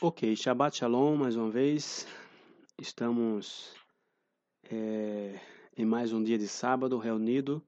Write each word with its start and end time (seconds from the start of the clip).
Ok, 0.00 0.36
Shabbat 0.36 0.76
Shalom 0.76 1.16
mais 1.16 1.34
uma 1.34 1.50
vez. 1.50 2.06
Estamos 2.80 3.74
é, 4.70 5.40
em 5.76 5.84
mais 5.84 6.12
um 6.12 6.22
dia 6.22 6.38
de 6.38 6.46
sábado 6.46 6.98
reunido 6.98 7.60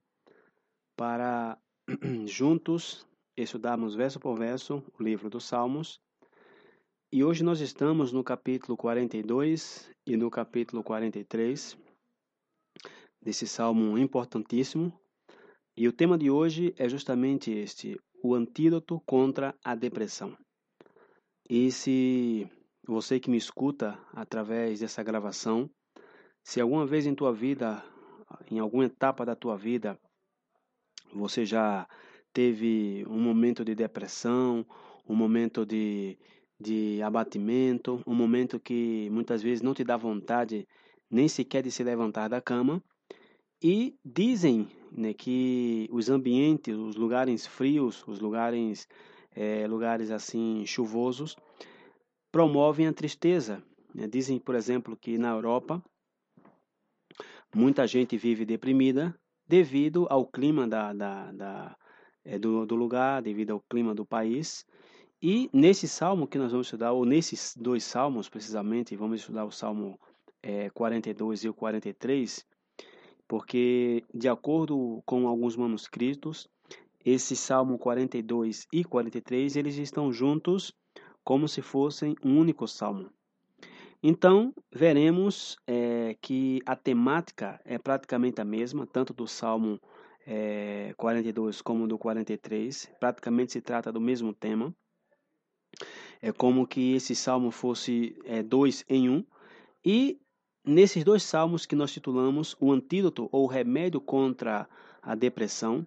para 0.96 1.58
juntos 2.26 3.04
estudarmos 3.36 3.96
verso 3.96 4.20
por 4.20 4.38
verso 4.38 4.80
o 4.96 5.02
livro 5.02 5.28
dos 5.28 5.42
Salmos. 5.42 6.00
E 7.10 7.24
hoje 7.24 7.42
nós 7.42 7.58
estamos 7.58 8.12
no 8.12 8.22
capítulo 8.22 8.76
42 8.76 9.90
e 10.06 10.16
no 10.16 10.30
capítulo 10.30 10.84
43 10.84 11.76
desse 13.20 13.48
salmo 13.48 13.98
importantíssimo. 13.98 14.96
E 15.76 15.88
o 15.88 15.92
tema 15.92 16.16
de 16.16 16.30
hoje 16.30 16.72
é 16.78 16.88
justamente 16.88 17.50
este: 17.50 18.00
o 18.22 18.36
antídoto 18.36 19.00
contra 19.04 19.52
a 19.64 19.74
depressão. 19.74 20.38
E 21.52 21.72
se 21.72 22.48
você 22.86 23.18
que 23.18 23.28
me 23.28 23.36
escuta 23.36 23.98
através 24.12 24.78
dessa 24.78 25.02
gravação, 25.02 25.68
se 26.44 26.60
alguma 26.60 26.86
vez 26.86 27.06
em 27.06 27.14
tua 27.14 27.32
vida, 27.32 27.84
em 28.48 28.60
alguma 28.60 28.84
etapa 28.84 29.26
da 29.26 29.34
tua 29.34 29.56
vida, 29.56 29.98
você 31.12 31.44
já 31.44 31.88
teve 32.32 33.04
um 33.08 33.20
momento 33.20 33.64
de 33.64 33.74
depressão, 33.74 34.64
um 35.04 35.16
momento 35.16 35.66
de, 35.66 36.16
de 36.56 37.02
abatimento, 37.02 38.00
um 38.06 38.14
momento 38.14 38.60
que 38.60 39.10
muitas 39.10 39.42
vezes 39.42 39.60
não 39.60 39.74
te 39.74 39.82
dá 39.82 39.96
vontade 39.96 40.68
nem 41.10 41.26
sequer 41.26 41.64
de 41.64 41.72
se 41.72 41.82
levantar 41.82 42.28
da 42.28 42.40
cama, 42.40 42.80
e 43.60 43.96
dizem 44.04 44.68
né, 44.92 45.12
que 45.12 45.88
os 45.90 46.08
ambientes, 46.08 46.76
os 46.76 46.94
lugares 46.94 47.44
frios, 47.44 48.06
os 48.06 48.20
lugares 48.20 48.86
é, 49.34 49.66
lugares 49.66 50.10
assim 50.10 50.64
chuvosos, 50.66 51.36
promovem 52.30 52.86
a 52.86 52.92
tristeza. 52.92 53.62
Né? 53.94 54.06
Dizem, 54.06 54.38
por 54.38 54.54
exemplo, 54.54 54.96
que 54.96 55.18
na 55.18 55.30
Europa 55.30 55.82
muita 57.54 57.86
gente 57.86 58.16
vive 58.16 58.44
deprimida 58.44 59.14
devido 59.46 60.06
ao 60.08 60.26
clima 60.26 60.68
da, 60.68 60.92
da, 60.92 61.32
da 61.32 61.76
é, 62.24 62.38
do, 62.38 62.66
do 62.66 62.74
lugar, 62.74 63.22
devido 63.22 63.52
ao 63.52 63.60
clima 63.60 63.94
do 63.94 64.06
país. 64.06 64.64
E 65.22 65.50
nesse 65.52 65.86
salmo 65.86 66.26
que 66.26 66.38
nós 66.38 66.52
vamos 66.52 66.66
estudar, 66.66 66.92
ou 66.92 67.04
nesses 67.04 67.54
dois 67.56 67.84
salmos 67.84 68.28
precisamente, 68.28 68.96
vamos 68.96 69.20
estudar 69.20 69.44
o 69.44 69.50
salmo 69.50 69.98
é, 70.42 70.70
42 70.70 71.44
e 71.44 71.48
o 71.48 71.54
43, 71.54 72.46
porque 73.28 74.04
de 74.14 74.28
acordo 74.28 75.02
com 75.04 75.26
alguns 75.26 75.56
manuscritos, 75.56 76.48
esse 77.04 77.34
Salmo 77.34 77.78
42 77.78 78.66
e 78.72 78.84
43, 78.84 79.56
eles 79.56 79.76
estão 79.76 80.12
juntos 80.12 80.72
como 81.24 81.48
se 81.48 81.62
fossem 81.62 82.14
um 82.24 82.38
único 82.38 82.66
salmo. 82.66 83.10
Então, 84.02 84.54
veremos 84.72 85.56
é, 85.66 86.16
que 86.22 86.60
a 86.64 86.74
temática 86.74 87.60
é 87.64 87.78
praticamente 87.78 88.40
a 88.40 88.44
mesma, 88.44 88.86
tanto 88.86 89.12
do 89.12 89.26
Salmo 89.26 89.78
é, 90.26 90.94
42 90.96 91.60
como 91.60 91.86
do 91.86 91.98
43, 91.98 92.90
praticamente 92.98 93.52
se 93.52 93.60
trata 93.60 93.92
do 93.92 94.00
mesmo 94.00 94.32
tema. 94.32 94.74
É 96.22 96.32
como 96.32 96.66
que 96.66 96.94
esse 96.94 97.14
salmo 97.14 97.50
fosse 97.50 98.16
é, 98.24 98.42
dois 98.42 98.84
em 98.88 99.10
um. 99.10 99.24
E 99.84 100.18
nesses 100.64 101.04
dois 101.04 101.22
salmos 101.22 101.66
que 101.66 101.76
nós 101.76 101.92
titulamos 101.92 102.56
o 102.58 102.72
antídoto 102.72 103.28
ou 103.30 103.46
remédio 103.46 104.00
contra 104.00 104.68
a 105.02 105.14
depressão, 105.14 105.86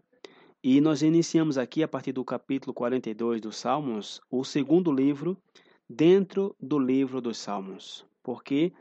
e 0.63 0.79
nós 0.79 1.01
iniciamos 1.01 1.57
aqui, 1.57 1.83
a 1.83 1.87
partir 1.89 2.13
do 2.13 2.23
capítulo 2.23 2.73
42 2.73 3.41
dos 3.41 3.57
Salmos, 3.57 4.21
o 4.31 4.45
segundo 4.45 4.93
livro 4.93 5.37
dentro 5.89 6.55
do 6.57 6.79
livro 6.79 7.19
dos 7.19 7.37
Salmos. 7.37 8.05
Por 8.23 8.41
quê? 8.41 8.71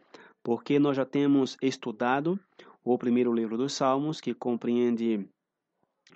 Porque 0.44 0.78
nós 0.78 0.97
já 0.97 1.05
temos 1.05 1.56
estudado 1.61 2.39
o 2.84 2.96
primeiro 2.96 3.33
livro 3.33 3.58
dos 3.58 3.73
Salmos, 3.73 4.20
que 4.20 4.33
compreende, 4.33 5.29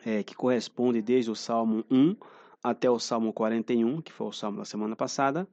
é, 0.05 0.23
que 0.23 0.37
corresponde 0.37 1.03
desde 1.03 1.33
o 1.33 1.35
Salmo 1.35 1.85
1 1.91 2.15
até 2.63 2.89
o 2.89 3.01
Salmo 3.01 3.33
41, 3.33 4.01
que 4.03 4.13
foi 4.13 4.29
o 4.29 4.33
Salmo 4.33 4.59
da 4.59 4.65
semana 4.65 4.95
passada. 4.95 5.49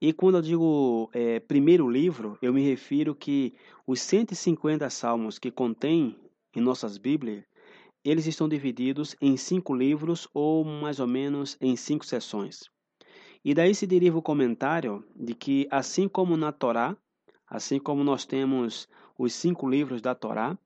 E 0.00 0.12
quando 0.12 0.38
eu 0.38 0.42
digo 0.42 1.08
é, 1.12 1.38
primeiro 1.38 1.88
livro, 1.88 2.36
eu 2.42 2.52
me 2.52 2.64
refiro 2.64 3.14
que 3.14 3.54
os 3.86 4.00
150 4.00 4.90
salmos 4.90 5.38
que 5.38 5.52
contém 5.52 6.16
em 6.52 6.60
nossas 6.60 6.98
Bíblias 6.98 7.44
eles 8.04 8.26
estão 8.26 8.48
divididos 8.48 9.16
em 9.20 9.36
cinco 9.36 9.74
livros 9.74 10.28
ou 10.34 10.64
mais 10.64 10.98
ou 11.00 11.06
menos 11.06 11.56
em 11.60 11.76
cinco 11.76 12.04
sessões. 12.04 12.70
E 13.44 13.54
daí 13.54 13.74
se 13.74 13.86
deriva 13.86 14.18
o 14.18 14.22
comentário 14.22 15.04
de 15.14 15.34
que, 15.34 15.66
assim 15.70 16.08
como 16.08 16.36
na 16.36 16.52
Torá, 16.52 16.96
assim 17.46 17.78
como 17.78 18.04
nós 18.04 18.24
temos 18.24 18.88
os 19.18 19.32
cinco 19.34 19.68
livros 19.68 20.00
da 20.00 20.14
Torá, 20.14 20.56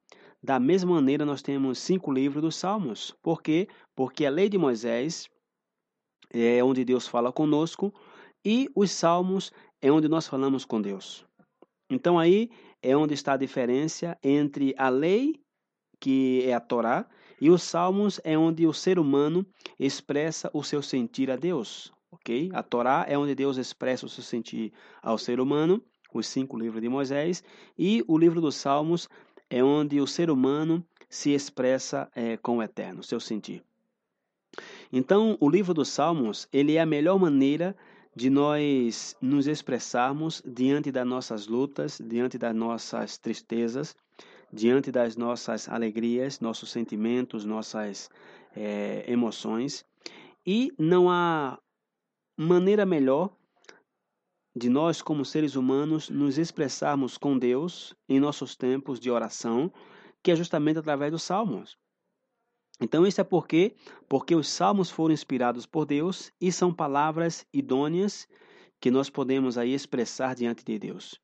da 0.42 0.60
mesma 0.60 0.94
maneira 0.94 1.24
nós 1.24 1.42
temos 1.42 1.78
cinco 1.78 2.12
livros 2.12 2.42
dos 2.42 2.56
Salmos. 2.56 3.16
Por 3.22 3.42
quê? 3.42 3.68
Porque 3.94 4.24
a 4.24 4.30
lei 4.30 4.48
de 4.48 4.58
Moisés 4.58 5.28
é 6.30 6.62
onde 6.62 6.84
Deus 6.84 7.08
fala 7.08 7.32
conosco 7.32 7.92
e 8.44 8.68
os 8.74 8.90
Salmos 8.90 9.50
é 9.80 9.90
onde 9.90 10.08
nós 10.08 10.28
falamos 10.28 10.64
com 10.64 10.80
Deus. 10.80 11.24
Então 11.90 12.18
aí 12.18 12.50
é 12.82 12.96
onde 12.96 13.14
está 13.14 13.32
a 13.32 13.38
diferença 13.38 14.16
entre 14.22 14.74
a 14.76 14.88
lei, 14.88 15.40
que 15.98 16.42
é 16.44 16.54
a 16.54 16.60
Torá, 16.60 17.08
e 17.40 17.50
os 17.50 17.62
salmos 17.62 18.20
é 18.24 18.36
onde 18.36 18.66
o 18.66 18.72
ser 18.72 18.98
humano 18.98 19.44
expressa 19.78 20.50
o 20.52 20.62
seu 20.62 20.82
sentir 20.82 21.30
a 21.30 21.36
Deus, 21.36 21.92
ok? 22.10 22.50
A 22.52 22.62
Torá 22.62 23.04
é 23.08 23.16
onde 23.16 23.34
Deus 23.34 23.56
expressa 23.56 24.06
o 24.06 24.08
seu 24.08 24.22
sentir 24.22 24.72
ao 25.02 25.18
ser 25.18 25.40
humano, 25.40 25.82
os 26.12 26.26
cinco 26.26 26.58
livros 26.58 26.80
de 26.80 26.88
Moisés, 26.88 27.44
e 27.78 28.02
o 28.08 28.16
livro 28.16 28.40
dos 28.40 28.56
Salmos 28.56 29.08
é 29.50 29.62
onde 29.62 30.00
o 30.00 30.06
ser 30.06 30.30
humano 30.30 30.84
se 31.08 31.30
expressa 31.30 32.10
é, 32.14 32.36
com 32.36 32.58
o 32.58 32.62
eterno, 32.62 33.02
seu 33.02 33.20
sentir. 33.20 33.62
Então, 34.92 35.36
o 35.40 35.50
livro 35.50 35.74
dos 35.74 35.88
Salmos 35.88 36.48
ele 36.52 36.76
é 36.76 36.80
a 36.80 36.86
melhor 36.86 37.18
maneira 37.18 37.76
de 38.14 38.30
nós 38.30 39.14
nos 39.20 39.46
expressarmos 39.46 40.42
diante 40.46 40.90
das 40.90 41.06
nossas 41.06 41.46
lutas, 41.46 42.00
diante 42.02 42.38
das 42.38 42.54
nossas 42.54 43.18
tristezas, 43.18 43.94
diante 44.52 44.90
das 44.92 45.16
nossas 45.16 45.68
alegrias, 45.68 46.40
nossos 46.40 46.70
sentimentos, 46.70 47.44
nossas 47.44 48.10
é, 48.54 49.04
emoções. 49.06 49.84
E 50.46 50.72
não 50.78 51.10
há 51.10 51.58
maneira 52.36 52.86
melhor 52.86 53.30
de 54.54 54.70
nós, 54.70 55.02
como 55.02 55.24
seres 55.24 55.54
humanos, 55.54 56.08
nos 56.08 56.38
expressarmos 56.38 57.18
com 57.18 57.38
Deus 57.38 57.94
em 58.08 58.18
nossos 58.18 58.56
tempos 58.56 58.98
de 58.98 59.10
oração, 59.10 59.70
que 60.22 60.30
é 60.30 60.36
justamente 60.36 60.78
através 60.78 61.12
dos 61.12 61.22
salmos. 61.22 61.76
Então, 62.80 63.06
isso 63.06 63.20
é 63.20 63.24
porque, 63.24 63.74
porque 64.08 64.34
os 64.34 64.48
salmos 64.48 64.90
foram 64.90 65.12
inspirados 65.12 65.66
por 65.66 65.84
Deus 65.84 66.32
e 66.40 66.52
são 66.52 66.72
palavras 66.72 67.46
idôneas 67.52 68.26
que 68.80 68.90
nós 68.90 69.08
podemos 69.08 69.56
aí 69.56 69.72
expressar 69.72 70.34
diante 70.34 70.64
de 70.64 70.78
Deus. 70.78 71.20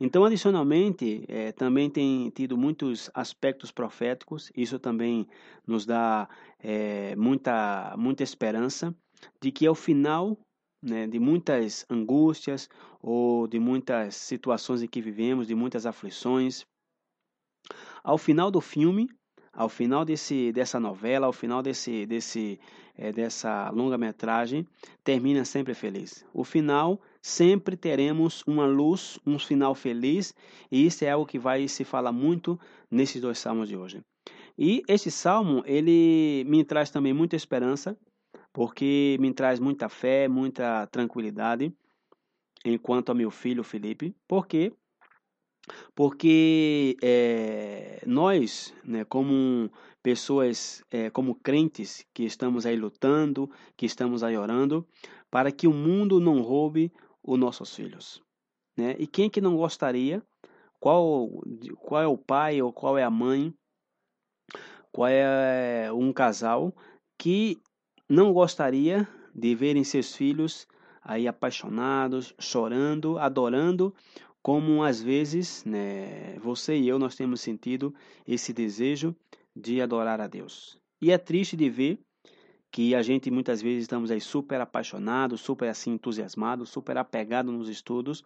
Então, 0.00 0.24
adicionalmente, 0.24 1.24
é, 1.28 1.52
também 1.52 1.90
tem 1.90 2.30
tido 2.30 2.56
muitos 2.56 3.10
aspectos 3.14 3.70
proféticos, 3.70 4.50
isso 4.56 4.78
também 4.78 5.26
nos 5.66 5.84
dá 5.84 6.28
é, 6.58 7.14
muita, 7.16 7.94
muita 7.96 8.22
esperança 8.22 8.94
de 9.40 9.50
que 9.50 9.66
ao 9.66 9.74
final 9.74 10.38
né, 10.82 11.06
de 11.06 11.18
muitas 11.18 11.84
angústias 11.90 12.68
ou 13.02 13.46
de 13.46 13.58
muitas 13.58 14.14
situações 14.14 14.82
em 14.82 14.86
que 14.86 15.00
vivemos, 15.00 15.48
de 15.48 15.54
muitas 15.54 15.86
aflições, 15.86 16.64
ao 18.02 18.16
final 18.16 18.50
do 18.50 18.60
filme, 18.60 19.08
ao 19.52 19.68
final 19.68 20.04
desse, 20.04 20.52
dessa 20.52 20.78
novela, 20.78 21.26
ao 21.26 21.32
final 21.32 21.62
desse, 21.62 22.06
desse, 22.06 22.60
é, 22.96 23.12
dessa 23.12 23.70
longa-metragem, 23.70 24.66
termina 25.02 25.44
sempre 25.44 25.74
feliz. 25.74 26.24
O 26.32 26.44
final 26.44 27.00
sempre 27.28 27.76
teremos 27.76 28.42
uma 28.46 28.64
luz, 28.64 29.18
um 29.26 29.38
final 29.38 29.74
feliz, 29.74 30.34
e 30.72 30.86
isso 30.86 31.04
é 31.04 31.10
algo 31.10 31.26
que 31.26 31.38
vai 31.38 31.68
se 31.68 31.84
falar 31.84 32.10
muito 32.10 32.58
nesses 32.90 33.20
dois 33.20 33.38
salmos 33.38 33.68
de 33.68 33.76
hoje. 33.76 34.02
E 34.56 34.82
esse 34.88 35.10
salmo, 35.10 35.62
ele 35.66 36.42
me 36.48 36.64
traz 36.64 36.90
também 36.90 37.12
muita 37.12 37.36
esperança, 37.36 37.96
porque 38.50 39.18
me 39.20 39.32
traz 39.34 39.60
muita 39.60 39.90
fé, 39.90 40.26
muita 40.26 40.86
tranquilidade, 40.86 41.70
enquanto 42.64 43.12
a 43.12 43.14
meu 43.14 43.30
filho 43.30 43.62
Felipe, 43.62 44.16
porque 44.26 44.72
porque 45.94 46.96
é, 47.02 48.02
nós, 48.06 48.72
né, 48.82 49.04
como 49.04 49.70
pessoas, 50.02 50.82
é, 50.90 51.10
como 51.10 51.34
crentes 51.34 52.06
que 52.14 52.24
estamos 52.24 52.64
aí 52.64 52.74
lutando, 52.74 53.50
que 53.76 53.84
estamos 53.84 54.22
aí 54.22 54.34
orando, 54.34 54.86
para 55.30 55.52
que 55.52 55.66
o 55.66 55.74
mundo 55.74 56.18
não 56.20 56.40
roube 56.40 56.90
os 57.28 57.38
nossos 57.38 57.76
filhos. 57.76 58.22
Né? 58.76 58.96
E 58.98 59.06
quem 59.06 59.28
que 59.28 59.40
não 59.40 59.54
gostaria? 59.54 60.22
Qual, 60.80 61.28
qual 61.80 62.02
é 62.02 62.06
o 62.06 62.16
pai 62.16 62.62
ou 62.62 62.72
qual 62.72 62.96
é 62.96 63.04
a 63.04 63.10
mãe? 63.10 63.52
Qual 64.90 65.06
é 65.06 65.92
um 65.92 66.10
casal 66.12 66.74
que 67.18 67.60
não 68.08 68.32
gostaria 68.32 69.06
de 69.34 69.54
verem 69.54 69.84
seus 69.84 70.16
filhos 70.16 70.66
aí 71.02 71.28
apaixonados, 71.28 72.34
chorando, 72.38 73.18
adorando, 73.18 73.94
como 74.42 74.82
às 74.82 75.02
vezes, 75.02 75.64
né, 75.64 76.38
você 76.38 76.76
e 76.76 76.88
eu 76.88 76.98
nós 76.98 77.14
temos 77.14 77.40
sentido 77.40 77.94
esse 78.26 78.52
desejo 78.52 79.14
de 79.54 79.82
adorar 79.82 80.20
a 80.20 80.26
Deus. 80.26 80.78
E 81.02 81.10
é 81.10 81.18
triste 81.18 81.56
de 81.56 81.68
ver 81.68 82.00
que 82.70 82.94
a 82.94 83.02
gente 83.02 83.30
muitas 83.30 83.62
vezes 83.62 83.82
estamos 83.82 84.10
aí 84.10 84.20
super 84.20 84.60
apaixonados, 84.60 85.40
super 85.40 85.68
assim 85.68 85.92
entusiasmados, 85.92 86.68
super 86.68 86.96
apegados 86.98 87.52
nos 87.52 87.68
estudos, 87.68 88.24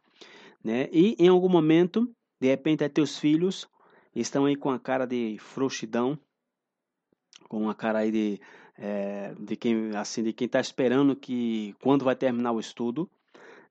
né? 0.63 0.89
E 0.93 1.17
em 1.19 1.29
algum 1.29 1.49
momento, 1.49 2.11
de 2.41 2.49
repente, 2.49 2.89
teus 2.89 3.19
filhos 3.19 3.69
estão 4.15 4.45
aí 4.45 4.57
com 4.57 4.71
a 4.71 4.79
cara 4.79 5.07
de 5.07 5.37
frouxidão, 5.39 6.19
com 7.49 7.69
a 7.69 7.75
cara 7.75 8.01
aí 8.01 8.11
de, 8.11 8.41
é, 8.77 9.35
de 9.39 9.57
quem 9.57 9.95
assim 9.97 10.23
de 10.23 10.33
quem 10.33 10.47
está 10.47 10.61
esperando 10.61 11.15
que 11.15 11.75
quando 11.83 12.05
vai 12.05 12.17
terminar 12.17 12.53
o 12.53 12.61
estudo, 12.61 13.11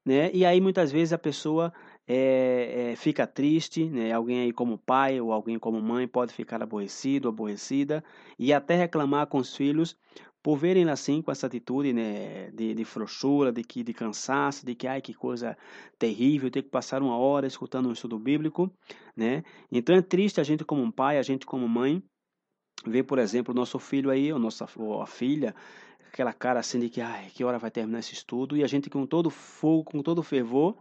né? 0.05 0.31
E 0.33 0.45
aí 0.45 0.59
muitas 0.59 0.91
vezes 0.91 1.13
a 1.13 1.17
pessoa 1.17 1.73
é, 2.07 2.91
é, 2.91 2.95
fica 2.95 3.27
triste, 3.27 3.85
né? 3.85 4.11
Alguém 4.11 4.41
aí 4.41 4.51
como 4.51 4.77
pai 4.77 5.21
ou 5.21 5.31
alguém 5.31 5.59
como 5.59 5.81
mãe 5.81 6.07
pode 6.07 6.33
ficar 6.33 6.61
aborrecido, 6.61 7.29
aborrecida 7.29 8.03
e 8.37 8.51
até 8.51 8.75
reclamar 8.75 9.27
com 9.27 9.37
os 9.37 9.55
filhos 9.55 9.95
por 10.43 10.57
verem 10.57 10.89
assim 10.89 11.21
com 11.21 11.31
essa 11.31 11.47
atitude 11.47 11.93
né, 11.93 12.49
de, 12.51 12.73
de 12.73 12.85
frouxura, 12.85 13.51
de 13.51 13.63
que 13.63 13.83
de 13.83 13.93
cansaço, 13.93 14.65
de 14.65 14.73
que 14.75 14.87
ai 14.87 15.01
que 15.01 15.13
coisa 15.13 15.57
terrível, 15.99 16.49
ter 16.49 16.63
que 16.63 16.69
passar 16.69 17.01
uma 17.01 17.17
hora 17.17 17.45
escutando 17.45 17.87
um 17.89 17.91
estudo 17.91 18.17
bíblico, 18.17 18.71
né? 19.15 19.43
Então 19.71 19.95
é 19.95 20.01
triste 20.01 20.41
a 20.41 20.43
gente 20.43 20.65
como 20.65 20.81
um 20.81 20.91
pai, 20.91 21.17
a 21.17 21.21
gente 21.21 21.45
como 21.45 21.67
mãe 21.67 22.03
ver, 22.85 23.03
por 23.03 23.19
exemplo, 23.19 23.53
o 23.53 23.55
nosso 23.55 23.77
filho 23.77 24.09
aí, 24.09 24.33
ou 24.33 24.39
nossa 24.39 24.67
ou 24.75 25.01
a 25.01 25.05
filha, 25.07 25.53
aquela 26.07 26.33
cara 26.33 26.59
assim 26.59 26.79
de 26.79 26.89
que 26.89 27.01
ai 27.01 27.29
que 27.29 27.43
hora 27.43 27.59
vai 27.59 27.69
terminar 27.69 27.99
esse 27.99 28.13
estudo 28.13 28.57
e 28.57 28.63
a 28.63 28.67
gente 28.67 28.89
com 28.89 29.05
todo 29.05 29.29
fogo, 29.29 29.83
com 29.85 30.01
todo 30.01 30.23
fervor. 30.23 30.75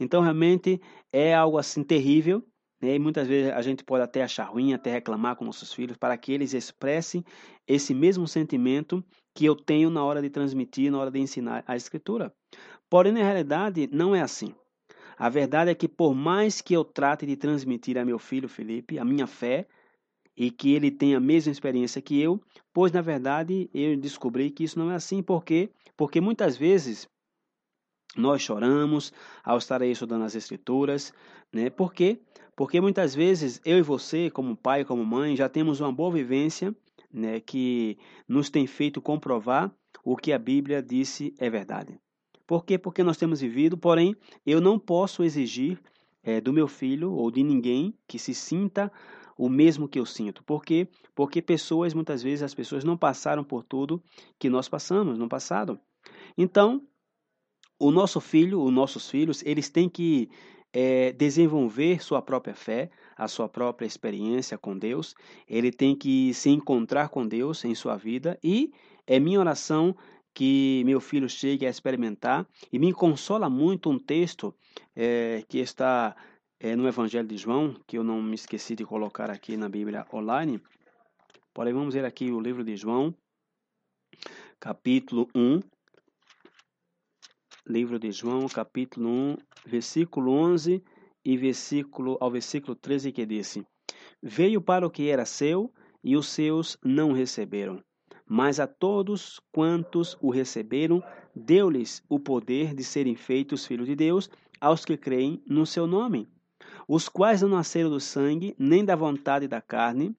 Então 0.00 0.22
realmente 0.22 0.80
é 1.12 1.34
algo 1.34 1.58
assim 1.58 1.84
terrível? 1.84 2.42
E 2.86 2.98
muitas 2.98 3.26
vezes 3.26 3.52
a 3.52 3.62
gente 3.62 3.84
pode 3.84 4.02
até 4.02 4.22
achar 4.22 4.44
ruim, 4.44 4.72
até 4.72 4.92
reclamar 4.92 5.36
com 5.36 5.44
nossos 5.44 5.72
filhos, 5.72 5.96
para 5.96 6.16
que 6.16 6.32
eles 6.32 6.52
expressem 6.52 7.24
esse 7.66 7.94
mesmo 7.94 8.26
sentimento 8.26 9.04
que 9.34 9.44
eu 9.44 9.56
tenho 9.56 9.90
na 9.90 10.04
hora 10.04 10.20
de 10.20 10.30
transmitir, 10.30 10.90
na 10.90 10.98
hora 10.98 11.10
de 11.10 11.18
ensinar 11.18 11.64
a 11.66 11.76
Escritura. 11.76 12.32
Porém, 12.90 13.12
na 13.12 13.20
realidade, 13.20 13.88
não 13.92 14.14
é 14.14 14.20
assim. 14.20 14.54
A 15.16 15.28
verdade 15.28 15.70
é 15.70 15.74
que, 15.74 15.88
por 15.88 16.14
mais 16.14 16.60
que 16.60 16.74
eu 16.74 16.84
trate 16.84 17.24
de 17.24 17.36
transmitir 17.36 17.96
a 17.96 18.04
meu 18.04 18.18
filho 18.18 18.48
Felipe 18.48 18.98
a 18.98 19.04
minha 19.04 19.26
fé, 19.26 19.66
e 20.36 20.50
que 20.50 20.72
ele 20.72 20.90
tenha 20.90 21.18
a 21.18 21.20
mesma 21.20 21.52
experiência 21.52 22.02
que 22.02 22.20
eu, 22.20 22.40
pois 22.72 22.90
na 22.92 23.00
verdade 23.00 23.70
eu 23.72 23.96
descobri 23.96 24.50
que 24.50 24.64
isso 24.64 24.78
não 24.78 24.90
é 24.90 24.96
assim, 24.96 25.22
por 25.22 25.44
quê? 25.44 25.70
Porque 25.96 26.20
muitas 26.20 26.56
vezes 26.56 27.08
nós 28.16 28.42
choramos 28.42 29.12
ao 29.42 29.58
estar 29.58 29.82
aí 29.82 29.90
estudando 29.90 30.24
as 30.24 30.34
escrituras, 30.34 31.12
né? 31.52 31.70
Por 31.70 31.92
quê? 31.92 32.20
Porque 32.56 32.80
muitas 32.80 33.14
vezes 33.14 33.60
eu 33.64 33.78
e 33.78 33.82
você, 33.82 34.30
como 34.30 34.56
pai, 34.56 34.84
como 34.84 35.04
mãe, 35.04 35.34
já 35.34 35.48
temos 35.48 35.80
uma 35.80 35.92
boa 35.92 36.12
vivência, 36.12 36.74
né, 37.12 37.40
que 37.40 37.98
nos 38.28 38.50
tem 38.50 38.66
feito 38.66 39.00
comprovar 39.00 39.72
o 40.04 40.16
que 40.16 40.32
a 40.32 40.38
Bíblia 40.38 40.82
disse 40.82 41.34
é 41.38 41.48
verdade. 41.48 41.98
Por 42.46 42.64
quê? 42.64 42.76
Porque 42.76 43.02
nós 43.02 43.16
temos 43.16 43.40
vivido, 43.40 43.76
porém, 43.76 44.14
eu 44.44 44.60
não 44.60 44.78
posso 44.78 45.22
exigir 45.22 45.80
é, 46.22 46.40
do 46.40 46.52
meu 46.52 46.68
filho 46.68 47.12
ou 47.12 47.30
de 47.30 47.42
ninguém 47.42 47.94
que 48.06 48.18
se 48.18 48.34
sinta 48.34 48.92
o 49.36 49.48
mesmo 49.48 49.88
que 49.88 49.98
eu 49.98 50.06
sinto. 50.06 50.44
Por 50.44 50.64
quê? 50.64 50.88
Porque 51.14 51.40
pessoas, 51.40 51.94
muitas 51.94 52.22
vezes, 52.22 52.42
as 52.42 52.54
pessoas 52.54 52.84
não 52.84 52.96
passaram 52.96 53.42
por 53.42 53.64
tudo 53.64 54.02
que 54.38 54.48
nós 54.48 54.68
passamos 54.68 55.18
no 55.18 55.28
passado. 55.28 55.78
Então, 56.36 56.82
o 57.84 57.90
nosso 57.90 58.18
filho, 58.18 58.62
os 58.62 58.72
nossos 58.72 59.10
filhos, 59.10 59.42
eles 59.44 59.68
têm 59.68 59.90
que 59.90 60.30
é, 60.72 61.12
desenvolver 61.12 62.02
sua 62.02 62.22
própria 62.22 62.54
fé, 62.54 62.90
a 63.14 63.28
sua 63.28 63.46
própria 63.46 63.86
experiência 63.86 64.56
com 64.56 64.78
Deus. 64.78 65.14
Ele 65.46 65.70
tem 65.70 65.94
que 65.94 66.32
se 66.32 66.48
encontrar 66.48 67.10
com 67.10 67.28
Deus 67.28 67.62
em 67.62 67.74
sua 67.74 67.94
vida 67.94 68.38
e 68.42 68.72
é 69.06 69.20
minha 69.20 69.38
oração 69.38 69.94
que 70.32 70.82
meu 70.86 70.98
filho 70.98 71.28
chegue 71.28 71.66
a 71.66 71.70
experimentar 71.70 72.48
e 72.72 72.78
me 72.78 72.90
consola 72.90 73.50
muito 73.50 73.90
um 73.90 73.98
texto 73.98 74.54
é, 74.96 75.44
que 75.46 75.58
está 75.58 76.16
é, 76.58 76.74
no 76.74 76.88
Evangelho 76.88 77.28
de 77.28 77.36
João, 77.36 77.76
que 77.86 77.98
eu 77.98 78.02
não 78.02 78.22
me 78.22 78.34
esqueci 78.34 78.74
de 78.74 78.86
colocar 78.86 79.28
aqui 79.28 79.58
na 79.58 79.68
Bíblia 79.68 80.06
online. 80.10 80.58
Porém, 81.52 81.74
vamos 81.74 81.92
ver 81.92 82.06
aqui 82.06 82.32
o 82.32 82.40
livro 82.40 82.64
de 82.64 82.76
João, 82.76 83.14
capítulo 84.58 85.28
1, 85.34 85.60
livro 87.66 87.98
de 87.98 88.12
João, 88.12 88.46
capítulo 88.46 89.08
1, 89.08 89.36
versículo 89.66 90.32
11 90.32 90.82
e 91.24 91.36
versículo 91.36 92.18
ao 92.20 92.30
versículo 92.30 92.74
13 92.74 93.10
que 93.10 93.24
disse: 93.24 93.66
Veio 94.22 94.60
para 94.60 94.86
o 94.86 94.90
que 94.90 95.08
era 95.08 95.24
seu 95.24 95.72
e 96.02 96.16
os 96.16 96.28
seus 96.28 96.76
não 96.84 97.12
receberam. 97.12 97.82
Mas 98.26 98.60
a 98.60 98.66
todos 98.66 99.40
quantos 99.50 100.16
o 100.20 100.30
receberam, 100.30 101.02
deu-lhes 101.34 102.02
o 102.08 102.18
poder 102.18 102.74
de 102.74 102.84
serem 102.84 103.16
feitos 103.16 103.66
filhos 103.66 103.86
de 103.86 103.94
Deus, 103.94 104.30
aos 104.60 104.84
que 104.84 104.96
creem 104.96 105.42
no 105.46 105.66
seu 105.66 105.86
nome, 105.86 106.28
os 106.88 107.08
quais 107.08 107.42
não 107.42 107.50
nasceram 107.50 107.90
do 107.90 108.00
sangue, 108.00 108.54
nem 108.58 108.84
da 108.84 108.96
vontade 108.96 109.46
da 109.46 109.60
carne, 109.60 110.16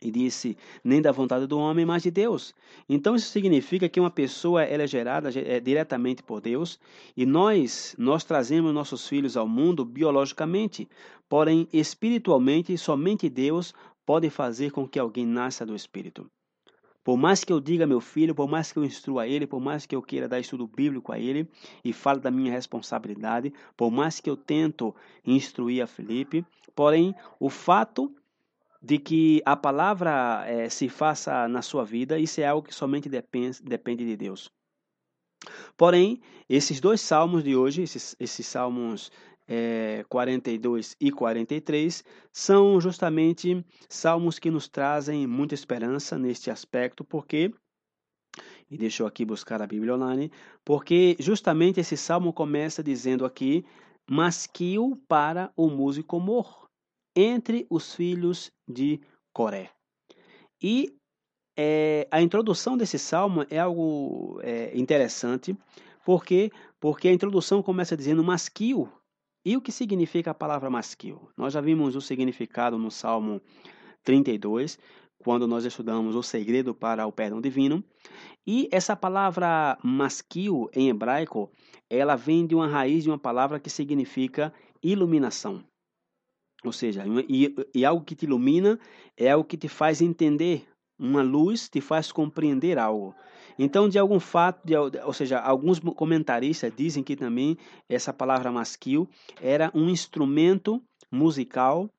e 0.00 0.10
disse, 0.10 0.56
nem 0.84 1.00
da 1.00 1.12
vontade 1.12 1.46
do 1.46 1.58
homem, 1.58 1.86
mas 1.86 2.02
de 2.02 2.10
Deus. 2.10 2.54
Então 2.88 3.14
isso 3.14 3.30
significa 3.30 3.88
que 3.88 4.00
uma 4.00 4.10
pessoa 4.10 4.62
ela 4.62 4.82
é 4.82 4.86
gerada 4.86 5.30
é, 5.38 5.60
diretamente 5.60 6.22
por 6.22 6.40
Deus 6.40 6.78
e 7.16 7.24
nós 7.24 7.94
nós 7.98 8.24
trazemos 8.24 8.74
nossos 8.74 9.08
filhos 9.08 9.36
ao 9.36 9.48
mundo 9.48 9.84
biologicamente, 9.84 10.88
porém 11.28 11.68
espiritualmente 11.72 12.76
somente 12.76 13.28
Deus 13.28 13.74
pode 14.04 14.30
fazer 14.30 14.70
com 14.70 14.86
que 14.86 14.98
alguém 14.98 15.26
nasça 15.26 15.66
do 15.66 15.74
Espírito. 15.74 16.30
Por 17.06 17.16
mais 17.16 17.44
que 17.44 17.52
eu 17.52 17.60
diga 17.60 17.86
meu 17.86 18.00
filho, 18.00 18.34
por 18.34 18.48
mais 18.48 18.72
que 18.72 18.80
eu 18.80 18.84
instrua 18.84 19.28
ele, 19.28 19.46
por 19.46 19.60
mais 19.60 19.86
que 19.86 19.94
eu 19.94 20.02
queira 20.02 20.28
dar 20.28 20.40
estudo 20.40 20.66
bíblico 20.66 21.12
a 21.12 21.18
ele 21.20 21.48
e 21.84 21.92
fale 21.92 22.18
da 22.18 22.32
minha 22.32 22.50
responsabilidade, 22.50 23.52
por 23.76 23.92
mais 23.92 24.18
que 24.18 24.28
eu 24.28 24.36
tento 24.36 24.92
instruir 25.24 25.82
a 25.84 25.86
Felipe, 25.86 26.44
porém 26.74 27.14
o 27.38 27.48
fato 27.48 28.12
de 28.86 28.98
que 28.98 29.42
a 29.44 29.56
palavra 29.56 30.44
é, 30.46 30.68
se 30.68 30.88
faça 30.88 31.48
na 31.48 31.60
sua 31.60 31.84
vida, 31.84 32.20
isso 32.20 32.40
é 32.40 32.46
algo 32.46 32.68
que 32.68 32.72
somente 32.74 33.08
depende, 33.08 33.60
depende 33.60 34.06
de 34.06 34.16
Deus. 34.16 34.48
Porém, 35.76 36.20
esses 36.48 36.80
dois 36.80 37.00
salmos 37.00 37.42
de 37.42 37.56
hoje, 37.56 37.82
esses, 37.82 38.14
esses 38.20 38.46
salmos 38.46 39.10
é, 39.48 40.04
42 40.08 40.94
e 41.00 41.10
43, 41.10 42.04
são 42.32 42.80
justamente 42.80 43.64
salmos 43.88 44.38
que 44.38 44.52
nos 44.52 44.68
trazem 44.68 45.26
muita 45.26 45.54
esperança 45.54 46.16
neste 46.16 46.48
aspecto, 46.48 47.02
porque 47.02 47.52
e 48.70 48.78
deixa 48.78 49.02
eu 49.02 49.06
aqui 49.08 49.24
buscar 49.24 49.60
a 49.60 49.66
Bíblia 49.66 49.94
online, 49.96 50.30
porque 50.64 51.16
justamente 51.18 51.80
esse 51.80 51.96
salmo 51.96 52.32
começa 52.32 52.84
dizendo 52.84 53.24
aqui, 53.24 53.64
masquio 54.08 54.96
para 55.08 55.52
o 55.56 55.68
músico 55.68 56.20
mor 56.20 56.65
entre 57.16 57.66
os 57.70 57.94
filhos 57.94 58.52
de 58.68 59.00
Coré. 59.32 59.70
E 60.62 60.94
é, 61.56 62.06
a 62.10 62.20
introdução 62.20 62.76
desse 62.76 62.98
salmo 62.98 63.46
é 63.48 63.58
algo 63.58 64.38
é, 64.42 64.76
interessante, 64.78 65.56
porque 66.04 66.52
porque 66.78 67.08
a 67.08 67.12
introdução 67.12 67.62
começa 67.62 67.96
dizendo 67.96 68.22
masquio. 68.22 68.92
E 69.44 69.56
o 69.56 69.60
que 69.60 69.72
significa 69.72 70.32
a 70.32 70.34
palavra 70.34 70.68
masquio? 70.68 71.28
Nós 71.36 71.54
já 71.54 71.60
vimos 71.60 71.96
o 71.96 72.00
significado 72.00 72.76
no 72.76 72.90
Salmo 72.90 73.40
32, 74.04 74.78
quando 75.18 75.46
nós 75.46 75.64
estudamos 75.64 76.14
o 76.14 76.22
segredo 76.22 76.74
para 76.74 77.06
o 77.06 77.12
perdão 77.12 77.40
divino. 77.40 77.82
E 78.46 78.68
essa 78.70 78.94
palavra 78.94 79.78
masquio 79.82 80.68
em 80.72 80.88
hebraico, 80.88 81.50
ela 81.88 82.16
vem 82.16 82.46
de 82.46 82.54
uma 82.54 82.66
raiz 82.66 83.04
de 83.04 83.10
uma 83.10 83.18
palavra 83.18 83.58
que 83.58 83.70
significa 83.70 84.52
iluminação. 84.82 85.64
Ou 86.64 86.72
seja, 86.72 87.04
e, 87.28 87.54
e 87.74 87.84
algo 87.84 88.04
que 88.04 88.14
te 88.14 88.24
ilumina 88.24 88.78
é 89.16 89.30
algo 89.30 89.46
que 89.46 89.56
te 89.56 89.68
faz 89.68 90.00
entender. 90.00 90.66
Uma 90.98 91.22
luz 91.22 91.68
te 91.68 91.80
faz 91.80 92.10
compreender 92.10 92.78
algo. 92.78 93.14
Então, 93.58 93.88
de 93.88 93.98
algum 93.98 94.20
fato, 94.20 94.60
de, 94.64 94.74
ou 94.76 95.12
seja, 95.12 95.38
alguns 95.38 95.78
comentaristas 95.78 96.72
dizem 96.74 97.02
que 97.02 97.16
também 97.16 97.56
essa 97.88 98.12
palavra 98.12 98.50
masquil 98.50 99.08
era 99.40 99.70
um 99.74 99.88
instrumento 99.88 100.82
musical 101.10 101.90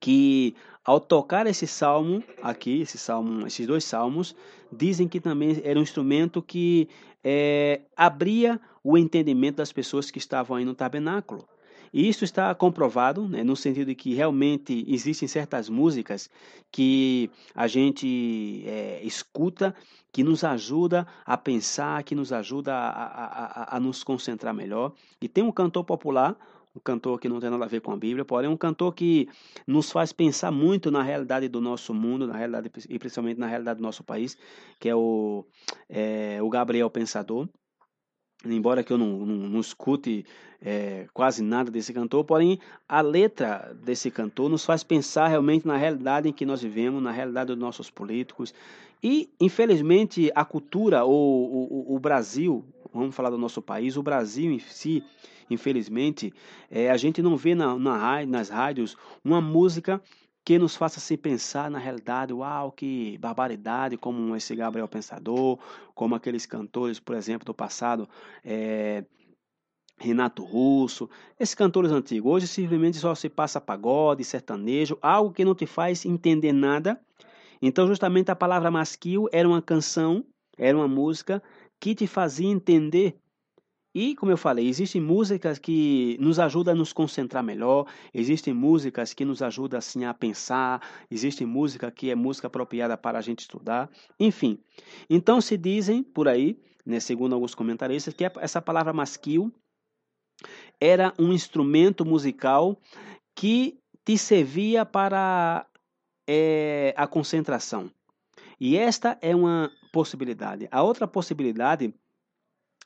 que, 0.00 0.54
ao 0.84 1.00
tocar 1.00 1.46
esse 1.46 1.66
salmo 1.66 2.22
aqui, 2.42 2.80
esse 2.80 2.98
salmo, 2.98 3.46
esses 3.46 3.66
dois 3.66 3.84
salmos, 3.84 4.34
dizem 4.72 5.08
que 5.08 5.20
também 5.20 5.60
era 5.64 5.78
um 5.78 5.82
instrumento 5.82 6.42
que 6.42 6.88
é, 7.22 7.82
abria 7.96 8.60
o 8.82 8.96
entendimento 8.96 9.56
das 9.56 9.72
pessoas 9.72 10.10
que 10.10 10.18
estavam 10.18 10.56
aí 10.56 10.64
no 10.64 10.74
tabernáculo. 10.74 11.46
E 11.92 12.08
isso 12.08 12.24
está 12.24 12.54
comprovado, 12.54 13.28
né, 13.28 13.42
no 13.42 13.56
sentido 13.56 13.88
de 13.88 13.94
que 13.94 14.14
realmente 14.14 14.84
existem 14.88 15.28
certas 15.28 15.68
músicas 15.68 16.30
que 16.70 17.30
a 17.54 17.66
gente 17.66 18.64
é, 18.66 19.00
escuta, 19.02 19.74
que 20.12 20.22
nos 20.22 20.44
ajuda 20.44 21.06
a 21.24 21.36
pensar, 21.36 22.02
que 22.02 22.14
nos 22.14 22.32
ajuda 22.32 22.74
a, 22.74 22.88
a, 22.88 23.26
a, 23.62 23.76
a 23.76 23.80
nos 23.80 24.02
concentrar 24.02 24.54
melhor. 24.54 24.92
E 25.20 25.28
tem 25.28 25.44
um 25.44 25.52
cantor 25.52 25.84
popular, 25.84 26.36
um 26.76 26.80
cantor 26.80 27.18
que 27.18 27.28
não 27.28 27.40
tem 27.40 27.48
nada 27.48 27.64
a 27.64 27.68
ver 27.68 27.80
com 27.80 27.92
a 27.92 27.96
Bíblia, 27.96 28.24
porém 28.24 28.50
um 28.50 28.56
cantor 28.56 28.94
que 28.94 29.28
nos 29.66 29.90
faz 29.90 30.12
pensar 30.12 30.50
muito 30.50 30.90
na 30.90 31.02
realidade 31.02 31.48
do 31.48 31.60
nosso 31.60 31.94
mundo, 31.94 32.26
na 32.26 32.36
realidade 32.36 32.70
e 32.88 32.98
principalmente 32.98 33.38
na 33.38 33.46
realidade 33.46 33.78
do 33.78 33.82
nosso 33.82 34.04
país, 34.04 34.36
que 34.78 34.88
é 34.88 34.94
o, 34.94 35.44
é, 35.88 36.38
o 36.42 36.48
Gabriel 36.50 36.90
Pensador. 36.90 37.48
Embora 38.44 38.84
que 38.84 38.92
eu 38.92 38.98
não, 38.98 39.24
não, 39.24 39.48
não 39.48 39.60
escute 39.60 40.24
é, 40.62 41.06
quase 41.12 41.42
nada 41.42 41.70
desse 41.70 41.92
cantor, 41.92 42.24
porém 42.24 42.58
a 42.88 43.00
letra 43.00 43.74
desse 43.82 44.10
cantor 44.10 44.48
nos 44.48 44.64
faz 44.64 44.82
pensar 44.82 45.28
realmente 45.28 45.66
na 45.66 45.76
realidade 45.76 46.28
em 46.28 46.32
que 46.32 46.46
nós 46.46 46.62
vivemos, 46.62 47.02
na 47.02 47.10
realidade 47.10 47.48
dos 47.48 47.58
nossos 47.58 47.90
políticos. 47.90 48.54
E, 49.02 49.28
infelizmente, 49.40 50.30
a 50.34 50.44
cultura, 50.44 51.04
ou 51.04 51.92
o, 51.92 51.96
o 51.96 51.98
Brasil, 51.98 52.64
vamos 52.92 53.14
falar 53.14 53.30
do 53.30 53.38
nosso 53.38 53.60
país, 53.60 53.96
o 53.96 54.02
Brasil 54.02 54.50
em 54.50 54.58
si, 54.58 55.02
infelizmente, 55.50 56.32
é, 56.70 56.90
a 56.90 56.96
gente 56.96 57.22
não 57.22 57.36
vê 57.36 57.54
na, 57.54 57.76
na, 57.78 58.26
nas 58.26 58.48
rádios 58.48 58.96
uma 59.24 59.40
música 59.40 60.00
que 60.46 60.60
nos 60.60 60.76
faça 60.76 61.00
se 61.00 61.16
pensar 61.16 61.68
na 61.68 61.80
realidade, 61.80 62.32
uau, 62.32 62.70
que 62.70 63.18
barbaridade, 63.18 63.96
como 63.96 64.36
esse 64.36 64.54
Gabriel 64.54 64.86
Pensador, 64.86 65.58
como 65.92 66.14
aqueles 66.14 66.46
cantores, 66.46 67.00
por 67.00 67.16
exemplo, 67.16 67.44
do 67.44 67.52
passado, 67.52 68.08
é, 68.44 69.04
Renato 69.98 70.44
Russo, 70.44 71.10
esses 71.36 71.56
cantores 71.56 71.90
antigos. 71.90 72.32
Hoje 72.32 72.46
simplesmente 72.46 72.96
só 72.96 73.12
se 73.12 73.28
passa 73.28 73.60
pagode, 73.60 74.22
sertanejo, 74.22 74.96
algo 75.02 75.32
que 75.32 75.44
não 75.44 75.52
te 75.52 75.66
faz 75.66 76.06
entender 76.06 76.52
nada. 76.52 77.00
Então, 77.60 77.88
justamente 77.88 78.30
a 78.30 78.36
palavra 78.36 78.70
masquil 78.70 79.28
era 79.32 79.48
uma 79.48 79.60
canção, 79.60 80.24
era 80.56 80.78
uma 80.78 80.86
música 80.86 81.42
que 81.80 81.92
te 81.92 82.06
fazia 82.06 82.48
entender 82.48 83.18
e, 83.98 84.14
como 84.14 84.30
eu 84.30 84.36
falei, 84.36 84.68
existem 84.68 85.00
músicas 85.00 85.58
que 85.58 86.18
nos 86.20 86.38
ajudam 86.38 86.74
a 86.74 86.76
nos 86.76 86.92
concentrar 86.92 87.42
melhor, 87.42 87.86
existem 88.12 88.52
músicas 88.52 89.14
que 89.14 89.24
nos 89.24 89.40
ajudam 89.40 89.78
assim, 89.78 90.04
a 90.04 90.12
pensar, 90.12 90.86
existe 91.10 91.46
música 91.46 91.90
que 91.90 92.10
é 92.10 92.14
música 92.14 92.46
apropriada 92.46 92.94
para 92.98 93.18
a 93.18 93.22
gente 93.22 93.38
estudar, 93.38 93.88
enfim. 94.20 94.58
Então, 95.08 95.40
se 95.40 95.56
dizem 95.56 96.02
por 96.02 96.28
aí, 96.28 96.60
né, 96.84 97.00
segundo 97.00 97.34
alguns 97.34 97.54
comentaristas, 97.54 98.12
que 98.12 98.30
essa 98.38 98.60
palavra 98.60 98.92
masquil 98.92 99.50
era 100.78 101.14
um 101.18 101.32
instrumento 101.32 102.04
musical 102.04 102.78
que 103.34 103.78
te 104.04 104.18
servia 104.18 104.84
para 104.84 105.66
é, 106.28 106.92
a 106.98 107.06
concentração. 107.06 107.90
E 108.60 108.76
esta 108.76 109.16
é 109.22 109.34
uma 109.34 109.72
possibilidade. 109.90 110.68
A 110.70 110.82
outra 110.82 111.08
possibilidade 111.08 111.94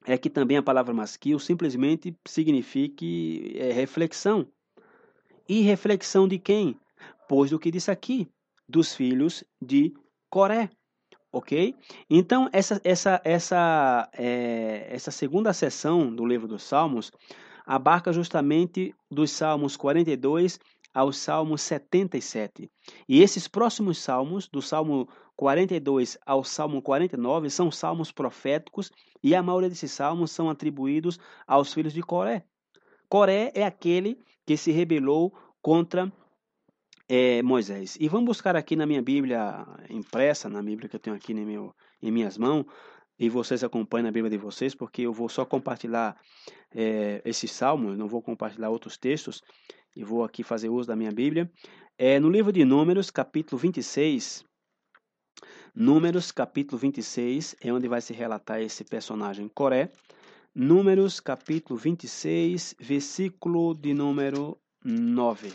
é 0.07 0.17
que 0.17 0.31
também 0.31 0.57
a 0.57 0.63
palavra 0.63 0.95
masquil 0.95 1.39
simplesmente 1.39 2.17
signifique 2.27 3.55
é, 3.57 3.73
reflexão. 3.73 4.47
E 5.49 5.61
reflexão 5.63 6.29
de 6.29 6.39
quem? 6.39 6.79
Pois 7.29 7.51
do 7.51 7.59
que 7.59 7.71
disse 7.71 7.91
aqui, 7.91 8.29
dos 8.69 8.95
filhos 8.95 9.45
de 9.61 9.93
Coré. 10.29 10.71
Ok? 11.33 11.77
Então, 12.09 12.49
essa, 12.53 12.81
essa, 12.83 13.21
essa, 13.25 14.11
é, 14.15 14.89
essa 14.91 15.11
segunda 15.11 15.53
sessão 15.53 16.13
do 16.13 16.27
livro 16.27 16.49
dos 16.49 16.65
Salmos 16.65 17.13
abarca 17.65 18.13
justamente 18.13 18.93
dos 19.09 19.31
Salmos 19.31 19.77
42 19.77 20.59
ao 20.93 21.13
Salmo 21.13 21.57
77. 21.57 22.71
E 23.09 23.23
esses 23.23 23.47
próximos 23.47 23.99
salmos, 23.99 24.49
do 24.49 24.61
Salmo 24.61 25.09
42 25.37 26.19
ao 26.27 26.45
Salmo 26.45 26.83
49, 26.83 27.49
são 27.51 27.71
salmos 27.71 28.13
proféticos 28.13 28.91
e 29.23 29.35
a 29.35 29.43
maioria 29.43 29.69
desses 29.69 29.93
salmos 29.93 30.31
são 30.31 30.51
atribuídos 30.51 31.19
aos 31.47 31.73
filhos 31.73 31.93
de 31.93 32.03
Coré. 32.03 32.45
Coré 33.09 33.51
é 33.55 33.65
aquele 33.65 34.19
que 34.47 34.57
se 34.57 34.71
rebelou 34.71 35.33
contra 35.63 36.13
é, 37.09 37.43
Moisés. 37.43 37.97
E 37.99 38.09
vamos 38.09 38.27
buscar 38.27 38.55
aqui 38.55 38.77
na 38.77 38.87
minha 38.87 39.03
Bíblia 39.03 39.67
impressa, 39.89 40.49
na 40.49 40.63
Bíblia 40.63 40.89
que 40.89 40.97
eu 40.97 41.01
tenho 41.01 41.17
aqui 41.17 41.35
meu, 41.35 41.75
em 42.01 42.11
minhas 42.11 42.39
mãos, 42.39 42.65
e 43.19 43.29
vocês 43.29 43.65
acompanhem 43.65 44.09
a 44.09 44.13
Bíblia 44.13 44.31
de 44.31 44.39
vocês, 44.39 44.75
porque 44.75 45.03
eu 45.03 45.13
vou 45.13 45.29
só 45.29 45.45
compartilhar 45.45 46.17
é, 46.73 47.21
esse 47.25 47.49
salmo, 47.49 47.97
não 47.97 48.07
vou 48.07 48.23
compartilhar 48.23 48.71
outros 48.71 48.97
textos, 48.97 49.43
e 49.95 50.05
vou 50.05 50.25
aqui 50.25 50.43
fazer 50.43 50.69
uso 50.69 50.89
da 50.89 50.97
minha 50.97 51.13
Bíblia. 51.13 51.51
É, 51.99 52.19
no 52.19 52.31
livro 52.31 52.53
de 52.53 52.65
Números, 52.65 53.11
capítulo 53.11 53.59
26, 53.59 54.45
Números, 55.75 56.33
capítulo 56.33 56.79
26, 56.79 57.57
é 57.61 57.73
onde 57.73 57.87
vai 57.87 58.01
se 58.01 58.13
relatar 58.13 58.61
esse 58.61 58.85
personagem 58.85 59.49
Coré. 59.49 59.91
Números, 60.55 61.21
capítulo 61.21 61.79
26, 61.79 62.75
versículo 62.81 63.75
de 63.75 63.95
número 63.95 64.59
9. 64.85 65.53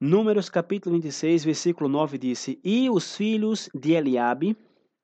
Números, 0.00 0.48
capítulo 0.48 0.94
26, 0.94 1.44
versículo 1.44 1.88
9 1.88 2.16
disse: 2.16 2.60
E 2.62 2.88
os 2.88 3.16
filhos 3.16 3.68
de 3.74 3.92
Eliabe, 3.92 4.56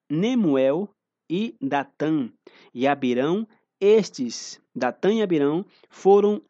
Nemuel 0.08 0.88
e 1.28 1.56
Datã, 1.60 2.32
e 2.72 2.86
Abirão 2.86 3.46
estes, 3.80 4.60
Datã 4.74 5.12
e 5.12 5.22
Abirão, 5.22 5.64
foram 5.88 6.42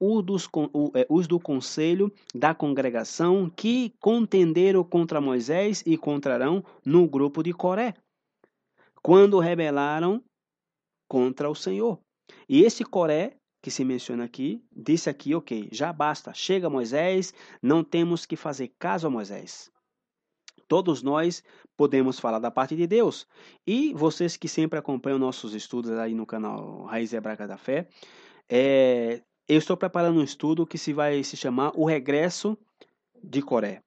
é, 0.95 1.06
os 1.09 1.26
do 1.26 1.40
conselho 1.40 2.12
da 2.35 2.54
congregação 2.54 3.50
que 3.50 3.95
contenderam 4.00 4.85
contra 4.85 5.21
Moisés 5.21 5.83
e 5.87 5.97
contra 5.97 6.35
Arão 6.35 6.64
no 6.85 7.09
grupo 7.09 7.42
de 7.42 7.52
Coré, 7.52 7.95
quando 9.02 9.38
rebelaram 9.38 10.23
contra 11.09 11.49
o 11.50 11.54
Senhor. 11.54 12.00
E 12.49 12.62
esse 12.62 12.85
Coré, 12.85 13.37
que 13.62 13.71
se 13.71 13.85
menciona 13.85 14.25
aqui, 14.25 14.64
disse 14.71 15.11
aqui, 15.11 15.35
ok, 15.35 15.68
já 15.73 15.92
basta, 15.92 16.33
chega 16.33 16.71
Moisés, 16.71 17.35
não 17.61 17.83
temos 17.83 18.25
que 18.25 18.37
fazer 18.37 18.73
caso 18.78 19.06
a 19.06 19.11
Moisés. 19.11 19.71
Todos 20.68 21.02
nós 21.02 21.42
podemos 21.76 22.18
falar 22.18 22.38
da 22.38 22.50
parte 22.50 22.75
de 22.75 22.87
Deus. 22.87 23.26
E 23.66 23.92
vocês 23.95 24.37
que 24.37 24.49
sempre 24.49 24.78
acompanham 24.78 25.18
nossos 25.18 25.54
estudos 25.54 25.90
aí 25.92 26.14
no 26.14 26.26
canal 26.26 26.85
Raiz 26.85 27.12
Hebraica 27.12 27.47
da 27.47 27.56
Fé, 27.56 27.88
é, 28.49 29.23
eu 29.49 29.59
estou 29.59 29.76
preparando 29.76 30.18
um 30.18 30.25
estudo 30.25 30.66
que 30.66 30.78
se 30.78 30.92
vai 30.92 31.23
se 31.23 31.37
chamar 31.37 31.73
O 31.75 31.85
Regresso 31.85 32.59
de 33.23 33.42
Coré 33.42 33.86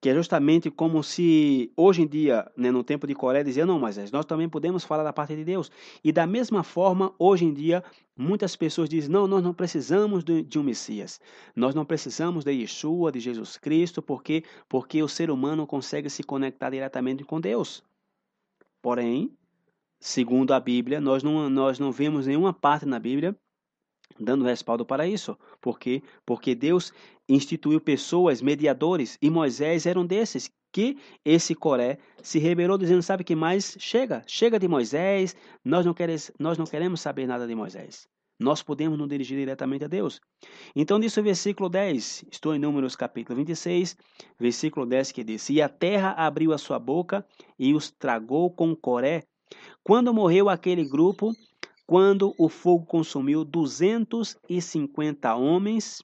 que 0.00 0.08
é 0.08 0.14
justamente 0.14 0.70
como 0.70 1.02
se 1.02 1.70
hoje 1.76 2.02
em 2.02 2.06
dia, 2.06 2.50
né, 2.56 2.70
no 2.70 2.82
tempo 2.82 3.06
de 3.06 3.14
Coré, 3.14 3.44
dizia, 3.44 3.66
não, 3.66 3.78
mas 3.78 4.10
nós 4.10 4.24
também 4.24 4.48
podemos 4.48 4.82
falar 4.82 5.02
da 5.02 5.12
parte 5.12 5.36
de 5.36 5.44
Deus. 5.44 5.70
E 6.02 6.10
da 6.10 6.26
mesma 6.26 6.62
forma, 6.62 7.14
hoje 7.18 7.44
em 7.44 7.52
dia, 7.52 7.84
muitas 8.16 8.56
pessoas 8.56 8.88
dizem, 8.88 9.10
não, 9.10 9.26
nós 9.26 9.42
não 9.42 9.52
precisamos 9.52 10.24
de, 10.24 10.42
de 10.42 10.58
um 10.58 10.62
Messias. 10.62 11.20
Nós 11.54 11.74
não 11.74 11.84
precisamos 11.84 12.44
de 12.44 12.52
Yeshua, 12.52 13.12
de 13.12 13.20
Jesus 13.20 13.58
Cristo, 13.58 14.00
porque 14.00 14.42
porque 14.68 15.02
o 15.02 15.08
ser 15.08 15.30
humano 15.30 15.66
consegue 15.66 16.08
se 16.08 16.22
conectar 16.22 16.70
diretamente 16.70 17.22
com 17.22 17.38
Deus. 17.38 17.82
Porém, 18.80 19.36
segundo 19.98 20.52
a 20.52 20.60
Bíblia, 20.60 20.98
nós 20.98 21.22
não, 21.22 21.50
nós 21.50 21.78
não 21.78 21.92
vemos 21.92 22.26
nenhuma 22.26 22.54
parte 22.54 22.86
na 22.86 22.98
Bíblia 22.98 23.36
dando 24.18 24.44
respaldo 24.44 24.84
para 24.84 25.06
isso. 25.06 25.36
Por 25.60 25.78
quê? 25.78 26.02
Porque 26.24 26.54
Deus 26.54 26.92
instituiu 27.28 27.80
pessoas, 27.80 28.42
mediadores, 28.42 29.18
e 29.22 29.30
Moisés 29.30 29.86
era 29.86 29.98
um 29.98 30.06
desses, 30.06 30.50
que 30.72 30.98
esse 31.24 31.54
Coré 31.54 31.98
se 32.22 32.38
rebelou 32.38 32.78
dizendo, 32.78 33.02
sabe 33.02 33.24
que 33.24 33.34
mais? 33.34 33.76
Chega, 33.78 34.22
chega 34.26 34.58
de 34.58 34.68
Moisés, 34.68 35.34
nós 35.64 35.84
não, 35.84 35.92
queremos, 35.92 36.30
nós 36.38 36.56
não 36.58 36.64
queremos 36.64 37.00
saber 37.00 37.26
nada 37.26 37.46
de 37.46 37.54
Moisés. 37.54 38.08
Nós 38.38 38.62
podemos 38.62 38.98
nos 38.98 39.08
dirigir 39.08 39.36
diretamente 39.36 39.84
a 39.84 39.88
Deus. 39.88 40.18
Então, 40.74 40.98
diz 40.98 41.14
o 41.16 41.22
versículo 41.22 41.68
10, 41.68 42.24
estou 42.32 42.54
em 42.54 42.58
Números 42.58 42.96
capítulo 42.96 43.36
26, 43.36 43.96
versículo 44.38 44.86
10 44.86 45.12
que 45.12 45.22
diz, 45.22 45.50
E 45.50 45.60
a 45.60 45.68
terra 45.68 46.12
abriu 46.12 46.54
a 46.54 46.58
sua 46.58 46.78
boca 46.78 47.26
e 47.58 47.74
os 47.74 47.90
tragou 47.90 48.50
com 48.50 48.74
Coré. 48.74 49.24
Quando 49.82 50.14
morreu 50.14 50.48
aquele 50.48 50.88
grupo, 50.88 51.32
quando 51.90 52.32
o 52.38 52.48
fogo 52.48 52.86
consumiu 52.86 53.44
250 53.44 55.34
homens, 55.34 56.00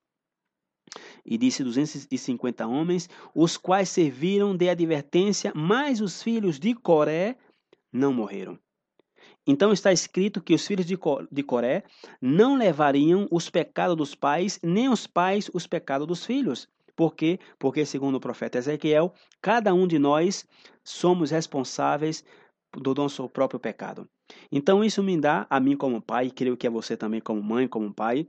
e 1.25 1.38
disse 1.38 1.62
250 1.62 2.66
homens, 2.66 3.09
os 3.33 3.57
quais 3.57 3.88
serviram 3.88 4.57
de 4.57 4.69
advertência, 4.69 5.52
mas 5.55 6.00
os 6.00 6.21
filhos 6.21 6.59
de 6.59 6.75
Coré 6.75 7.37
não 7.93 8.12
morreram. 8.12 8.59
Então 9.47 9.73
está 9.73 9.93
escrito 9.93 10.43
que 10.43 10.55
os 10.55 10.66
filhos 10.66 10.87
de 10.87 11.43
Coré 11.45 11.85
não 12.21 12.57
levariam 12.57 13.28
os 13.31 13.49
pecados 13.49 13.97
dos 13.97 14.12
pais, 14.12 14.59
nem 14.64 14.88
os 14.88 15.07
pais 15.07 15.49
os 15.55 15.69
pecados 15.69 16.09
dos 16.09 16.26
filhos. 16.26 16.69
Por 16.97 17.14
quê? 17.14 17.38
Porque, 17.61 17.87
segundo 17.87 18.16
o 18.16 18.21
profeta 18.21 18.59
Ezequiel, 18.59 19.14
cada 19.40 19.73
um 19.73 19.87
de 19.87 20.00
nós 20.00 20.45
somos 20.83 21.31
responsáveis 21.31 22.25
do 22.73 22.94
nosso 22.94 23.28
próprio 23.28 23.61
pecado. 23.61 24.08
Então 24.50 24.82
isso 24.85 25.02
me 25.02 25.18
dá, 25.18 25.46
a 25.49 25.61
mim 25.61 25.76
como 25.76 26.00
pai, 26.00 26.30
creio 26.30 26.56
que 26.56 26.66
a 26.66 26.70
você 26.70 26.96
também 26.96 27.20
como 27.20 27.42
mãe, 27.42 27.68
como 27.68 27.92
pai, 27.92 28.26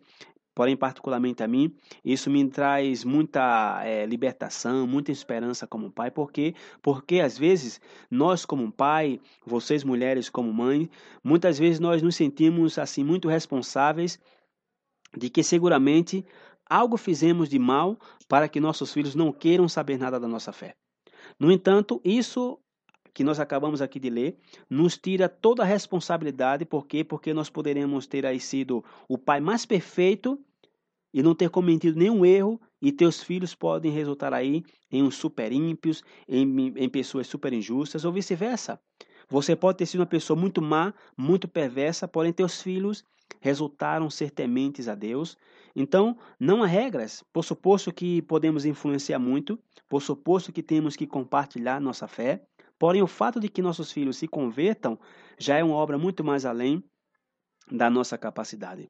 porém 0.57 0.75
particularmente 0.75 1.43
a 1.43 1.47
mim, 1.47 1.75
isso 2.03 2.31
me 2.31 2.47
traz 2.49 3.03
muita 3.03 3.81
é, 3.85 4.07
libertação, 4.07 4.87
muita 4.87 5.11
esperança 5.11 5.67
como 5.67 5.91
pai. 5.91 6.09
Por 6.09 6.31
quê? 6.31 6.55
Porque 6.81 7.19
às 7.19 7.37
vezes 7.37 7.79
nós 8.09 8.43
como 8.43 8.71
pai, 8.71 9.19
vocês 9.45 9.83
mulheres 9.83 10.29
como 10.29 10.51
mãe, 10.51 10.89
muitas 11.23 11.59
vezes 11.59 11.79
nós 11.79 12.01
nos 12.01 12.15
sentimos 12.15 12.79
assim 12.79 13.03
muito 13.03 13.27
responsáveis 13.27 14.19
de 15.15 15.29
que 15.29 15.43
seguramente 15.43 16.25
algo 16.69 16.97
fizemos 16.97 17.49
de 17.49 17.59
mal 17.59 17.97
para 18.27 18.49
que 18.49 18.59
nossos 18.59 18.91
filhos 18.91 19.13
não 19.13 19.31
queiram 19.31 19.69
saber 19.69 19.99
nada 19.99 20.19
da 20.19 20.27
nossa 20.27 20.51
fé. 20.51 20.75
No 21.39 21.51
entanto, 21.51 22.01
isso 22.03 22.59
que 23.17 23.23
nós 23.23 23.39
acabamos 23.39 23.81
aqui 23.81 23.99
de 23.99 24.11
ler, 24.11 24.37
nos 24.69 24.95
tira 24.95 25.27
toda 25.27 25.63
a 25.63 25.65
responsabilidade, 25.65 26.63
por 26.65 26.85
quê? 26.85 27.03
Porque 27.03 27.33
nós 27.33 27.49
poderemos 27.49 28.05
ter 28.05 28.27
aí 28.27 28.39
sido 28.39 28.85
o 29.09 29.17
pai 29.17 29.39
mais 29.39 29.65
perfeito 29.65 30.39
e 31.11 31.23
não 31.23 31.33
ter 31.33 31.49
cometido 31.49 31.97
nenhum 31.97 32.23
erro, 32.23 32.61
e 32.79 32.91
teus 32.91 33.23
filhos 33.23 33.55
podem 33.55 33.91
resultar 33.91 34.35
aí 34.35 34.63
em 34.91 35.01
uns 35.01 35.15
super 35.15 35.51
ímpios, 35.51 36.03
em, 36.27 36.73
em 36.75 36.87
pessoas 36.87 37.25
super 37.25 37.51
injustas, 37.53 38.05
ou 38.05 38.13
vice-versa. 38.13 38.79
Você 39.27 39.55
pode 39.55 39.79
ter 39.79 39.87
sido 39.87 40.01
uma 40.01 40.05
pessoa 40.05 40.39
muito 40.39 40.61
má, 40.61 40.93
muito 41.17 41.47
perversa, 41.47 42.07
porém 42.07 42.31
teus 42.31 42.61
filhos 42.61 43.03
resultaram 43.39 44.11
ser 44.11 44.29
tementes 44.29 44.87
a 44.87 44.93
Deus. 44.93 45.35
Então, 45.75 46.15
não 46.39 46.61
há 46.61 46.67
regras, 46.67 47.23
por 47.33 47.43
suposto 47.43 47.91
que 47.91 48.21
podemos 48.21 48.63
influenciar 48.63 49.17
muito, 49.17 49.57
por 49.89 50.03
suposto 50.03 50.53
que 50.53 50.61
temos 50.61 50.95
que 50.95 51.07
compartilhar 51.07 51.81
nossa 51.81 52.07
fé, 52.07 52.43
Porém, 52.79 53.01
o 53.01 53.07
fato 53.07 53.39
de 53.39 53.49
que 53.49 53.61
nossos 53.61 53.91
filhos 53.91 54.17
se 54.17 54.27
convertam 54.27 54.99
já 55.37 55.57
é 55.57 55.63
uma 55.63 55.75
obra 55.75 55.97
muito 55.97 56.23
mais 56.23 56.45
além 56.45 56.83
da 57.71 57.89
nossa 57.89 58.17
capacidade. 58.17 58.87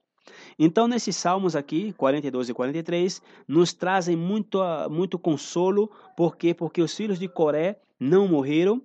Então, 0.59 0.87
nesses 0.87 1.15
salmos 1.15 1.55
aqui, 1.55 1.93
42 1.93 2.49
e 2.49 2.53
43, 2.53 3.21
nos 3.47 3.73
trazem 3.73 4.15
muito, 4.15 4.59
muito 4.89 5.17
consolo, 5.17 5.89
por 6.15 6.35
quê? 6.35 6.53
Porque 6.53 6.81
os 6.81 6.93
filhos 6.93 7.17
de 7.17 7.27
Coré 7.27 7.79
não 7.99 8.27
morreram, 8.27 8.81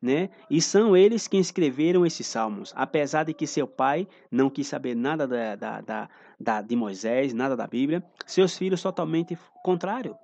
né? 0.00 0.28
E 0.50 0.60
são 0.60 0.96
eles 0.96 1.26
que 1.26 1.36
escreveram 1.36 2.04
esses 2.04 2.26
salmos, 2.26 2.72
apesar 2.76 3.24
de 3.24 3.34
que 3.34 3.46
seu 3.46 3.66
pai 3.66 4.06
não 4.30 4.50
quis 4.50 4.66
saber 4.66 4.94
nada 4.94 5.26
da, 5.26 5.56
da, 5.56 5.80
da, 5.80 6.08
da 6.38 6.62
de 6.62 6.76
Moisés, 6.76 7.32
nada 7.32 7.56
da 7.56 7.66
Bíblia, 7.66 8.04
seus 8.26 8.56
filhos 8.56 8.82
totalmente 8.82 9.36
contrário. 9.62 10.14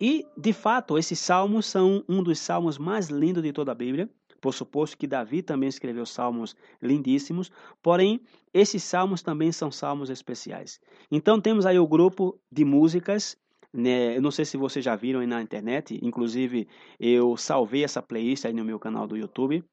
E, 0.00 0.26
de 0.36 0.52
fato, 0.52 0.98
esses 0.98 1.18
salmos 1.18 1.66
são 1.66 2.04
um 2.08 2.22
dos 2.22 2.38
salmos 2.38 2.78
mais 2.78 3.08
lindos 3.08 3.42
de 3.42 3.52
toda 3.52 3.72
a 3.72 3.74
Bíblia, 3.74 4.08
por 4.40 4.52
suposto 4.52 4.96
que 4.96 5.06
Davi 5.06 5.42
também 5.42 5.68
escreveu 5.68 6.04
salmos 6.04 6.54
lindíssimos, 6.80 7.50
porém, 7.82 8.20
esses 8.52 8.82
salmos 8.82 9.22
também 9.22 9.50
são 9.50 9.72
salmos 9.72 10.10
especiais. 10.10 10.78
Então, 11.10 11.40
temos 11.40 11.64
aí 11.66 11.78
o 11.78 11.86
grupo 11.86 12.38
de 12.52 12.64
músicas, 12.64 13.36
né? 13.72 14.16
eu 14.16 14.22
não 14.22 14.30
sei 14.30 14.44
se 14.44 14.56
vocês 14.56 14.84
já 14.84 14.94
viram 14.94 15.20
aí 15.20 15.26
na 15.26 15.42
internet, 15.42 15.98
inclusive 16.02 16.68
eu 17.00 17.36
salvei 17.36 17.84
essa 17.84 18.02
playlist 18.02 18.44
aí 18.44 18.52
no 18.52 18.64
meu 18.64 18.78
canal 18.78 19.06
do 19.06 19.16
YouTube. 19.16 19.64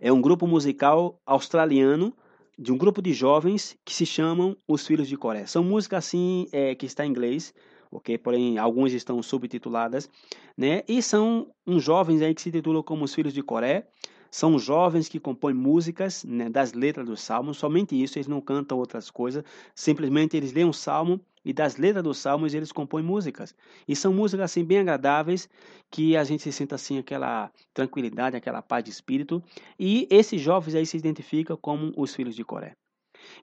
É 0.00 0.12
um 0.12 0.20
grupo 0.20 0.46
musical 0.46 1.20
australiano, 1.24 2.14
de 2.58 2.72
um 2.72 2.78
grupo 2.78 3.02
de 3.02 3.12
jovens 3.12 3.76
que 3.84 3.92
se 3.92 4.06
chamam 4.06 4.56
Os 4.68 4.86
Filhos 4.86 5.08
de 5.08 5.16
Coré. 5.16 5.46
São 5.46 5.64
músicas 5.64 6.04
assim 6.04 6.46
é, 6.52 6.74
que 6.74 6.86
está 6.86 7.04
em 7.04 7.10
inglês, 7.10 7.52
ok? 7.94 8.18
Porém, 8.18 8.58
alguns 8.58 8.92
estão 8.92 9.22
subtituladas, 9.22 10.10
né? 10.56 10.82
E 10.88 11.00
são 11.00 11.48
uns 11.66 11.82
jovens 11.82 12.20
aí 12.20 12.34
que 12.34 12.42
se 12.42 12.50
titulam 12.50 12.82
como 12.82 13.04
os 13.04 13.14
filhos 13.14 13.32
de 13.32 13.42
Coré. 13.42 13.86
São 14.30 14.58
jovens 14.58 15.08
que 15.08 15.20
compõem 15.20 15.54
músicas 15.54 16.24
né, 16.24 16.50
das 16.50 16.72
letras 16.72 17.06
dos 17.06 17.20
salmos, 17.20 17.56
somente 17.56 17.94
isso, 17.94 18.18
eles 18.18 18.26
não 18.26 18.40
cantam 18.40 18.76
outras 18.78 19.08
coisas, 19.08 19.44
simplesmente 19.76 20.36
eles 20.36 20.52
leem 20.52 20.66
um 20.66 20.72
salmo 20.72 21.20
e 21.44 21.52
das 21.52 21.76
letras 21.76 22.02
dos 22.02 22.18
salmos 22.18 22.52
eles 22.52 22.72
compõem 22.72 23.04
músicas. 23.04 23.54
E 23.86 23.94
são 23.94 24.12
músicas 24.12 24.46
assim 24.46 24.64
bem 24.64 24.80
agradáveis, 24.80 25.48
que 25.88 26.16
a 26.16 26.24
gente 26.24 26.42
se 26.42 26.50
sente 26.50 26.74
assim 26.74 26.98
aquela 26.98 27.48
tranquilidade, 27.72 28.36
aquela 28.36 28.60
paz 28.60 28.82
de 28.82 28.90
espírito. 28.90 29.40
E 29.78 30.08
esses 30.10 30.40
jovens 30.40 30.74
aí 30.74 30.84
se 30.84 30.96
identificam 30.96 31.56
como 31.56 31.92
os 31.96 32.12
filhos 32.12 32.34
de 32.34 32.44
Coré. 32.44 32.74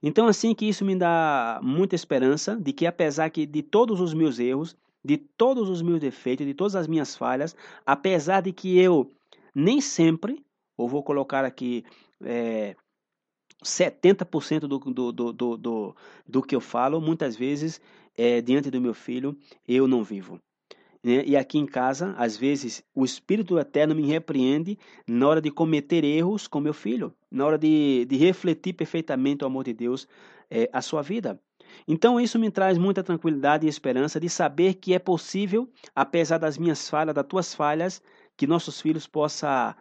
Então, 0.02 0.26
assim 0.26 0.54
que 0.54 0.68
isso 0.68 0.84
me 0.84 0.96
dá 0.96 1.60
muita 1.62 1.94
esperança 1.94 2.56
de 2.56 2.72
que, 2.72 2.86
apesar 2.86 3.30
que 3.30 3.46
de 3.46 3.62
todos 3.62 4.00
os 4.00 4.14
meus 4.14 4.38
erros, 4.38 4.76
de 5.04 5.16
todos 5.16 5.68
os 5.68 5.82
meus 5.82 6.00
defeitos, 6.00 6.46
de 6.46 6.54
todas 6.54 6.76
as 6.76 6.86
minhas 6.86 7.16
falhas, 7.16 7.56
apesar 7.84 8.40
de 8.40 8.52
que 8.52 8.78
eu 8.78 9.10
nem 9.54 9.80
sempre, 9.80 10.44
ou 10.76 10.88
vou 10.88 11.02
colocar 11.02 11.44
aqui 11.44 11.84
é, 12.24 12.76
70% 13.64 14.60
do, 14.60 14.78
do, 14.78 15.12
do, 15.12 15.32
do, 15.32 15.56
do, 15.56 15.96
do 16.26 16.42
que 16.42 16.54
eu 16.54 16.60
falo, 16.60 17.00
muitas 17.00 17.36
vezes, 17.36 17.80
é, 18.16 18.40
diante 18.40 18.70
do 18.70 18.80
meu 18.80 18.94
filho, 18.94 19.36
eu 19.66 19.86
não 19.86 20.02
vivo. 20.02 20.38
Né? 21.02 21.24
E 21.26 21.36
aqui 21.36 21.58
em 21.58 21.66
casa, 21.66 22.14
às 22.16 22.36
vezes, 22.36 22.84
o 22.94 23.04
Espírito 23.04 23.58
Eterno 23.58 23.94
me 23.94 24.06
repreende 24.06 24.78
na 25.06 25.26
hora 25.26 25.40
de 25.40 25.50
cometer 25.50 26.04
erros 26.04 26.46
com 26.46 26.60
meu 26.60 26.74
filho, 26.74 27.12
na 27.30 27.44
hora 27.44 27.58
de, 27.58 28.04
de 28.04 28.16
refletir 28.16 28.74
perfeitamente 28.74 29.42
o 29.42 29.46
amor 29.46 29.64
de 29.64 29.72
Deus 29.72 30.06
é, 30.50 30.68
a 30.72 30.80
sua 30.80 31.02
vida. 31.02 31.40
Então, 31.88 32.20
isso 32.20 32.38
me 32.38 32.50
traz 32.50 32.76
muita 32.76 33.02
tranquilidade 33.02 33.66
e 33.66 33.68
esperança 33.68 34.20
de 34.20 34.28
saber 34.28 34.74
que 34.74 34.94
é 34.94 34.98
possível, 34.98 35.68
apesar 35.94 36.38
das 36.38 36.58
minhas 36.58 36.88
falhas, 36.88 37.14
das 37.14 37.26
tuas 37.26 37.54
falhas, 37.54 38.02
que 38.36 38.46
nossos 38.46 38.80
filhos 38.80 39.06
possam 39.06 39.74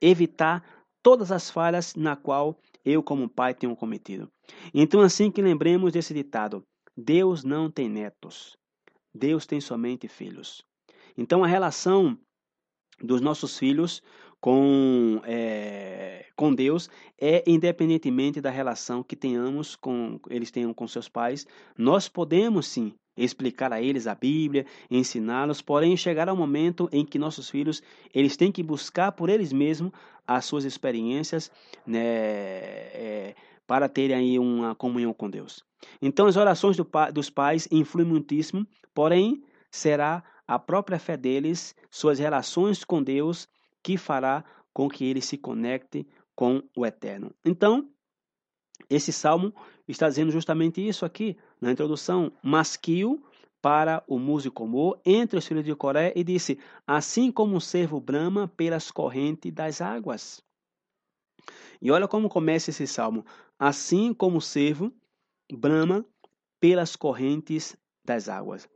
evitar 0.00 0.62
todas 1.02 1.32
as 1.32 1.50
falhas 1.50 1.94
na 1.94 2.14
qual 2.14 2.58
eu, 2.84 3.02
como 3.02 3.28
pai, 3.28 3.54
tenho 3.54 3.74
cometido. 3.74 4.30
Então, 4.72 5.00
assim 5.00 5.30
que 5.30 5.42
lembremos 5.42 5.92
desse 5.92 6.12
ditado: 6.12 6.62
Deus 6.96 7.44
não 7.44 7.70
tem 7.70 7.88
netos, 7.88 8.57
Deus 9.18 9.44
tem 9.44 9.60
somente 9.60 10.08
filhos. 10.08 10.64
Então, 11.16 11.44
a 11.44 11.46
relação 11.46 12.18
dos 13.02 13.20
nossos 13.20 13.58
filhos 13.58 14.02
com, 14.40 15.20
é, 15.24 16.26
com 16.36 16.54
Deus 16.54 16.88
é 17.20 17.42
independentemente 17.46 18.40
da 18.40 18.50
relação 18.50 19.02
que 19.02 19.16
tenhamos 19.16 19.74
com 19.74 20.20
eles 20.30 20.50
tenham 20.50 20.72
com 20.72 20.86
seus 20.86 21.08
pais. 21.08 21.46
Nós 21.76 22.08
podemos 22.08 22.66
sim 22.66 22.94
explicar 23.16 23.72
a 23.72 23.82
eles 23.82 24.06
a 24.06 24.14
Bíblia, 24.14 24.64
ensiná-los, 24.88 25.60
porém 25.60 25.96
chegar 25.96 26.28
ao 26.28 26.36
momento 26.36 26.88
em 26.92 27.04
que 27.04 27.18
nossos 27.18 27.50
filhos 27.50 27.82
eles 28.14 28.36
têm 28.36 28.52
que 28.52 28.62
buscar 28.62 29.10
por 29.10 29.28
eles 29.28 29.52
mesmos 29.52 29.90
as 30.24 30.44
suas 30.44 30.64
experiências, 30.64 31.50
né, 31.84 32.00
é, 32.00 33.34
para 33.68 33.86
terem 33.88 34.16
aí 34.16 34.38
uma 34.38 34.74
comunhão 34.74 35.12
com 35.12 35.28
Deus. 35.28 35.62
Então 36.00 36.26
as 36.26 36.36
orações 36.36 36.74
do, 36.74 36.88
dos 37.12 37.28
pais 37.28 37.68
influem 37.70 38.08
muitíssimo, 38.08 38.66
porém 38.94 39.44
será 39.70 40.24
a 40.46 40.58
própria 40.58 40.98
fé 40.98 41.18
deles, 41.18 41.74
suas 41.90 42.18
relações 42.18 42.82
com 42.82 43.02
Deus, 43.02 43.46
que 43.82 43.98
fará 43.98 44.42
com 44.72 44.88
que 44.88 45.04
eles 45.04 45.26
se 45.26 45.36
conectem 45.36 46.06
com 46.34 46.62
o 46.74 46.86
Eterno. 46.86 47.34
Então, 47.44 47.90
esse 48.88 49.12
salmo 49.12 49.52
está 49.86 50.08
dizendo 50.08 50.30
justamente 50.30 50.86
isso 50.86 51.04
aqui, 51.04 51.36
na 51.60 51.70
introdução, 51.70 52.32
masquio 52.42 53.22
para 53.60 54.02
o 54.06 54.18
músico 54.18 54.66
Mo 54.66 54.96
entre 55.04 55.38
os 55.38 55.46
filhos 55.46 55.64
de 55.64 55.74
Coré 55.74 56.12
e 56.16 56.24
disse: 56.24 56.58
Assim 56.86 57.30
como 57.30 57.56
o 57.56 57.60
servo 57.60 58.00
brama 58.00 58.48
pelas 58.48 58.90
correntes 58.90 59.52
das 59.52 59.82
águas. 59.82 60.42
E 61.80 61.90
olha 61.90 62.08
como 62.08 62.28
começa 62.28 62.70
esse 62.70 62.86
salmo: 62.86 63.24
Assim 63.58 64.12
como 64.12 64.38
o 64.38 64.42
servo 64.42 64.92
brama 65.52 66.04
pelas 66.60 66.96
correntes 66.96 67.76
das 68.04 68.28
águas. 68.28 68.68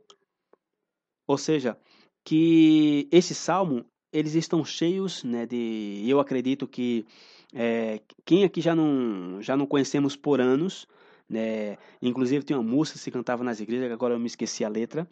Ou 1.27 1.37
seja, 1.37 1.77
que 2.23 3.07
esse 3.11 3.33
salmo 3.35 3.85
eles 4.11 4.35
estão 4.35 4.63
cheios 4.63 5.23
né, 5.23 5.45
de. 5.45 6.03
Eu 6.05 6.19
acredito 6.19 6.67
que 6.67 7.05
é, 7.53 7.99
quem 8.23 8.43
aqui 8.43 8.61
já 8.61 8.75
não, 8.75 9.41
já 9.41 9.57
não 9.57 9.65
conhecemos 9.65 10.15
por 10.15 10.39
anos, 10.39 10.87
né, 11.27 11.77
inclusive 12.01 12.45
tem 12.45 12.55
uma 12.55 12.63
música 12.63 12.97
que 12.97 13.03
se 13.03 13.11
cantava 13.11 13.43
nas 13.43 13.59
igrejas, 13.59 13.91
agora 13.91 14.13
eu 14.13 14.19
me 14.19 14.27
esqueci 14.27 14.63
a 14.63 14.69
letra. 14.69 15.07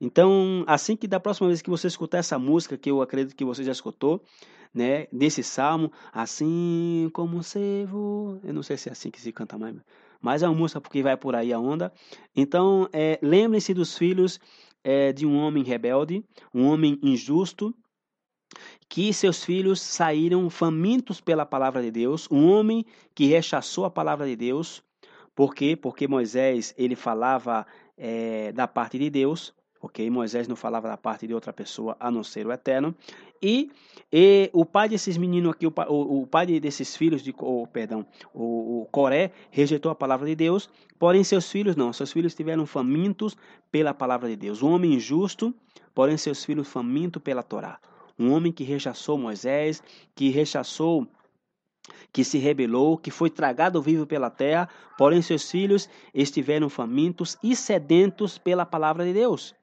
Então, 0.00 0.64
assim 0.66 0.96
que 0.96 1.06
da 1.06 1.20
próxima 1.20 1.48
vez 1.48 1.62
que 1.62 1.70
você 1.70 1.86
escutar 1.86 2.18
essa 2.18 2.38
música, 2.38 2.76
que 2.76 2.90
eu 2.90 3.00
acredito 3.00 3.36
que 3.36 3.44
você 3.44 3.62
já 3.62 3.72
escutou, 3.72 4.22
né, 4.74 5.06
desse 5.12 5.42
salmo, 5.42 5.92
assim 6.12 7.10
como 7.12 7.38
o 7.38 7.42
servo, 7.42 8.40
eu 8.42 8.54
não 8.54 8.62
sei 8.62 8.76
se 8.76 8.88
é 8.88 8.92
assim 8.92 9.10
que 9.10 9.20
se 9.20 9.32
canta 9.32 9.58
mais, 9.58 9.76
mas 10.20 10.42
é 10.42 10.48
uma 10.48 10.56
música 10.56 10.80
porque 10.80 11.02
vai 11.02 11.16
por 11.16 11.34
aí 11.34 11.52
a 11.52 11.58
onda. 11.58 11.92
Então, 12.34 12.88
é, 12.92 13.18
lembrem-se 13.22 13.74
dos 13.74 13.96
filhos 13.96 14.40
é, 14.82 15.12
de 15.12 15.26
um 15.26 15.36
homem 15.36 15.62
rebelde, 15.62 16.24
um 16.54 16.66
homem 16.66 16.98
injusto, 17.02 17.74
que 18.88 19.12
seus 19.12 19.42
filhos 19.42 19.80
saíram 19.80 20.48
famintos 20.50 21.20
pela 21.20 21.46
palavra 21.46 21.82
de 21.82 21.90
Deus, 21.90 22.28
um 22.30 22.50
homem 22.50 22.84
que 23.14 23.26
rechaçou 23.26 23.84
a 23.84 23.90
palavra 23.90 24.26
de 24.26 24.36
Deus, 24.36 24.82
por 25.34 25.54
quê? 25.54 25.74
Porque 25.74 26.06
Moisés 26.06 26.74
ele 26.76 26.94
falava 26.94 27.66
é, 27.96 28.52
da 28.52 28.68
parte 28.68 28.98
de 28.98 29.08
Deus, 29.08 29.54
ok? 29.82 30.08
Moisés 30.08 30.46
não 30.46 30.54
falava 30.54 30.88
da 30.88 30.96
parte 30.96 31.26
de 31.26 31.34
outra 31.34 31.52
pessoa 31.52 31.96
a 31.98 32.10
não 32.10 32.22
ser 32.22 32.46
o 32.46 32.52
Eterno. 32.52 32.94
E, 33.42 33.70
e 34.10 34.48
o 34.52 34.64
pai 34.64 34.88
desses 34.88 35.16
meninos 35.16 35.52
aqui, 35.52 35.66
o, 35.66 35.72
o, 35.88 36.22
o 36.22 36.26
pai 36.26 36.46
desses 36.46 36.96
filhos, 36.96 37.22
de, 37.22 37.34
oh, 37.38 37.66
perdão, 37.66 38.06
o, 38.32 38.82
o 38.82 38.86
Coré, 38.92 39.32
rejeitou 39.50 39.90
a 39.90 39.94
palavra 39.94 40.26
de 40.28 40.36
Deus, 40.36 40.70
porém 40.98 41.24
seus 41.24 41.50
filhos 41.50 41.74
não, 41.74 41.92
seus 41.92 42.12
filhos 42.12 42.32
estiveram 42.32 42.64
famintos 42.64 43.36
pela 43.72 43.92
palavra 43.92 44.28
de 44.28 44.36
Deus. 44.36 44.62
Um 44.62 44.72
homem 44.72 44.94
injusto, 44.94 45.52
porém 45.92 46.16
seus 46.16 46.44
filhos 46.44 46.68
famintos 46.68 47.20
pela 47.20 47.42
Torá. 47.42 47.80
Um 48.16 48.32
homem 48.32 48.52
que 48.52 48.62
rechaçou 48.62 49.18
Moisés, 49.18 49.82
que 50.14 50.28
rechaçou 50.28 51.08
que 52.12 52.22
se 52.22 52.38
rebelou, 52.38 52.96
que 52.96 53.10
foi 53.10 53.28
tragado 53.28 53.82
vivo 53.82 54.06
pela 54.06 54.30
terra, 54.30 54.68
porém 54.96 55.20
seus 55.20 55.50
filhos 55.50 55.88
estiveram 56.14 56.68
famintos 56.68 57.36
e 57.42 57.56
sedentos 57.56 58.38
pela 58.38 58.64
palavra 58.64 59.04
de 59.04 59.12
Deus. 59.12 59.54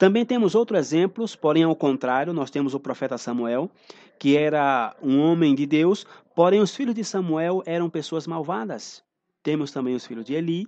Também 0.00 0.24
temos 0.24 0.54
outros 0.54 0.78
exemplos, 0.78 1.36
porém 1.36 1.62
ao 1.62 1.76
contrário, 1.76 2.32
nós 2.32 2.50
temos 2.50 2.72
o 2.72 2.80
profeta 2.80 3.18
Samuel, 3.18 3.70
que 4.18 4.34
era 4.34 4.96
um 5.02 5.20
homem 5.20 5.54
de 5.54 5.66
Deus, 5.66 6.06
porém 6.34 6.58
os 6.58 6.74
filhos 6.74 6.94
de 6.94 7.04
Samuel 7.04 7.62
eram 7.66 7.90
pessoas 7.90 8.26
malvadas. 8.26 9.04
Temos 9.42 9.72
também 9.72 9.94
os 9.94 10.06
filhos 10.06 10.24
de 10.24 10.32
Eli, 10.32 10.66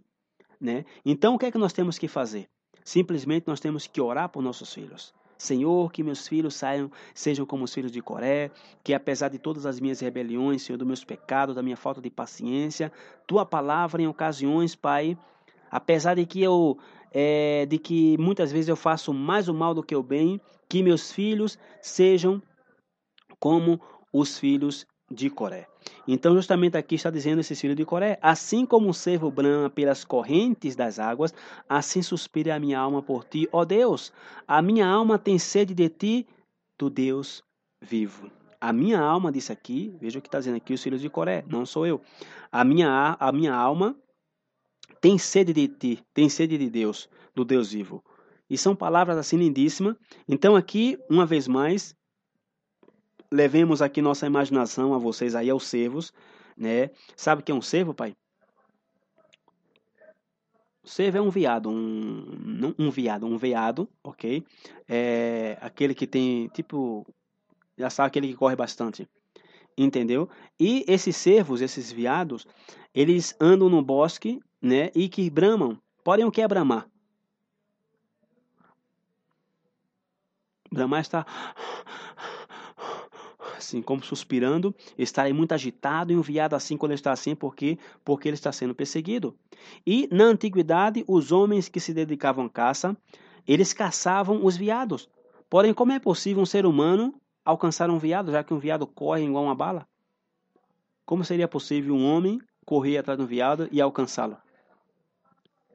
né? 0.60 0.84
Então 1.02 1.34
o 1.34 1.38
que 1.38 1.46
é 1.46 1.50
que 1.50 1.56
nós 1.56 1.72
temos 1.72 1.96
que 1.96 2.08
fazer? 2.08 2.46
Simplesmente 2.84 3.44
nós 3.46 3.58
temos 3.58 3.86
que 3.86 4.02
orar 4.02 4.28
por 4.28 4.42
nossos 4.42 4.70
filhos. 4.74 5.14
Senhor, 5.38 5.90
que 5.90 6.02
meus 6.02 6.28
filhos 6.28 6.54
saiam, 6.54 6.90
sejam 7.14 7.46
como 7.46 7.64
os 7.64 7.72
filhos 7.72 7.90
de 7.90 8.02
Coré, 8.02 8.50
que 8.84 8.92
apesar 8.92 9.30
de 9.30 9.38
todas 9.38 9.64
as 9.64 9.80
minhas 9.80 9.98
rebeliões, 10.00 10.60
Senhor, 10.60 10.76
dos 10.76 10.86
meus 10.86 11.04
pecados, 11.04 11.54
da 11.54 11.62
minha 11.62 11.78
falta 11.78 12.02
de 12.02 12.10
paciência, 12.10 12.92
tua 13.26 13.46
palavra 13.46 14.02
em 14.02 14.06
ocasiões, 14.06 14.76
Pai, 14.76 15.16
apesar 15.70 16.16
de 16.16 16.26
que 16.26 16.42
eu 16.42 16.76
é, 17.12 17.66
de 17.66 17.78
que 17.78 18.16
muitas 18.18 18.50
vezes 18.50 18.68
eu 18.68 18.76
faço 18.76 19.12
mais 19.12 19.48
o 19.48 19.54
mal 19.54 19.74
do 19.74 19.82
que 19.82 19.94
o 19.94 20.02
bem, 20.02 20.40
que 20.68 20.82
meus 20.82 21.12
filhos 21.12 21.58
sejam 21.80 22.42
como 23.38 23.80
os 24.12 24.38
filhos 24.38 24.86
de 25.10 25.28
Coré. 25.28 25.66
Então, 26.06 26.34
justamente 26.34 26.76
aqui 26.76 26.94
está 26.94 27.10
dizendo 27.10 27.40
esse 27.40 27.54
filho 27.54 27.74
de 27.74 27.84
Coré: 27.84 28.18
Assim 28.22 28.64
como 28.64 28.88
o 28.88 28.94
servo 28.94 29.30
brama 29.30 29.68
pelas 29.68 30.04
correntes 30.04 30.74
das 30.74 30.98
águas, 30.98 31.34
assim 31.68 32.02
suspira 32.02 32.54
a 32.54 32.60
minha 32.60 32.78
alma 32.78 33.02
por 33.02 33.24
ti, 33.24 33.48
ó 33.52 33.64
Deus. 33.64 34.12
A 34.46 34.62
minha 34.62 34.86
alma 34.86 35.18
tem 35.18 35.38
sede 35.38 35.74
de 35.74 35.88
ti, 35.88 36.26
do 36.78 36.88
Deus 36.88 37.42
vivo. 37.80 38.30
A 38.60 38.72
minha 38.72 39.00
alma, 39.00 39.32
disse 39.32 39.52
aqui, 39.52 39.96
veja 40.00 40.18
o 40.18 40.22
que 40.22 40.28
está 40.28 40.38
dizendo 40.38 40.56
aqui 40.56 40.72
os 40.72 40.82
filhos 40.82 41.00
de 41.00 41.10
Coré, 41.10 41.44
não 41.48 41.66
sou 41.66 41.84
eu. 41.84 42.00
A 42.50 42.64
minha, 42.64 43.16
a 43.18 43.32
minha 43.32 43.52
alma 43.52 43.96
tem 45.02 45.18
sede 45.18 45.52
de 45.52 45.66
ti, 45.66 46.06
tem 46.14 46.28
sede 46.28 46.56
de 46.56 46.70
Deus, 46.70 47.10
do 47.34 47.44
Deus 47.44 47.72
vivo. 47.72 48.04
E 48.48 48.56
são 48.56 48.76
palavras 48.76 49.18
assim 49.18 49.36
lindíssimas. 49.36 49.96
Então, 50.28 50.54
aqui, 50.54 50.96
uma 51.10 51.26
vez 51.26 51.48
mais, 51.48 51.92
levemos 53.30 53.82
aqui 53.82 54.00
nossa 54.00 54.26
imaginação 54.26 54.94
a 54.94 54.98
vocês 54.98 55.34
aí, 55.34 55.50
aos 55.50 55.66
servos, 55.66 56.12
né? 56.56 56.90
Sabe 57.16 57.42
o 57.42 57.44
que 57.44 57.50
é 57.50 57.54
um 57.54 57.60
servo, 57.60 57.92
pai? 57.92 58.14
Servo 60.84 61.18
é 61.18 61.20
um 61.20 61.30
viado, 61.30 61.68
um, 61.68 62.72
um 62.78 62.88
viado, 62.88 63.26
um 63.26 63.36
veado, 63.36 63.88
ok? 64.04 64.44
É 64.88 65.58
aquele 65.60 65.96
que 65.96 66.06
tem, 66.06 66.46
tipo, 66.48 67.04
já 67.76 67.90
sabe, 67.90 68.06
aquele 68.06 68.28
que 68.28 68.36
corre 68.36 68.54
bastante, 68.54 69.08
entendeu? 69.76 70.28
E 70.60 70.84
esses 70.86 71.16
servos, 71.16 71.60
esses 71.60 71.90
viados, 71.90 72.46
eles 72.94 73.34
andam 73.40 73.68
no 73.68 73.82
bosque 73.82 74.40
né? 74.62 74.90
E 74.94 75.08
que 75.08 75.28
bramam. 75.28 75.76
Porém, 76.04 76.24
o 76.24 76.30
que 76.30 76.40
é 76.40 76.48
bramar? 76.48 76.88
Bramar 80.70 81.00
está 81.00 81.26
assim, 83.56 83.80
como 83.80 84.02
suspirando, 84.02 84.74
está 84.98 85.32
muito 85.32 85.52
agitado, 85.52 86.12
enviado 86.12 86.54
assim 86.54 86.76
quando 86.76 86.92
ele 86.92 86.98
está 86.98 87.12
assim, 87.12 87.34
porque 87.34 87.78
porque 88.04 88.28
ele 88.28 88.34
está 88.34 88.52
sendo 88.52 88.74
perseguido. 88.74 89.36
E 89.86 90.08
na 90.10 90.24
antiguidade, 90.24 91.04
os 91.06 91.32
homens 91.32 91.68
que 91.68 91.80
se 91.80 91.94
dedicavam 91.94 92.46
à 92.46 92.50
caça, 92.50 92.96
eles 93.46 93.72
caçavam 93.72 94.44
os 94.44 94.56
veados. 94.56 95.08
Porém, 95.48 95.72
como 95.74 95.92
é 95.92 95.98
possível 95.98 96.42
um 96.42 96.46
ser 96.46 96.66
humano 96.66 97.14
alcançar 97.44 97.90
um 97.90 97.98
veado, 97.98 98.32
já 98.32 98.42
que 98.42 98.54
um 98.54 98.58
veado 98.58 98.86
corre 98.86 99.24
igual 99.24 99.44
uma 99.44 99.54
bala? 99.54 99.86
Como 101.04 101.24
seria 101.24 101.48
possível 101.48 101.94
um 101.94 102.06
homem 102.06 102.40
correr 102.64 102.98
atrás 102.98 103.18
de 103.18 103.24
um 103.24 103.26
veado 103.26 103.68
e 103.70 103.80
alcançá-lo? 103.80 104.36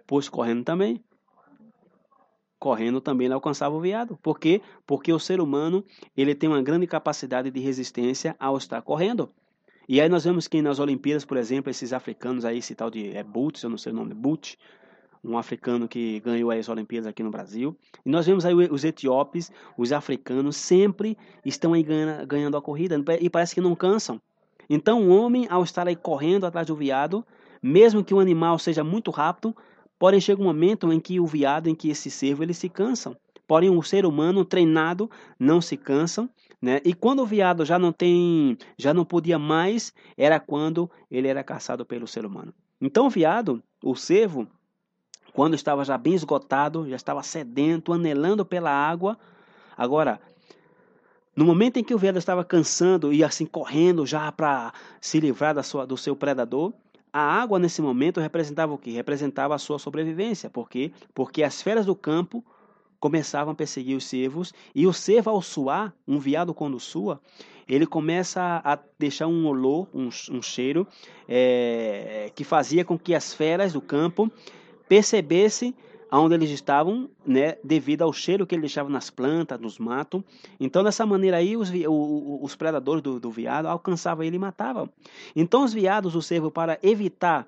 Pois 0.08 0.30
correndo 0.30 0.63
também. 0.63 1.04
Correndo 2.58 3.02
também 3.02 3.26
ele 3.26 3.34
alcançava 3.34 3.76
o 3.76 3.82
veado. 3.82 4.17
Por 4.24 4.39
quê? 4.39 4.62
Porque 4.86 5.13
o 5.13 5.20
ser 5.20 5.41
humano 5.41 5.84
ele 6.15 6.34
tem 6.34 6.50
uma 6.50 6.62
grande 6.62 6.88
capacidade 6.88 7.52
de 7.52 7.60
resistência 7.60 8.36
ao 8.39 8.58
estar 8.58 8.82
correndo. 8.82 9.30
E 9.88 10.02
aí 10.02 10.10
nós 10.10 10.24
vemos 10.24 10.48
que 10.48 10.62
nas 10.62 10.80
Olimpíadas, 10.80 11.24
por 11.24 11.38
exemplo, 11.38 11.70
esses 11.70 11.93
africanos 11.93 12.46
aí, 12.46 12.58
esse 12.58 12.74
tal 12.74 12.89
de 12.89 13.15
é 13.15 13.24
Boots, 13.24 13.63
eu 13.63 13.70
não 13.70 13.78
sei 13.78 13.91
o 13.91 13.96
nome, 13.96 14.13
Boot, 14.13 14.58
um 15.24 15.38
africano 15.38 15.88
que 15.88 16.20
ganhou 16.20 16.52
as 16.52 16.67
Olimpíadas 16.67 17.08
aqui 17.08 17.22
no 17.22 17.32
Brasil. 17.32 17.78
E 18.06 18.10
nós 18.10 18.26
vemos 18.26 18.46
aí 18.46 18.54
os 18.54 18.84
etíopes, 18.84 19.52
os 19.78 19.91
africanos, 19.91 20.56
sempre 20.58 21.17
estão 21.46 21.74
aí 21.74 21.84
ganhando, 21.84 22.28
ganhando 22.28 22.58
a 22.58 22.62
corrida 22.62 23.02
e 23.20 23.30
parece 23.30 23.54
que 23.54 23.62
não 23.62 23.76
cansam. 23.76 24.22
Então 24.70 25.08
o 25.08 25.10
homem, 25.10 25.48
ao 25.50 25.63
estar 25.63 25.88
aí 25.88 25.96
correndo 25.96 26.46
atrás 26.46 26.67
do 26.67 26.76
veado, 26.76 27.26
mesmo 27.62 28.04
que 28.04 28.13
o 28.13 28.20
animal 28.20 28.60
seja 28.60 28.84
muito 28.84 29.12
rápido, 29.12 29.56
Porém, 29.99 30.19
chega 30.19 30.41
um 30.41 30.45
momento 30.45 30.91
em 30.93 30.99
que 30.99 31.19
o 31.19 31.25
viado, 31.25 31.67
em 31.67 31.75
que 31.75 31.89
esse 31.89 32.12
servo, 32.12 32.43
eles 32.43 32.57
se 32.57 32.69
cansam. 32.69 33.15
Porém, 33.47 33.69
o 33.69 33.81
ser 33.81 34.05
humano 34.05 34.43
treinado 34.43 35.10
não 35.39 35.62
se 35.62 35.77
cansa, 35.77 36.29
né? 36.62 36.81
E 36.83 36.93
quando 36.93 37.21
o 37.21 37.25
viado 37.25 37.63
já 37.63 37.79
não 37.79 37.91
tem, 37.91 38.57
já 38.77 38.93
não 38.93 39.05
podia 39.05 39.39
mais, 39.39 39.93
era 40.17 40.39
quando 40.39 40.89
ele 41.10 41.27
era 41.27 41.43
caçado 41.43 41.86
pelo 41.86 42.05
ser 42.05 42.25
humano. 42.25 42.53
Então, 42.81 43.07
o 43.07 43.10
viado, 43.10 43.63
o 43.81 43.95
servo, 43.95 44.47
quando 45.33 45.55
estava 45.55 45.86
já 45.86 45.97
bem 45.97 46.13
esgotado, 46.13 46.88
já 46.89 46.95
estava 46.95 47.23
sedento, 47.23 47.93
anelando 47.93 48.45
pela 48.45 48.69
água, 48.69 49.17
agora 49.77 50.19
no 51.38 51.45
momento 51.45 51.77
em 51.77 51.83
que 51.83 51.93
o 51.93 51.99
viado 51.99 52.17
estava 52.17 52.43
cansando 52.43 53.13
e 53.13 53.23
assim 53.23 53.45
correndo 53.45 54.07
já 54.07 54.31
para 54.31 54.73
se 54.99 55.19
livrar 55.19 55.53
da 55.53 55.62
sua, 55.62 55.86
do 55.86 55.95
seu 55.95 56.15
predador, 56.15 56.73
a 57.17 57.41
água 57.41 57.58
nesse 57.58 57.82
momento 57.82 58.19
representava 58.19 58.71
o 58.75 58.77
que? 58.77 58.91
Representava 58.91 59.56
a 59.56 59.58
sua 59.58 59.80
sobrevivência. 59.80 60.51
Por 60.51 60.69
quê? 60.69 60.91
Porque 61.15 61.41
as 61.41 61.63
feras 61.63 61.84
do 61.84 61.95
campo 61.95 62.45
começavam 62.99 63.53
a 63.53 63.56
perseguir 63.56 63.97
os 63.97 64.06
cervos 64.06 64.53
e 64.75 64.86
o 64.86 64.93
cervo 64.93 65.32
ao 65.32 65.41
suar, 65.41 65.91
um 66.08 66.19
veado 66.19 66.53
quando 66.53 66.80
sua, 66.80 67.19
ele 67.67 67.88
começa 67.88 68.62
a 68.63 68.77
deixar 68.99 69.25
um 69.25 69.47
olor, 69.47 69.88
um, 69.95 70.10
um 70.30 70.41
cheiro 70.43 70.86
é, 71.27 72.32
que 72.36 72.43
fazia 72.43 72.86
com 72.86 72.99
que 72.99 73.15
as 73.15 73.34
feras 73.34 73.73
do 73.73 73.82
campo 73.82 74.32
percebessem 74.88 75.73
aonde 76.10 76.36
eles 76.36 76.50
estavam, 76.50 77.10
né, 77.26 77.58
devido 77.63 78.02
ao 78.02 78.13
cheiro 78.13 78.46
que 78.46 78.56
ele 78.56 78.62
deixava 78.62 78.89
nas 78.89 79.10
plantas, 79.10 79.60
nos 79.60 79.78
matos. 79.78 80.22
Então, 80.60 80.84
dessa 80.84 81.06
maneira 81.06 81.38
aí, 81.38 81.58
os, 81.58 81.72
os 82.41 82.56
predadores 82.56 83.02
do, 83.02 83.20
do 83.20 83.32
veado 83.32 83.67
alcançavam 83.67 84.24
ele 84.24 84.38
e 84.38 84.39
matavam. 84.39 84.89
Então, 85.36 85.63
os 85.63 85.74
veados 85.74 86.15
o 86.15 86.22
servem 86.22 86.50
para 86.50 86.80
evitar 86.82 87.48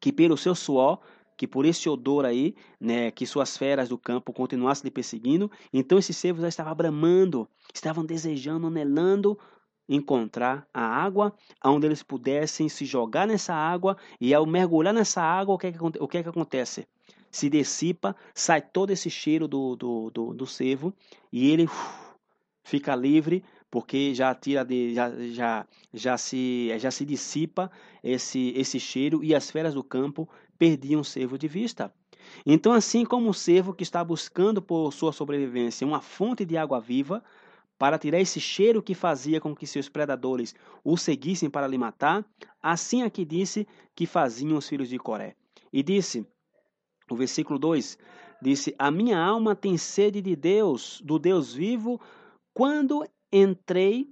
que 0.00 0.12
pelo 0.12 0.36
seu 0.36 0.54
suor, 0.54 0.98
que 1.36 1.46
por 1.46 1.64
esse 1.64 1.88
odor 1.88 2.24
aí, 2.24 2.54
né, 2.80 3.10
que 3.10 3.24
suas 3.26 3.56
feras 3.56 3.88
do 3.88 3.96
campo 3.96 4.32
continuassem 4.32 4.84
lhe 4.84 4.90
perseguindo, 4.90 5.50
então 5.72 5.98
esses 5.98 6.16
servos 6.16 6.42
já 6.42 6.48
estavam 6.48 6.74
bramando, 6.74 7.48
estavam 7.72 8.04
desejando, 8.04 8.66
anelando 8.66 9.38
encontrar 9.88 10.68
a 10.74 10.82
água 10.82 11.32
onde 11.64 11.86
eles 11.86 12.02
pudessem 12.02 12.68
se 12.68 12.84
jogar 12.84 13.26
nessa 13.26 13.54
água 13.54 13.96
e 14.20 14.34
ao 14.34 14.44
mergulhar 14.44 14.92
nessa 14.92 15.22
água, 15.22 15.54
o 15.54 15.58
que 15.58 15.68
é 15.68 15.72
que, 15.72 15.78
o 15.80 16.08
que, 16.08 16.18
é 16.18 16.22
que 16.22 16.28
acontece? 16.28 16.86
Se 17.30 17.48
dissipa, 17.48 18.16
sai 18.34 18.60
todo 18.60 18.90
esse 18.90 19.10
cheiro 19.10 19.46
do, 19.46 19.76
do, 19.76 20.10
do, 20.10 20.34
do 20.34 20.46
cervo 20.46 20.94
e 21.32 21.50
ele 21.50 21.64
uf, 21.64 22.14
fica 22.62 22.94
livre 22.94 23.44
porque 23.70 24.14
já 24.14 24.34
tira 24.34 24.64
de, 24.64 24.94
já, 24.94 25.10
já, 25.30 25.66
já, 25.92 26.18
se, 26.18 26.70
já 26.78 26.90
se 26.90 27.04
dissipa 27.04 27.70
esse, 28.02 28.52
esse 28.56 28.80
cheiro 28.80 29.22
e 29.22 29.34
as 29.34 29.50
feras 29.50 29.74
do 29.74 29.84
campo 29.84 30.28
perdiam 30.58 31.00
o 31.00 31.04
cervo 31.04 31.36
de 31.36 31.46
vista. 31.46 31.92
Então, 32.44 32.72
assim 32.72 33.04
como 33.04 33.30
o 33.30 33.34
cervo 33.34 33.74
que 33.74 33.82
está 33.82 34.02
buscando 34.02 34.60
por 34.60 34.92
sua 34.92 35.12
sobrevivência 35.12 35.86
uma 35.86 36.00
fonte 36.00 36.44
de 36.44 36.56
água 36.56 36.80
viva, 36.80 37.22
para 37.78 37.98
tirar 37.98 38.20
esse 38.20 38.40
cheiro 38.40 38.82
que 38.82 38.94
fazia 38.94 39.40
com 39.40 39.54
que 39.54 39.66
seus 39.66 39.88
predadores 39.88 40.54
o 40.82 40.96
seguissem 40.96 41.48
para 41.48 41.68
lhe 41.68 41.78
matar, 41.78 42.24
assim 42.60 43.02
aqui 43.02 43.24
disse 43.24 43.68
que 43.94 44.04
faziam 44.04 44.58
os 44.58 44.68
filhos 44.68 44.88
de 44.88 44.98
Coré. 44.98 45.36
E 45.72 45.82
disse: 45.82 46.26
o 47.10 47.16
versículo 47.16 47.58
2 47.58 47.98
disse: 48.40 48.74
A 48.78 48.90
minha 48.90 49.18
alma 49.18 49.54
tem 49.54 49.76
sede 49.76 50.20
de 50.20 50.34
Deus, 50.34 51.00
do 51.04 51.18
Deus 51.18 51.54
vivo, 51.54 52.00
quando 52.54 53.06
entrei, 53.32 54.08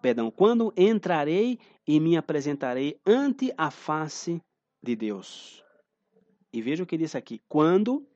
perdão, 0.00 0.30
quando 0.30 0.72
entrarei 0.76 1.58
e 1.86 2.00
me 2.00 2.16
apresentarei 2.16 3.00
ante 3.06 3.52
a 3.56 3.70
face 3.70 4.40
de 4.82 4.96
Deus. 4.96 5.64
E 6.52 6.60
veja 6.60 6.82
o 6.82 6.86
que 6.86 6.98
disse 6.98 7.16
aqui: 7.16 7.40
quando 7.48 8.06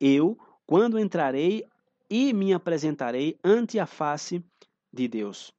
eu 0.00 0.38
quando 0.68 0.98
entrarei 0.98 1.64
e 2.10 2.32
me 2.34 2.52
apresentarei 2.52 3.38
ante 3.42 3.78
a 3.78 3.86
face 3.86 4.44
de 4.92 5.08
Deus. 5.08 5.50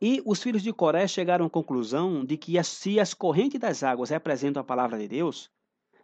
E 0.00 0.22
os 0.24 0.42
filhos 0.42 0.62
de 0.62 0.72
Coré 0.72 1.06
chegaram 1.06 1.44
à 1.44 1.50
conclusão 1.50 2.24
de 2.24 2.38
que 2.38 2.62
se 2.64 2.98
as 2.98 3.12
correntes 3.12 3.60
das 3.60 3.82
águas 3.82 4.08
representam 4.08 4.62
a 4.62 4.64
palavra 4.64 4.98
de 4.98 5.06
Deus, 5.06 5.50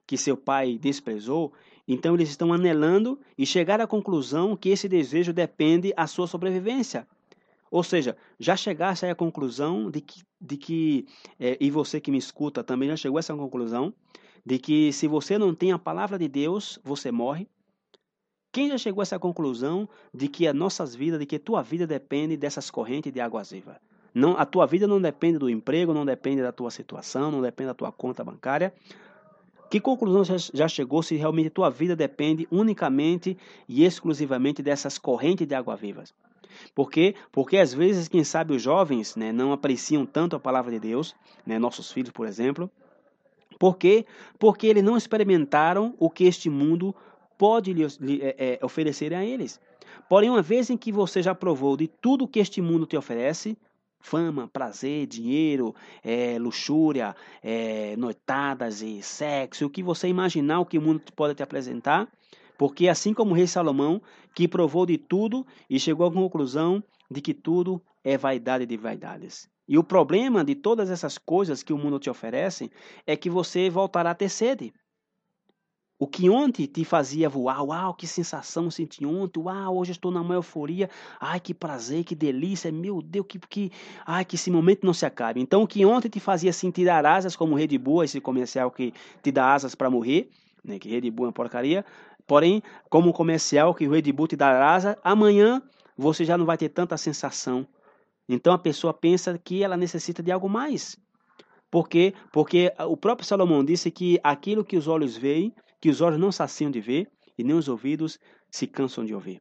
que 0.09 0.17
seu 0.17 0.39
pai 0.39 0.79
desprezou, 0.79 1.53
então 1.87 2.15
eles 2.15 2.31
estão 2.31 2.51
anelando 2.51 3.21
e 3.37 3.45
chegaram 3.45 3.85
à 3.85 3.87
conclusão 3.87 4.57
que 4.57 4.71
esse 4.71 4.89
desejo 4.89 5.35
depende 5.35 5.93
da 5.93 6.07
sua 6.07 6.27
sobrevivência. 6.27 7.07
Ou 7.71 7.83
seja, 7.85 8.17
já 8.41 8.57
chegasse 8.57 9.05
à 9.05 9.15
conclusão 9.15 9.91
de 9.91 10.01
que, 10.01 10.23
de 10.41 10.57
que 10.57 11.07
é, 11.39 11.59
e 11.61 11.71
você 11.71 12.01
que 12.01 12.11
me 12.11 12.17
escuta 12.17 12.65
também 12.65 12.89
já 12.89 12.97
chegou 12.97 13.19
a 13.19 13.21
essa 13.21 13.37
conclusão, 13.37 13.93
de 14.47 14.59
que 14.59 14.91
se 14.95 15.07
você 15.07 15.37
não 15.37 15.55
tem 15.55 15.73
a 15.73 15.79
palavra 15.79 16.19
de 16.19 16.27
Deus, 16.27 16.79
você 16.83 17.13
morre. 17.13 17.47
Quem 18.51 18.71
já 18.71 18.79
chegou 18.79 19.03
a 19.03 19.05
essa 19.05 19.19
conclusão 19.19 19.87
de 20.15 20.27
que 20.27 20.49
as 20.49 20.55
nossas 20.55 20.95
vidas, 20.95 21.21
de 21.21 21.27
que 21.27 21.37
a 21.37 21.41
tua 21.41 21.61
vida 21.61 21.87
depende 21.87 22.35
dessas 22.35 22.71
correntes 22.71 23.13
de 23.13 23.21
águas 23.21 23.51
vivas? 23.51 23.77
Não, 24.15 24.39
a 24.39 24.47
tua 24.47 24.67
vida 24.67 24.87
não 24.87 25.03
depende 25.03 25.39
do 25.39 25.51
emprego, 25.51 25.93
não 25.93 26.07
depende 26.07 26.41
da 26.41 26.51
tua 26.51 26.71
situação, 26.71 27.31
não 27.31 27.43
depende 27.43 27.69
da 27.69 27.75
tua 27.75 27.93
conta 27.93 28.25
bancária. 28.25 28.73
Que 29.71 29.81
conclusão 29.81 30.39
já 30.55 30.67
chegou 30.67 31.03
se 31.03 31.15
realmente 31.17 31.51
tua 31.51 31.69
vida 31.69 31.95
depende 31.95 32.49
unicamente 32.51 33.37
e 33.69 33.85
exclusivamente 33.85 34.63
dessas 34.63 34.97
correntes 34.99 35.47
de 35.47 35.55
água 35.55 35.77
vivas? 35.77 36.15
Por 36.75 36.91
quê? 36.91 37.15
Porque 37.31 37.59
às 37.59 37.75
vezes, 37.75 38.09
quem 38.09 38.25
sabe, 38.25 38.55
os 38.55 38.63
jovens 38.63 39.15
né, 39.15 39.33
não 39.33 39.53
apreciam 39.53 40.07
tanto 40.07 40.35
a 40.35 40.41
palavra 40.41 40.73
de 40.73 40.81
Deus, 40.81 41.15
né, 41.47 41.59
nossos 41.59 41.93
filhos, 41.93 42.11
por 42.11 42.27
exemplo. 42.27 42.71
Por 43.59 43.77
quê? 43.77 44.07
Porque 44.39 44.67
eles 44.67 44.83
não 44.83 44.97
experimentaram 44.97 45.95
o 45.99 46.09
que 46.09 46.25
este 46.25 46.49
mundo 46.49 46.95
pode 47.37 47.73
lhe, 47.73 47.87
lhe 48.01 48.21
é, 48.23 48.59
oferecer 48.63 49.13
a 49.13 49.25
eles. 49.25 49.61
Porém, 50.09 50.31
uma 50.31 50.43
vez 50.43 50.71
em 50.71 50.77
que 50.77 50.91
você 50.91 51.23
já 51.23 51.35
provou 51.35 51.77
de 51.77 51.89
tudo 51.89 52.27
que 52.27 52.39
este 52.39 52.63
mundo 52.63 52.87
te 52.87 52.97
oferece, 52.97 53.57
fama, 54.01 54.49
prazer, 54.49 55.07
dinheiro, 55.07 55.75
é, 56.03 56.39
luxúria, 56.39 57.15
é, 57.43 57.97
noitadas 57.97 58.83
e 58.83 59.03
sexo, 59.03 59.67
o 59.67 59.71
que 59.71 59.83
você 59.83 60.09
imaginar 60.09 60.61
o 60.61 60.67
que 60.67 60.79
o 60.79 60.83
mundo 60.83 61.01
pode 61.15 61.35
te 61.35 61.43
apresentar, 61.43 62.09
porque 62.57 62.89
assim 62.89 63.13
como 63.15 63.33
o 63.33 63.35
rei 63.35 63.47
Salomão, 63.47 64.01
que 64.35 64.49
provou 64.49 64.87
de 64.87 64.99
tudo 64.99 65.47
e 65.69 65.79
chegou 65.79 66.07
à 66.07 66.13
conclusão 66.13 66.83
de 67.11 67.21
que 67.21 67.35
tudo 67.35 67.83
é 68.05 68.17
vaidade 68.17 68.67
de 68.67 68.77
vaidades. 68.77 69.49
E 69.69 69.77
o 69.77 69.85
problema 69.85 70.43
de 70.43 70.55
todas 70.55 70.91
essas 70.91 71.19
coisas 71.19 71.63
que 71.63 71.73
o 71.73 71.79
mundo 71.79 71.99
te 71.99 72.09
oferece 72.09 72.71
é 73.07 73.15
que 73.15 73.29
você 73.29 73.69
voltará 73.69 74.13
a 74.13 74.15
ter 74.15 74.31
sede. 74.31 74.73
O 76.01 76.07
que 76.07 76.31
ontem 76.31 76.65
te 76.67 76.85
fazia 76.85 77.29
voar, 77.29 77.61
uau, 77.65 77.93
que 77.93 78.07
sensação 78.07 78.71
senti 78.71 79.05
ontem, 79.05 79.41
uau, 79.41 79.79
hoje 79.79 79.91
estou 79.91 80.13
na 80.13 80.23
maior 80.23 80.39
euforia, 80.39 80.89
ai, 81.19 81.41
que 81.41 81.53
prazer, 81.53 82.05
que 82.05 82.15
delícia, 82.15 82.71
meu 82.71 83.03
Deus, 83.03 83.27
que, 83.29 83.37
que, 83.41 83.73
ai, 84.07 84.25
que 84.25 84.37
esse 84.37 84.49
momento 84.49 84.87
não 84.87 84.95
se 84.95 85.05
acabe. 85.05 85.41
Então, 85.41 85.61
o 85.65 85.67
que 85.67 85.85
ontem 85.85 86.09
te 86.09 86.21
fazia 86.21 86.53
sentir 86.53 86.89
asas, 86.89 87.35
como 87.35 87.57
Rede 87.57 87.77
Boa, 87.77 88.05
esse 88.05 88.21
comercial 88.21 88.71
que 88.71 88.95
te 89.21 89.33
dá 89.33 89.53
asas 89.53 89.75
para 89.75 89.91
morrer, 89.91 90.31
né, 90.65 90.79
que 90.79 90.89
Rede 90.89 91.11
Boa 91.11 91.27
é 91.27 91.29
uma 91.29 91.33
porcaria, 91.33 91.85
porém, 92.29 92.63
como 92.89 93.13
comercial 93.13 93.75
que 93.75 93.89
o 93.89 93.91
Rede 93.91 94.13
Bull 94.13 94.29
te 94.29 94.37
dá 94.37 94.73
asas, 94.73 94.95
amanhã 95.03 95.61
você 95.97 96.25
já 96.25 96.39
não 96.39 96.47
vai 96.47 96.57
ter 96.57 96.69
tanta 96.69 96.97
sensação. 96.97 97.67
Então, 98.29 98.53
a 98.53 98.59
pessoa 98.59 98.95
pensa 98.95 99.37
que 99.37 99.65
ela 99.65 99.77
necessita 99.77 100.23
de 100.23 100.31
algo 100.31 100.49
mais. 100.49 100.97
Por 101.69 101.89
quê? 101.89 102.15
Porque 102.33 102.73
o 102.87 102.97
próprio 102.97 103.27
Salomão 103.27 103.65
disse 103.65 103.91
que 103.91 104.21
aquilo 104.23 104.65
que 104.65 104.77
os 104.77 104.87
olhos 104.87 105.17
veem, 105.17 105.53
que 105.81 105.89
os 105.89 106.01
olhos 106.01 106.19
não 106.19 106.33
saciam 106.33 106.71
de 106.71 106.81
ver 106.81 107.11
e 107.37 107.45
nem 107.45 107.57
os 107.57 107.69
ouvidos 107.69 108.19
se 108.51 108.67
cansam 108.67 109.05
de 109.05 109.15
ouvir. 109.15 109.41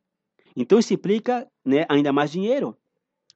Então 0.55 0.79
isso 0.79 0.93
implica 0.93 1.47
né, 1.65 1.85
ainda 1.89 2.11
mais 2.11 2.31
dinheiro. 2.31 2.75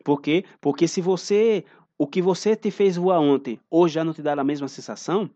Por 0.04 0.22
quê? 0.22 0.44
Porque 0.60 0.88
se 0.88 1.02
você 1.02 1.64
o 1.98 2.08
que 2.08 2.22
você 2.22 2.56
te 2.56 2.72
fez 2.72 2.96
voar 2.96 3.20
ontem, 3.20 3.60
hoje 3.70 3.94
já 3.96 4.04
não 4.04 4.12
te 4.12 4.24
dá 4.24 4.34
a 4.34 4.44
mesma 4.44 4.68
sensação, 4.68 5.30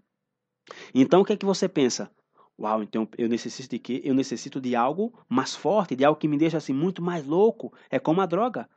então 0.93 1.21
o 1.21 1.25
que 1.25 1.33
é 1.33 1.37
que 1.37 1.45
você 1.45 1.69
pensa? 1.69 2.09
Uau, 2.57 2.81
então 2.81 3.07
eu 3.17 3.27
necessito 3.27 3.69
de 3.69 3.79
quê? 3.79 4.01
Eu 4.03 4.15
necessito 4.15 4.61
de 4.61 4.75
algo 4.75 5.13
mais 5.27 5.55
forte, 5.55 5.95
de 5.95 6.05
algo 6.05 6.19
que 6.19 6.27
me 6.27 6.37
deixa 6.37 6.57
assim 6.57 6.73
muito 6.73 7.01
mais 7.01 7.25
louco. 7.25 7.73
É 7.89 7.99
como 7.99 8.21
a 8.21 8.25
droga. 8.25 8.67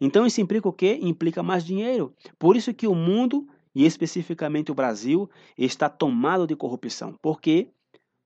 Então 0.00 0.26
isso 0.26 0.40
implica 0.40 0.68
o 0.68 0.72
quê? 0.72 0.98
Implica 1.00 1.42
mais 1.42 1.64
dinheiro. 1.64 2.14
Por 2.38 2.56
isso 2.56 2.74
que 2.74 2.86
o 2.86 2.94
mundo, 2.94 3.46
e 3.74 3.86
especificamente 3.86 4.72
o 4.72 4.74
Brasil, 4.74 5.30
está 5.56 5.88
tomado 5.88 6.46
de 6.46 6.56
corrupção. 6.56 7.14
Por 7.22 7.40
quê? 7.40 7.70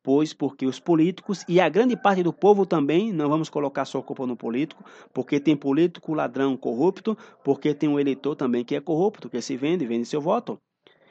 Pois 0.06 0.32
porque 0.32 0.64
os 0.64 0.78
políticos 0.78 1.44
e 1.48 1.60
a 1.60 1.68
grande 1.68 1.96
parte 1.96 2.22
do 2.22 2.32
povo 2.32 2.64
também, 2.64 3.12
não 3.12 3.28
vamos 3.28 3.50
colocar 3.50 3.84
só 3.84 3.98
a 3.98 4.02
culpa 4.04 4.24
no 4.24 4.36
político, 4.36 4.84
porque 5.12 5.40
tem 5.40 5.56
político 5.56 6.14
ladrão 6.14 6.56
corrupto, 6.56 7.18
porque 7.42 7.74
tem 7.74 7.88
um 7.88 7.98
eleitor 7.98 8.36
também 8.36 8.64
que 8.64 8.76
é 8.76 8.80
corrupto, 8.80 9.28
que 9.28 9.40
se 9.40 9.56
vende, 9.56 9.84
vende 9.84 10.04
seu 10.04 10.20
voto. 10.20 10.60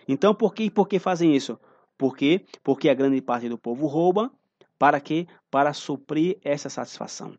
Então, 0.08 0.34
por 0.34 0.54
que, 0.54 0.72
por 0.72 0.88
que 0.88 0.98
fazem 0.98 1.36
isso? 1.36 1.60
Por 1.98 2.16
quê? 2.16 2.46
Porque 2.64 2.88
a 2.88 2.94
grande 2.94 3.20
parte 3.22 3.50
do 3.50 3.58
povo 3.58 3.86
rouba, 3.86 4.32
para 4.80 5.02
quê? 5.02 5.28
Para 5.52 5.74
suprir 5.74 6.38
essa 6.42 6.70
satisfação. 6.70 7.34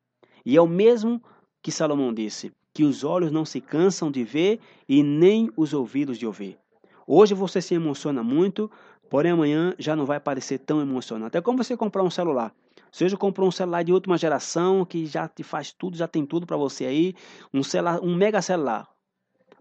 E 0.45 0.59
é 0.59 0.61
o 0.61 0.67
mesmo 0.67 1.23
que 1.63 1.73
Salomão 1.73 2.13
disse, 2.13 2.53
que 2.75 2.85
os 2.85 3.03
olhos 3.03 3.33
não 3.33 3.47
se 3.47 3.63
cansam 3.63 4.11
de 4.11 4.25
ver 4.25 4.61
e 4.87 5.03
nem 5.03 5.51
os 5.57 5.73
ouvidos 5.73 6.19
de 6.19 6.27
ouvir. 6.27 6.59
Hoje 7.07 7.35
você 7.35 7.63
se 7.63 7.73
emociona 7.73 8.23
muito 8.23 8.71
Porém, 9.09 9.33
amanhã 9.33 9.75
já 9.79 9.95
não 9.95 10.05
vai 10.05 10.19
parecer 10.19 10.59
tão 10.59 10.81
emocionante. 10.81 11.37
É 11.37 11.41
como 11.41 11.63
você 11.63 11.77
comprar 11.77 12.03
um 12.03 12.11
celular. 12.11 12.53
Seja 12.91 13.17
comprou 13.17 13.49
um 13.49 13.53
celular 13.53 13.83
de 13.83 13.93
última 13.93 14.17
geração 14.17 14.85
que 14.85 15.07
já 15.07 15.29
te 15.29 15.43
faz 15.43 15.73
tudo, 15.73 15.97
já 15.97 16.09
tem 16.09 16.25
tudo 16.25 16.47
para 16.47 16.57
você 16.57 16.87
aí, 16.87 17.15
um 17.53 17.63
celular, 17.63 18.01
um 18.03 18.15
mega 18.15 18.41
celular. 18.41 18.89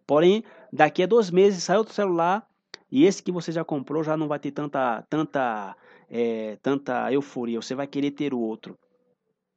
Porém, 0.08 0.44
daqui 0.72 1.04
a 1.04 1.08
dois 1.08 1.30
meses 1.32 1.64
sai 1.64 1.78
outro 1.78 1.94
celular 1.94 2.48
e 2.92 3.06
esse 3.06 3.22
que 3.22 3.32
você 3.32 3.52
já 3.52 3.64
comprou 3.64 4.04
já 4.04 4.16
não 4.16 4.28
vai 4.28 4.40
ter 4.40 4.52
tanta, 4.52 5.02
tanta, 5.10 5.76
é, 6.10 6.58
tanta 6.62 7.12
euforia. 7.12 7.62
Você 7.62 7.76
vai 7.76 7.88
querer 7.88 8.12
ter 8.12 8.34
o 8.34 8.40
outro. 8.40 8.78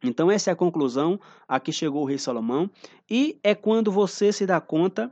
Então 0.03 0.31
essa 0.31 0.51
é 0.51 0.53
a 0.53 0.57
conclusão 0.57 1.21
a 1.47 1.59
que 1.59 1.73
chegou 1.73 2.03
o 2.03 2.07
rei 2.07 2.19
Salomão 2.19 2.71
e 3.11 3.39
é 3.43 3.55
quando 3.55 3.91
você 3.91 4.33
se 4.33 4.47
dá 4.47 4.61
conta 4.61 5.11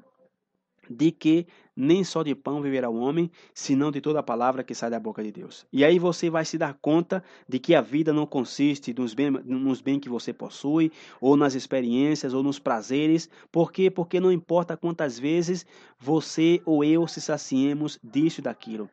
de 0.91 1.11
que 1.11 1.47
nem 1.77 2.03
só 2.03 2.23
de 2.23 2.35
pão 2.35 2.63
viverá 2.63 2.89
o 2.89 2.97
homem, 2.97 3.31
senão 3.53 3.91
de 3.91 4.01
toda 4.01 4.21
a 4.21 4.23
palavra 4.23 4.65
que 4.65 4.75
sai 4.75 4.89
da 4.89 4.99
boca 4.99 5.23
de 5.23 5.31
Deus. 5.31 5.67
E 5.71 5.85
aí 5.85 5.99
você 5.99 6.31
vai 6.31 6.45
se 6.45 6.57
dar 6.57 6.75
conta 6.81 7.23
de 7.47 7.59
que 7.59 7.75
a 7.75 7.83
vida 7.83 8.13
não 8.13 8.27
consiste 8.27 8.95
nos 8.95 9.13
bens 9.13 9.45
nos 9.45 9.83
bem 9.83 10.01
que 10.01 10.09
você 10.09 10.33
possui, 10.33 10.91
ou 11.21 11.37
nas 11.37 11.55
experiências, 11.55 12.33
ou 12.33 12.43
nos 12.43 12.59
prazeres. 12.59 13.29
Por 13.53 13.71
quê? 13.71 13.91
Porque 13.91 14.19
não 14.19 14.33
importa 14.33 14.77
quantas 14.77 15.19
vezes 15.19 15.67
você 15.99 16.63
ou 16.65 16.83
eu 16.83 17.07
se 17.07 17.21
saciemos 17.21 17.99
disso 18.03 18.41
e 18.41 18.43
daquilo. 18.43 18.89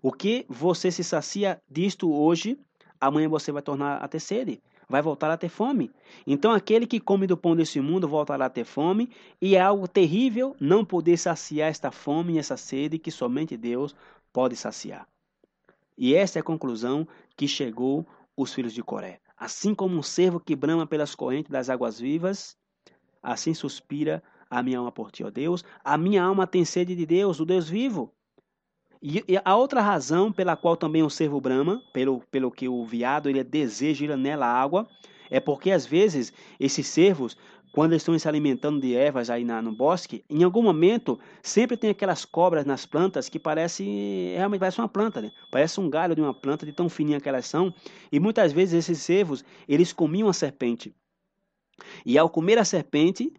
O 0.00 0.12
que 0.12 0.46
você 0.48 0.92
se 0.92 1.02
sacia 1.02 1.60
disto 1.68 2.12
hoje, 2.12 2.56
amanhã 3.00 3.28
você 3.28 3.50
vai 3.50 3.62
tornar 3.62 3.96
a 3.96 4.06
ter 4.06 4.20
sede 4.20 4.60
vai 4.88 5.02
voltar 5.02 5.30
a 5.30 5.36
ter 5.36 5.48
fome. 5.48 5.90
Então 6.26 6.50
aquele 6.50 6.86
que 6.86 6.98
come 6.98 7.26
do 7.26 7.36
pão 7.36 7.54
desse 7.54 7.80
mundo 7.80 8.08
voltará 8.08 8.46
a 8.46 8.50
ter 8.50 8.64
fome, 8.64 9.10
e 9.40 9.54
é 9.54 9.60
algo 9.60 9.86
terrível 9.86 10.56
não 10.58 10.84
poder 10.84 11.16
saciar 11.18 11.68
esta 11.68 11.90
fome 11.90 12.34
e 12.34 12.38
essa 12.38 12.56
sede 12.56 12.98
que 12.98 13.10
somente 13.10 13.56
Deus 13.56 13.94
pode 14.32 14.56
saciar. 14.56 15.06
E 15.96 16.14
essa 16.14 16.38
é 16.38 16.40
a 16.40 16.44
conclusão 16.44 17.06
que 17.36 17.46
chegou 17.46 18.06
os 18.36 18.54
filhos 18.54 18.72
de 18.72 18.82
Coré. 18.82 19.20
Assim 19.36 19.74
como 19.74 19.96
um 19.96 20.02
cervo 20.02 20.40
que 20.40 20.56
brama 20.56 20.86
pelas 20.86 21.14
correntes 21.14 21.50
das 21.50 21.68
águas 21.68 22.00
vivas, 22.00 22.56
assim 23.22 23.52
suspira 23.52 24.22
a 24.48 24.62
minha 24.62 24.78
alma 24.78 24.90
por 24.90 25.10
ti, 25.10 25.24
ó 25.24 25.30
Deus. 25.30 25.64
A 25.84 25.98
minha 25.98 26.22
alma 26.22 26.46
tem 26.46 26.64
sede 26.64 26.94
de 26.94 27.04
Deus, 27.04 27.40
o 27.40 27.44
Deus 27.44 27.68
vivo. 27.68 28.12
E, 29.02 29.22
a 29.44 29.56
outra 29.56 29.80
razão 29.80 30.32
pela 30.32 30.56
qual 30.56 30.76
também 30.76 31.02
o 31.02 31.10
servo 31.10 31.40
brama, 31.40 31.82
pelo, 31.92 32.20
pelo 32.30 32.50
que 32.50 32.68
o 32.68 32.84
viado 32.84 33.28
ele 33.28 33.42
deseja 33.44 34.04
ir 34.04 34.16
nela 34.16 34.46
água, 34.46 34.88
é 35.30 35.38
porque 35.38 35.70
às 35.70 35.86
vezes 35.86 36.32
esses 36.58 36.86
servos, 36.86 37.36
quando 37.72 37.92
eles 37.92 38.02
estão 38.02 38.18
se 38.18 38.28
alimentando 38.28 38.80
de 38.80 38.94
ervas 38.94 39.30
aí 39.30 39.44
na, 39.44 39.62
no 39.62 39.72
bosque, 39.72 40.24
em 40.28 40.42
algum 40.42 40.62
momento 40.62 41.18
sempre 41.42 41.76
tem 41.76 41.90
aquelas 41.90 42.24
cobras 42.24 42.64
nas 42.64 42.86
plantas 42.86 43.28
que 43.28 43.38
parece 43.38 44.32
realmente 44.34 44.60
parece 44.60 44.80
uma 44.80 44.88
planta, 44.88 45.20
né? 45.20 45.30
Parece 45.50 45.78
um 45.78 45.88
galho 45.88 46.14
de 46.14 46.20
uma 46.20 46.34
planta 46.34 46.66
de 46.66 46.72
tão 46.72 46.88
fininha 46.88 47.20
que 47.20 47.28
elas 47.28 47.46
são. 47.46 47.72
E 48.10 48.18
muitas 48.18 48.52
vezes 48.52 48.74
esses 48.74 49.02
servos 49.02 49.44
eles 49.68 49.92
comiam 49.92 50.28
a 50.28 50.32
serpente. 50.32 50.94
E 52.04 52.18
ao 52.18 52.28
comer 52.28 52.58
a 52.58 52.64
serpente, 52.64 53.32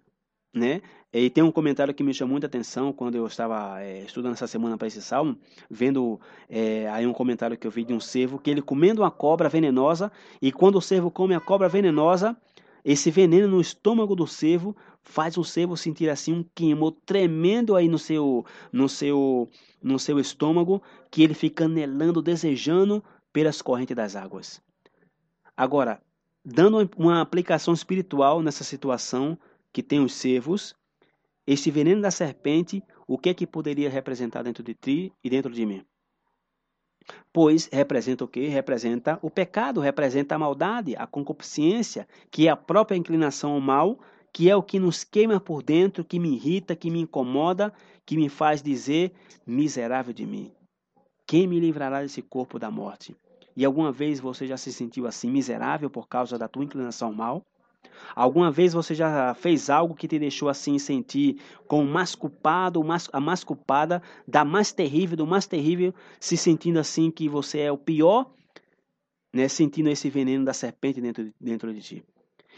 né? 0.53 0.81
E 1.11 1.29
tem 1.29 1.43
um 1.43 1.51
comentário 1.51 1.93
que 1.93 2.03
me 2.03 2.13
chamou 2.13 2.33
muita 2.33 2.45
atenção 2.45 2.93
quando 2.93 3.15
eu 3.15 3.25
estava 3.25 3.81
é, 3.81 4.03
estudando 4.03 4.33
essa 4.33 4.45
semana 4.45 4.77
para 4.77 4.87
esse 4.87 5.01
salmo, 5.01 5.35
vendo 5.69 6.19
é, 6.47 6.87
aí 6.89 7.07
um 7.07 7.13
comentário 7.13 7.57
que 7.57 7.65
eu 7.65 7.71
vi 7.71 7.83
de 7.83 7.93
um 7.93 7.99
cervo, 7.99 8.37
que 8.37 8.49
ele 8.49 8.61
comendo 8.61 9.01
uma 9.01 9.09
cobra 9.09 9.49
venenosa, 9.49 10.11
e 10.39 10.51
quando 10.51 10.75
o 10.75 10.81
cervo 10.81 11.09
come 11.09 11.33
a 11.33 11.39
cobra 11.39 11.67
venenosa, 11.67 12.37
esse 12.85 13.09
veneno 13.09 13.47
no 13.47 13.59
estômago 13.59 14.15
do 14.15 14.27
cervo 14.27 14.75
faz 15.01 15.35
o 15.35 15.43
cervo 15.43 15.75
sentir 15.75 16.09
assim 16.09 16.31
um 16.31 16.45
queimou 16.53 16.91
tremendo 16.91 17.75
aí 17.75 17.87
no 17.89 17.97
seu, 17.97 18.45
no 18.71 18.87
seu, 18.87 19.49
no 19.81 19.97
seu 19.97 20.19
estômago, 20.19 20.81
que 21.09 21.23
ele 21.23 21.33
fica 21.33 21.65
anelando, 21.65 22.21
desejando 22.21 23.03
pelas 23.33 23.63
correntes 23.63 23.95
das 23.95 24.15
águas. 24.15 24.61
Agora, 25.57 25.99
dando 26.45 26.87
uma 26.95 27.19
aplicação 27.19 27.73
espiritual 27.73 28.43
nessa 28.43 28.63
situação 28.63 29.37
que 29.73 29.83
tem 29.83 29.99
os 29.99 30.13
servos, 30.13 30.75
este 31.45 31.71
veneno 31.71 32.01
da 32.01 32.11
serpente, 32.11 32.83
o 33.07 33.17
que 33.17 33.29
é 33.29 33.33
que 33.33 33.47
poderia 33.47 33.89
representar 33.89 34.43
dentro 34.43 34.63
de 34.63 34.73
ti 34.73 35.13
e 35.23 35.29
dentro 35.29 35.51
de 35.51 35.65
mim? 35.65 35.85
Pois 37.33 37.69
representa 37.71 38.23
o 38.23 38.27
que? 38.27 38.47
Representa 38.47 39.19
o 39.21 39.29
pecado, 39.29 39.79
representa 39.79 40.35
a 40.35 40.39
maldade, 40.39 40.95
a 40.95 41.07
concupiscência, 41.07 42.07
que 42.29 42.47
é 42.47 42.51
a 42.51 42.55
própria 42.55 42.97
inclinação 42.97 43.53
ao 43.53 43.61
mal, 43.61 43.99
que 44.31 44.49
é 44.49 44.55
o 44.55 44.63
que 44.63 44.79
nos 44.79 45.03
queima 45.03 45.39
por 45.39 45.63
dentro, 45.63 46.03
que 46.03 46.19
me 46.19 46.35
irrita, 46.35 46.75
que 46.75 46.91
me 46.91 46.99
incomoda, 46.99 47.73
que 48.05 48.15
me 48.15 48.29
faz 48.29 48.61
dizer: 48.61 49.11
miserável 49.45 50.13
de 50.13 50.25
mim. 50.25 50.51
Quem 51.25 51.47
me 51.47 51.59
livrará 51.59 52.01
desse 52.01 52.21
corpo 52.21 52.59
da 52.59 52.71
morte? 52.71 53.15
E 53.55 53.65
alguma 53.65 53.91
vez 53.91 54.19
você 54.19 54.47
já 54.47 54.57
se 54.57 54.71
sentiu 54.71 55.05
assim 55.05 55.29
miserável 55.29 55.89
por 55.89 56.07
causa 56.07 56.37
da 56.37 56.47
tua 56.47 56.63
inclinação 56.63 57.09
ao 57.09 57.13
mal? 57.13 57.45
Alguma 58.15 58.51
vez 58.51 58.73
você 58.73 58.93
já 58.93 59.33
fez 59.33 59.69
algo 59.69 59.95
que 59.95 60.07
te 60.07 60.19
deixou 60.19 60.49
assim 60.49 60.77
sentir 60.79 61.41
como 61.67 61.89
mais 61.89 62.15
culpado, 62.15 62.81
a 63.13 63.19
mais 63.19 63.43
culpada, 63.43 64.01
da 64.27 64.43
mais 64.43 64.71
terrível, 64.71 65.17
do 65.17 65.27
mais 65.27 65.45
terrível, 65.45 65.93
se 66.19 66.35
sentindo 66.35 66.79
assim 66.79 67.11
que 67.11 67.29
você 67.29 67.59
é 67.59 67.71
o 67.71 67.77
pior, 67.77 68.29
né, 69.33 69.47
sentindo 69.47 69.89
esse 69.89 70.09
veneno 70.09 70.43
da 70.43 70.53
serpente 70.53 70.99
dentro, 70.99 71.31
dentro 71.39 71.73
de 71.73 71.81
ti? 71.81 72.03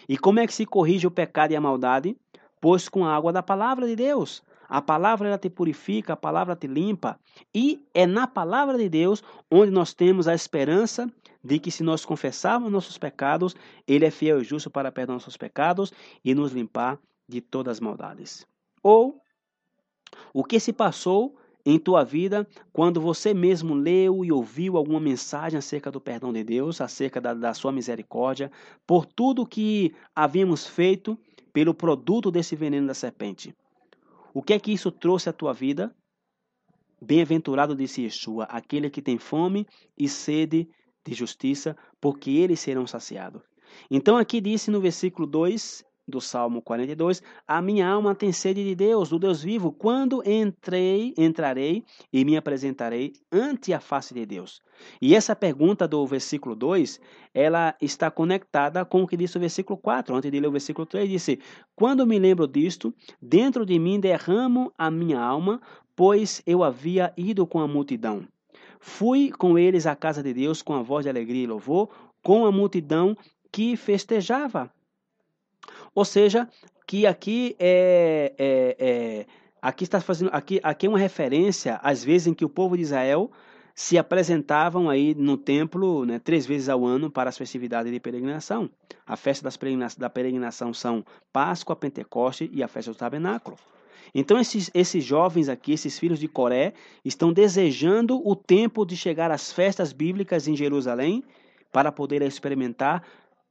E 0.08 0.18
como 0.18 0.40
é 0.40 0.48
que 0.48 0.54
se 0.54 0.66
corrige 0.66 1.06
o 1.06 1.12
pecado 1.12 1.52
e 1.52 1.56
a 1.56 1.62
maldade? 1.62 2.18
Pois 2.60 2.90
com 2.90 3.06
a 3.06 3.16
água 3.16 3.32
da 3.32 3.44
palavra 3.44 3.88
de 3.88 3.96
Deus. 3.96 4.44
A 4.68 4.82
palavra 4.82 5.28
ela 5.28 5.38
te 5.38 5.50
purifica, 5.50 6.14
a 6.14 6.16
palavra 6.18 6.56
te 6.56 6.66
limpa. 6.66 7.20
E 7.54 7.86
é 7.94 8.08
na 8.08 8.26
palavra 8.26 8.78
de 8.78 8.88
Deus 8.88 9.22
onde 9.52 9.70
nós 9.70 9.94
temos 9.94 10.28
a 10.30 10.34
esperança 10.34 11.12
de 11.44 11.60
que 11.60 11.72
se 11.72 11.84
nós 11.84 12.06
confessarmos 12.06 12.72
nossos 12.72 12.98
pecados, 12.98 13.56
Ele 13.88 14.06
é 14.06 14.12
fiel 14.12 14.42
e 14.42 14.44
justo 14.44 14.70
para 14.70 14.92
perdoar 14.92 15.16
nossos 15.16 15.38
pecados 15.38 15.92
e 16.24 16.34
nos 16.36 16.52
limpar 16.52 17.00
de 17.28 17.42
todas 17.42 17.78
as 17.78 17.80
maldades. 17.80 18.46
Ou 18.84 19.22
o 20.34 20.44
que 20.44 20.60
se 20.60 20.74
passou 20.74 21.36
em 21.66 21.78
tua 21.78 22.04
vida 22.04 22.48
quando 22.74 23.00
você 23.00 23.34
mesmo 23.34 23.74
leu 23.74 24.26
e 24.26 24.32
ouviu 24.32 24.78
alguma 24.78 25.00
mensagem 25.00 25.58
acerca 25.58 25.92
do 25.92 26.02
perdão 26.02 26.34
de 26.34 26.44
Deus, 26.44 26.82
acerca 26.82 27.22
da, 27.22 27.34
da 27.34 27.54
sua 27.54 27.72
misericórdia, 27.72 28.52
por 28.86 29.06
tudo 29.06 29.46
que 29.46 29.94
havíamos 30.16 30.68
feito 30.68 31.18
pelo 31.54 31.74
produto 31.74 32.32
desse 32.32 32.56
veneno 32.56 32.88
da 32.88 32.94
serpente. 32.94 33.56
O 34.34 34.42
que 34.42 34.54
é 34.54 34.60
que 34.60 34.72
isso 34.72 34.92
trouxe 34.92 35.30
à 35.30 35.34
tua 35.34 35.54
vida? 35.54 35.94
Bem-aventurado 37.02 37.76
disse 37.76 38.04
Yeshua, 38.04 38.46
aquele 38.46 38.90
que 38.90 39.02
tem 39.02 39.18
fome 39.18 39.68
e 39.98 40.08
sede 40.08 40.70
de 41.06 41.14
justiça, 41.14 41.76
porque 42.00 42.32
eles 42.32 42.60
serão 42.60 42.86
saciados. 42.86 43.42
Então 43.90 44.18
aqui 44.18 44.42
disse 44.42 44.70
no 44.70 44.82
versículo 44.82 45.26
2 45.28 45.84
do 46.08 46.20
Salmo 46.20 46.62
42, 46.62 47.24
a 47.48 47.62
minha 47.62 47.88
alma 47.88 48.14
tem 48.14 48.32
sede 48.32 48.64
de 48.64 48.76
Deus, 48.76 49.10
do 49.10 49.18
Deus 49.18 49.42
vivo, 49.42 49.72
quando 49.72 50.22
entrei, 50.28 51.14
entrarei 51.18 51.84
e 52.12 52.26
me 52.26 52.36
apresentarei 52.36 53.14
ante 53.32 53.74
a 53.74 53.80
face 53.80 54.14
de 54.14 54.26
Deus. 54.26 54.62
E 55.02 55.16
essa 55.16 55.36
pergunta 55.36 55.88
do 55.88 56.06
versículo 56.06 56.56
2, 56.56 57.00
ela 57.34 57.76
está 57.82 58.12
conectada 58.12 58.84
com 58.84 59.04
o 59.04 59.08
que 59.08 59.16
disse 59.16 59.38
o 59.38 59.40
versículo 59.40 59.78
4, 59.78 60.16
antes 60.16 60.32
de 60.32 60.40
ler 60.40 60.48
o 60.48 60.52
versículo 60.52 60.86
3, 60.86 61.10
disse: 61.10 61.40
"Quando 61.76 62.06
me 62.06 62.20
lembro 62.20 62.48
disto, 62.48 62.94
dentro 63.22 63.66
de 63.66 63.80
mim 63.80 64.00
derramo 64.00 64.74
a 64.78 64.92
minha 64.92 65.20
alma, 65.20 65.62
pois 65.96 66.42
eu 66.46 66.64
havia 66.64 67.14
ido 67.16 67.48
com 67.48 67.60
a 67.60 67.68
multidão. 67.68 68.28
Fui 68.82 69.32
com 69.32 69.60
eles 69.60 69.86
à 69.86 69.96
casa 69.96 70.24
de 70.24 70.34
Deus 70.34 70.64
com 70.64 70.74
a 70.74 70.82
voz 70.82 71.06
de 71.06 71.10
alegria 71.10 71.44
e 71.44 71.48
louvor, 71.48 71.90
com 72.24 72.48
a 72.48 72.52
multidão 72.52 73.16
que 73.52 73.78
festejava. 73.78 74.72
Ou 75.94 76.04
seja, 76.04 76.50
que 76.88 77.06
aqui 77.06 77.56
é, 77.60 78.34
é, 78.40 78.76
é, 78.80 79.26
aqui 79.62 79.84
está 79.84 80.02
fazendo 80.02 80.32
aqui, 80.34 80.60
aqui 80.64 80.88
é 80.88 80.90
uma 80.90 80.98
referência 80.98 81.80
às 81.84 82.04
vezes 82.04 82.28
em 82.28 82.34
que 82.34 82.44
o 82.44 82.50
povo 82.50 82.76
de 82.76 82.82
Israel 82.82 83.32
se 83.76 84.00
apresentavam 84.00 84.90
aí 84.90 85.14
no 85.14 85.38
templo 85.38 86.04
né, 86.04 86.20
três 86.20 86.46
vezes 86.48 86.68
ao 86.68 86.84
ano 86.84 87.10
para 87.10 87.30
as 87.30 87.38
festividades 87.38 87.92
de 87.92 88.00
peregrinação. 88.00 88.68
A 89.06 89.16
festa 89.16 89.44
das 89.44 89.96
da 89.96 90.10
peregrinação 90.10 90.74
são 90.74 91.06
Páscoa, 91.32 91.76
Pentecoste 91.76 92.50
e 92.52 92.64
a 92.64 92.68
festa 92.68 92.92
do 92.92 92.98
tabernáculo. 92.98 93.58
Então, 94.14 94.40
esses, 94.40 94.70
esses 94.74 95.04
jovens 95.04 95.50
aqui, 95.50 95.74
esses 95.74 95.98
filhos 95.98 96.20
de 96.20 96.28
Coré, 96.28 96.74
estão 97.04 97.32
desejando 97.32 98.22
o 98.28 98.36
tempo 98.36 98.86
de 98.86 98.98
chegar 98.98 99.32
às 99.32 99.52
festas 99.52 99.94
bíblicas 99.94 100.48
em 100.48 100.56
Jerusalém 100.56 101.24
para 101.72 101.92
poder 101.92 102.22
experimentar 102.22 103.04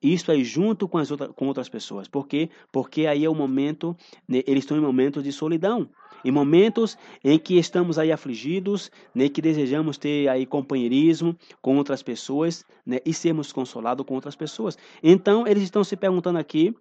isso 0.03 0.31
aí 0.33 0.43
junto 0.45 0.89
com, 0.89 0.99
as 0.99 1.11
outra, 1.11 1.29
com 1.29 1.47
outras 1.47 1.69
pessoas. 1.69 2.09
Por 2.09 2.27
quê? 2.27 2.49
Porque 2.73 3.07
aí 3.07 3.25
é 3.25 3.29
o 3.29 3.35
momento, 3.35 3.97
né, 4.27 4.43
eles 4.47 4.65
estão 4.65 4.77
em 4.77 4.81
momentos 4.81 5.23
de 5.23 5.33
solidão. 5.33 5.89
Em 6.25 6.31
momentos 6.31 6.99
em 7.25 7.39
que 7.39 7.59
estamos 7.59 7.99
aí 7.99 8.13
afligidos, 8.13 8.91
né, 9.15 9.29
que 9.29 9.41
desejamos 9.41 9.97
ter 9.97 10.29
aí 10.29 10.45
companheirismo 10.45 11.37
com 11.63 11.77
outras 11.77 12.03
pessoas, 12.03 12.65
né, 12.85 12.99
e 13.05 13.13
sermos 13.13 13.53
consolados 13.53 14.05
com 14.07 14.15
outras 14.15 14.37
pessoas. 14.37 14.77
Então, 15.03 15.47
eles 15.47 15.63
estão 15.63 15.83
se 15.83 15.97
perguntando 15.97 16.39
aqui, 16.39 16.75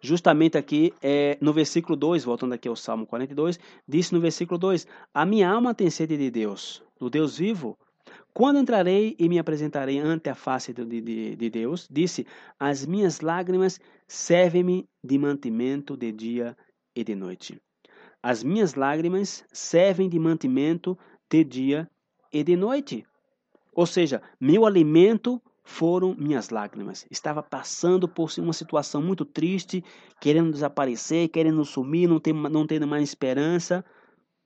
justamente 0.00 0.56
aqui 0.56 0.92
é, 1.02 1.36
no 1.40 1.52
versículo 1.52 1.96
2, 1.96 2.24
voltando 2.24 2.54
aqui 2.54 2.68
ao 2.68 2.76
Salmo 2.76 3.06
42, 3.06 3.58
disse 3.86 4.12
no 4.12 4.20
versículo 4.20 4.58
2: 4.58 4.86
A 5.12 5.26
minha 5.26 5.48
alma 5.48 5.74
tem 5.74 5.90
sede 5.90 6.16
de 6.16 6.30
Deus, 6.30 6.82
do 6.98 7.10
Deus 7.10 7.38
vivo. 7.38 7.78
Quando 8.32 8.58
entrarei 8.58 9.16
e 9.18 9.28
me 9.28 9.38
apresentarei 9.38 9.98
ante 9.98 10.28
a 10.28 10.34
face 10.34 10.72
de, 10.72 10.84
de, 10.84 11.36
de 11.36 11.50
Deus, 11.50 11.88
disse: 11.90 12.26
As 12.58 12.84
minhas 12.86 13.20
lágrimas 13.20 13.80
servem-me 14.06 14.88
de 15.02 15.18
mantimento 15.18 15.96
de 15.96 16.12
dia 16.12 16.56
e 16.94 17.02
de 17.02 17.14
noite. 17.14 17.60
As 18.22 18.42
minhas 18.42 18.74
lágrimas 18.74 19.44
servem 19.52 20.08
de 20.08 20.18
mantimento 20.18 20.98
de 21.30 21.44
dia 21.44 21.90
e 22.32 22.42
de 22.42 22.56
noite. 22.56 23.06
Ou 23.72 23.86
seja, 23.86 24.22
meu 24.40 24.66
alimento 24.66 25.40
foram 25.66 26.14
minhas 26.16 26.50
lágrimas. 26.50 27.04
Estava 27.10 27.42
passando 27.42 28.06
por 28.06 28.30
uma 28.38 28.52
situação 28.52 29.02
muito 29.02 29.24
triste, 29.24 29.84
querendo 30.20 30.52
desaparecer, 30.52 31.28
querendo 31.28 31.64
sumir, 31.64 32.08
não, 32.08 32.20
ter, 32.20 32.32
não 32.32 32.64
tendo 32.64 32.86
mais 32.86 33.02
esperança, 33.02 33.84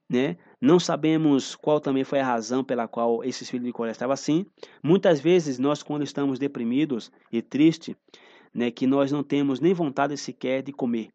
né? 0.09 0.38
Não 0.59 0.80
sabemos 0.80 1.54
qual 1.54 1.78
também 1.78 2.04
foi 2.04 2.20
a 2.20 2.24
razão 2.24 2.64
pela 2.64 2.88
qual 2.88 3.22
esses 3.22 3.48
filhos 3.50 3.66
de 3.66 3.72
Coré 3.72 3.90
estavam 3.90 4.14
assim. 4.14 4.46
Muitas 4.83 5.20
vezes 5.20 5.59
nós, 5.59 5.83
quando 5.83 6.04
estamos 6.04 6.38
deprimidos 6.38 7.12
e 7.30 7.42
tristes, 7.42 7.94
né, 8.52 8.70
que 8.70 8.87
nós 8.87 9.12
não 9.12 9.22
temos 9.22 9.61
nem 9.61 9.74
vontade 9.74 10.16
sequer 10.16 10.62
de 10.62 10.72
comer. 10.72 11.11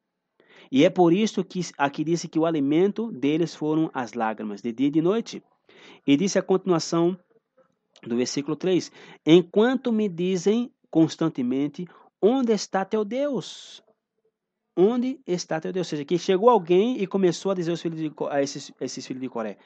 E 0.71 0.85
é 0.85 0.89
por 0.89 1.13
isso 1.13 1.43
que 1.43 1.61
aqui 1.79 2.03
disse 2.03 2.27
que 2.27 2.39
o 2.39 2.45
alimento 2.45 3.11
deles 3.11 3.55
foram 3.55 3.89
as 3.91 4.13
lágrimas, 4.13 4.61
de 4.61 4.71
dia 4.71 4.87
e 4.87 4.91
de 4.91 5.01
noite. 5.01 5.43
E 6.05 6.15
disse 6.15 6.37
a 6.37 6.43
continuação 6.43 7.17
do 8.03 8.15
versículo 8.15 8.55
3: 8.55 8.91
Enquanto 9.25 9.91
me 9.91 10.07
dizem 10.09 10.71
constantemente: 10.89 11.87
Onde 12.21 12.53
está 12.53 12.83
teu 12.83 13.05
Deus? 13.05 13.83
Onde 14.75 15.19
está 15.25 15.59
teu 15.59 15.71
Deus? 15.71 15.87
Ou 15.87 15.89
seja, 15.89 16.05
que 16.05 16.17
chegou 16.17 16.49
alguém 16.49 17.01
e 17.01 17.07
começou 17.07 17.51
a 17.51 17.55
dizer 17.55 17.71
aos 17.71 17.81
filhos 17.81 17.99
de, 17.99 18.11
a 18.29 18.41
esses, 18.41 18.71
esses 18.79 19.05
filhos 19.05 19.21
de 19.21 19.29
Coré: 19.29 19.57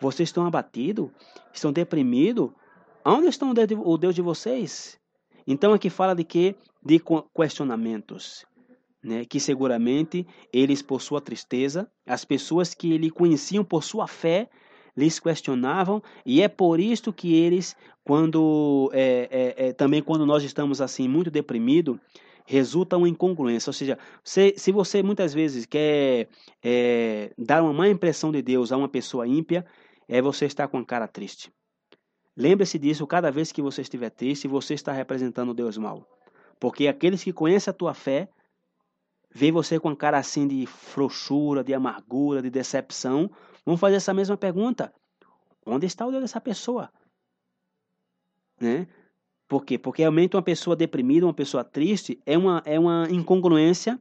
Vocês 0.00 0.28
estão 0.28 0.46
abatidos? 0.46 1.10
Estão 1.52 1.72
deprimidos? 1.72 2.50
Onde 3.04 3.28
está 3.28 3.46
o 3.46 3.98
Deus 3.98 4.14
de 4.14 4.22
vocês? 4.22 4.98
Então 5.46 5.72
aqui 5.72 5.88
fala 5.88 6.14
de 6.14 6.24
que? 6.24 6.54
De 6.84 7.00
questionamentos. 7.34 8.44
Né, 9.00 9.24
que 9.24 9.38
seguramente 9.38 10.26
eles, 10.52 10.82
por 10.82 11.00
sua 11.00 11.20
tristeza, 11.20 11.88
as 12.04 12.24
pessoas 12.24 12.74
que 12.74 12.92
ele 12.92 13.10
conheciam 13.10 13.64
por 13.64 13.84
sua 13.84 14.08
fé, 14.08 14.50
lhes 14.98 15.20
questionavam, 15.20 16.02
e 16.26 16.42
é 16.42 16.48
por 16.48 16.80
isso 16.80 17.12
que 17.12 17.32
eles, 17.32 17.76
quando 18.02 18.90
é, 18.92 19.28
é, 19.30 19.68
é, 19.68 19.72
também 19.72 20.02
quando 20.02 20.26
nós 20.26 20.42
estamos 20.42 20.80
assim 20.80 21.06
muito 21.06 21.30
deprimidos, 21.30 21.96
resulta 22.44 22.96
uma 22.96 23.08
incongruência. 23.08 23.70
Ou 23.70 23.74
seja, 23.74 23.96
se, 24.24 24.54
se 24.56 24.72
você 24.72 25.00
muitas 25.00 25.32
vezes 25.32 25.64
quer 25.66 26.28
é, 26.60 27.32
dar 27.38 27.62
uma 27.62 27.72
má 27.72 27.88
impressão 27.88 28.32
de 28.32 28.42
Deus 28.42 28.72
a 28.72 28.76
uma 28.76 28.88
pessoa 28.88 29.28
ímpia, 29.28 29.64
é 30.08 30.20
você 30.20 30.46
estar 30.46 30.66
com 30.66 30.78
a 30.78 30.84
cara 30.84 31.06
triste. 31.06 31.52
Lembre-se 32.36 32.76
disso 32.76 33.06
cada 33.06 33.30
vez 33.30 33.52
que 33.52 33.62
você 33.62 33.82
estiver 33.82 34.10
triste, 34.10 34.48
você 34.48 34.74
está 34.74 34.92
representando 34.92 35.54
Deus 35.54 35.78
mal. 35.78 36.08
Porque 36.58 36.88
aqueles 36.88 37.22
que 37.22 37.32
conhecem 37.32 37.70
a 37.70 37.74
tua 37.74 37.94
fé, 37.94 38.28
veem 39.32 39.52
você 39.52 39.78
com 39.78 39.94
cara 39.94 40.18
assim 40.18 40.48
de 40.48 40.66
frouxura, 40.66 41.62
de 41.62 41.72
amargura, 41.72 42.42
de 42.42 42.50
decepção, 42.50 43.30
Vamos 43.68 43.82
fazer 43.82 43.96
essa 43.96 44.14
mesma 44.14 44.34
pergunta. 44.34 44.90
Onde 45.66 45.84
está 45.84 46.06
o 46.06 46.10
Deus 46.10 46.22
dessa 46.22 46.40
pessoa? 46.40 46.90
Né? 48.58 48.88
Por 49.46 49.62
quê? 49.62 49.76
Porque 49.76 50.00
realmente 50.00 50.34
uma 50.34 50.42
pessoa 50.42 50.74
deprimida, 50.74 51.26
uma 51.26 51.34
pessoa 51.34 51.62
triste, 51.62 52.18
é 52.24 52.38
uma, 52.38 52.62
é 52.64 52.80
uma 52.80 53.06
incongruência. 53.10 54.00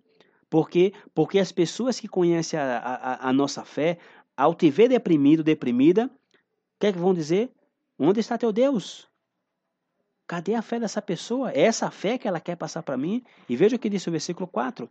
Por 0.50 0.70
quê? 0.70 0.94
Porque 1.14 1.38
as 1.38 1.52
pessoas 1.52 2.00
que 2.00 2.08
conhecem 2.08 2.58
a, 2.58 2.78
a, 2.78 3.28
a 3.28 3.34
nossa 3.34 3.66
fé, 3.66 3.98
ao 4.38 4.56
te 4.56 4.70
ver 4.70 4.88
deprimido, 4.88 5.44
deprimida, 5.44 6.06
o 6.06 6.80
que 6.80 6.88
é 6.88 6.94
que 6.94 6.98
vão 6.98 7.14
dizer? 7.14 7.52
Onde 8.00 8.22
está 8.22 8.38
teu 8.38 8.54
Deus? 8.54 9.10
Cadê 10.26 10.56
a 10.56 10.62
fé 10.62 10.80
dessa 10.80 11.02
pessoa? 11.02 11.52
É 11.52 11.64
essa 11.64 11.92
fé 11.92 12.18
que 12.18 12.26
ela 12.26 12.40
quer 12.40 12.56
passar 12.56 12.84
para 12.84 12.96
mim? 12.96 13.22
E 13.50 13.58
veja 13.58 13.76
o 13.76 13.80
que 13.80 13.90
disse 13.90 14.08
o 14.08 14.14
versículo 14.14 14.48
4. 14.48 14.90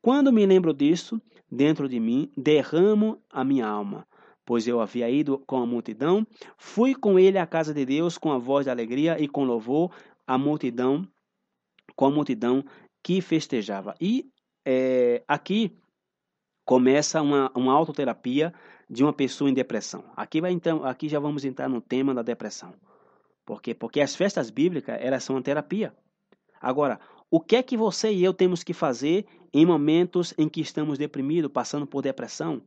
Quando 0.00 0.32
me 0.32 0.46
lembro 0.46 0.72
disso, 0.72 1.20
dentro 1.52 1.86
de 1.90 2.00
mim, 2.00 2.32
derramo 2.34 3.22
a 3.30 3.44
minha 3.44 3.66
alma. 3.66 4.06
Pois 4.44 4.66
eu 4.66 4.80
havia 4.80 5.08
ido 5.08 5.38
com 5.46 5.56
a 5.56 5.66
multidão, 5.66 6.26
fui 6.56 6.94
com 6.94 7.18
ele 7.18 7.38
à 7.38 7.46
casa 7.46 7.72
de 7.72 7.84
Deus 7.86 8.18
com 8.18 8.30
a 8.30 8.38
voz 8.38 8.64
de 8.66 8.70
alegria 8.70 9.18
e 9.18 9.26
com 9.26 9.44
louvor, 9.44 9.90
a 10.26 10.36
multidão, 10.36 11.06
com 11.96 12.06
a 12.06 12.10
multidão 12.10 12.64
que 13.02 13.20
festejava. 13.20 13.94
E 14.00 14.30
é, 14.64 15.22
aqui 15.26 15.76
começa 16.64 17.20
uma, 17.22 17.50
uma 17.54 17.72
autoterapia 17.72 18.52
de 18.88 19.02
uma 19.02 19.12
pessoa 19.12 19.50
em 19.50 19.54
depressão. 19.54 20.04
Aqui, 20.16 20.40
vai, 20.40 20.52
então, 20.52 20.84
aqui 20.84 21.08
já 21.08 21.18
vamos 21.18 21.44
entrar 21.44 21.68
no 21.68 21.80
tema 21.80 22.14
da 22.14 22.22
depressão. 22.22 22.74
Por 23.44 23.60
quê? 23.60 23.74
Porque 23.74 24.00
as 24.00 24.16
festas 24.16 24.50
bíblicas, 24.50 24.96
elas 25.00 25.22
são 25.22 25.36
uma 25.36 25.42
terapia. 25.42 25.94
Agora, 26.60 26.98
o 27.30 27.40
que 27.40 27.56
é 27.56 27.62
que 27.62 27.76
você 27.76 28.12
e 28.12 28.24
eu 28.24 28.32
temos 28.32 28.62
que 28.62 28.72
fazer 28.72 29.26
em 29.52 29.66
momentos 29.66 30.32
em 30.38 30.48
que 30.48 30.60
estamos 30.60 30.98
deprimidos, 30.98 31.50
passando 31.52 31.86
por 31.86 32.02
depressão? 32.02 32.62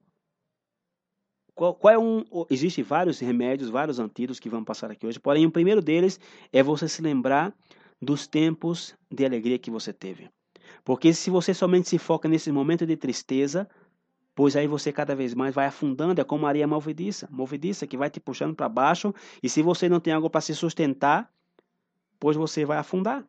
Qual, 1.57 1.73
qual 1.73 1.91
é 1.91 1.97
um. 1.97 2.23
Existem 2.51 2.83
vários 2.83 3.19
remédios, 3.19 3.71
vários 3.71 3.97
antídotos 3.97 4.39
que 4.39 4.47
vamos 4.47 4.67
passar 4.67 4.91
aqui 4.91 5.07
hoje, 5.07 5.19
porém, 5.19 5.43
o 5.43 5.51
primeiro 5.51 5.81
deles 5.81 6.19
é 6.53 6.61
você 6.61 6.87
se 6.87 7.01
lembrar 7.01 7.51
dos 7.99 8.27
tempos 8.27 8.95
de 9.11 9.25
alegria 9.25 9.57
que 9.57 9.71
você 9.71 9.91
teve. 9.91 10.29
Porque 10.85 11.11
se 11.15 11.31
você 11.31 11.55
somente 11.55 11.89
se 11.89 11.97
foca 11.97 12.29
nesse 12.29 12.51
momento 12.51 12.85
de 12.85 12.95
tristeza, 12.95 13.67
pois 14.35 14.55
aí 14.55 14.67
você 14.67 14.93
cada 14.93 15.15
vez 15.15 15.33
mais 15.33 15.55
vai 15.55 15.65
afundando, 15.65 16.21
é 16.21 16.23
como 16.23 16.45
areia 16.45 16.67
movediça, 16.67 17.27
movediça 17.31 17.87
que 17.87 17.97
vai 17.97 18.11
te 18.11 18.19
puxando 18.19 18.55
para 18.55 18.69
baixo, 18.69 19.11
e 19.41 19.49
se 19.49 19.63
você 19.63 19.89
não 19.89 19.99
tem 19.99 20.13
algo 20.13 20.29
para 20.29 20.41
se 20.41 20.53
sustentar, 20.53 21.27
pois 22.19 22.37
você 22.37 22.65
vai 22.65 22.77
afundar. 22.77 23.25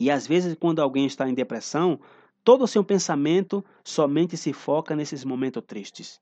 E 0.00 0.10
às 0.10 0.26
vezes 0.26 0.56
quando 0.58 0.82
alguém 0.82 1.06
está 1.06 1.28
em 1.28 1.34
depressão, 1.34 2.00
todo 2.42 2.64
o 2.64 2.66
seu 2.66 2.82
pensamento 2.82 3.64
somente 3.84 4.36
se 4.36 4.52
foca 4.52 4.96
nesses 4.96 5.24
momentos 5.24 5.62
tristes. 5.64 6.20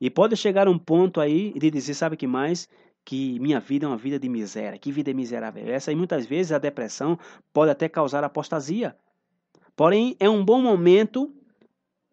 E 0.00 0.10
pode 0.10 0.36
chegar 0.36 0.68
um 0.68 0.78
ponto 0.78 1.20
aí 1.20 1.52
de 1.58 1.70
dizer, 1.70 1.94
sabe 1.94 2.16
que 2.16 2.26
mais? 2.26 2.68
Que 3.04 3.38
minha 3.38 3.60
vida 3.60 3.86
é 3.86 3.88
uma 3.88 3.96
vida 3.96 4.18
de 4.18 4.28
miséria. 4.28 4.78
Que 4.78 4.90
vida 4.92 5.12
miserável 5.12 5.64
é 5.66 5.72
essa? 5.72 5.92
E 5.92 5.94
muitas 5.94 6.26
vezes 6.26 6.52
a 6.52 6.58
depressão 6.58 7.18
pode 7.52 7.70
até 7.70 7.88
causar 7.88 8.24
apostasia. 8.24 8.96
Porém, 9.76 10.16
é 10.18 10.28
um 10.28 10.44
bom 10.44 10.60
momento 10.60 11.34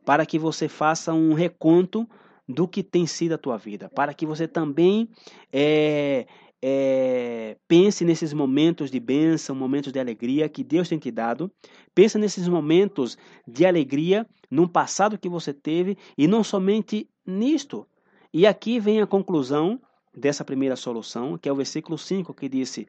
para 0.05 0.26
que 0.26 0.39
você 0.39 0.70
faça 0.70 1.14
um 1.14 1.34
reconto 1.34 2.08
do 2.47 2.68
que 2.68 2.82
tem 2.82 3.05
sido 3.05 3.34
a 3.34 3.38
tua 3.38 3.58
vida, 3.58 3.89
para 3.89 4.14
que 4.14 4.26
você 4.26 4.47
também 4.47 5.10
é, 5.51 6.26
é, 6.62 7.58
pense 7.68 8.05
nesses 8.05 8.32
momentos 8.32 8.89
de 8.89 8.99
bênção, 8.99 9.55
momentos 9.55 9.91
de 9.91 9.99
alegria 9.99 10.47
que 10.47 10.64
Deus 10.64 10.88
tem 10.88 10.97
te 10.97 11.12
dado. 11.12 11.51
Pensa 11.93 12.18
nesses 12.18 12.47
momentos 12.47 13.18
de 13.45 13.66
alegria 13.66 14.26
num 14.49 14.68
passado 14.68 15.18
que 15.18 15.28
você 15.28 15.53
teve 15.53 15.97
e 16.18 16.26
não 16.26 16.43
somente 16.43 17.10
nisto. 17.28 17.86
E 18.34 18.48
aqui 18.48 18.80
vem 18.80 19.02
a 19.02 19.08
conclusão 19.08 19.80
dessa 20.16 20.46
primeira 20.46 20.76
solução, 20.76 21.38
que 21.38 21.50
é 21.50 21.52
o 21.52 21.56
versículo 21.56 21.98
5, 21.98 22.34
que 22.34 22.48
disse: 22.48 22.88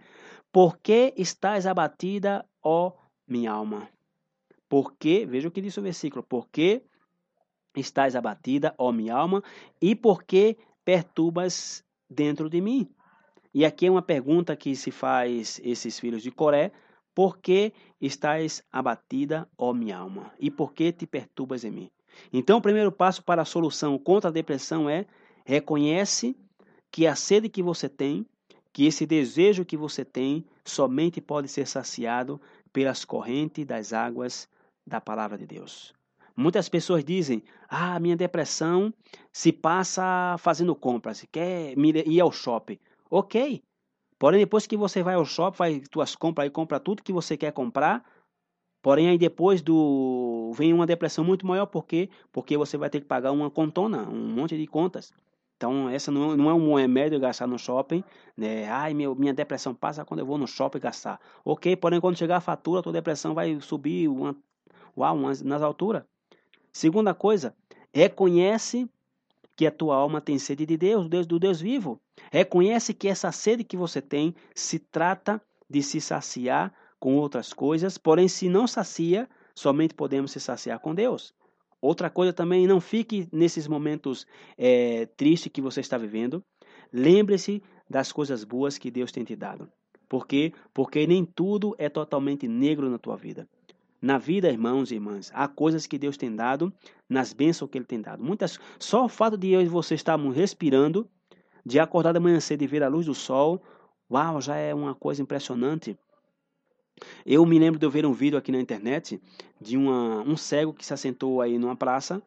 Por 0.52 0.78
que 0.78 1.12
estás 1.16 1.66
abatida, 1.66 2.46
ó 2.62 2.92
minha 3.26 3.52
alma? 3.52 3.88
Porque, 4.68 5.26
veja 5.26 5.48
o 5.48 5.50
que 5.50 5.60
disse 5.60 5.80
o 5.80 5.82
versículo, 5.82 6.22
porque 6.22 6.84
estás 7.74 8.14
abatida, 8.14 8.74
ó 8.78 8.92
minha 8.92 9.14
alma, 9.14 9.42
e 9.80 9.94
por 9.94 10.22
que 10.22 10.56
perturbas 10.84 11.84
dentro 12.08 12.48
de 12.48 12.60
mim? 12.60 12.88
E 13.52 13.64
aqui 13.64 13.86
é 13.86 13.90
uma 13.90 14.02
pergunta 14.02 14.56
que 14.56 14.76
se 14.76 14.90
faz 14.90 15.60
esses 15.64 15.98
filhos 15.98 16.22
de 16.22 16.30
Coré: 16.30 16.72
por 17.14 17.38
que 17.38 17.72
estás 18.00 18.62
abatida, 18.70 19.48
ó 19.56 19.72
minha 19.72 19.98
alma? 19.98 20.32
E 20.38 20.50
por 20.50 20.72
que 20.72 20.92
te 20.92 21.06
perturbas 21.06 21.64
em 21.64 21.70
mim? 21.70 21.90
Então, 22.32 22.58
o 22.58 22.62
primeiro 22.62 22.92
passo 22.92 23.22
para 23.22 23.42
a 23.42 23.44
solução 23.44 23.98
contra 23.98 24.30
a 24.30 24.32
depressão 24.32 24.88
é 24.88 25.06
reconhece 25.44 26.36
que 26.90 27.06
a 27.06 27.14
sede 27.14 27.48
que 27.48 27.62
você 27.62 27.88
tem, 27.88 28.26
que 28.72 28.86
esse 28.86 29.06
desejo 29.06 29.64
que 29.64 29.76
você 29.76 30.04
tem, 30.04 30.44
somente 30.64 31.20
pode 31.20 31.48
ser 31.48 31.66
saciado 31.66 32.40
pelas 32.72 33.04
correntes 33.04 33.64
das 33.64 33.92
águas 33.92 34.48
da 34.86 35.00
palavra 35.00 35.36
de 35.36 35.46
Deus. 35.46 35.94
Muitas 36.36 36.68
pessoas 36.68 37.04
dizem: 37.04 37.42
Ah, 37.68 37.98
minha 37.98 38.16
depressão 38.16 38.94
se 39.32 39.52
passa 39.52 40.36
fazendo 40.38 40.74
compras, 40.74 41.24
quer 41.32 41.74
ir 41.76 42.20
ao 42.20 42.30
shopping. 42.30 42.78
Ok. 43.10 43.62
Porém, 44.18 44.40
depois 44.40 44.66
que 44.66 44.76
você 44.76 45.02
vai 45.02 45.14
ao 45.14 45.24
shopping, 45.24 45.56
faz 45.56 45.82
suas 45.92 46.14
compras 46.14 46.46
e 46.46 46.50
compra 46.50 46.78
tudo 46.78 47.02
que 47.02 47.12
você 47.12 47.36
quer 47.36 47.52
comprar. 47.52 48.04
Porém, 48.88 49.06
aí 49.10 49.18
depois 49.18 49.60
do 49.60 50.50
vem 50.54 50.72
uma 50.72 50.86
depressão 50.86 51.22
muito 51.22 51.46
maior, 51.46 51.66
por 51.66 51.84
quê? 51.84 52.08
Porque 52.32 52.56
você 52.56 52.78
vai 52.78 52.88
ter 52.88 53.00
que 53.00 53.06
pagar 53.06 53.32
uma 53.32 53.50
contona, 53.50 54.08
um 54.08 54.28
monte 54.34 54.56
de 54.56 54.66
contas. 54.66 55.12
Então, 55.58 55.90
essa 55.90 56.10
não, 56.10 56.34
não 56.34 56.48
é 56.48 56.54
um 56.54 56.74
remédio 56.74 57.20
gastar 57.20 57.46
no 57.46 57.58
shopping, 57.58 58.02
né? 58.34 58.66
Ai, 58.70 58.94
meu, 58.94 59.14
minha 59.14 59.34
depressão 59.34 59.74
passa 59.74 60.06
quando 60.06 60.20
eu 60.20 60.24
vou 60.24 60.38
no 60.38 60.46
shopping 60.46 60.78
gastar. 60.78 61.20
Ok, 61.44 61.76
porém, 61.76 62.00
quando 62.00 62.16
chegar 62.16 62.38
a 62.38 62.40
fatura, 62.40 62.80
a 62.80 62.82
tua 62.82 62.94
depressão 62.94 63.34
vai 63.34 63.60
subir 63.60 64.08
uma, 64.08 64.34
uau, 64.96 65.18
nas 65.18 65.60
alturas. 65.60 66.02
Segunda 66.72 67.12
coisa, 67.12 67.54
reconhece 67.92 68.88
que 69.54 69.66
a 69.66 69.70
tua 69.70 69.96
alma 69.96 70.18
tem 70.18 70.38
sede 70.38 70.64
de 70.64 70.78
Deus, 70.78 71.06
Deus 71.10 71.26
do 71.26 71.38
Deus 71.38 71.60
vivo. 71.60 72.00
Reconhece 72.32 72.94
que 72.94 73.06
essa 73.06 73.30
sede 73.32 73.64
que 73.64 73.76
você 73.76 74.00
tem 74.00 74.34
se 74.54 74.78
trata 74.78 75.42
de 75.68 75.82
se 75.82 76.00
saciar 76.00 76.72
com 76.98 77.16
outras 77.16 77.52
coisas, 77.52 77.96
porém, 77.96 78.28
se 78.28 78.48
não 78.48 78.66
sacia, 78.66 79.28
somente 79.54 79.94
podemos 79.94 80.32
se 80.32 80.40
saciar 80.40 80.78
com 80.80 80.94
Deus. 80.94 81.34
Outra 81.80 82.10
coisa 82.10 82.32
também, 82.32 82.66
não 82.66 82.80
fique 82.80 83.28
nesses 83.32 83.68
momentos 83.68 84.26
é, 84.56 85.06
tristes 85.16 85.52
que 85.52 85.62
você 85.62 85.80
está 85.80 85.96
vivendo. 85.96 86.42
Lembre-se 86.92 87.62
das 87.88 88.10
coisas 88.10 88.42
boas 88.42 88.76
que 88.78 88.90
Deus 88.90 89.12
tem 89.12 89.24
te 89.24 89.36
dado. 89.36 89.70
Por 90.08 90.26
quê? 90.26 90.52
Porque 90.74 91.06
nem 91.06 91.24
tudo 91.24 91.74
é 91.78 91.88
totalmente 91.88 92.48
negro 92.48 92.88
na 92.88 92.98
tua 92.98 93.16
vida. 93.16 93.48
Na 94.00 94.16
vida, 94.16 94.48
irmãos 94.48 94.90
e 94.90 94.94
irmãs, 94.94 95.30
há 95.34 95.46
coisas 95.46 95.86
que 95.86 95.98
Deus 95.98 96.16
tem 96.16 96.34
dado, 96.34 96.72
nas 97.08 97.32
bênçãos 97.32 97.70
que 97.70 97.78
Ele 97.78 97.84
tem 97.84 98.00
dado. 98.00 98.22
Muitas, 98.22 98.58
só 98.78 99.04
o 99.04 99.08
fato 99.08 99.36
de 99.36 99.50
eu 99.50 99.60
e 99.60 99.66
você 99.66 99.94
estarmos 99.94 100.34
respirando, 100.34 101.08
de 101.64 101.78
acordar 101.78 102.12
de 102.12 102.20
manhã 102.20 102.40
cedo 102.40 102.62
e 102.62 102.66
ver 102.66 102.82
a 102.82 102.88
luz 102.88 103.06
do 103.06 103.14
sol, 103.14 103.60
uau, 104.10 104.40
já 104.40 104.56
é 104.56 104.72
uma 104.72 104.94
coisa 104.94 105.20
impressionante. 105.20 105.98
Eu 107.24 107.44
me 107.46 107.58
lembro 107.58 107.78
de 107.78 107.86
eu 107.86 107.90
ver 107.90 108.06
um 108.06 108.12
vídeo 108.12 108.38
aqui 108.38 108.52
na 108.52 108.60
internet 108.60 109.20
de 109.60 109.76
uma, 109.76 110.22
um 110.22 110.36
cego 110.36 110.72
que 110.72 110.84
se 110.84 110.92
assentou 110.92 111.40
aí 111.40 111.58
numa 111.58 111.76
praça 111.76 112.22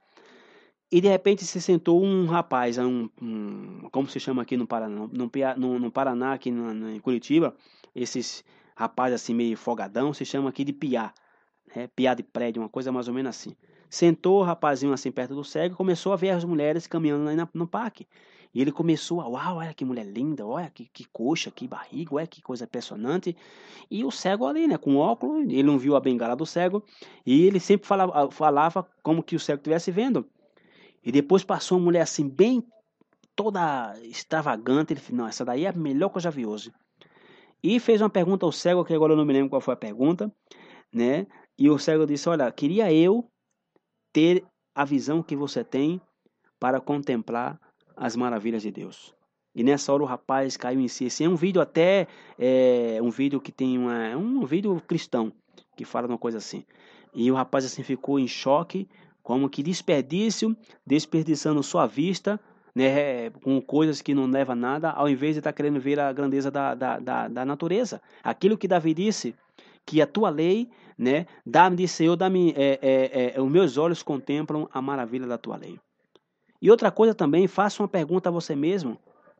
e 0.91 0.99
de 0.99 1.07
repente 1.07 1.45
se 1.45 1.61
sentou 1.61 2.03
um 2.03 2.25
rapaz, 2.25 2.77
um, 2.77 3.07
um 3.21 3.87
como 3.91 4.07
se 4.09 4.19
chama 4.19 4.41
aqui 4.41 4.57
no 4.57 4.67
Paraná, 4.67 5.07
no, 5.11 5.31
no, 5.57 5.79
no 5.79 5.91
Paraná 5.91 6.33
aqui 6.33 6.51
no, 6.51 6.73
no, 6.73 6.89
em 6.89 6.99
Curitiba, 6.99 7.55
esses 7.95 8.43
rapazes 8.75 9.21
assim 9.21 9.33
meio 9.33 9.55
folgadão, 9.55 10.13
se 10.13 10.25
chama 10.25 10.49
aqui 10.49 10.65
de 10.65 10.73
piá 10.73 11.13
é, 11.75 11.87
piada 11.87 12.21
de 12.21 12.27
prédio, 12.27 12.61
uma 12.61 12.69
coisa 12.69 12.91
mais 12.91 13.07
ou 13.07 13.13
menos 13.13 13.29
assim. 13.29 13.55
Sentou 13.89 14.39
o 14.39 14.43
rapazinho 14.43 14.93
assim 14.93 15.11
perto 15.11 15.35
do 15.35 15.43
cego 15.43 15.73
e 15.73 15.77
começou 15.77 16.13
a 16.13 16.15
ver 16.15 16.31
as 16.31 16.43
mulheres 16.43 16.87
caminhando 16.87 17.25
lá 17.25 17.49
no 17.53 17.67
parque. 17.67 18.07
E 18.53 18.61
ele 18.61 18.71
começou 18.71 19.21
a, 19.21 19.27
uau, 19.27 19.57
olha 19.57 19.73
que 19.73 19.85
mulher 19.85 20.05
linda, 20.05 20.45
olha 20.45 20.69
que, 20.69 20.85
que 20.85 21.05
coxa, 21.05 21.49
que 21.49 21.67
barriga, 21.67 22.15
olha 22.15 22.27
que 22.27 22.41
coisa 22.41 22.65
impressionante. 22.65 23.35
E 23.89 24.03
o 24.03 24.11
cego 24.11 24.45
ali, 24.45 24.67
né, 24.67 24.77
com 24.77 24.97
óculos, 24.97 25.43
ele 25.43 25.63
não 25.63 25.77
viu 25.77 25.95
a 25.95 25.99
bengala 25.99 26.35
do 26.35 26.45
cego, 26.45 26.83
e 27.25 27.45
ele 27.45 27.59
sempre 27.59 27.87
falava, 27.87 28.29
falava 28.29 28.87
como 29.01 29.23
que 29.23 29.35
o 29.35 29.39
cego 29.39 29.59
estivesse 29.59 29.89
vendo. 29.89 30.27
E 31.03 31.11
depois 31.11 31.43
passou 31.43 31.77
uma 31.77 31.85
mulher 31.85 32.01
assim, 32.01 32.27
bem 32.27 32.63
toda 33.35 33.97
extravagante, 34.03 34.93
ele 34.93 34.99
falou, 34.99 35.21
não, 35.21 35.27
essa 35.27 35.45
daí 35.45 35.65
é 35.65 35.69
a 35.69 35.73
melhor 35.73 36.09
que 36.09 36.17
eu 36.17 36.21
já 36.21 36.29
vi 36.29 36.45
hoje. 36.45 36.71
E 37.63 37.79
fez 37.79 38.01
uma 38.01 38.09
pergunta 38.09 38.45
ao 38.45 38.51
cego, 38.51 38.83
que 38.83 38.93
agora 38.93 39.13
eu 39.13 39.17
não 39.17 39.25
me 39.25 39.33
lembro 39.33 39.49
qual 39.49 39.61
foi 39.61 39.73
a 39.73 39.77
pergunta, 39.77 40.31
né? 40.93 41.27
E 41.57 41.69
o 41.69 41.77
cego 41.77 42.07
disse: 42.07 42.27
Olha, 42.27 42.51
queria 42.51 42.91
eu 42.91 43.29
ter 44.11 44.43
a 44.73 44.83
visão 44.83 45.21
que 45.21 45.35
você 45.35 45.63
tem 45.63 46.01
para 46.59 46.81
contemplar 46.81 47.59
as 47.95 48.15
maravilhas 48.15 48.61
de 48.61 48.71
Deus. 48.71 49.13
E 49.53 49.63
nessa 49.63 49.91
hora 49.91 50.03
o 50.03 50.05
rapaz 50.05 50.55
caiu 50.55 50.79
em 50.79 50.87
si. 50.87 51.05
Esse 51.05 51.23
é 51.23 51.29
um 51.29 51.35
vídeo 51.35 51.61
até 51.61 52.07
é, 52.39 52.99
um 53.01 53.09
vídeo 53.09 53.41
que 53.41 53.51
tem 53.51 53.77
uma, 53.77 54.15
um 54.15 54.45
vídeo 54.45 54.81
cristão 54.87 55.31
que 55.75 55.83
fala 55.83 56.07
uma 56.07 56.17
coisa 56.17 56.37
assim. 56.37 56.63
E 57.13 57.29
o 57.29 57.35
rapaz 57.35 57.65
assim 57.65 57.83
ficou 57.83 58.17
em 58.19 58.27
choque, 58.27 58.87
como 59.21 59.49
que 59.49 59.61
desperdício, 59.61 60.55
desperdiçando 60.85 61.61
sua 61.61 61.85
vista, 61.85 62.39
né, 62.73 63.29
com 63.43 63.61
coisas 63.61 64.01
que 64.01 64.13
não 64.13 64.25
levam 64.25 64.53
a 64.53 64.55
nada, 64.55 64.91
ao 64.91 65.09
invés 65.09 65.33
de 65.33 65.39
estar 65.39 65.51
tá 65.51 65.55
querendo 65.55 65.79
ver 65.79 65.99
a 65.99 66.11
grandeza 66.13 66.49
da, 66.49 66.73
da, 66.73 66.99
da, 66.99 67.27
da 67.27 67.45
natureza. 67.45 68.01
Aquilo 68.23 68.57
que 68.57 68.67
Davi 68.67 68.93
disse, 68.93 69.35
que 69.85 70.01
a 70.01 70.07
tua 70.07 70.29
lei, 70.29 70.69
né, 70.97 71.25
dá-me, 71.45 71.87
Senhor, 71.87 72.15
dá-me, 72.15 72.53
é, 72.55 72.79
é, 72.81 73.33
é, 73.35 73.41
os 73.41 73.51
meus 73.51 73.77
olhos 73.77 74.01
contemplam 74.01 74.69
a 74.71 74.81
maravilha 74.81 75.27
da 75.27 75.37
tua 75.37 75.57
lei. 75.57 75.77
E 76.61 76.69
outra 76.69 76.91
coisa 76.91 77.15
também, 77.15 77.47
faça 77.47 77.81
uma 77.81 77.87
pergunta 77.89 78.29
a 78.29 78.31
você 78.31 78.55
mesmo. 78.55 78.97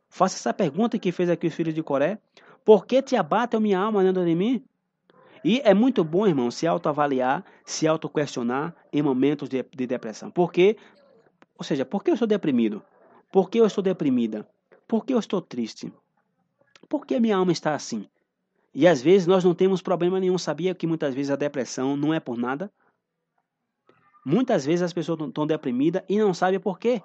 Faça 0.08 0.36
essa 0.36 0.52
pergunta 0.52 0.98
que 0.98 1.12
fez 1.12 1.30
aqui 1.30 1.46
os 1.46 1.54
filhos 1.54 1.74
de 1.74 1.82
Coré. 1.82 2.18
Por 2.64 2.84
que 2.84 3.00
te 3.00 3.16
abate 3.16 3.56
a 3.56 3.60
minha 3.60 3.78
alma 3.78 4.02
dentro 4.02 4.24
de 4.24 4.34
mim? 4.34 4.64
E 5.44 5.60
é 5.64 5.74
muito 5.74 6.04
bom, 6.04 6.26
irmão, 6.26 6.50
se 6.50 6.66
autoavaliar, 6.66 7.44
se 7.64 7.86
autoquestionar 7.86 8.74
em 8.92 9.02
momentos 9.02 9.48
de, 9.48 9.64
de 9.74 9.86
depressão. 9.86 10.30
Por 10.30 10.52
quê? 10.52 10.76
Ou 11.56 11.64
seja, 11.64 11.84
por 11.84 12.02
que 12.02 12.10
eu 12.10 12.14
estou 12.14 12.28
deprimido? 12.28 12.82
Por 13.30 13.48
que 13.48 13.58
eu 13.58 13.66
estou 13.66 13.82
deprimida? 13.82 14.46
Por 14.86 15.04
que 15.04 15.14
eu 15.14 15.18
estou 15.18 15.40
triste? 15.40 15.92
Por 16.88 17.06
que 17.06 17.18
minha 17.18 17.36
alma 17.36 17.52
está 17.52 17.74
assim? 17.74 18.06
E 18.74 18.86
às 18.86 19.02
vezes 19.02 19.26
nós 19.26 19.42
não 19.42 19.54
temos 19.54 19.82
problema 19.82 20.20
nenhum. 20.20 20.38
Sabia 20.38 20.74
que 20.74 20.86
muitas 20.86 21.14
vezes 21.14 21.30
a 21.30 21.36
depressão 21.36 21.96
não 21.96 22.12
é 22.12 22.20
por 22.20 22.36
nada? 22.36 22.70
Muitas 24.24 24.64
vezes 24.64 24.82
as 24.82 24.92
pessoas 24.92 25.20
estão 25.20 25.46
deprimidas 25.46 26.02
e 26.08 26.18
não 26.18 26.32
sabem 26.32 26.60
por 26.60 26.78
quê. 26.78 27.02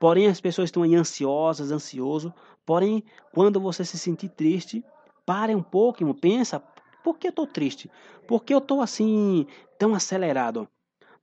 Porém, 0.00 0.26
as 0.26 0.40
pessoas 0.40 0.68
estão 0.68 0.82
ansiosas, 0.82 1.70
ansioso. 1.70 2.32
Porém, 2.64 3.04
quando 3.32 3.60
você 3.60 3.84
se 3.84 3.98
sentir 3.98 4.28
triste, 4.30 4.84
pare 5.24 5.54
um 5.54 5.62
pouco, 5.62 6.12
pensa, 6.14 6.62
por 7.02 7.18
que 7.18 7.26
eu 7.26 7.30
estou 7.30 7.46
triste? 7.46 7.90
Por 8.26 8.44
que 8.44 8.54
eu 8.54 8.58
estou 8.58 8.80
assim 8.80 9.46
tão 9.78 9.94
acelerado? 9.94 10.68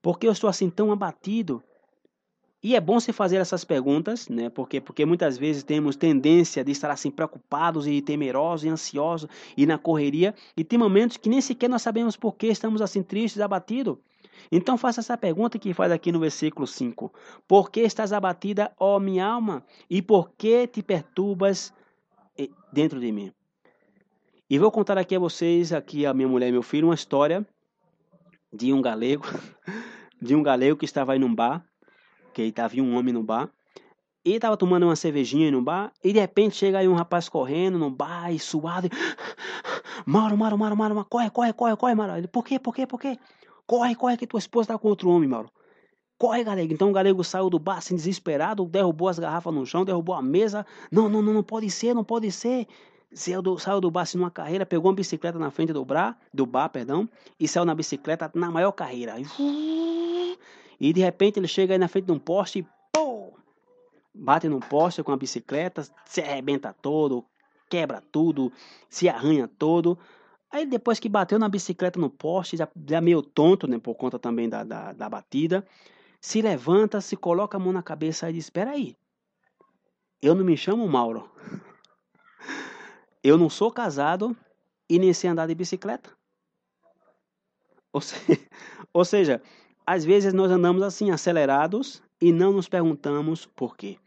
Por 0.02 0.18
que 0.18 0.28
eu 0.28 0.32
estou 0.32 0.50
assim 0.50 0.70
tão 0.70 0.92
abatido? 0.92 1.64
E 2.64 2.76
é 2.76 2.80
bom 2.80 3.00
se 3.00 3.12
fazer 3.12 3.38
essas 3.38 3.66
perguntas, 3.66 4.30
né? 4.30 4.48
Porque, 4.48 4.80
porque 4.80 5.04
muitas 5.04 5.36
vezes 5.36 5.64
temos 5.64 5.96
tendência 5.96 6.64
de 6.64 6.72
estar 6.72 6.92
assim 6.92 7.10
preocupados 7.10 7.88
e 7.88 8.00
temerosos 8.04 8.66
e 8.66 8.70
ansiosos 8.70 9.30
e 9.58 9.66
na 9.66 9.80
correria. 9.80 10.36
E 10.56 10.64
tem 10.64 10.78
momentos 10.78 11.18
que 11.18 11.28
nem 11.28 11.42
sequer 11.42 11.68
nós 11.68 11.82
sabemos 11.82 12.16
por 12.16 12.36
que 12.36 12.48
estamos 12.48 12.80
assim 12.80 13.02
tristes, 13.02 13.42
abatidos. 13.42 13.98
Então 14.52 14.78
faça 14.78 15.02
essa 15.02 15.18
pergunta 15.18 15.60
que 15.60 15.74
faz 15.74 15.92
aqui 15.92 16.12
no 16.12 16.20
versículo 16.20 16.66
5. 16.66 17.14
Por 17.48 17.70
que 17.70 17.82
estás 17.82 18.14
abatida, 18.14 18.72
ó 18.80 19.00
minha 19.00 19.26
alma? 19.26 19.64
E 19.90 20.02
por 20.02 20.32
que 20.38 20.68
te 20.68 20.82
perturbas 20.82 21.74
eh, 22.38 22.50
dentro 22.72 23.00
de 23.00 23.12
mim? 23.12 23.34
E 24.50 24.60
vou 24.60 24.72
contar 24.72 24.98
aqui 24.98 25.16
a 25.16 25.20
vocês, 25.20 25.72
aqui 25.72 26.06
a 26.06 26.14
minha 26.14 26.28
mulher 26.28 26.50
e 26.50 26.52
meu 26.52 26.62
filho, 26.62 26.88
uma 26.88 26.96
história 26.96 27.46
de 28.52 28.74
um 28.74 28.82
galego, 28.82 29.24
de 30.22 30.36
um 30.36 30.44
galego 30.44 30.78
que 30.78 30.86
estava 30.86 31.14
aí 31.14 31.20
num 31.20 31.34
bar, 31.34 31.66
que 32.34 32.42
estava 32.42 32.76
um 32.78 32.98
homem 32.98 33.14
no 33.14 33.24
bar, 33.24 33.50
e 34.24 34.34
estava 34.34 34.58
tomando 34.58 34.84
uma 34.84 34.96
cervejinha 34.96 35.50
no 35.50 35.62
bar, 35.62 35.92
e 36.04 36.12
de 36.12 36.20
repente 36.20 36.58
chega 36.58 36.80
aí 36.80 36.88
um 36.88 36.94
rapaz 36.94 37.30
correndo 37.30 37.80
no 37.80 37.90
bar, 37.90 38.32
e 38.32 38.40
suado, 38.40 38.88
e... 38.88 38.90
Mauro, 40.06 40.38
Mauro, 40.38 40.58
Mauro, 40.58 40.76
Mauro, 40.76 41.06
corre, 41.06 41.30
corre, 41.30 41.54
corre, 41.54 41.76
corre, 41.76 41.96
Mauro. 41.96 42.18
Ele, 42.18 42.28
por 42.28 42.44
quê, 42.44 42.60
por 42.60 42.74
quê, 42.74 42.86
por 42.86 43.00
quê? 43.00 43.18
Corre, 43.72 43.96
corre, 43.96 44.18
que 44.18 44.28
tua 44.28 44.38
esposa 44.38 44.66
está 44.66 44.78
com 44.78 44.90
outro 44.90 45.10
homem, 45.10 45.30
Mauro. 45.30 45.50
Corre, 46.18 46.44
galego. 46.44 46.74
Então 46.74 46.90
o 46.90 46.92
galego 46.92 47.24
saiu 47.24 47.50
do 47.50 47.58
bar 47.58 47.78
assim, 47.78 47.96
desesperado, 47.96 48.66
derrubou 48.66 49.08
as 49.08 49.18
garrafas 49.18 49.54
no 49.54 49.66
chão, 49.66 49.86
derrubou 49.86 50.14
a 50.14 50.22
mesa. 50.22 50.66
Não, 50.92 51.08
não, 51.08 51.22
não, 51.22 51.32
não 51.36 51.42
pode 51.42 51.72
ser, 51.72 51.94
não 51.94 52.04
pode 52.04 52.30
ser. 52.34 52.68
Saiu 53.14 53.42
do, 53.42 53.58
saiu 53.58 53.80
do 53.80 53.90
bar 53.90 54.02
assim, 54.02 54.18
numa 54.18 54.30
carreira, 54.30 54.66
pegou 54.66 54.92
uma 54.92 54.96
bicicleta 54.98 55.40
na 55.40 55.50
frente 55.52 55.72
do 55.72 55.86
bar, 55.86 56.20
do 56.34 56.46
bar, 56.46 56.68
perdão, 56.68 57.08
e 57.40 57.48
saiu 57.48 57.64
na 57.64 57.74
bicicleta 57.74 58.30
na 58.36 58.52
maior 58.52 58.74
carreira. 58.74 59.16
E 60.78 60.92
de 60.92 61.00
repente 61.00 61.40
ele 61.40 61.48
chega 61.48 61.74
aí 61.74 61.80
na 61.80 61.88
frente 61.88 62.08
de 62.08 62.12
um 62.12 62.20
poste 62.20 62.60
e 62.60 62.68
pô, 62.92 63.32
bate 64.14 64.50
num 64.50 64.60
poste 64.60 65.02
com 65.02 65.14
a 65.14 65.18
bicicleta, 65.18 65.88
se 66.04 66.20
arrebenta 66.20 66.76
todo, 66.82 67.24
quebra 67.70 68.04
tudo, 68.12 68.52
se 68.90 69.08
arranha 69.08 69.48
todo. 69.48 69.98
Aí 70.52 70.66
depois 70.66 71.00
que 71.00 71.08
bateu 71.08 71.40
na 71.40 71.48
bicicleta 71.48 72.00
no 72.00 72.10
poste, 72.10 72.58
já, 72.58 72.68
já 72.88 73.00
meio 73.00 73.22
tonto, 73.22 73.68
né, 73.68 73.80
por 73.80 73.96
conta 73.96 74.20
também 74.20 74.50
da, 74.50 74.64
da, 74.64 74.92
da 74.92 75.10
batida, 75.10 75.66
se 76.20 76.42
levanta, 76.42 77.00
se 77.00 77.16
coloca 77.16 77.58
a 77.58 77.60
mão 77.60 77.72
na 77.72 77.82
cabeça 77.82 78.30
e 78.30 78.34
diz, 78.34 78.46
espera 78.46 78.72
aí, 78.72 78.98
eu 80.22 80.36
não 80.36 80.44
me 80.44 80.58
chamo 80.58 80.88
Mauro. 80.88 81.30
Eu 83.24 83.38
não 83.38 83.50
sou 83.50 83.72
casado 83.72 84.36
e 84.90 85.00
nem 85.00 85.14
sei 85.14 85.30
andar 85.30 85.48
de 85.48 85.56
bicicleta. 85.56 86.12
Ou, 87.94 88.02
se, 88.02 88.16
ou 88.94 89.06
seja, 89.06 89.42
às 89.86 90.04
vezes 90.04 90.34
nós 90.34 90.52
andamos 90.52 90.82
assim, 90.84 91.12
acelerados, 91.12 92.04
e 92.22 92.32
não 92.32 92.54
nos 92.54 92.70
perguntamos 92.70 93.46
por 93.46 93.76
quê. 93.76 93.98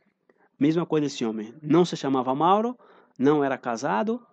Mesma 0.59 0.87
coisa 0.87 1.07
esse 1.07 1.25
homem. 1.25 1.53
Não 1.61 1.85
se 1.85 1.97
chamava 1.97 2.35
Mauro, 2.35 2.79
não 3.19 3.43
era 3.43 3.59
casado 3.59 4.25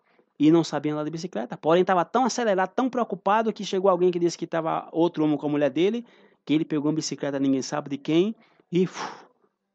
e 0.41 0.49
não 0.49 0.63
sabia 0.63 0.91
andar 0.91 1.03
de 1.03 1.11
bicicleta. 1.11 1.55
Porém, 1.55 1.81
estava 1.81 2.03
tão 2.03 2.25
acelerado, 2.25 2.73
tão 2.73 2.89
preocupado, 2.89 3.53
que 3.53 3.63
chegou 3.63 3.91
alguém 3.91 4.09
que 4.09 4.17
disse 4.17 4.35
que 4.35 4.45
estava 4.45 4.89
outro 4.91 5.23
homem 5.23 5.37
com 5.37 5.45
a 5.45 5.49
mulher 5.49 5.69
dele, 5.69 6.03
que 6.43 6.51
ele 6.51 6.65
pegou 6.65 6.89
uma 6.89 6.95
bicicleta, 6.95 7.37
ninguém 7.37 7.61
sabe 7.61 7.91
de 7.91 7.97
quem, 7.99 8.35
e 8.71 8.85
uf, 8.85 8.99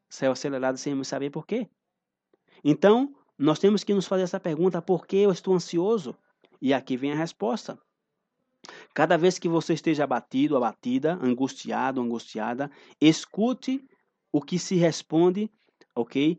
saiu 0.09 0.33
acelerado 0.33 0.77
sem 0.77 1.01
saber 1.05 1.29
por 1.29 1.47
quê. 1.47 1.69
Então, 2.65 3.15
nós 3.37 3.59
temos 3.59 3.81
que 3.85 3.93
nos 3.93 4.07
fazer 4.07 4.23
essa 4.23 4.41
pergunta: 4.41 4.81
por 4.81 5.07
que 5.07 5.15
eu 5.15 5.31
estou 5.31 5.53
ansioso? 5.53 6.13
E 6.61 6.73
aqui 6.73 6.97
vem 6.97 7.13
a 7.13 7.15
resposta. 7.15 7.79
Cada 8.93 9.17
vez 9.17 9.39
que 9.39 9.47
você 9.47 9.73
esteja 9.73 10.03
abatido, 10.03 10.57
abatida, 10.57 11.17
angustiado, 11.21 12.01
angustiada, 12.01 12.69
escute 12.99 13.87
o 14.33 14.41
que 14.41 14.59
se 14.59 14.75
responde, 14.75 15.49
ok? 15.95 16.37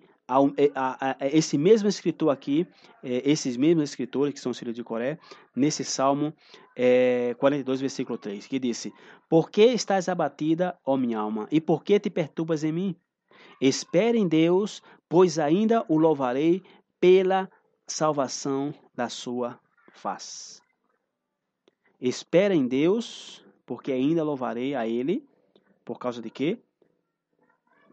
É, 0.58 0.70
a, 0.74 1.10
a, 1.10 1.16
a 1.20 1.26
esse 1.28 1.56
mesmo 1.56 1.88
escritor 1.88 2.30
aqui, 2.30 2.66
é, 3.02 3.22
esses 3.24 3.56
mesmos 3.56 3.84
escritores 3.88 4.34
que 4.34 4.40
são 4.40 4.52
filhos 4.52 4.74
de 4.74 4.84
Coré, 4.84 5.18
nesse 5.56 5.82
Salmo 5.82 6.34
é, 6.76 7.34
42, 7.38 7.80
versículo 7.80 8.18
3, 8.18 8.46
que 8.46 8.58
disse: 8.58 8.92
Por 9.26 9.50
que 9.50 9.64
estás 9.64 10.06
abatida, 10.06 10.78
ó 10.84 10.98
minha 10.98 11.18
alma, 11.18 11.48
e 11.50 11.62
por 11.62 11.82
que 11.82 11.98
te 11.98 12.10
perturbas 12.10 12.62
em 12.62 12.72
mim? 12.72 12.96
Espere 13.58 14.18
em 14.18 14.28
Deus, 14.28 14.82
pois 15.08 15.38
ainda 15.38 15.82
o 15.88 15.96
louvarei 15.96 16.62
pela 17.00 17.50
salvação 17.86 18.74
da 18.94 19.08
sua 19.08 19.58
face. 19.94 20.60
Espera 21.98 22.54
em 22.54 22.68
Deus, 22.68 23.42
porque 23.64 23.92
ainda 23.92 24.22
louvarei 24.22 24.74
a 24.74 24.86
Ele, 24.86 25.26
por 25.86 25.98
causa 25.98 26.20
de 26.20 26.28
quê? 26.28 26.58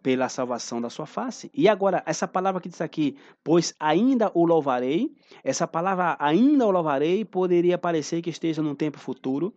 Pela 0.06 0.30
salvação 0.30 0.80
da 0.80 0.88
sua 0.88 1.08
face. 1.08 1.49
E 1.51 1.68
agora, 1.68 2.03
essa 2.06 2.28
palavra 2.28 2.62
que 2.62 2.70
diz 2.70 2.80
aqui, 2.80 3.18
pois 3.43 3.74
ainda 3.80 4.32
o 4.36 4.45
louvarei, 4.45 5.10
essa 5.43 5.66
palavra 5.66 6.16
ainda 6.20 6.68
o 6.68 6.70
louvarei 6.70 7.26
poderia 7.26 7.76
parecer 7.76 8.22
que 8.22 8.30
esteja 8.30 8.62
num 8.62 8.76
tempo 8.76 8.99
futuro, 8.99 9.51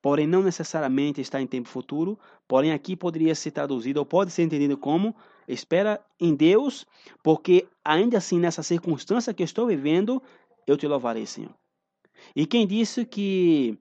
porém 0.00 0.24
não 0.24 0.40
necessariamente 0.40 1.20
está 1.20 1.42
em 1.42 1.48
tempo 1.48 1.68
futuro, 1.68 2.16
porém 2.46 2.70
aqui 2.70 2.94
poderia 2.94 3.34
ser 3.34 3.50
traduzido 3.50 3.98
ou 3.98 4.06
pode 4.06 4.30
ser 4.30 4.44
entendido 4.44 4.78
como 4.78 5.16
espera 5.48 6.00
em 6.20 6.32
Deus, 6.32 6.86
porque 7.20 7.66
ainda 7.84 8.18
assim 8.18 8.38
nessa 8.38 8.62
circunstância 8.62 9.34
que 9.34 9.42
estou 9.42 9.66
vivendo, 9.66 10.22
eu 10.64 10.76
te 10.76 10.86
louvarei, 10.86 11.26
Senhor. 11.26 11.52
E 12.36 12.46
quem 12.46 12.68
disse 12.68 13.04
que 13.04 13.76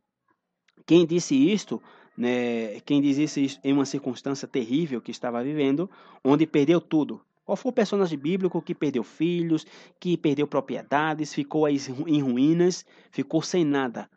quem 0.88 1.06
disse 1.06 1.36
isto, 1.36 1.80
né, 2.18 2.80
quem 2.82 3.02
disse 3.02 3.44
isso 3.44 3.60
em 3.64 3.74
uma 3.74 3.86
circunstância 3.86 4.48
terrível 4.48 5.02
que 5.02 5.12
estava 5.12 5.44
vivendo, 5.44 5.90
onde 6.24 6.46
perdeu 6.46 6.80
tudo. 6.80 7.22
Qual 7.46 7.56
foi 7.56 7.72
o 7.72 7.74
personagem 7.74 8.18
bíblico 8.18 8.62
que 8.62 8.76
perdeu 8.76 9.04
filhos, 9.04 9.66
que 10.00 10.16
perdeu 10.16 10.48
propriedades, 10.48 11.34
ficou 11.34 11.68
em 11.68 12.22
ruínas, 12.22 12.86
ficou 13.12 13.42
sem 13.42 13.66
nada? 13.66 14.10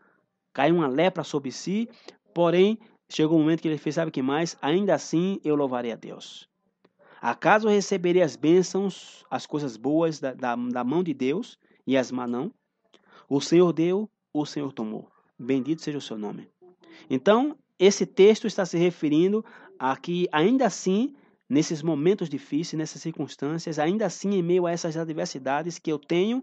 caiu 0.55 0.77
uma 0.77 0.87
lepra 0.87 1.25
sobre 1.25 1.51
si, 1.51 1.89
porém 2.33 2.79
chegou 3.09 3.37
o 3.37 3.41
um 3.41 3.43
momento 3.43 3.61
que 3.61 3.69
ele 3.69 3.77
fez, 3.77 3.97
sabe 3.97 4.13
que 4.13 4.23
mais? 4.23 4.57
Ainda 4.63 4.95
assim 4.95 5.41
eu 5.45 5.57
louvarei 5.57 5.93
a 5.93 5.97
Deus. 5.97 6.49
Acaso 7.21 7.67
eu 7.67 7.73
receberei 7.73 8.23
as 8.23 8.37
bênçãos, 8.37 9.25
as 9.31 9.45
coisas 9.45 9.77
boas 9.77 10.21
da, 10.21 10.33
da, 10.33 10.55
da 10.55 10.85
mão 10.85 11.03
de 11.03 11.13
Deus 11.13 11.59
e 11.87 11.97
as 11.97 12.13
má 12.13 12.27
não? 12.27 12.53
O 13.29 13.41
Senhor 13.41 13.73
deu, 13.73 14.09
o 14.33 14.47
Senhor 14.47 14.73
tomou. 14.73 15.11
Bendito 15.39 15.83
seja 15.83 15.99
o 15.99 16.03
seu 16.03 16.17
nome. 16.17 16.49
Então, 17.11 17.57
esse 17.79 18.07
texto 18.07 18.47
está 18.47 18.65
se 18.65 18.77
referindo 18.77 19.45
a 19.79 19.97
que, 19.97 20.29
ainda 20.31 20.67
assim, 20.67 21.15
nesses 21.49 21.83
momentos 21.83 22.29
difíceis, 22.29 22.79
nessas 22.79 23.03
circunstâncias, 23.03 23.79
ainda 23.79 24.07
assim, 24.07 24.35
em 24.35 24.43
meio 24.43 24.67
a 24.67 24.73
essas 24.73 24.97
adversidades, 24.97 25.79
que 25.79 25.91
eu 25.91 25.99
tenho 25.99 26.43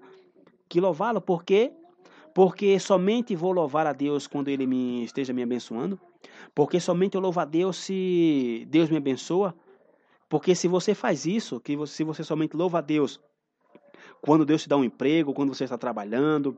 que 0.70 0.80
louvá-lo, 0.80 1.22
porque 1.22 1.74
porque 2.34 2.80
somente 2.80 3.36
vou 3.36 3.52
louvar 3.52 3.86
a 3.86 3.92
Deus 3.92 4.26
quando 4.26 4.48
Ele 4.48 4.66
me 4.66 5.04
esteja 5.04 5.34
me 5.34 5.44
abençoando, 5.44 6.00
porque 6.56 6.80
somente 6.80 7.16
eu 7.16 7.22
louvo 7.22 7.42
a 7.42 7.46
Deus 7.46 7.76
se 7.76 8.66
Deus 8.70 8.90
me 8.90 8.96
abençoa, 8.96 9.54
porque 10.30 10.56
se 10.56 10.66
você 10.70 10.96
faz 10.96 11.26
isso, 11.26 11.60
que 11.60 11.76
você, 11.76 11.94
se 11.94 12.04
você 12.06 12.24
somente 12.24 12.56
louva 12.56 12.78
a 12.78 12.82
Deus 12.82 13.20
quando 14.22 14.46
Deus 14.46 14.64
te 14.64 14.70
dá 14.70 14.78
um 14.78 14.84
emprego, 14.84 15.34
quando 15.34 15.54
você 15.54 15.66
está 15.66 15.78
trabalhando, 15.78 16.58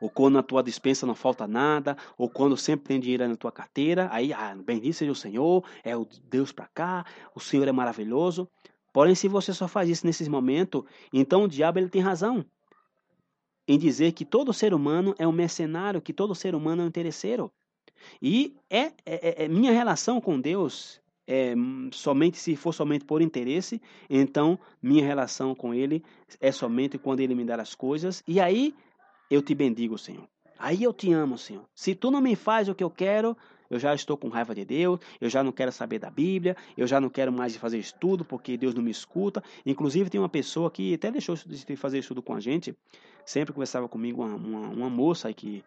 ou 0.00 0.08
quando 0.08 0.34
na 0.34 0.42
tua 0.42 0.62
dispensa 0.62 1.06
não 1.06 1.14
falta 1.14 1.46
nada, 1.46 1.96
ou 2.16 2.28
quando 2.28 2.56
sempre 2.56 2.86
tem 2.86 3.00
dinheiro 3.00 3.28
na 3.28 3.36
tua 3.36 3.52
carteira, 3.52 4.08
aí, 4.12 4.32
ah, 4.32 4.56
bendito 4.56 4.94
seja 4.94 5.12
o 5.12 5.14
Senhor, 5.14 5.64
é 5.84 5.96
o 5.96 6.06
Deus 6.24 6.52
para 6.52 6.66
cá, 6.66 7.04
o 7.34 7.40
Senhor 7.40 7.66
é 7.66 7.72
maravilhoso. 7.72 8.48
Porém, 8.92 9.14
se 9.14 9.28
você 9.28 9.52
só 9.52 9.68
faz 9.68 9.88
isso 9.88 10.06
nesses 10.06 10.28
momentos, 10.28 10.82
então 11.12 11.44
o 11.44 11.48
diabo 11.48 11.78
ele 11.78 11.88
tem 11.88 12.02
razão 12.02 12.44
em 13.66 13.78
dizer 13.78 14.12
que 14.12 14.24
todo 14.24 14.52
ser 14.52 14.72
humano 14.72 15.14
é 15.18 15.26
um 15.26 15.32
mercenário, 15.32 16.00
que 16.00 16.12
todo 16.12 16.34
ser 16.34 16.54
humano 16.54 16.82
é 16.82 16.84
um 16.84 16.88
interesseiro. 16.88 17.52
E 18.22 18.56
é, 18.70 18.84
é, 18.84 18.92
é, 19.06 19.44
é 19.44 19.48
minha 19.48 19.72
relação 19.72 20.20
com 20.20 20.40
Deus 20.40 21.00
é 21.28 21.54
somente 21.92 22.38
se 22.38 22.56
for 22.56 22.72
somente 22.72 23.04
por 23.04 23.20
interesse, 23.20 23.82
então 24.08 24.58
minha 24.82 25.04
relação 25.04 25.54
com 25.54 25.74
Ele 25.74 26.02
é 26.40 26.50
somente 26.50 26.96
quando 26.96 27.20
Ele 27.20 27.34
me 27.34 27.44
dá 27.44 27.60
as 27.60 27.74
coisas. 27.74 28.24
E 28.26 28.40
aí 28.40 28.74
eu 29.30 29.42
te 29.42 29.54
bendigo, 29.54 29.98
Senhor. 29.98 30.28
Aí 30.58 30.82
eu 30.82 30.92
te 30.92 31.12
amo, 31.12 31.38
Senhor. 31.38 31.64
Se 31.74 31.94
tu 31.94 32.10
não 32.10 32.20
me 32.20 32.34
faz 32.34 32.68
o 32.68 32.74
que 32.74 32.82
eu 32.82 32.90
quero, 32.90 33.36
eu 33.70 33.78
já 33.78 33.94
estou 33.94 34.16
com 34.16 34.28
raiva 34.28 34.54
de 34.54 34.64
Deus, 34.64 34.98
eu 35.20 35.28
já 35.28 35.42
não 35.42 35.52
quero 35.52 35.70
saber 35.70 35.98
da 35.98 36.10
Bíblia, 36.10 36.56
eu 36.76 36.86
já 36.86 37.00
não 37.00 37.08
quero 37.08 37.32
mais 37.32 37.54
fazer 37.56 37.78
estudo 37.78 38.24
porque 38.24 38.56
Deus 38.56 38.74
não 38.74 38.82
me 38.82 38.90
escuta. 38.90 39.42
Inclusive, 39.64 40.10
tem 40.10 40.20
uma 40.20 40.28
pessoa 40.28 40.70
que 40.70 40.94
até 40.94 41.10
deixou 41.10 41.36
de 41.36 41.76
fazer 41.76 41.98
estudo 41.98 42.22
com 42.22 42.34
a 42.34 42.40
gente, 42.40 42.74
sempre 43.24 43.52
conversava 43.52 43.88
comigo, 43.88 44.24
uma, 44.24 44.36
uma, 44.36 44.68
uma 44.68 44.90
moça 44.90 45.32
que, 45.32 45.62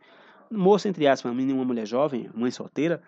moça 0.49 0.89
entre 0.89 1.07
aspas, 1.07 1.29
uma 1.29 1.37
menina, 1.37 1.57
uma 1.57 1.65
mulher 1.65 1.85
jovem, 1.85 2.29
mãe 2.33 2.51
solteira, 2.51 3.01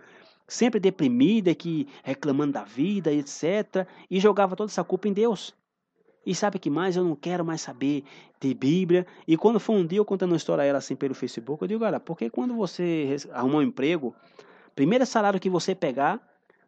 sempre 0.48 0.80
deprimida, 0.80 1.54
que 1.56 1.88
reclamando 2.04 2.54
da 2.54 2.64
vida, 2.64 3.12
etc. 3.12 3.88
E 4.10 4.20
jogava 4.20 4.56
toda 4.56 4.72
essa 4.72 4.84
culpa 4.84 5.08
em 5.08 5.14
Deus. 5.14 5.56
E 6.26 6.34
sabe 6.34 6.58
que 6.58 6.70
mais? 6.70 6.96
Eu 6.96 7.04
não 7.04 7.16
quero 7.16 7.44
mais 7.44 7.62
saber 7.62 8.04
de 8.40 8.54
Bíblia. 8.54 9.06
E 9.28 9.36
quando 9.36 9.60
foi 9.60 9.76
um 9.76 9.86
dia 9.86 10.00
eu 10.00 10.06
contando 10.06 10.32
uma 10.32 10.38
história 10.38 10.64
a 10.64 10.66
ela 10.66 10.78
assim 10.78 10.96
pelo 10.96 11.14
Facebook, 11.14 11.62
eu 11.64 11.68
digo, 11.68 11.84
olha, 11.84 12.00
porque 12.00 12.30
quando 12.30 12.54
você 12.54 13.16
arrumar 13.32 13.58
um 13.58 13.62
emprego, 13.62 14.16
primeiro 14.76 15.06
salário 15.06 15.40
que 15.40 15.50
você 15.50 15.76
pegar, 15.76 16.22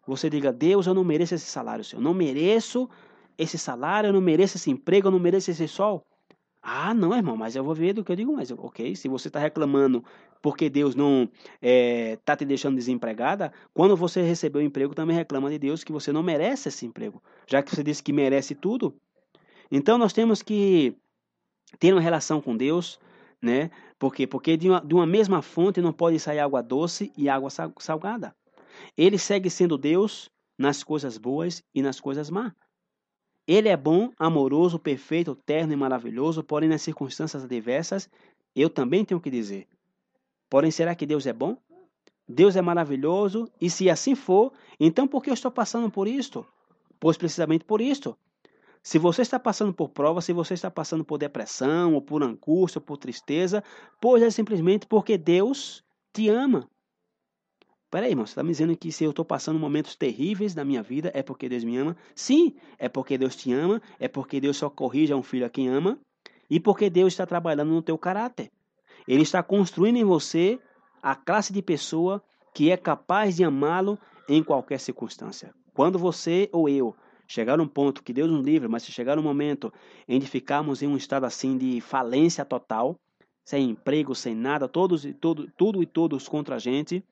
você 0.06 0.30
diga, 0.30 0.52
Deus, 0.52 0.88
eu 0.88 0.94
não 0.94 1.04
mereço 1.04 1.36
esse 1.36 1.46
salário, 1.46 1.84
Senhor. 1.84 2.02
Eu 2.02 2.04
não 2.04 2.14
mereço 2.14 2.90
esse 3.38 3.58
salário, 3.58 4.10
eu 4.10 4.14
não 4.14 4.22
mereço 4.22 4.58
esse 4.58 4.70
emprego, 4.70 5.08
eu 5.08 5.12
não 5.12 5.20
mereço 5.20 5.52
esse 5.52 5.68
sol. 5.68 6.06
Ah, 6.62 6.96
não, 6.96 7.16
irmão, 7.16 7.38
mas 7.38 7.56
eu 7.56 7.64
vou 7.64 7.76
ver 7.76 7.94
do 7.94 8.04
que 8.04 8.12
eu 8.12 8.16
digo, 8.16 8.34
mas 8.34 8.50
ok, 8.50 8.96
se 8.96 9.08
você 9.08 9.28
está 9.28 9.40
reclamando 9.40 10.04
porque 10.42 10.70
Deus 10.70 10.96
não 10.96 11.24
está 11.24 11.38
é, 11.62 12.18
tá 12.26 12.36
te 12.36 12.44
deixando 12.44 12.76
desempregada, 12.76 13.52
quando 13.74 13.96
você 13.96 14.22
recebeu 14.22 14.62
o 14.62 14.66
emprego, 14.66 14.96
também 14.96 15.16
reclama 15.16 15.50
de 15.50 15.60
Deus 15.60 15.84
que 15.84 15.92
você 15.92 16.12
não 16.12 16.24
merece 16.24 16.70
esse 16.70 16.86
emprego. 16.86 17.22
Já 17.48 17.62
que 17.62 17.76
você 17.76 17.84
disse 17.84 18.02
que 18.02 18.12
merece 18.12 18.56
tudo, 18.56 18.96
então 19.72 19.98
nós 19.98 20.14
temos 20.14 20.42
que 20.42 20.96
ter 21.80 21.94
uma 21.94 22.02
relação 22.02 22.42
com 22.42 22.56
Deus, 22.56 23.00
né? 23.42 23.72
Por 24.00 24.14
quê? 24.14 24.28
Porque 24.28 24.58
de 24.58 24.70
uma, 24.70 24.82
de 24.82 24.94
uma 24.94 25.06
mesma 25.06 25.42
fonte 25.42 25.82
não 25.82 25.94
pode 25.94 26.20
sair 26.20 26.40
água 26.40 26.62
doce 26.62 27.12
e 27.18 27.30
água 27.30 27.50
salgada. 27.80 28.36
Ele 28.98 29.18
segue 29.18 29.50
sendo 29.50 29.78
Deus 29.78 30.30
nas 30.58 30.84
coisas 30.84 31.18
boas 31.18 31.64
e 31.74 31.82
nas 31.82 32.00
coisas 32.00 32.30
más. 32.30 32.54
Ele 33.48 33.70
é 33.70 33.78
bom, 33.78 34.12
amoroso, 34.18 34.80
perfeito, 34.80 35.36
terno 35.36 35.74
e 35.74 35.76
maravilhoso, 35.76 36.44
porém 36.44 36.68
nas 36.68 36.82
circunstâncias 36.82 37.44
adversas, 37.44 38.10
eu 38.56 38.70
também 38.70 39.06
tenho 39.06 39.22
que 39.22 39.30
dizer. 39.30 39.68
Porém, 40.50 40.72
será 40.72 40.96
que 40.96 41.06
Deus 41.06 41.28
é 41.28 41.34
bom? 41.34 41.58
Deus 42.28 42.56
é 42.56 42.62
maravilhoso, 42.62 43.48
e 43.62 43.70
se 43.70 43.88
assim 43.88 44.16
for, 44.16 44.52
então 44.80 45.08
por 45.08 45.22
que 45.22 45.30
eu 45.30 45.34
estou 45.34 45.52
passando 45.52 45.92
por 45.92 46.08
isto? 46.08 46.44
Pois 47.00 47.18
precisamente 47.18 47.64
por 47.64 47.82
isto. 47.82 48.18
Se 48.86 49.00
você 49.00 49.24
está 49.24 49.40
passando 49.40 49.74
por 49.74 49.90
prova, 49.90 50.22
se 50.22 50.32
você 50.32 50.54
está 50.54 50.70
passando 50.70 51.04
por 51.04 51.18
depressão, 51.18 51.96
ou 51.96 52.02
por 52.04 52.22
angústia, 52.22 52.78
ou 52.78 52.86
por 52.86 52.98
tristeza, 52.98 53.64
pois 54.00 54.22
é 54.22 54.30
simplesmente 54.30 54.86
porque 54.86 55.18
Deus 55.18 55.84
te 56.14 56.30
ama. 56.30 56.70
Peraí, 57.90 58.12
irmão, 58.12 58.28
você 58.28 58.34
está 58.34 58.44
me 58.44 58.52
dizendo 58.52 58.78
que 58.78 58.92
se 58.92 59.04
eu 59.04 59.10
estou 59.10 59.26
passando 59.26 59.58
momentos 59.58 59.96
terríveis 59.96 60.54
na 60.54 60.64
minha 60.64 60.84
vida, 60.84 61.10
é 61.16 61.24
porque 61.24 61.50
Deus 61.50 61.64
me 61.64 61.76
ama? 61.76 61.98
Sim, 62.14 62.54
é 62.78 62.88
porque 62.88 63.18
Deus 63.18 63.36
te 63.36 63.52
ama, 63.52 63.82
é 64.00 64.08
porque 64.08 64.40
Deus 64.40 64.58
só 64.58 64.70
corrige 64.70 65.12
a 65.12 65.18
um 65.18 65.24
filho 65.24 65.48
a 65.48 65.50
quem 65.50 65.68
ama, 65.68 66.00
e 66.48 66.60
porque 66.60 66.88
Deus 66.88 67.14
está 67.14 67.26
trabalhando 67.26 67.72
no 67.72 67.82
teu 67.82 67.98
caráter. 67.98 68.52
Ele 69.08 69.24
está 69.24 69.42
construindo 69.42 69.96
em 69.96 70.04
você 70.04 70.60
a 71.02 71.16
classe 71.16 71.52
de 71.52 71.64
pessoa 71.64 72.22
que 72.54 72.70
é 72.70 72.78
capaz 72.78 73.36
de 73.36 73.44
amá-lo 73.44 73.98
em 74.30 74.44
qualquer 74.44 74.80
circunstância. 74.80 75.56
Quando 75.74 75.98
você 75.98 76.48
ou 76.54 76.70
eu 76.70 76.96
chegar 77.28 77.60
um 77.60 77.68
ponto 77.68 78.04
que 78.04 78.14
Deus 78.14 78.30
nos 78.30 78.46
livre, 78.46 78.68
mas 78.68 78.84
se 78.84 78.92
chegar 78.92 79.18
um 79.18 79.24
momento 79.24 79.72
em 80.08 80.20
de 80.20 80.28
ficarmos 80.28 80.82
em 80.82 80.88
um 80.88 80.98
estado 80.98 81.26
assim 81.26 81.58
de 81.58 81.82
falência 81.82 82.46
total, 82.46 83.00
sem 83.44 83.70
emprego, 83.70 84.16
sem 84.16 84.36
nada, 84.36 84.68
todos 84.68 85.06
e 85.06 85.14
tudo, 85.14 85.52
tudo 85.58 85.82
e 85.82 85.86
todos 85.86 86.28
contra 86.28 86.56
a 86.56 86.60
gente, 86.60 87.04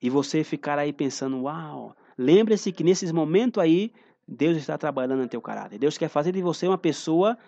e 0.00 0.08
você 0.08 0.44
ficar 0.44 0.78
aí 0.78 0.92
pensando, 0.92 1.42
uau, 1.42 1.94
lembre-se 2.16 2.72
que 2.72 2.84
nesses 2.84 3.12
momentos 3.12 3.62
aí, 3.62 3.92
Deus 4.26 4.56
está 4.56 4.76
trabalhando 4.76 5.22
no 5.22 5.28
teu 5.28 5.40
caráter. 5.40 5.78
Deus 5.78 5.96
quer 5.96 6.08
fazer 6.08 6.32
de 6.32 6.42
você 6.42 6.66
uma 6.66 6.78
pessoa 6.78 7.38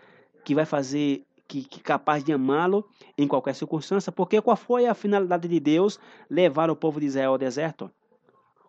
que 0.45 0.55
vai 0.55 0.65
fazer 0.65 1.25
que, 1.47 1.65
que 1.65 1.81
capaz 1.81 2.23
de 2.23 2.33
amá-lo 2.33 2.89
em 3.19 3.27
qualquer 3.27 3.55
circunstância, 3.55 4.13
porque 4.13 4.41
qual 4.41 4.57
foi 4.57 4.87
a 4.87 4.95
finalidade 4.95 5.49
de 5.49 5.59
Deus 5.59 5.99
levar 6.29 6.71
o 6.71 6.77
povo 6.77 7.01
de 7.01 7.07
Israel 7.07 7.33
ao 7.33 7.39
deserto? 7.39 7.91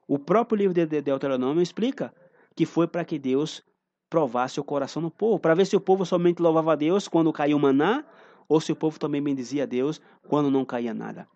O 0.07 0.17
próprio 0.17 0.57
livro 0.57 0.73
de 0.73 1.01
Deuteronômio 1.01 1.61
explica 1.61 2.13
que 2.55 2.65
foi 2.65 2.87
para 2.87 3.05
que 3.05 3.17
Deus 3.17 3.63
provasse 4.09 4.59
o 4.59 4.63
coração 4.63 5.01
do 5.01 5.09
povo, 5.09 5.39
para 5.39 5.55
ver 5.55 5.65
se 5.65 5.75
o 5.75 5.81
povo 5.81 6.05
somente 6.05 6.41
louvava 6.41 6.73
a 6.73 6.75
Deus 6.75 7.07
quando 7.07 7.31
caiu 7.31 7.57
maná, 7.57 8.03
ou 8.47 8.59
se 8.59 8.71
o 8.71 8.75
povo 8.75 8.99
também 8.99 9.21
bendizia 9.21 9.63
a 9.63 9.65
Deus 9.65 10.01
quando 10.27 10.51
não 10.51 10.65
caía 10.65 10.93
nada. 10.93 11.27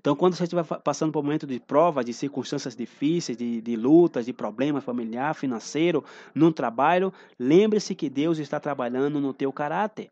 Então, 0.00 0.16
quando 0.16 0.34
você 0.34 0.44
estiver 0.44 0.64
passando 0.64 1.12
por 1.12 1.20
um 1.20 1.22
momento 1.22 1.46
de 1.46 1.60
prova, 1.60 2.02
de 2.02 2.12
circunstâncias 2.12 2.74
difíceis, 2.74 3.36
de, 3.36 3.60
de 3.60 3.76
lutas, 3.76 4.26
de 4.26 4.32
problema 4.32 4.80
familiar, 4.80 5.34
financeiro, 5.34 6.04
num 6.34 6.50
trabalho, 6.50 7.12
lembre-se 7.38 7.94
que 7.94 8.08
Deus 8.08 8.38
está 8.38 8.58
trabalhando 8.58 9.20
no 9.20 9.32
teu 9.32 9.52
caráter. 9.52 10.10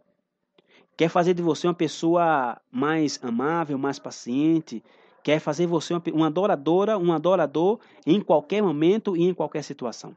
Quer 0.97 1.09
fazer 1.09 1.35
de 1.35 1.43
você 1.43 1.67
uma 1.67 1.75
pessoa 1.75 2.61
mais 2.71 3.19
amável, 3.23 3.77
mais 3.77 3.99
paciente, 3.99 4.83
quer 5.27 5.41
fazer 5.41 5.67
você 5.67 5.93
uma 6.13 6.29
adoradora, 6.29 6.97
um 6.97 7.13
adorador 7.13 7.81
em 8.07 8.21
qualquer 8.21 8.63
momento 8.63 9.17
e 9.17 9.25
em 9.25 9.35
qualquer 9.35 9.65
situação. 9.65 10.17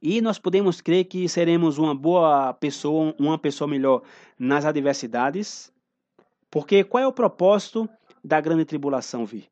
E 0.00 0.20
nós 0.20 0.38
podemos 0.38 0.80
crer 0.80 1.06
que 1.06 1.28
seremos 1.28 1.76
uma 1.76 1.92
boa 1.92 2.54
pessoa, 2.54 3.12
uma 3.18 3.36
pessoa 3.36 3.66
melhor 3.66 4.02
nas 4.38 4.64
adversidades, 4.64 5.72
porque 6.48 6.84
qual 6.84 7.02
é 7.02 7.06
o 7.08 7.12
propósito 7.12 7.88
da 8.22 8.40
grande 8.40 8.64
tribulação 8.64 9.26
vir? 9.26 9.48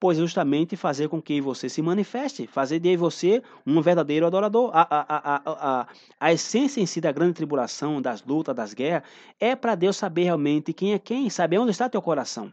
Pois 0.00 0.18
justamente 0.18 0.74
fazer 0.74 1.08
com 1.08 1.22
que 1.22 1.40
você 1.40 1.68
se 1.68 1.80
manifeste, 1.80 2.48
fazer 2.48 2.80
de 2.80 2.96
você 2.96 3.40
um 3.64 3.80
verdadeiro 3.80 4.26
adorador. 4.26 4.72
A, 4.74 4.82
a, 4.82 5.04
a, 5.16 5.42
a, 5.44 5.88
a 6.18 6.32
essência 6.32 6.80
em 6.80 6.86
si 6.86 7.00
da 7.00 7.12
grande 7.12 7.34
tribulação, 7.34 8.02
das 8.02 8.20
lutas, 8.20 8.56
das 8.56 8.74
guerras, 8.74 9.04
é 9.38 9.54
para 9.54 9.76
Deus 9.76 9.96
saber 9.96 10.24
realmente 10.24 10.72
quem 10.72 10.92
é 10.92 10.98
quem, 10.98 11.30
saber 11.30 11.58
onde 11.58 11.70
está 11.70 11.88
teu 11.88 12.02
coração. 12.02 12.52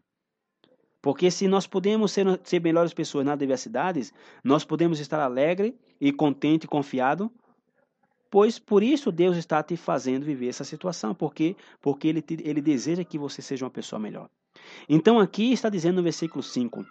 Porque 1.06 1.30
se 1.30 1.48
nós 1.48 1.68
podemos 1.68 2.12
ser, 2.12 2.26
ser 2.44 2.60
melhores 2.60 2.92
pessoas 2.92 3.24
nas 3.24 3.34
adversidades, 3.34 4.12
nós 4.44 4.66
podemos 4.66 5.00
estar 5.00 5.20
alegre 5.20 5.78
e 6.02 6.12
contente 6.12 6.64
e 6.64 6.68
confiado, 6.68 7.32
pois 8.32 8.58
por 8.58 8.82
isso 8.82 9.12
Deus 9.12 9.38
está 9.38 9.62
te 9.62 9.78
fazendo 9.78 10.26
viver 10.26 10.48
essa 10.48 10.64
situação, 10.64 11.14
porque 11.14 11.56
porque 11.80 12.08
ele, 12.08 12.24
te, 12.24 12.40
ele 12.44 12.60
deseja 12.60 13.04
que 13.04 13.20
você 13.20 13.40
seja 13.40 13.66
uma 13.66 13.70
pessoa 13.70 14.00
melhor. 14.00 14.28
Então 14.90 15.20
aqui 15.20 15.54
está 15.54 15.70
dizendo 15.70 15.98
no 15.98 16.04
versículo 16.04 16.42
5, 16.42 16.84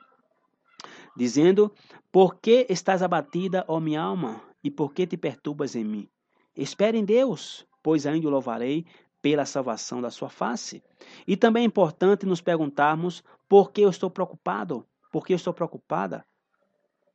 dizendo, 1.16 1.72
por 2.12 2.36
que 2.36 2.68
estás 2.70 3.02
abatida, 3.02 3.64
ó 3.66 3.80
minha 3.80 4.00
alma, 4.00 4.40
e 4.62 4.70
por 4.70 4.94
que 4.94 5.08
te 5.08 5.16
perturbas 5.16 5.74
em 5.74 5.82
mim? 5.82 6.08
Espere 6.56 6.96
em 6.96 7.04
Deus, 7.04 7.66
pois 7.82 8.06
ainda 8.06 8.28
o 8.28 8.30
louvarei 8.30 8.86
pela 9.24 9.46
salvação 9.46 10.02
da 10.02 10.10
sua 10.10 10.28
face. 10.28 10.84
E 11.26 11.34
também 11.34 11.62
é 11.62 11.66
importante 11.66 12.26
nos 12.26 12.42
perguntarmos 12.42 13.24
por 13.48 13.72
que 13.72 13.80
eu 13.80 13.88
estou 13.88 14.10
preocupado, 14.10 14.86
por 15.10 15.24
que 15.24 15.32
eu 15.32 15.36
estou 15.36 15.54
preocupada. 15.54 16.26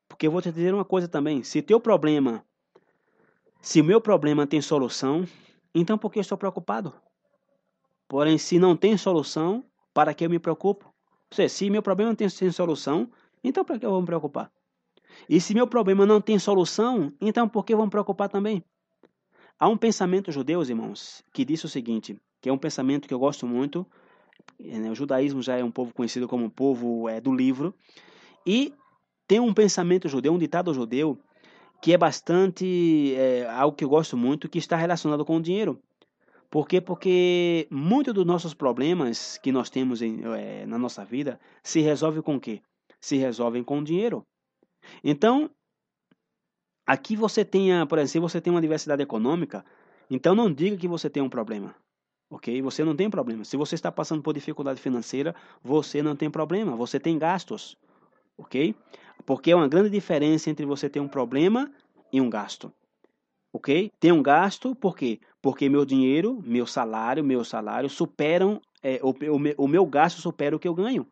Porque 0.07 0.25
eu 0.25 0.31
vou 0.31 0.41
te 0.41 0.51
dizer 0.51 0.73
uma 0.73 0.83
coisa 0.83 1.07
também, 1.07 1.43
se 1.43 1.61
teu 1.61 1.79
problema, 1.79 2.43
se 3.61 3.79
o 3.79 3.83
meu 3.83 4.01
problema 4.01 4.47
tem 4.47 4.59
solução, 4.59 5.23
então 5.71 5.99
por 5.99 6.11
que 6.11 6.17
eu 6.17 6.21
estou 6.21 6.35
preocupado? 6.35 6.95
Porém, 8.07 8.39
se 8.39 8.57
não 8.57 8.75
tem 8.75 8.97
solução, 8.97 9.63
para 9.93 10.11
que 10.11 10.25
eu 10.25 10.31
me 10.31 10.39
preocupo? 10.39 10.87
Ou 10.87 11.35
seja, 11.35 11.49
se 11.49 11.69
meu 11.69 11.83
problema 11.83 12.09
não 12.09 12.15
tem, 12.15 12.27
tem 12.27 12.51
solução, 12.51 13.07
então 13.43 13.63
para 13.63 13.77
que 13.77 13.85
eu 13.85 13.91
vou 13.91 14.01
me 14.01 14.07
preocupar? 14.07 14.51
E 15.29 15.39
se 15.39 15.53
meu 15.53 15.67
problema 15.67 16.07
não 16.07 16.19
tem 16.19 16.39
solução, 16.39 17.13
então 17.21 17.47
por 17.47 17.63
que 17.63 17.73
eu 17.73 17.77
vou 17.77 17.85
me 17.85 17.91
preocupar 17.91 18.29
também? 18.29 18.65
Há 19.59 19.67
um 19.67 19.75
pensamento 19.75 20.31
judeu, 20.31 20.61
irmãos, 20.61 21.21
que 21.33 21.43
diz 21.43 21.61
o 21.65 21.67
seguinte, 21.67 22.17
que 22.39 22.47
é 22.47 22.53
um 22.53 22.57
pensamento 22.57 23.07
que 23.07 23.13
eu 23.13 23.19
gosto 23.19 23.45
muito. 23.45 23.85
Né, 24.57 24.89
o 24.89 24.95
judaísmo 24.95 25.41
já 25.41 25.57
é 25.57 25.63
um 25.63 25.71
povo 25.71 25.93
conhecido 25.93 26.29
como 26.29 26.49
povo 26.49 27.09
é, 27.09 27.19
do 27.19 27.33
livro. 27.33 27.73
E 28.45 28.73
tem 29.27 29.39
um 29.41 29.53
pensamento 29.53 30.07
judeu, 30.07 30.33
um 30.33 30.37
ditado 30.37 30.73
judeu, 30.73 31.19
que 31.81 31.93
é 31.93 31.97
bastante 31.97 33.13
é, 33.15 33.49
algo 33.49 33.75
que 33.75 33.83
eu 33.83 33.89
gosto 33.89 34.15
muito, 34.15 34.47
que 34.47 34.57
está 34.57 34.77
relacionado 34.77 35.25
com 35.25 35.35
o 35.35 35.41
dinheiro. 35.41 35.77
Por 36.49 36.65
quê? 36.65 36.79
Porque 36.79 37.67
muitos 37.69 38.13
dos 38.13 38.25
nossos 38.25 38.53
problemas 38.53 39.37
que 39.37 39.51
nós 39.51 39.69
temos 39.69 40.01
em, 40.01 40.21
é, 40.35 40.65
na 40.65 40.79
nossa 40.79 41.03
vida 41.03 41.39
se 41.61 41.81
resolve 41.81 42.21
com 42.21 42.37
o 42.37 42.39
quê? 42.39 42.61
Se 42.99 43.17
resolvem 43.17 43.63
com 43.63 43.83
dinheiro. 43.83 44.23
Então, 45.03 45.51
Aqui 46.93 47.15
você 47.15 47.41
tenha, 47.45 47.85
por 47.85 47.99
exemplo, 47.99 48.27
você 48.29 48.41
tem 48.41 48.51
uma 48.51 48.61
diversidade 48.61 49.01
econômica, 49.03 49.63
então 50.09 50.33
não 50.33 50.51
diga 50.51 50.75
que 50.75 50.87
você 50.87 51.07
tem 51.09 51.21
um 51.21 51.29
problema. 51.29 51.75
Ok? 52.31 52.61
Você 52.63 52.83
não 52.83 52.95
tem 52.95 53.09
problema. 53.09 53.43
Se 53.45 53.55
você 53.57 53.75
está 53.75 53.91
passando 53.91 54.23
por 54.23 54.33
dificuldade 54.33 54.81
financeira, 54.81 55.35
você 55.63 56.01
não 56.01 56.15
tem 56.15 56.29
problema. 56.31 56.75
Você 56.75 56.99
tem 56.99 57.17
gastos. 57.17 57.77
Ok? 58.37 58.75
Porque 59.25 59.51
é 59.51 59.55
uma 59.55 59.67
grande 59.67 59.89
diferença 59.89 60.49
entre 60.49 60.65
você 60.65 60.89
ter 60.89 60.99
um 60.99 61.07
problema 61.07 61.71
e 62.11 62.19
um 62.21 62.29
gasto. 62.29 62.73
ok? 63.53 63.91
Tem 63.99 64.11
um 64.11 64.21
gasto, 64.23 64.75
por 64.75 64.95
quê? 64.95 65.19
Porque 65.41 65.69
meu 65.69 65.85
dinheiro, 65.85 66.41
meu 66.45 66.65
salário, 66.65 67.23
meu 67.23 67.43
salário 67.43 67.89
superam, 67.89 68.61
é, 68.83 68.99
o, 69.03 69.09
o, 69.11 69.65
o 69.65 69.67
meu 69.67 69.85
gasto 69.85 70.21
supera 70.21 70.55
o 70.55 70.59
que 70.59 70.67
eu 70.67 70.73
ganho. 70.73 71.05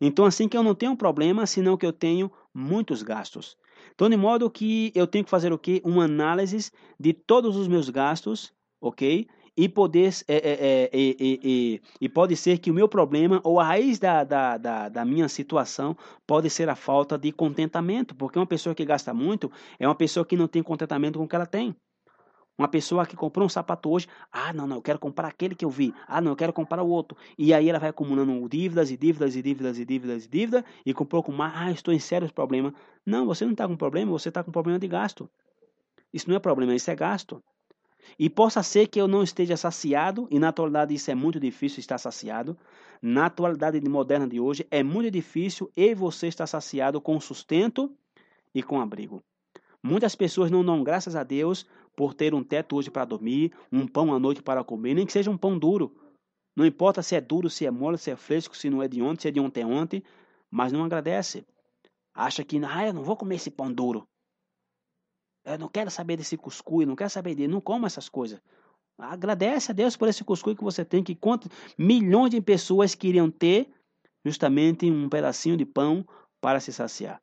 Então, 0.00 0.24
assim 0.24 0.48
que 0.48 0.56
eu 0.56 0.62
não 0.62 0.74
tenho 0.74 0.92
um 0.92 0.96
problema, 0.96 1.46
senão 1.46 1.76
que 1.76 1.86
eu 1.86 1.92
tenho 1.92 2.30
muitos 2.54 3.02
gastos. 3.02 3.56
Então, 3.98 4.08
de 4.08 4.16
modo 4.16 4.48
que 4.48 4.92
eu 4.94 5.08
tenho 5.08 5.24
que 5.24 5.30
fazer 5.30 5.52
o 5.52 5.58
quê? 5.58 5.82
Uma 5.84 6.04
análise 6.04 6.70
de 7.00 7.12
todos 7.12 7.56
os 7.56 7.66
meus 7.66 7.90
gastos, 7.90 8.52
ok? 8.80 9.26
E 9.56 9.68
poder 9.68 10.14
é, 10.28 10.36
é, 10.36 10.90
é, 10.92 11.80
e 12.00 12.08
pode 12.08 12.36
ser 12.36 12.58
que 12.58 12.70
o 12.70 12.74
meu 12.74 12.88
problema 12.88 13.40
ou 13.42 13.58
a 13.58 13.64
raiz 13.64 13.98
da, 13.98 14.22
da, 14.22 14.56
da, 14.56 14.88
da, 14.88 15.04
minha 15.04 15.28
situação 15.28 15.96
pode 16.24 16.48
ser 16.48 16.68
a 16.68 16.76
falta 16.76 17.18
de 17.18 17.32
contentamento, 17.32 18.14
porque 18.14 18.38
uma 18.38 18.46
pessoa 18.46 18.72
que 18.72 18.84
gasta 18.84 19.12
muito 19.12 19.50
é 19.80 19.88
uma 19.88 19.96
pessoa 19.96 20.24
que 20.24 20.36
não 20.36 20.46
tem 20.46 20.62
contentamento 20.62 21.18
com 21.18 21.24
o 21.24 21.28
que 21.28 21.34
ela 21.34 21.44
tem. 21.44 21.74
Uma 22.58 22.66
pessoa 22.66 23.06
que 23.06 23.14
comprou 23.14 23.46
um 23.46 23.48
sapato 23.48 23.88
hoje, 23.88 24.08
ah, 24.32 24.52
não, 24.52 24.66
não, 24.66 24.76
eu 24.78 24.82
quero 24.82 24.98
comprar 24.98 25.28
aquele 25.28 25.54
que 25.54 25.64
eu 25.64 25.70
vi. 25.70 25.94
Ah, 26.08 26.20
não, 26.20 26.32
eu 26.32 26.36
quero 26.36 26.52
comprar 26.52 26.82
o 26.82 26.88
outro. 26.88 27.16
E 27.38 27.54
aí 27.54 27.68
ela 27.68 27.78
vai 27.78 27.90
acumulando 27.90 28.48
dívidas 28.48 28.90
e 28.90 28.96
dívidas 28.96 29.36
e 29.36 29.42
dívidas 29.42 29.78
e 29.78 29.84
dívidas 29.84 30.24
e 30.24 30.28
dívidas 30.28 30.64
e 30.84 30.92
comprou 30.92 31.22
com 31.22 31.30
mais, 31.30 31.52
ah, 31.54 31.70
estou 31.70 31.94
em 31.94 32.00
sérios 32.00 32.32
problemas. 32.32 32.72
Não, 33.06 33.26
você 33.26 33.44
não 33.44 33.52
está 33.52 33.68
com 33.68 33.76
problema, 33.76 34.10
você 34.10 34.28
está 34.28 34.42
com 34.42 34.50
problema 34.50 34.76
de 34.76 34.88
gasto. 34.88 35.30
Isso 36.12 36.28
não 36.28 36.36
é 36.36 36.40
problema, 36.40 36.74
isso 36.74 36.90
é 36.90 36.96
gasto. 36.96 37.40
E 38.18 38.28
possa 38.28 38.60
ser 38.62 38.88
que 38.88 39.00
eu 39.00 39.06
não 39.06 39.22
esteja 39.22 39.56
saciado, 39.56 40.26
e 40.30 40.38
na 40.38 40.48
atualidade 40.48 40.94
isso 40.94 41.10
é 41.10 41.14
muito 41.14 41.38
difícil 41.38 41.78
estar 41.78 41.98
saciado. 41.98 42.58
Na 43.00 43.26
atualidade 43.26 43.80
moderna 43.88 44.26
de 44.26 44.40
hoje 44.40 44.66
é 44.68 44.82
muito 44.82 45.12
difícil 45.12 45.70
e 45.76 45.94
você 45.94 46.26
estar 46.26 46.46
saciado 46.48 47.00
com 47.00 47.20
sustento 47.20 47.94
e 48.52 48.62
com 48.64 48.80
abrigo. 48.80 49.22
Muitas 49.82 50.16
pessoas 50.16 50.50
não 50.50 50.64
dão 50.64 50.82
graças 50.82 51.14
a 51.14 51.22
Deus 51.22 51.64
por 51.98 52.14
ter 52.14 52.32
um 52.32 52.44
teto 52.44 52.76
hoje 52.76 52.92
para 52.92 53.04
dormir, 53.04 53.52
um 53.72 53.84
pão 53.84 54.14
à 54.14 54.20
noite 54.20 54.40
para 54.40 54.62
comer, 54.62 54.94
nem 54.94 55.04
que 55.04 55.12
seja 55.12 55.32
um 55.32 55.36
pão 55.36 55.58
duro. 55.58 55.92
Não 56.54 56.64
importa 56.64 57.02
se 57.02 57.16
é 57.16 57.20
duro, 57.20 57.50
se 57.50 57.66
é 57.66 57.72
mole, 57.72 57.98
se 57.98 58.08
é 58.08 58.14
fresco, 58.14 58.56
se 58.56 58.70
não 58.70 58.80
é 58.80 58.86
de 58.86 59.02
ontem, 59.02 59.22
se 59.22 59.28
é 59.28 59.30
de 59.32 59.40
ontem 59.40 59.64
ontem, 59.64 60.04
mas 60.48 60.70
não 60.70 60.84
agradece. 60.84 61.44
Acha 62.14 62.44
que, 62.44 62.56
ah, 62.64 62.86
eu 62.86 62.94
não 62.94 63.02
vou 63.02 63.16
comer 63.16 63.34
esse 63.34 63.50
pão 63.50 63.72
duro. 63.72 64.06
Eu 65.44 65.58
não 65.58 65.68
quero 65.68 65.90
saber 65.90 66.16
desse 66.16 66.36
cuscuz, 66.36 66.86
não 66.86 66.94
quero 66.94 67.10
saber 67.10 67.34
dele, 67.34 67.52
não 67.52 67.60
como 67.60 67.84
essas 67.84 68.08
coisas. 68.08 68.40
Agradece 68.96 69.72
a 69.72 69.74
Deus 69.74 69.96
por 69.96 70.06
esse 70.06 70.22
cuscuz 70.22 70.56
que 70.56 70.62
você 70.62 70.84
tem, 70.84 71.02
que 71.02 71.16
quantos 71.16 71.50
milhões 71.76 72.30
de 72.30 72.40
pessoas 72.40 72.94
queriam 72.94 73.28
ter 73.28 73.74
justamente 74.24 74.88
um 74.88 75.08
pedacinho 75.08 75.56
de 75.56 75.66
pão 75.66 76.06
para 76.40 76.60
se 76.60 76.72
saciar. 76.72 77.20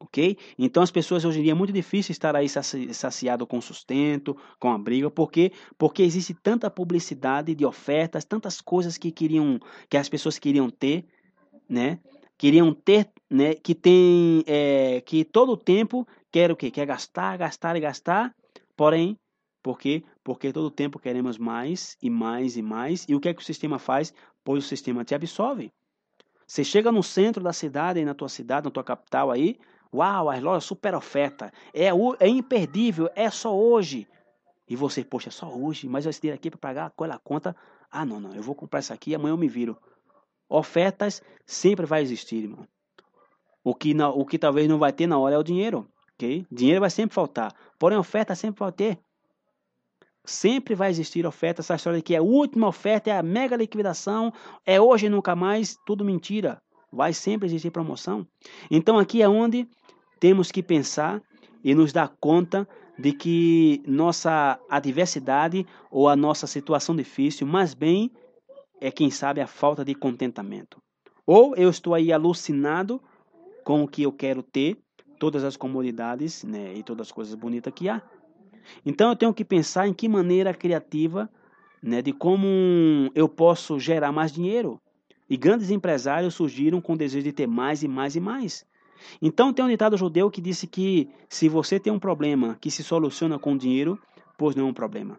Ok? 0.00 0.38
Então 0.56 0.82
as 0.82 0.92
pessoas 0.92 1.24
hoje 1.24 1.40
em 1.40 1.42
dia 1.42 1.52
é 1.52 1.54
muito 1.54 1.72
difícil 1.72 2.12
estar 2.12 2.36
aí 2.36 2.48
saciado 2.48 3.46
com 3.46 3.60
sustento, 3.60 4.36
com 4.58 4.70
abrigo, 4.70 5.10
porque 5.10 5.52
porque 5.76 6.02
existe 6.02 6.34
tanta 6.34 6.70
publicidade 6.70 7.52
de 7.54 7.66
ofertas, 7.66 8.24
tantas 8.24 8.60
coisas 8.60 8.96
que 8.96 9.10
queriam 9.10 9.58
que 9.88 9.96
as 9.96 10.08
pessoas 10.08 10.38
queriam 10.38 10.70
ter, 10.70 11.04
né? 11.68 11.98
Queriam 12.36 12.72
ter, 12.72 13.10
né? 13.28 13.54
Que 13.54 13.74
tem 13.74 14.44
é, 14.46 15.00
que 15.00 15.24
todo 15.24 15.52
o 15.52 15.56
tempo 15.56 16.06
quer 16.30 16.52
o 16.52 16.56
quê? 16.56 16.70
Quer 16.70 16.86
gastar, 16.86 17.36
gastar 17.36 17.74
e 17.74 17.80
gastar. 17.80 18.32
Porém, 18.76 19.18
por 19.60 19.78
quê? 19.78 20.04
Porque 20.22 20.52
todo 20.52 20.66
o 20.66 20.70
tempo 20.70 21.00
queremos 21.00 21.36
mais 21.36 21.96
e 22.00 22.08
mais 22.08 22.56
e 22.56 22.62
mais. 22.62 23.04
E 23.08 23.16
o 23.16 23.20
que 23.20 23.28
é 23.28 23.34
que 23.34 23.42
o 23.42 23.44
sistema 23.44 23.80
faz? 23.80 24.14
Pois 24.44 24.64
o 24.64 24.68
sistema 24.68 25.04
te 25.04 25.14
absorve. 25.14 25.72
Você 26.46 26.64
chega 26.64 26.90
no 26.90 27.02
centro 27.02 27.42
da 27.42 27.52
cidade, 27.52 27.98
aí 27.98 28.04
na 28.06 28.14
tua 28.14 28.28
cidade, 28.28 28.64
na 28.64 28.70
tua 28.70 28.82
capital 28.82 29.30
aí, 29.30 29.58
Uau, 29.92 30.28
as 30.28 30.42
lojas 30.42 30.64
super 30.64 30.94
oferta. 30.94 31.52
É, 31.72 31.86
é 32.20 32.28
imperdível, 32.28 33.08
é 33.14 33.30
só 33.30 33.56
hoje. 33.56 34.06
E 34.68 34.76
você, 34.76 35.02
poxa, 35.02 35.28
é 35.28 35.32
só 35.32 35.48
hoje, 35.48 35.88
mas 35.88 36.04
esse 36.04 36.20
dinheiro 36.20 36.38
aqui 36.38 36.50
para 36.50 36.58
pagar 36.58 36.86
aquela 36.86 37.18
conta. 37.18 37.56
Ah, 37.90 38.04
não, 38.04 38.20
não, 38.20 38.34
eu 38.34 38.42
vou 38.42 38.54
comprar 38.54 38.80
isso 38.80 38.92
aqui, 38.92 39.14
amanhã 39.14 39.32
eu 39.32 39.38
me 39.38 39.48
viro. 39.48 39.78
Ofertas 40.48 41.22
sempre 41.46 41.86
vai 41.86 42.02
existir, 42.02 42.44
irmão. 42.44 42.66
O 43.64 43.74
que, 43.74 43.94
não, 43.94 44.10
o 44.10 44.24
que 44.24 44.38
talvez 44.38 44.68
não 44.68 44.78
vai 44.78 44.92
ter 44.92 45.06
na 45.06 45.18
hora 45.18 45.34
é 45.34 45.38
o 45.38 45.42
dinheiro, 45.42 45.88
ok? 46.14 46.46
Dinheiro 46.50 46.80
vai 46.80 46.90
sempre 46.90 47.14
faltar, 47.14 47.54
porém 47.78 47.98
oferta 47.98 48.34
sempre 48.34 48.60
vai 48.60 48.72
ter. 48.72 48.98
Sempre 50.24 50.74
vai 50.74 50.90
existir 50.90 51.26
oferta, 51.26 51.62
essa 51.62 51.74
história 51.74 51.98
de 51.98 52.02
que 52.02 52.14
a 52.14 52.22
última 52.22 52.68
oferta 52.68 53.10
é 53.10 53.16
a 53.16 53.22
mega 53.22 53.56
liquidação, 53.56 54.32
é 54.66 54.78
hoje 54.78 55.06
e 55.06 55.10
nunca 55.10 55.34
mais, 55.34 55.76
tudo 55.86 56.04
mentira. 56.04 56.60
Vai 56.92 57.12
sempre 57.12 57.46
existir 57.46 57.70
promoção. 57.70 58.26
Então 58.70 58.98
aqui 58.98 59.22
é 59.22 59.28
onde 59.28 59.68
temos 60.18 60.50
que 60.50 60.62
pensar 60.62 61.22
e 61.62 61.74
nos 61.74 61.92
dar 61.92 62.08
conta 62.20 62.66
de 62.98 63.12
que 63.12 63.82
nossa 63.86 64.58
adversidade 64.68 65.66
ou 65.90 66.08
a 66.08 66.16
nossa 66.16 66.46
situação 66.46 66.96
difícil, 66.96 67.46
mais 67.46 67.74
bem 67.74 68.10
é 68.80 68.90
quem 68.90 69.10
sabe 69.10 69.40
a 69.40 69.46
falta 69.46 69.84
de 69.84 69.94
contentamento. 69.94 70.82
Ou 71.26 71.54
eu 71.56 71.68
estou 71.68 71.94
aí 71.94 72.12
alucinado 72.12 73.00
com 73.64 73.84
o 73.84 73.88
que 73.88 74.02
eu 74.02 74.12
quero 74.12 74.42
ter, 74.42 74.78
todas 75.18 75.44
as 75.44 75.56
comodidades 75.56 76.42
né, 76.44 76.74
e 76.74 76.82
todas 76.82 77.08
as 77.08 77.12
coisas 77.12 77.34
bonitas 77.34 77.72
que 77.74 77.88
há. 77.88 78.02
Então 78.84 79.10
eu 79.10 79.16
tenho 79.16 79.34
que 79.34 79.44
pensar 79.44 79.86
em 79.86 79.92
que 79.92 80.08
maneira 80.08 80.54
criativa, 80.54 81.28
né, 81.82 82.00
de 82.00 82.12
como 82.12 83.10
eu 83.14 83.28
posso 83.28 83.78
gerar 83.78 84.12
mais 84.12 84.32
dinheiro. 84.32 84.80
E 85.28 85.36
grandes 85.36 85.70
empresários 85.70 86.34
surgiram 86.34 86.80
com 86.80 86.94
o 86.94 86.96
desejo 86.96 87.24
de 87.24 87.32
ter 87.32 87.46
mais 87.46 87.82
e 87.82 87.88
mais 87.88 88.16
e 88.16 88.20
mais. 88.20 88.66
Então 89.20 89.52
tem 89.52 89.64
um 89.64 89.68
ditado 89.68 89.96
judeu 89.96 90.30
que 90.30 90.40
disse 90.40 90.66
que 90.66 91.08
se 91.28 91.48
você 91.48 91.78
tem 91.78 91.92
um 91.92 91.98
problema 91.98 92.56
que 92.60 92.70
se 92.70 92.82
soluciona 92.82 93.38
com 93.38 93.56
dinheiro, 93.56 93.98
pois 94.36 94.54
não 94.54 94.66
é 94.66 94.70
um 94.70 94.74
problema. 94.74 95.18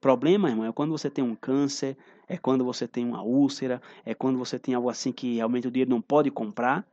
Problema, 0.00 0.48
irmão, 0.48 0.64
é 0.64 0.72
quando 0.72 0.90
você 0.90 1.10
tem 1.10 1.22
um 1.22 1.34
câncer, 1.34 1.96
é 2.26 2.38
quando 2.38 2.64
você 2.64 2.88
tem 2.88 3.04
uma 3.04 3.22
úlcera, 3.22 3.82
é 4.04 4.14
quando 4.14 4.38
você 4.38 4.58
tem 4.58 4.74
algo 4.74 4.88
assim 4.88 5.12
que 5.12 5.36
realmente 5.36 5.68
o 5.68 5.70
dinheiro 5.70 5.90
não 5.90 6.00
pode 6.00 6.30
comprar, 6.30 6.86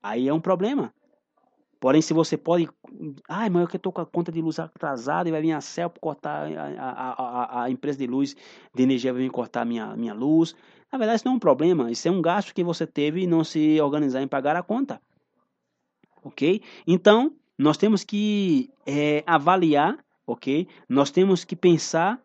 aí 0.00 0.28
é 0.28 0.32
um 0.32 0.40
problema. 0.40 0.94
Porém, 1.82 2.00
se 2.00 2.14
você 2.14 2.36
pode. 2.36 2.68
Ai, 3.28 3.50
mas 3.50 3.62
eu 3.62 3.76
estou 3.76 3.92
com 3.92 4.00
a 4.00 4.06
conta 4.06 4.30
de 4.30 4.40
luz 4.40 4.60
atrasada 4.60 5.28
e 5.28 5.32
vai 5.32 5.42
vir 5.42 5.50
a 5.50 5.60
CEL 5.60 5.90
cortar 6.00 6.46
a, 6.46 6.76
a, 6.78 7.10
a, 7.10 7.62
a, 7.64 7.70
empresa 7.70 7.98
de 7.98 8.06
luz, 8.06 8.36
de 8.72 8.82
energia 8.84 9.12
vai 9.12 9.22
vir 9.22 9.30
cortar 9.30 9.62
a 9.62 9.64
minha, 9.64 9.96
minha 9.96 10.14
luz. 10.14 10.54
Na 10.92 10.98
verdade, 10.98 11.16
isso 11.16 11.24
não 11.24 11.32
é 11.32 11.36
um 11.36 11.40
problema. 11.40 11.90
Isso 11.90 12.06
é 12.06 12.10
um 12.10 12.20
gasto 12.20 12.54
que 12.54 12.62
você 12.62 12.86
teve 12.86 13.22
e 13.22 13.26
não 13.26 13.42
se 13.42 13.80
organizar 13.80 14.22
em 14.22 14.28
pagar 14.28 14.54
a 14.54 14.62
conta. 14.62 15.00
Ok? 16.22 16.62
Então, 16.86 17.34
nós 17.58 17.78
temos 17.78 18.04
que 18.04 18.70
é, 18.86 19.24
avaliar, 19.26 19.98
ok? 20.26 20.68
Nós 20.88 21.10
temos 21.10 21.44
que 21.44 21.56
pensar 21.56 22.20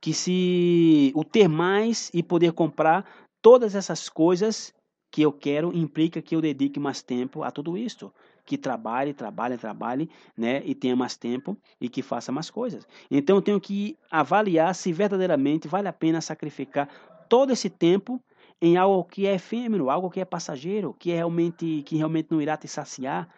que 0.00 0.14
se 0.14 1.12
o 1.14 1.24
ter 1.24 1.48
mais 1.48 2.10
e 2.14 2.22
poder 2.22 2.52
comprar 2.52 3.04
todas 3.42 3.74
essas 3.74 4.08
coisas 4.08 4.72
que 5.10 5.22
eu 5.22 5.32
quero 5.32 5.76
implica 5.76 6.22
que 6.22 6.36
eu 6.36 6.40
dedique 6.40 6.78
mais 6.78 7.02
tempo 7.02 7.42
a 7.42 7.50
tudo 7.50 7.76
isso 7.76 8.12
que 8.44 8.56
trabalhe, 8.56 9.12
trabalhe, 9.12 9.58
trabalhe, 9.58 10.08
né, 10.36 10.62
e 10.64 10.72
tenha 10.72 10.94
mais 10.94 11.16
tempo 11.16 11.58
e 11.80 11.88
que 11.88 12.00
faça 12.00 12.30
mais 12.30 12.48
coisas. 12.48 12.86
Então 13.10 13.36
eu 13.36 13.42
tenho 13.42 13.60
que 13.60 13.98
avaliar 14.08 14.72
se 14.74 14.92
verdadeiramente 14.92 15.66
vale 15.66 15.88
a 15.88 15.92
pena 15.92 16.20
sacrificar 16.20 16.88
todo 17.28 17.52
esse 17.52 17.68
tempo 17.68 18.22
em 18.60 18.76
algo 18.76 19.04
que 19.04 19.26
é 19.26 19.34
efêmero, 19.34 19.90
algo 19.90 20.10
que 20.10 20.20
é 20.20 20.24
passageiro, 20.24 20.94
que 20.98 21.12
é 21.12 21.16
realmente 21.16 21.82
que 21.82 21.96
realmente 21.96 22.28
não 22.30 22.40
irá 22.40 22.56
te 22.56 22.66
saciar, 22.66 23.28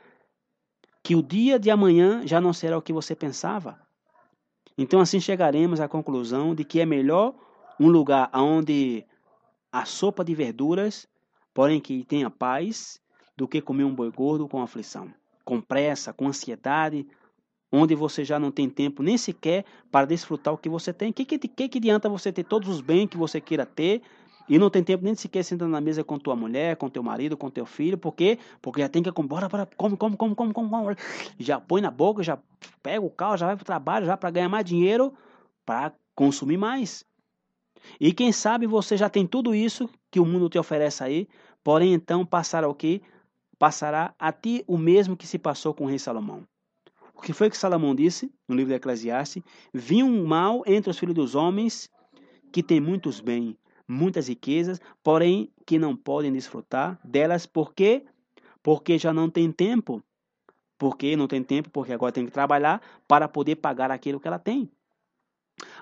que 1.03 1.17
o 1.17 1.23
dia 1.23 1.59
de 1.59 1.71
amanhã 1.71 2.27
já 2.27 2.41
não 2.41 2.53
será 2.53 2.79
o 2.79 2.83
que 2.83 2.93
você 2.93 3.15
pensava. 3.15 3.81
Então 4.77 5.01
assim 5.01 5.19
chegaremos 5.19 5.81
à 5.81 5.89
conclusão 5.89 6.55
de 6.55 6.65
que 6.65 6.81
é 6.81 6.87
melhor 6.87 7.35
um 7.81 7.89
lugar 7.89 8.31
onde 8.33 9.05
a 9.73 9.85
sopa 9.85 10.25
de 10.25 10.35
verduras, 10.35 11.09
porém 11.53 11.81
que 11.81 12.05
tenha 12.05 12.31
paz, 12.31 13.01
do 13.37 13.47
que 13.47 13.61
comer 13.61 13.85
um 13.85 13.95
boi 13.95 14.11
gordo 14.11 14.49
com 14.49 14.61
aflição, 14.61 15.13
com 15.45 15.61
pressa, 15.61 16.13
com 16.13 16.27
ansiedade, 16.27 17.07
onde 17.71 17.95
você 17.95 18.25
já 18.25 18.39
não 18.39 18.51
tem 18.51 18.69
tempo 18.69 19.03
nem 19.03 19.17
sequer 19.17 19.65
para 19.91 20.07
desfrutar 20.07 20.55
o 20.55 20.59
que 20.59 20.69
você 20.69 20.93
tem. 20.93 21.11
O 21.11 21.13
que, 21.13 21.25
que, 21.25 21.39
que, 21.39 21.69
que 21.69 21.79
adianta 21.79 22.09
você 22.09 22.33
ter 22.33 22.45
todos 22.45 22.69
os 22.69 22.81
bens 22.81 23.09
que 23.09 23.17
você 23.17 23.41
queira 23.41 23.67
ter 23.67 24.03
e 24.49 24.59
não 24.59 24.71
tem 24.71 24.83
tempo 24.83 25.05
nem 25.05 25.15
sequer 25.15 25.43
sentar 25.43 25.69
na 25.69 25.81
mesa 25.81 26.03
com 26.03 26.19
tua 26.19 26.35
mulher, 26.35 26.77
com 26.77 26.89
teu 26.89 27.03
marido, 27.03 27.37
com 27.37 27.51
teu 27.51 27.67
filho, 27.67 27.99
por 27.99 28.15
quê? 28.15 28.39
Porque 28.63 28.81
já 28.81 28.89
tem 28.89 29.03
que 29.03 29.11
bora, 29.11 29.49
bora, 29.49 29.69
come, 29.77 29.97
come, 29.97 30.17
come, 30.17 30.35
come, 30.35 30.55
come, 30.55 30.71
come, 30.71 30.97
já 31.39 31.61
põe 31.61 31.83
na 31.83 31.91
boca, 31.91 32.23
já 32.23 32.39
pega 32.83 33.05
o 33.05 33.11
carro, 33.11 33.37
já 33.37 33.47
vai 33.47 33.57
para 33.57 33.63
o 33.63 33.67
trabalho, 33.67 34.07
já 34.07 34.17
para 34.17 34.31
ganhar 34.31 34.49
mais 34.49 34.65
dinheiro, 34.65 35.13
para 35.67 35.93
consumir 36.15 36.57
mais. 36.57 37.05
E 38.01 38.13
quem 38.13 38.33
sabe 38.33 38.67
você 38.67 38.97
já 38.97 39.11
tem 39.11 39.27
tudo 39.27 39.55
isso 39.55 39.89
que 40.11 40.19
o 40.19 40.25
mundo 40.25 40.49
te 40.49 40.59
oferece 40.59 41.05
aí, 41.05 41.29
porém 41.63 41.93
então 41.93 42.25
passar 42.25 42.65
o 42.65 42.75
quê? 42.75 43.03
passará 43.59 44.15
a 44.19 44.33
ti 44.33 44.65
o 44.67 44.79
mesmo 44.79 45.17
que 45.17 45.27
se 45.27 45.39
passou 45.39 45.75
com 45.75 45.85
o 45.85 45.89
rei 45.89 45.99
Salomão. 45.99 46.47
O 47.19 47.21
que 47.21 47.33
foi 47.33 47.51
que 47.51 47.59
Salomão 47.59 47.97
disse 47.97 48.33
no 48.47 48.55
livro 48.55 48.71
de 48.71 48.77
Eclesiastes? 48.77 49.43
Vi 49.75 50.05
um 50.05 50.25
mal 50.25 50.63
entre 50.67 50.89
os 50.89 50.99
filhos 50.99 51.17
dos 51.17 51.35
homens 51.35 51.91
que 52.53 52.63
têm 52.63 52.81
muitos 52.81 53.21
bens, 53.21 53.57
muitas 53.89 54.29
riquezas, 54.29 54.81
porém 55.03 55.51
que 55.67 55.81
não 55.81 55.97
podem 55.97 56.33
desfrutar 56.33 56.99
delas, 57.05 57.45
por 57.45 57.75
quê? 57.75 58.07
Porque 58.63 58.97
já 58.99 59.13
não 59.13 59.29
tem 59.29 59.51
tempo 59.51 60.03
porque 60.79 61.17
não 61.17 61.27
tem 61.27 61.43
tempo, 61.43 61.69
porque 61.71 61.93
agora 61.93 62.13
tem 62.13 62.25
que 62.25 62.31
trabalhar 62.31 62.81
para 63.09 63.27
poder 63.27 63.57
pagar 63.57 63.91
aquilo 63.91 64.21
que 64.21 64.29
ela 64.29 64.39
tem. 64.39 64.71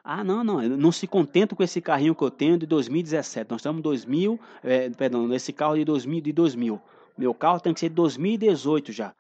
Ah, 0.03 0.25
não, 0.25 0.43
não, 0.43 0.63
eu 0.63 0.71
não 0.75 0.91
se 0.91 1.07
contento 1.07 1.55
com 1.55 1.63
esse 1.63 1.83
carrinho 1.83 2.15
que 2.15 2.23
eu 2.23 2.31
tenho 2.31 2.57
de 2.57 2.65
2017. 2.65 3.51
Nós 3.51 3.61
estamos 3.61 3.81
em 3.81 3.83
2000, 3.83 4.41
é, 4.65 4.89
perdão, 4.89 5.29
nesse 5.29 5.53
carro 5.53 5.77
de 5.77 5.85
2000, 5.85 6.23
de 6.23 6.33
2000. 6.33 6.81
Meu 7.19 7.35
carro 7.35 7.61
tem 7.61 7.75
que 7.75 7.81
ser 7.81 7.91
de 7.91 7.95
2018 7.95 8.91
já. 8.91 9.15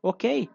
Ok. 0.00 0.48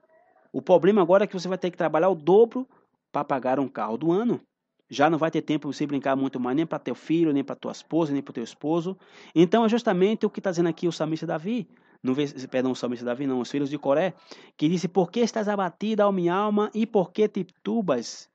O 0.52 0.62
problema 0.62 1.02
agora 1.02 1.24
é 1.24 1.28
que 1.28 1.34
você 1.34 1.48
vai 1.48 1.58
ter 1.58 1.72
que 1.72 1.78
trabalhar 1.78 2.10
o 2.10 2.16
dobro 2.16 2.68
para 3.12 3.24
pagar 3.24 3.60
um 3.60 3.68
carro 3.68 3.98
do 3.98 4.12
ano. 4.12 4.42
Já 4.90 5.10
não 5.10 5.18
vai 5.18 5.30
ter 5.30 5.42
tempo 5.42 5.72
você 5.72 5.86
brincar 5.86 6.16
muito 6.16 6.40
mais, 6.40 6.56
nem 6.56 6.66
para 6.66 6.80
teu 6.80 6.96
filho, 6.96 7.34
nem 7.34 7.44
para 7.44 7.56
tua 7.56 7.72
esposa, 7.72 8.14
nem 8.14 8.22
para 8.22 8.34
teu 8.34 8.44
esposo. 8.44 8.98
Então 9.36 9.66
é 9.66 9.70
justamente 9.70 10.26
o 10.26 10.30
que 10.30 10.40
está 10.40 10.50
dizendo 10.50 10.70
aqui 10.70 10.88
o 10.88 10.92
salmista 10.92 11.26
Davi. 11.26 11.68
No, 12.02 12.16
perdão, 12.50 12.72
o 12.72 12.76
salmista 12.76 13.06
Davi, 13.06 13.28
não, 13.28 13.40
os 13.42 13.52
filhos 13.52 13.70
de 13.70 13.78
Coré, 13.78 14.14
que 14.56 14.70
disse: 14.70 14.88
Por 14.88 15.12
que 15.12 15.20
estás 15.20 15.50
abatida, 15.50 16.08
ó 16.08 16.12
minha 16.12 16.34
alma, 16.34 16.72
e 16.74 16.86
por 16.86 17.12
que 17.12 17.28
te 17.28 17.46
tubas 17.62 18.30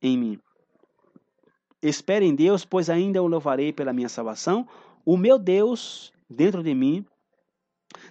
em 0.00 0.16
mim? 0.16 0.38
Espere 1.82 2.24
em 2.24 2.34
Deus, 2.34 2.64
pois 2.64 2.90
ainda 2.90 3.22
o 3.22 3.26
louvarei 3.26 3.72
pela 3.72 3.92
minha 3.92 4.08
salvação. 4.08 4.68
O 5.04 5.16
meu 5.16 5.38
Deus 5.38 6.12
dentro 6.28 6.62
de 6.62 6.74
mim, 6.74 7.04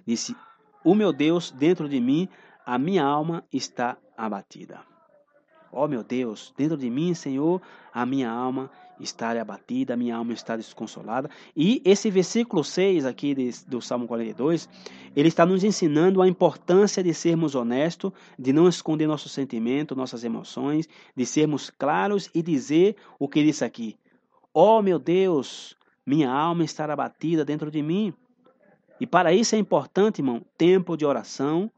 disse: 0.06 0.36
O 0.84 0.96
meu 0.96 1.14
Deus 1.14 1.52
dentro 1.52 1.88
de 1.88 2.02
mim, 2.02 2.28
a 2.68 2.78
minha 2.78 3.02
alma 3.02 3.46
está 3.52 3.98
abatida. 4.18 4.82
Ó 5.72 5.86
oh, 5.86 5.88
meu 5.88 6.04
Deus, 6.04 6.54
dentro 6.58 6.76
de 6.76 6.90
mim, 6.90 7.14
Senhor, 7.14 7.62
a 7.94 8.06
minha 8.06 8.30
alma 8.30 8.70
está 9.00 9.32
abatida, 9.40 9.94
a 9.94 9.98
minha 9.98 10.18
alma 10.18 10.34
está 10.34 10.58
desconsolada. 10.58 11.30
E 11.56 11.82
esse 11.86 12.12
versículo 12.12 12.66
6 12.66 13.06
aqui 13.06 13.34
do 13.66 13.82
Salmo 13.82 14.06
42, 14.06 14.68
ele 15.16 15.30
está 15.30 15.46
nos 15.46 15.64
ensinando 15.64 16.22
a 16.22 16.28
importância 16.28 17.02
de 17.02 17.14
sermos 17.14 17.56
honestos, 17.56 18.12
de 18.38 18.52
não 18.52 18.68
esconder 18.68 19.08
nosso 19.08 19.30
sentimento, 19.30 19.96
nossas 19.96 20.26
emoções, 20.26 20.90
de 21.16 21.26
sermos 21.26 21.70
claros 21.70 22.30
e 22.36 22.42
dizer 22.42 22.98
o 23.18 23.30
que 23.30 23.44
diz 23.44 23.62
aqui. 23.62 23.96
Ó 24.54 24.80
oh, 24.80 24.82
meu 24.82 25.00
Deus, 25.00 25.78
minha 26.06 26.30
alma 26.30 26.66
está 26.66 26.84
abatida 26.92 27.46
dentro 27.46 27.72
de 27.72 27.82
mim. 27.82 28.14
E 29.00 29.08
para 29.08 29.32
isso 29.32 29.56
é 29.56 29.58
importante, 29.58 30.20
irmão, 30.20 30.44
tempo 30.58 30.98
de 30.98 31.06
oração, 31.06 31.72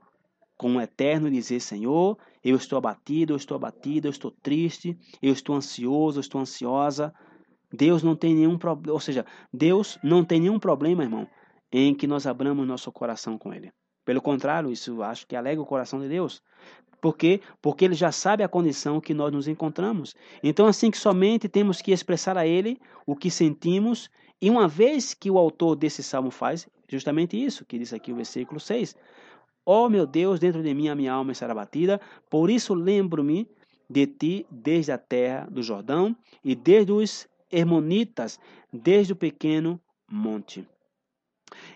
com 0.60 0.76
o 0.76 0.82
Eterno 0.82 1.32
dizer: 1.32 1.62
Senhor, 1.62 2.18
eu 2.43 2.57
estou 2.57 2.78
abatido, 2.78 3.32
eu 3.32 3.38
estou 3.38 3.55
abatido, 3.55 4.07
eu 4.07 4.12
estou 4.12 4.30
triste, 4.30 4.95
eu 5.22 5.32
estou 5.32 5.55
ansioso, 5.55 6.20
eu 6.20 6.22
estou 6.22 6.41
ansiosa. 6.41 7.14
Deus 7.72 8.03
não 8.03 8.14
tem 8.14 8.36
nenhum 8.36 8.57
problema, 8.57 8.93
ou 8.93 8.99
seja, 8.99 9.26
Deus 9.53 9.97
não 10.03 10.26
tem 10.26 10.41
nenhum 10.41 10.60
problema, 10.60 11.03
irmão, 11.03 11.26
em 11.72 11.95
que 11.95 12.05
nós 12.05 12.28
abramos 12.28 12.68
nosso 12.68 12.91
coração 12.91 13.38
com 13.38 13.53
Ele. 13.53 13.72
Pelo 14.03 14.22
contrário, 14.22 14.70
isso 14.70 15.01
acho 15.01 15.26
que 15.26 15.36
alega 15.36 15.62
o 15.62 15.66
coração 15.66 16.01
de 16.01 16.10
Deus. 16.10 16.41
Por 16.99 17.16
quê? 17.16 17.39
Porque 17.62 17.86
Ele 17.86 17.95
já 17.95 18.12
sabe 18.12 18.43
a 18.43 18.49
condição 18.49 18.99
que 18.99 19.14
nós 19.14 19.32
nos 19.32 19.47
encontramos. 19.47 20.14
Então, 20.43 20.68
assim 20.68 20.91
que 20.91 20.97
somente 20.97 21.47
temos 21.47 21.82
que 21.82 21.93
expressar 21.93 22.38
a 22.38 22.45
Ele 22.45 22.78
o 23.05 23.16
que 23.16 23.32
sentimos, 23.32 24.10
e 24.41 24.49
uma 24.49 24.68
vez 24.68 25.14
que 25.14 25.32
o 25.32 25.38
autor 25.38 25.76
desse 25.78 26.03
salmo 26.03 26.32
faz, 26.32 26.68
justamente 26.89 27.41
isso, 27.41 27.66
que 27.66 27.78
diz 27.78 27.93
aqui 27.93 28.12
o 28.12 28.16
versículo 28.16 28.60
6, 28.60 28.95
Ó 29.72 29.86
oh, 29.86 29.89
meu 29.89 30.07
Deus, 30.07 30.39
dentro 30.39 30.63
de 30.63 30.74
mim 30.74 30.88
a 30.88 30.95
minha 30.95 31.13
alma 31.13 31.32
será 31.36 31.53
batida, 31.53 32.01
por 32.28 32.49
isso 32.49 32.74
lembro-me 32.74 33.47
de 33.88 34.07
ti 34.07 34.47
desde 34.49 34.91
a 34.91 34.97
terra 34.97 35.47
do 35.47 35.61
Jordão 35.61 36.17
e 36.43 36.55
desde 36.55 36.91
os 36.91 37.28
Hermonitas, 37.51 38.39
desde 38.74 39.13
o 39.13 39.15
pequeno 39.15 39.80
monte. 40.11 40.67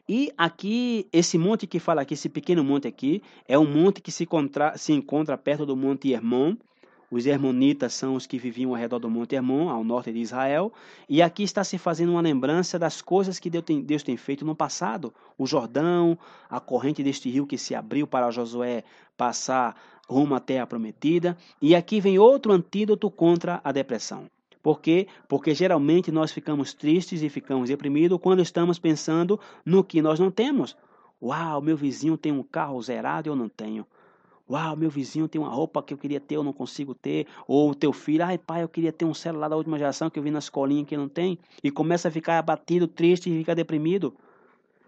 E 0.10 0.32
aqui, 0.36 1.08
esse 1.14 1.38
monte 1.38 1.68
que 1.68 1.80
fala 1.80 2.02
aqui, 2.02 2.16
esse 2.16 2.30
pequeno 2.30 2.64
monte 2.64 2.88
aqui, 2.88 3.22
é 3.48 3.60
um 3.60 3.72
monte 3.72 4.02
que 4.02 4.12
se, 4.12 4.24
encontra, 4.24 4.76
se 4.76 4.92
encontra 4.92 5.38
perto 5.38 5.64
do 5.64 5.76
Monte 5.76 6.12
Hermon, 6.12 6.56
os 7.14 7.28
Hermonitas 7.28 7.94
são 7.94 8.16
os 8.16 8.26
que 8.26 8.40
viviam 8.40 8.72
ao 8.72 8.76
redor 8.76 8.98
do 8.98 9.08
Monte 9.08 9.36
Hermon, 9.36 9.70
ao 9.70 9.84
norte 9.84 10.12
de 10.12 10.18
Israel. 10.18 10.74
E 11.08 11.22
aqui 11.22 11.44
está 11.44 11.64
se 11.64 11.78
fazendo 11.78 12.14
uma 12.14 12.22
lembrança 12.22 12.80
das 12.80 13.04
coisas 13.04 13.38
que 13.38 13.52
Deus 13.52 14.02
tem, 14.02 14.18
feito 14.18 14.44
no 14.44 14.56
passado. 14.56 15.14
O 15.38 15.46
Jordão, 15.46 16.18
a 16.50 16.60
corrente 16.60 17.04
deste 17.04 17.30
rio 17.30 17.46
que 17.46 17.56
se 17.56 17.76
abriu 17.76 18.08
para 18.08 18.32
Josué 18.32 18.84
passar 19.16 19.80
rumo 20.10 20.34
à 20.34 20.40
terra 20.40 20.66
prometida. 20.66 21.38
E 21.62 21.76
aqui 21.76 22.02
vem 22.02 22.18
outro 22.18 22.52
antídoto 22.52 23.12
contra 23.12 23.62
a 23.64 23.72
depressão. 23.72 24.26
Por 24.64 24.82
quê? 24.82 25.08
Porque 25.28 25.54
geralmente 25.54 26.12
nós 26.12 26.32
ficamos 26.32 26.74
tristes 26.74 27.22
e 27.22 27.30
ficamos 27.30 27.70
deprimidos 27.70 28.18
quando 28.20 28.42
estamos 28.42 28.80
pensando 28.80 29.40
no 29.64 29.84
que 29.84 30.02
nós 30.02 30.20
não 30.20 30.32
temos. 30.32 30.76
Uau, 31.22 31.62
meu 31.62 31.78
vizinho 31.78 32.18
tem 32.18 32.32
um 32.32 32.42
carro 32.42 32.82
zerado 32.82 33.28
e 33.28 33.30
eu 33.30 33.36
não 33.36 33.48
tenho. 33.48 33.86
Uau, 34.50 34.76
meu 34.76 34.90
vizinho 34.90 35.28
tem 35.28 35.40
uma 35.40 35.50
roupa 35.50 35.82
que 35.82 35.94
eu 35.94 35.98
queria 35.98 36.20
ter, 36.20 36.36
eu 36.36 36.44
não 36.44 36.52
consigo 36.52 36.94
ter. 36.94 37.28
Ou 37.48 37.72
o 37.72 37.76
teu 37.76 37.94
filho, 37.94 38.26
ai 38.26 38.38
pai, 38.38 38.64
eu 38.64 38.68
queria 38.68 38.92
ter 38.92 39.06
um 39.06 39.14
celular 39.14 39.48
da 39.48 39.56
última 39.56 39.78
geração 39.78 40.10
que 40.10 40.20
eu 40.20 40.24
vi 40.24 40.32
na 40.32 40.40
escolinha 40.40 40.84
que 40.84 40.98
não 40.98 41.08
tem. 41.08 41.40
E 41.64 41.72
começa 41.72 42.10
a 42.10 42.12
ficar 42.12 42.38
abatido, 42.38 42.88
triste 42.88 43.30
e 43.30 43.38
fica 43.38 43.56
deprimido. 43.56 44.14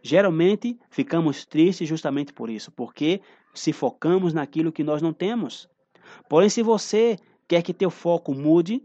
Geralmente 0.03 0.77
ficamos 0.89 1.45
tristes 1.45 1.87
justamente 1.87 2.33
por 2.33 2.49
isso, 2.49 2.71
porque 2.71 3.21
se 3.53 3.71
focamos 3.71 4.33
naquilo 4.33 4.71
que 4.71 4.83
nós 4.83 5.01
não 5.01 5.13
temos. 5.13 5.67
Porém, 6.29 6.49
se 6.49 6.61
você 6.61 7.17
quer 7.47 7.61
que 7.61 7.73
teu 7.73 7.89
foco 7.89 8.33
mude, 8.33 8.83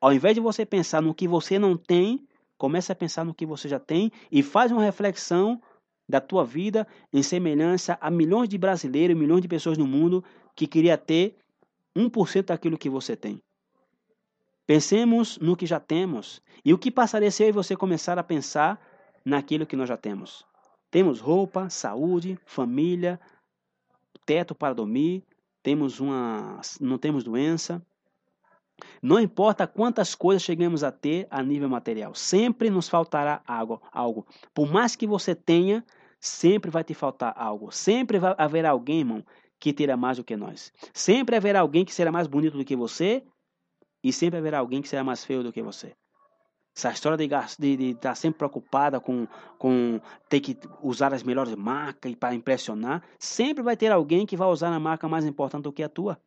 ao 0.00 0.12
invés 0.12 0.34
de 0.34 0.40
você 0.40 0.66
pensar 0.66 1.00
no 1.00 1.14
que 1.14 1.28
você 1.28 1.58
não 1.58 1.76
tem, 1.76 2.20
comece 2.58 2.90
a 2.90 2.94
pensar 2.94 3.24
no 3.24 3.32
que 3.32 3.46
você 3.46 3.68
já 3.68 3.78
tem 3.78 4.10
e 4.30 4.42
faz 4.42 4.72
uma 4.72 4.82
reflexão 4.82 5.60
da 6.08 6.20
tua 6.20 6.44
vida 6.44 6.86
em 7.12 7.22
semelhança 7.22 7.98
a 8.00 8.10
milhões 8.10 8.48
de 8.48 8.56
brasileiros, 8.56 9.16
milhões 9.16 9.42
de 9.42 9.48
pessoas 9.48 9.76
no 9.76 9.86
mundo 9.86 10.24
que 10.56 10.66
queria 10.66 10.96
ter 10.96 11.36
1% 11.94 12.46
daquilo 12.46 12.78
que 12.78 12.88
você 12.88 13.14
tem. 13.16 13.42
Pensemos 14.66 15.38
no 15.38 15.56
que 15.56 15.66
já 15.66 15.80
temos. 15.80 16.42
E 16.64 16.72
o 16.72 16.78
que 16.78 16.90
passaria 16.90 17.30
se 17.30 17.42
eu 17.42 17.48
e 17.48 17.52
você 17.52 17.76
começar 17.76 18.18
a 18.18 18.22
pensar 18.22 18.80
naquilo 19.24 19.66
que 19.66 19.76
nós 19.76 19.88
já 19.88 19.96
temos? 19.96 20.44
Temos 20.90 21.20
roupa, 21.20 21.68
saúde, 21.68 22.38
família, 22.46 23.20
teto 24.24 24.54
para 24.54 24.74
dormir, 24.74 25.24
temos 25.62 26.00
uma, 26.00 26.60
não 26.80 26.98
temos 26.98 27.24
doença. 27.24 27.84
Não 29.02 29.18
importa 29.18 29.66
quantas 29.66 30.14
coisas 30.14 30.42
chegamos 30.42 30.84
a 30.84 30.92
ter 30.92 31.26
a 31.30 31.42
nível 31.42 31.68
material, 31.68 32.14
sempre 32.14 32.70
nos 32.70 32.88
faltará 32.88 33.42
algo. 33.46 34.26
Por 34.54 34.70
mais 34.70 34.94
que 34.94 35.06
você 35.06 35.34
tenha, 35.34 35.84
Sempre 36.20 36.70
vai 36.70 36.84
te 36.84 36.94
faltar 36.94 37.32
algo. 37.36 37.70
Sempre 37.70 38.18
vai 38.18 38.34
haver 38.38 38.66
alguém, 38.66 39.00
irmão, 39.00 39.24
que 39.58 39.72
terá 39.72 39.96
mais 39.96 40.16
do 40.16 40.24
que 40.24 40.36
nós. 40.36 40.72
Sempre 40.92 41.36
haverá 41.36 41.60
alguém 41.60 41.84
que 41.84 41.94
será 41.94 42.10
mais 42.10 42.26
bonito 42.26 42.56
do 42.56 42.64
que 42.64 42.76
você. 42.76 43.24
E 44.02 44.12
sempre 44.12 44.38
haverá 44.38 44.58
alguém 44.58 44.80
que 44.80 44.88
será 44.88 45.02
mais 45.02 45.24
feio 45.24 45.42
do 45.42 45.52
que 45.52 45.62
você. 45.62 45.94
Essa 46.76 46.92
história 46.92 47.18
de 47.18 47.24
estar 47.24 47.98
tá 48.00 48.14
sempre 48.14 48.38
preocupada 48.38 49.00
com, 49.00 49.26
com 49.58 50.00
ter 50.28 50.38
que 50.38 50.56
usar 50.80 51.12
as 51.12 51.24
melhores 51.24 51.54
marcas 51.56 52.14
para 52.14 52.34
impressionar. 52.34 53.02
Sempre 53.18 53.64
vai 53.64 53.76
ter 53.76 53.90
alguém 53.90 54.24
que 54.24 54.36
vai 54.36 54.46
usar 54.46 54.72
a 54.72 54.78
marca 54.78 55.08
mais 55.08 55.24
importante 55.24 55.64
do 55.64 55.72
que 55.72 55.82
a 55.82 55.88
tua. 55.88 56.20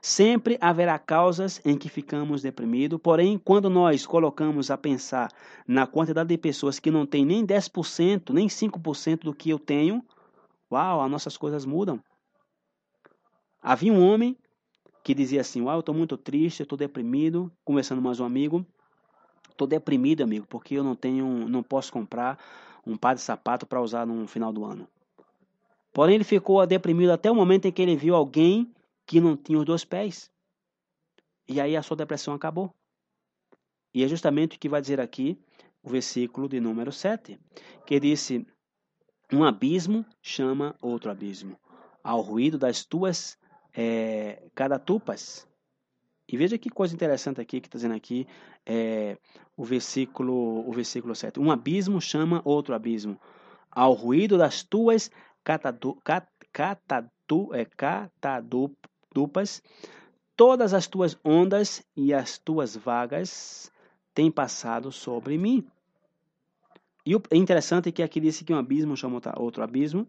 Sempre 0.00 0.56
haverá 0.60 0.98
causas 0.98 1.60
em 1.64 1.76
que 1.76 1.88
ficamos 1.88 2.42
deprimidos, 2.42 2.98
porém, 3.02 3.38
quando 3.38 3.68
nós 3.68 4.06
colocamos 4.06 4.70
a 4.70 4.78
pensar 4.78 5.30
na 5.66 5.86
quantidade 5.86 6.28
de 6.28 6.38
pessoas 6.38 6.78
que 6.78 6.90
não 6.90 7.04
têm 7.04 7.24
nem 7.24 7.46
10%, 7.46 8.32
nem 8.32 8.48
5% 8.48 9.24
do 9.24 9.34
que 9.34 9.50
eu 9.50 9.58
tenho, 9.58 10.04
uau, 10.70 11.02
as 11.02 11.10
nossas 11.10 11.36
coisas 11.36 11.64
mudam. 11.64 12.00
Havia 13.62 13.92
um 13.92 14.02
homem 14.02 14.36
que 15.02 15.14
dizia 15.14 15.40
assim: 15.40 15.62
Uau, 15.62 15.76
eu 15.76 15.80
estou 15.80 15.94
muito 15.94 16.16
triste, 16.16 16.60
eu 16.60 16.64
estou 16.64 16.78
deprimido. 16.78 17.52
Conversando 17.64 18.00
mais 18.00 18.20
um 18.20 18.24
amigo, 18.24 18.64
estou 19.50 19.66
deprimido, 19.66 20.22
amigo, 20.22 20.46
porque 20.48 20.74
eu 20.74 20.84
não 20.84 20.94
tenho, 20.94 21.48
não 21.48 21.62
posso 21.62 21.92
comprar 21.92 22.38
um 22.86 22.96
par 22.96 23.14
de 23.14 23.20
sapato 23.20 23.66
para 23.66 23.82
usar 23.82 24.06
no 24.06 24.26
final 24.26 24.52
do 24.52 24.64
ano. 24.64 24.88
Porém, 25.92 26.14
ele 26.14 26.24
ficou 26.24 26.64
deprimido 26.66 27.10
até 27.10 27.30
o 27.30 27.34
momento 27.34 27.66
em 27.66 27.72
que 27.72 27.82
ele 27.82 27.96
viu 27.96 28.14
alguém 28.14 28.70
que 29.10 29.20
não 29.20 29.36
tinha 29.36 29.58
os 29.58 29.64
dois 29.64 29.84
pés. 29.84 30.30
E 31.48 31.60
aí 31.60 31.76
a 31.76 31.82
sua 31.82 31.96
depressão 31.96 32.32
acabou. 32.32 32.72
E 33.92 34.04
é 34.04 34.08
justamente 34.08 34.56
o 34.56 34.60
que 34.60 34.68
vai 34.68 34.80
dizer 34.80 35.00
aqui 35.00 35.36
o 35.82 35.90
versículo 35.90 36.48
de 36.48 36.60
número 36.60 36.92
7, 36.92 37.36
que 37.84 37.98
disse: 37.98 38.46
Um 39.32 39.42
abismo 39.42 40.06
chama 40.22 40.76
outro 40.80 41.10
abismo, 41.10 41.58
ao 42.04 42.20
ruído 42.20 42.56
das 42.56 42.84
tuas 42.84 43.36
é, 43.74 44.48
cadatupas. 44.54 45.44
E 46.28 46.36
veja 46.36 46.56
que 46.56 46.70
coisa 46.70 46.94
interessante 46.94 47.40
aqui 47.40 47.60
que 47.60 47.66
está 47.66 47.78
dizendo 47.78 47.96
aqui 47.96 48.28
é, 48.64 49.18
o 49.56 49.64
versículo 49.64 50.64
o 50.68 50.72
versículo 50.72 51.16
7. 51.16 51.40
Um 51.40 51.50
abismo 51.50 52.00
chama 52.00 52.42
outro 52.44 52.76
abismo, 52.76 53.20
ao 53.72 53.92
ruído 53.92 54.38
das 54.38 54.62
tuas 54.62 55.10
catadu, 55.42 55.96
cat, 56.04 56.28
catadu, 56.52 57.52
é, 57.52 57.64
dupas, 59.14 59.62
todas 60.36 60.72
as 60.72 60.86
tuas 60.86 61.18
ondas 61.24 61.84
e 61.96 62.14
as 62.14 62.38
tuas 62.38 62.76
vagas 62.76 63.70
têm 64.14 64.30
passado 64.30 64.90
sobre 64.90 65.36
mim. 65.36 65.66
E 67.04 67.14
o 67.16 67.22
interessante 67.32 67.88
é 67.88 67.92
que 67.92 68.02
aqui 68.02 68.20
disse 68.20 68.44
que 68.44 68.52
um 68.52 68.58
abismo 68.58 68.96
chama 68.96 69.20
outro 69.36 69.62
abismo, 69.62 70.06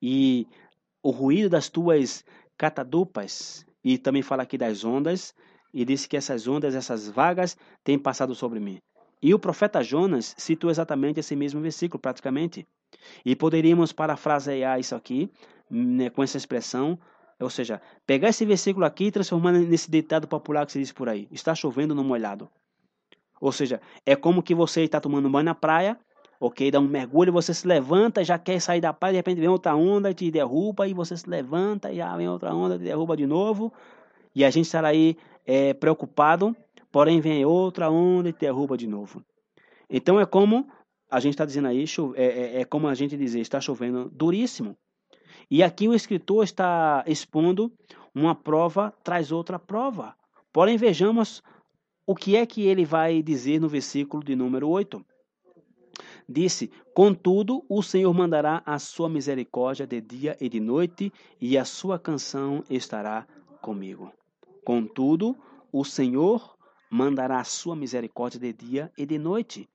e 0.00 0.46
o 1.02 1.10
ruído 1.10 1.48
das 1.48 1.68
tuas 1.68 2.24
catadupas, 2.56 3.66
e 3.82 3.98
também 3.98 4.22
fala 4.22 4.42
aqui 4.42 4.58
das 4.58 4.84
ondas, 4.84 5.34
e 5.72 5.84
disse 5.84 6.08
que 6.08 6.16
essas 6.16 6.46
ondas, 6.46 6.74
essas 6.74 7.08
vagas, 7.08 7.56
têm 7.84 7.98
passado 7.98 8.34
sobre 8.34 8.60
mim. 8.60 8.78
E 9.20 9.34
o 9.34 9.38
profeta 9.38 9.82
Jonas 9.82 10.34
citou 10.38 10.70
exatamente 10.70 11.20
esse 11.20 11.34
mesmo 11.34 11.60
versículo, 11.60 12.00
praticamente. 12.00 12.66
E 13.24 13.34
poderíamos 13.34 13.92
parafrasear 13.92 14.78
isso 14.78 14.94
aqui, 14.94 15.30
né, 15.70 16.08
com 16.08 16.22
essa 16.22 16.36
expressão, 16.36 16.98
ou 17.40 17.50
seja, 17.50 17.80
pegar 18.06 18.28
esse 18.28 18.44
versículo 18.44 18.84
aqui 18.84 19.06
e 19.06 19.10
transformar 19.12 19.52
nesse 19.52 19.90
ditado 19.90 20.26
popular 20.26 20.66
que 20.66 20.72
se 20.72 20.80
diz 20.80 20.92
por 20.92 21.08
aí: 21.08 21.28
está 21.30 21.54
chovendo 21.54 21.94
no 21.94 22.02
molhado. 22.02 22.48
Ou 23.40 23.52
seja, 23.52 23.80
é 24.04 24.16
como 24.16 24.42
que 24.42 24.54
você 24.54 24.82
está 24.82 25.00
tomando 25.00 25.30
banho 25.30 25.44
na 25.44 25.54
praia, 25.54 25.96
ok? 26.40 26.70
Dá 26.70 26.80
um 26.80 26.88
mergulho, 26.88 27.32
você 27.32 27.54
se 27.54 27.66
levanta, 27.66 28.24
já 28.24 28.38
quer 28.38 28.60
sair 28.60 28.80
da 28.80 28.92
praia, 28.92 29.12
de 29.12 29.16
repente 29.18 29.38
vem 29.38 29.48
outra 29.48 29.76
onda 29.76 30.12
te 30.12 30.30
derruba, 30.30 30.88
e 30.88 30.94
você 30.94 31.16
se 31.16 31.28
levanta, 31.30 31.92
e 31.92 31.96
já 31.96 32.16
vem 32.16 32.28
outra 32.28 32.52
onda 32.52 32.76
te 32.76 32.84
derruba 32.84 33.16
de 33.16 33.26
novo. 33.26 33.72
E 34.34 34.44
a 34.44 34.50
gente 34.50 34.66
estará 34.66 34.88
aí 34.88 35.16
é, 35.46 35.72
preocupado, 35.74 36.56
porém 36.90 37.20
vem 37.20 37.44
outra 37.44 37.88
onda 37.88 38.28
e 38.28 38.32
te 38.32 38.40
derruba 38.40 38.76
de 38.76 38.88
novo. 38.88 39.22
Então 39.88 40.18
é 40.18 40.26
como 40.26 40.68
a 41.10 41.20
gente 41.20 41.34
está 41.34 41.44
dizendo 41.44 41.68
aí, 41.68 41.84
é, 42.16 42.24
é, 42.24 42.60
é 42.60 42.64
como 42.64 42.88
a 42.88 42.94
gente 42.94 43.16
dizer, 43.16 43.40
está 43.40 43.60
chovendo 43.60 44.10
duríssimo. 44.10 44.76
E 45.50 45.62
aqui 45.62 45.88
o 45.88 45.94
escritor 45.94 46.44
está 46.44 47.02
expondo 47.06 47.72
uma 48.14 48.34
prova 48.34 48.92
traz 49.02 49.32
outra 49.32 49.58
prova. 49.58 50.14
Porém, 50.52 50.76
vejamos 50.76 51.42
o 52.06 52.14
que 52.14 52.36
é 52.36 52.44
que 52.44 52.62
ele 52.62 52.84
vai 52.84 53.22
dizer 53.22 53.60
no 53.60 53.68
versículo 53.68 54.24
de 54.24 54.34
número 54.34 54.68
8. 54.68 55.04
Disse: 56.28 56.70
Contudo, 56.94 57.64
o 57.68 57.82
Senhor 57.82 58.12
mandará 58.12 58.62
a 58.66 58.78
sua 58.78 59.08
misericórdia 59.08 59.86
de 59.86 60.00
dia 60.00 60.36
e 60.40 60.48
de 60.48 60.60
noite, 60.60 61.12
e 61.40 61.56
a 61.56 61.64
sua 61.64 61.98
canção 61.98 62.62
estará 62.68 63.26
comigo. 63.62 64.12
Contudo, 64.64 65.36
o 65.72 65.84
Senhor 65.84 66.56
mandará 66.90 67.40
a 67.40 67.44
sua 67.44 67.76
misericórdia 67.76 68.40
de 68.40 68.52
dia 68.52 68.92
e 68.98 69.06
de 69.06 69.18
noite, 69.18 69.68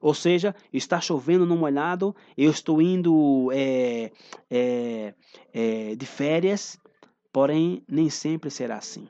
ou 0.00 0.14
seja, 0.14 0.54
está 0.72 1.00
chovendo 1.00 1.44
no 1.44 1.56
molhado, 1.56 2.14
eu 2.36 2.50
estou 2.50 2.80
indo 2.80 3.50
é, 3.52 4.10
é, 4.50 5.14
é, 5.52 5.94
de 5.94 6.06
férias, 6.06 6.78
porém 7.32 7.82
nem 7.88 8.08
sempre 8.08 8.50
será 8.50 8.76
assim. 8.76 9.08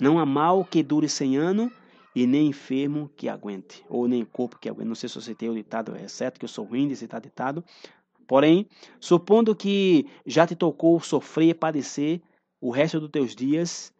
Não 0.00 0.18
há 0.18 0.24
mal 0.24 0.64
que 0.64 0.82
dure 0.82 1.08
cem 1.08 1.36
anos 1.36 1.70
e 2.14 2.26
nem 2.26 2.48
enfermo 2.48 3.10
que 3.16 3.28
aguente, 3.28 3.84
ou 3.88 4.08
nem 4.08 4.24
corpo 4.24 4.58
que 4.58 4.68
aguente. 4.68 4.88
Não 4.88 4.94
sei 4.94 5.08
se 5.08 5.16
eu 5.16 5.22
citei 5.22 5.48
o 5.48 5.54
ditado, 5.54 5.94
é 5.94 6.08
certo 6.08 6.38
que 6.38 6.44
eu 6.44 6.48
sou 6.48 6.64
ruim 6.64 6.88
de 6.88 6.96
citar 6.96 7.20
ditado. 7.20 7.64
Porém, 8.26 8.66
supondo 9.00 9.54
que 9.54 10.06
já 10.24 10.46
te 10.46 10.54
tocou 10.54 11.00
sofrer 11.00 11.48
e 11.48 11.54
padecer 11.54 12.22
o 12.60 12.70
resto 12.70 13.00
dos 13.00 13.10
teus 13.10 13.34
dias, 13.34 13.92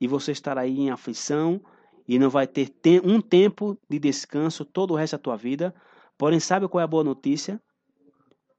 e 0.00 0.06
você 0.06 0.32
estará 0.32 0.62
aí 0.62 0.78
em 0.78 0.90
aflição, 0.90 1.60
e 2.08 2.18
não 2.18 2.30
vai 2.30 2.46
ter 2.46 2.70
um 3.04 3.20
tempo 3.20 3.76
de 3.88 3.98
descanso 3.98 4.64
todo 4.64 4.92
o 4.92 4.96
resto 4.96 5.12
da 5.12 5.22
tua 5.22 5.36
vida. 5.36 5.74
Porém, 6.16 6.40
sabe 6.40 6.68
qual 6.68 6.80
é 6.80 6.84
a 6.84 6.88
boa 6.88 7.04
notícia? 7.04 7.60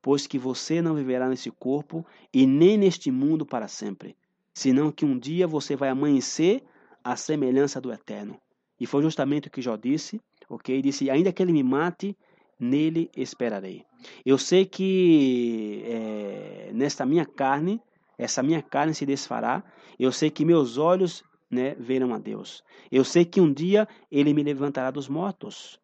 Pois 0.02 0.28
que 0.28 0.38
você 0.38 0.82
não 0.82 0.96
viverá 0.96 1.28
nesse 1.28 1.50
corpo 1.52 2.06
e 2.34 2.46
nem 2.46 2.78
neste 2.78 3.12
mundo 3.12 3.46
para 3.46 3.68
sempre, 3.68 4.16
senão 4.54 4.92
que 4.92 5.06
um 5.06 5.18
dia 5.18 5.48
você 5.48 5.76
vai 5.76 5.90
amanhecer 5.90 6.64
à 7.04 7.16
semelhança 7.16 7.82
do 7.82 7.92
Eterno. 7.92 8.40
E 8.80 8.86
foi 8.86 9.02
justamente 9.02 9.48
o 9.48 9.52
que 9.52 9.62
Jó 9.62 9.76
disse, 9.76 10.22
ok? 10.50 10.82
Disse: 10.82 11.10
ainda 11.10 11.34
que 11.34 11.42
ele 11.42 11.52
me 11.52 11.64
mate, 11.64 12.16
nele 12.60 13.10
esperarei. 13.16 13.84
Eu 14.26 14.38
sei 14.38 14.66
que 14.66 15.84
é, 15.86 16.72
nesta 16.74 17.06
minha 17.06 17.26
carne, 17.26 17.82
essa 18.18 18.42
minha 18.44 18.62
carne 18.62 18.94
se 18.94 19.06
desfará. 19.06 19.64
Eu 20.00 20.12
sei 20.12 20.30
que 20.30 20.46
meus 20.46 20.78
olhos 20.78 21.24
né, 21.50 21.76
verão 21.76 22.14
a 22.14 22.18
Deus. 22.18 22.64
Eu 22.92 23.04
sei 23.04 23.26
que 23.26 23.42
um 23.42 23.52
dia 23.52 23.88
ele 24.12 24.34
me 24.34 24.44
levantará 24.44 24.92
dos 24.92 25.08
mortos. 25.08 25.80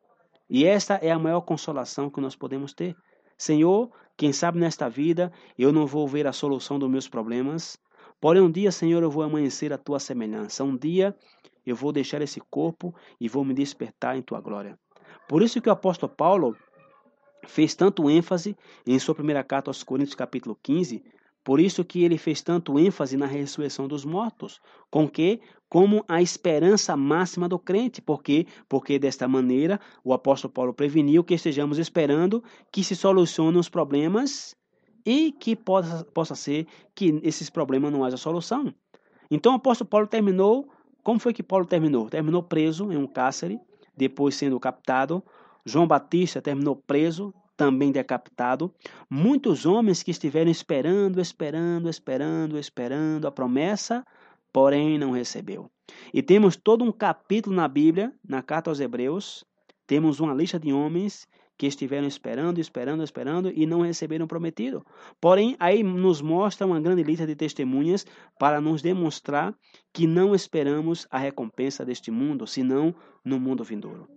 E 0.50 0.66
esta 0.66 0.96
é 0.96 1.12
a 1.12 1.20
maior 1.20 1.42
consolação 1.42 2.10
que 2.10 2.22
nós 2.22 2.36
podemos 2.36 2.74
ter. 2.74 2.96
Senhor, 3.38 3.92
quem 4.16 4.32
sabe 4.32 4.60
nesta 4.60 4.90
vida 4.90 5.32
eu 5.58 5.72
não 5.72 5.88
vou 5.88 6.08
ver 6.08 6.28
a 6.28 6.34
solução 6.34 6.78
dos 6.78 6.90
meus 6.90 7.08
problemas, 7.08 7.78
porém 8.20 8.42
um 8.42 8.52
dia, 8.52 8.72
Senhor, 8.72 9.02
eu 9.02 9.10
vou 9.10 9.24
amanhecer 9.24 9.74
a 9.74 9.78
tua 9.78 10.00
semelhança. 10.00 10.64
Um 10.64 10.78
dia 10.78 11.16
eu 11.66 11.76
vou 11.76 11.92
deixar 11.92 12.22
esse 12.22 12.40
corpo 12.40 12.94
e 13.20 13.28
vou 13.28 13.44
me 13.44 13.54
despertar 13.54 14.18
em 14.18 14.22
tua 14.22 14.42
glória. 14.42 14.78
Por 15.28 15.42
isso 15.42 15.62
que 15.62 15.70
o 15.70 15.72
apóstolo 15.72 16.14
Paulo 16.14 16.56
fez 17.48 17.76
tanto 17.76 18.10
ênfase 18.10 18.56
em 18.86 19.00
sua 19.00 19.16
primeira 19.16 19.44
carta 19.44 19.70
aos 19.70 19.84
Coríntios, 19.84 20.16
capítulo 20.16 20.58
15, 20.62 21.04
por 21.44 21.60
isso 21.60 21.84
que 21.84 22.04
ele 22.04 22.18
fez 22.18 22.42
tanto 22.42 22.80
ênfase 22.80 23.18
na 23.18 23.26
ressurreição 23.26 23.88
dos 23.88 24.06
mortos, 24.06 24.62
com 24.90 25.08
que 25.08 25.42
como 25.68 26.06
a 26.08 26.22
esperança 26.22 26.96
máxima 26.96 27.50
do 27.50 27.58
crente, 27.58 28.02
porque 28.02 28.46
porque 28.70 29.00
desta 29.00 29.28
maneira 29.28 29.80
o 30.04 30.14
apóstolo 30.14 30.54
Paulo 30.54 30.74
preveniu 30.74 31.24
que 31.24 31.34
estejamos 31.34 31.78
esperando 31.80 32.44
que 32.72 32.84
se 32.84 32.96
solucionem 32.96 33.60
os 33.60 33.70
problemas 33.70 34.56
e 35.06 35.32
que 35.32 35.56
possa, 35.56 36.06
possa 36.06 36.36
ser 36.36 36.68
que 36.96 37.20
esses 37.24 37.50
problemas 37.50 37.92
não 37.92 38.04
haja 38.04 38.18
solução. 38.18 38.74
Então 39.30 39.54
o 39.54 39.56
apóstolo 39.56 39.90
Paulo 39.90 40.08
terminou, 40.08 40.70
como 41.04 41.20
foi 41.20 41.34
que 41.34 41.44
Paulo 41.44 41.66
terminou? 41.66 42.10
Terminou 42.10 42.44
preso 42.44 42.92
em 42.92 42.98
um 42.98 43.08
cárcere, 43.08 43.60
depois 43.98 44.36
sendo 44.36 44.60
captado. 44.60 45.24
João 45.66 45.88
Batista 45.88 46.42
terminou 46.42 46.76
preso, 46.76 47.34
também 47.56 47.92
decapitado, 47.92 48.74
muitos 49.10 49.66
homens 49.66 50.02
que 50.02 50.12
estiveram 50.12 50.50
esperando, 50.50 51.22
esperando, 51.22 51.90
esperando, 51.90 52.58
esperando 52.58 53.28
a 53.28 53.32
promessa, 53.32 54.06
porém 54.52 54.98
não 54.98 55.12
recebeu. 55.12 55.70
E 56.14 56.22
temos 56.22 56.56
todo 56.56 56.84
um 56.84 56.92
capítulo 56.92 57.56
na 57.56 57.68
Bíblia, 57.68 58.14
na 58.28 58.42
carta 58.42 58.70
aos 58.70 58.80
Hebreus, 58.80 59.46
temos 59.86 60.20
uma 60.20 60.34
lista 60.34 60.60
de 60.60 60.72
homens 60.72 61.28
que 61.58 61.68
estiveram 61.68 62.08
esperando, 62.08 62.60
esperando, 62.60 63.04
esperando 63.04 63.52
e 63.54 63.66
não 63.66 63.82
receberam 63.82 64.26
o 64.26 64.28
prometido. 64.28 64.86
Porém, 65.22 65.56
aí 65.60 65.84
nos 65.84 66.22
mostra 66.22 66.66
uma 66.66 66.82
grande 66.82 67.04
lista 67.04 67.28
de 67.28 67.36
testemunhas 67.36 68.06
para 68.40 68.60
nos 68.60 68.82
demonstrar 68.82 69.54
que 69.94 70.08
não 70.08 70.34
esperamos 70.34 71.08
a 71.12 71.18
recompensa 71.18 71.86
deste 71.86 72.10
mundo, 72.10 72.48
senão 72.48 72.96
no 73.24 73.40
mundo 73.40 73.64
vindouro. 73.64 74.08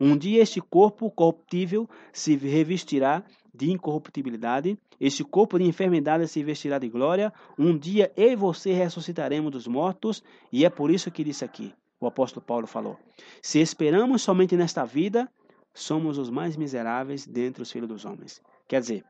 Um 0.00 0.16
dia 0.16 0.42
este 0.42 0.60
corpo 0.60 1.10
corruptível 1.10 1.88
se 2.12 2.36
revestirá 2.36 3.24
de 3.54 3.70
incorruptibilidade, 3.70 4.78
este 5.00 5.24
corpo 5.24 5.58
de 5.58 5.64
enfermidade 5.64 6.28
se 6.28 6.42
vestirá 6.42 6.78
de 6.78 6.88
glória. 6.88 7.32
Um 7.58 7.76
dia 7.76 8.12
eu 8.16 8.32
e 8.32 8.36
você 8.36 8.72
ressuscitaremos 8.72 9.50
dos 9.50 9.66
mortos, 9.66 10.22
e 10.52 10.64
é 10.64 10.70
por 10.70 10.90
isso 10.90 11.10
que 11.10 11.24
disse 11.24 11.44
aqui, 11.44 11.72
o 12.00 12.06
apóstolo 12.06 12.44
Paulo 12.44 12.66
falou: 12.66 12.98
Se 13.40 13.60
esperamos 13.60 14.22
somente 14.22 14.56
nesta 14.56 14.84
vida, 14.84 15.30
somos 15.72 16.18
os 16.18 16.30
mais 16.30 16.56
miseráveis 16.56 17.26
dentre 17.26 17.62
os 17.62 17.70
filhos 17.70 17.88
dos 17.88 18.04
homens. 18.04 18.42
Quer 18.68 18.80
dizer, 18.80 19.04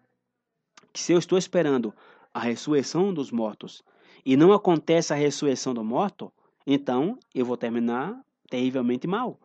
que 0.93 1.01
se 1.01 1.13
eu 1.13 1.19
estou 1.19 1.37
esperando 1.37 1.95
a 2.33 2.41
ressurreição 2.41 3.13
dos 3.13 3.31
mortos 3.31 3.83
e 4.25 4.37
não 4.37 4.53
acontece 4.53 5.13
a 5.13 5.17
ressurreição 5.17 5.75
do 5.75 5.85
morto, 5.85 6.33
então 6.67 7.19
eu 7.35 7.45
vou 7.45 7.57
terminar 7.57 8.19
terrivelmente 8.49 9.07
mal. 9.07 9.39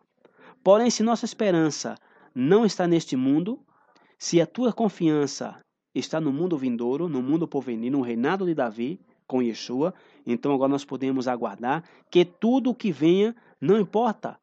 Porém, 0.62 0.90
se 0.90 1.02
nossa 1.02 1.24
esperança 1.24 1.96
não 2.34 2.64
está 2.64 2.86
neste 2.86 3.16
mundo, 3.16 3.60
se 4.18 4.40
a 4.40 4.46
tua 4.46 4.72
confiança 4.72 5.60
está 5.94 6.20
no 6.20 6.32
mundo 6.32 6.56
vindouro, 6.56 7.08
no 7.08 7.22
mundo 7.22 7.46
por 7.48 7.62
venir, 7.62 7.90
no 7.90 8.00
reinado 8.00 8.46
de 8.46 8.54
Davi, 8.54 9.00
com 9.26 9.42
Yeshua, 9.42 9.94
então 10.26 10.54
agora 10.54 10.70
nós 10.70 10.84
podemos 10.84 11.26
aguardar 11.26 11.84
que 12.10 12.24
tudo 12.24 12.70
o 12.70 12.74
que 12.74 12.92
venha 12.92 13.34
não 13.60 13.78
importa. 13.78 14.38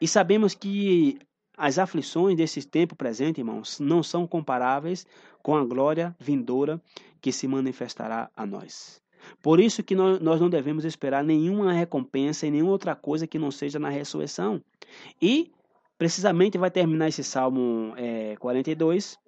E 0.00 0.06
sabemos 0.06 0.54
que 0.54 1.18
as 1.56 1.78
aflições 1.78 2.36
desse 2.36 2.66
tempo 2.66 2.96
presente, 2.96 3.38
irmãos, 3.38 3.78
não 3.78 4.02
são 4.02 4.26
comparáveis 4.26 5.06
com 5.42 5.56
a 5.56 5.64
glória 5.64 6.14
vindoura 6.18 6.80
que 7.20 7.32
se 7.32 7.46
manifestará 7.46 8.30
a 8.36 8.44
nós. 8.44 9.01
Por 9.40 9.60
isso 9.60 9.82
que 9.82 9.94
nós 9.94 10.40
não 10.40 10.48
devemos 10.48 10.84
esperar 10.84 11.22
nenhuma 11.24 11.72
recompensa 11.72 12.46
e 12.46 12.50
nenhuma 12.50 12.72
outra 12.72 12.94
coisa 12.94 13.26
que 13.26 13.38
não 13.38 13.50
seja 13.50 13.78
na 13.78 13.88
ressurreição. 13.88 14.60
E, 15.20 15.50
precisamente, 15.98 16.58
vai 16.58 16.70
terminar 16.70 17.08
esse 17.08 17.24
Salmo 17.24 17.94
é, 17.96 18.36
42. 18.36 19.18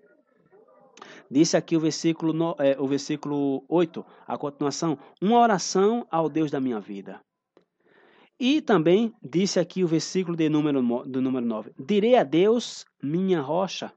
Disse 1.30 1.56
aqui 1.56 1.76
o 1.76 1.80
versículo, 1.80 2.32
no, 2.32 2.54
é, 2.58 2.76
o 2.78 2.86
versículo 2.86 3.64
8, 3.68 4.04
a 4.26 4.36
continuação, 4.36 4.98
uma 5.20 5.38
oração 5.38 6.06
ao 6.10 6.28
Deus 6.28 6.50
da 6.50 6.60
minha 6.60 6.80
vida. 6.80 7.20
E 8.38 8.60
também 8.60 9.14
disse 9.22 9.60
aqui 9.60 9.84
o 9.84 9.88
versículo 9.88 10.36
de 10.36 10.48
número, 10.48 10.82
do 11.06 11.20
número 11.20 11.46
9: 11.46 11.72
Direi 11.78 12.16
a 12.16 12.24
Deus, 12.24 12.84
minha 13.02 13.40
rocha. 13.40 13.92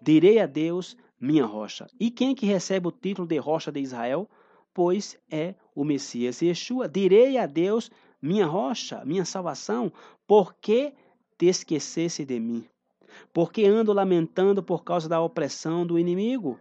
Direi 0.00 0.40
a 0.40 0.46
Deus, 0.46 0.96
minha 1.20 1.46
rocha. 1.46 1.86
E 2.00 2.10
quem 2.10 2.34
que 2.34 2.46
recebe 2.46 2.88
o 2.88 2.92
título 2.92 3.26
de 3.26 3.38
rocha 3.38 3.70
de 3.70 3.80
Israel? 3.80 4.28
Pois 4.74 5.18
é 5.30 5.54
o 5.74 5.84
Messias 5.84 6.40
Yeshua. 6.40 6.88
Direi 6.88 7.38
a 7.38 7.46
Deus, 7.46 7.90
minha 8.20 8.46
rocha, 8.46 9.04
minha 9.04 9.24
salvação, 9.24 9.92
porque 10.26 10.94
te 11.38 11.46
esquecesse 11.46 12.24
de 12.24 12.40
mim? 12.40 12.66
Porque 13.32 13.64
ando 13.64 13.92
lamentando 13.92 14.62
por 14.62 14.84
causa 14.84 15.08
da 15.08 15.20
opressão 15.20 15.86
do 15.86 15.98
inimigo? 15.98 16.58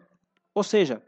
Ou 0.54 0.64
seja, 0.64 1.02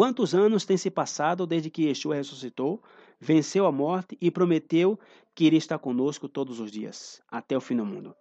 Quantos 0.00 0.34
anos 0.34 0.64
tem 0.64 0.78
se 0.78 0.90
passado 0.90 1.46
desde 1.46 1.68
que 1.68 1.84
Yeshua 1.84 2.14
ressuscitou, 2.14 2.82
venceu 3.20 3.66
a 3.66 3.70
morte 3.70 4.16
e 4.18 4.30
prometeu 4.30 4.98
que 5.34 5.44
iria 5.44 5.58
estar 5.58 5.78
conosco 5.78 6.26
todos 6.26 6.58
os 6.58 6.70
dias, 6.70 7.20
até 7.30 7.54
o 7.54 7.60
fim 7.60 7.76
do 7.76 7.84
mundo? 7.84 8.14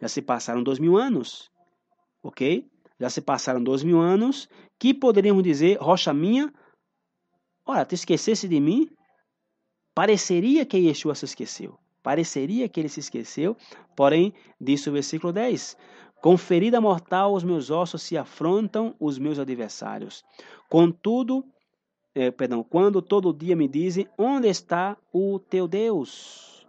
Já 0.00 0.08
se 0.08 0.20
passaram 0.20 0.64
dois 0.64 0.80
mil 0.80 0.96
anos, 0.96 1.48
ok? 2.24 2.68
Já 2.98 3.08
se 3.08 3.20
passaram 3.20 3.62
dois 3.62 3.84
mil 3.84 4.00
anos, 4.00 4.48
que 4.80 4.92
poderíamos 4.92 5.44
dizer, 5.44 5.78
rocha 5.80 6.12
minha, 6.12 6.52
olha, 7.66 7.84
te 7.84 7.94
esquecesse 7.94 8.48
de 8.48 8.60
mim? 8.60 8.88
Pareceria 9.94 10.64
que 10.64 10.78
Yeshua 10.78 11.14
se 11.14 11.24
esqueceu. 11.24 11.78
Pareceria 12.02 12.68
que 12.68 12.80
ele 12.80 12.88
se 12.88 13.00
esqueceu, 13.00 13.56
porém, 13.94 14.34
disse 14.60 14.88
o 14.88 14.92
versículo 14.92 15.32
10: 15.32 15.76
Com 16.20 16.36
ferida 16.36 16.80
mortal 16.80 17.32
os 17.34 17.44
meus 17.44 17.70
ossos 17.70 18.02
se 18.02 18.16
afrontam 18.16 18.94
os 18.98 19.18
meus 19.18 19.38
adversários. 19.38 20.24
Contudo, 20.68 21.44
é, 22.14 22.30
perdão, 22.30 22.64
quando 22.64 23.00
todo 23.00 23.32
dia 23.32 23.54
me 23.54 23.68
dizem: 23.68 24.08
Onde 24.18 24.48
está 24.48 24.96
o 25.12 25.38
teu 25.38 25.68
Deus? 25.68 26.66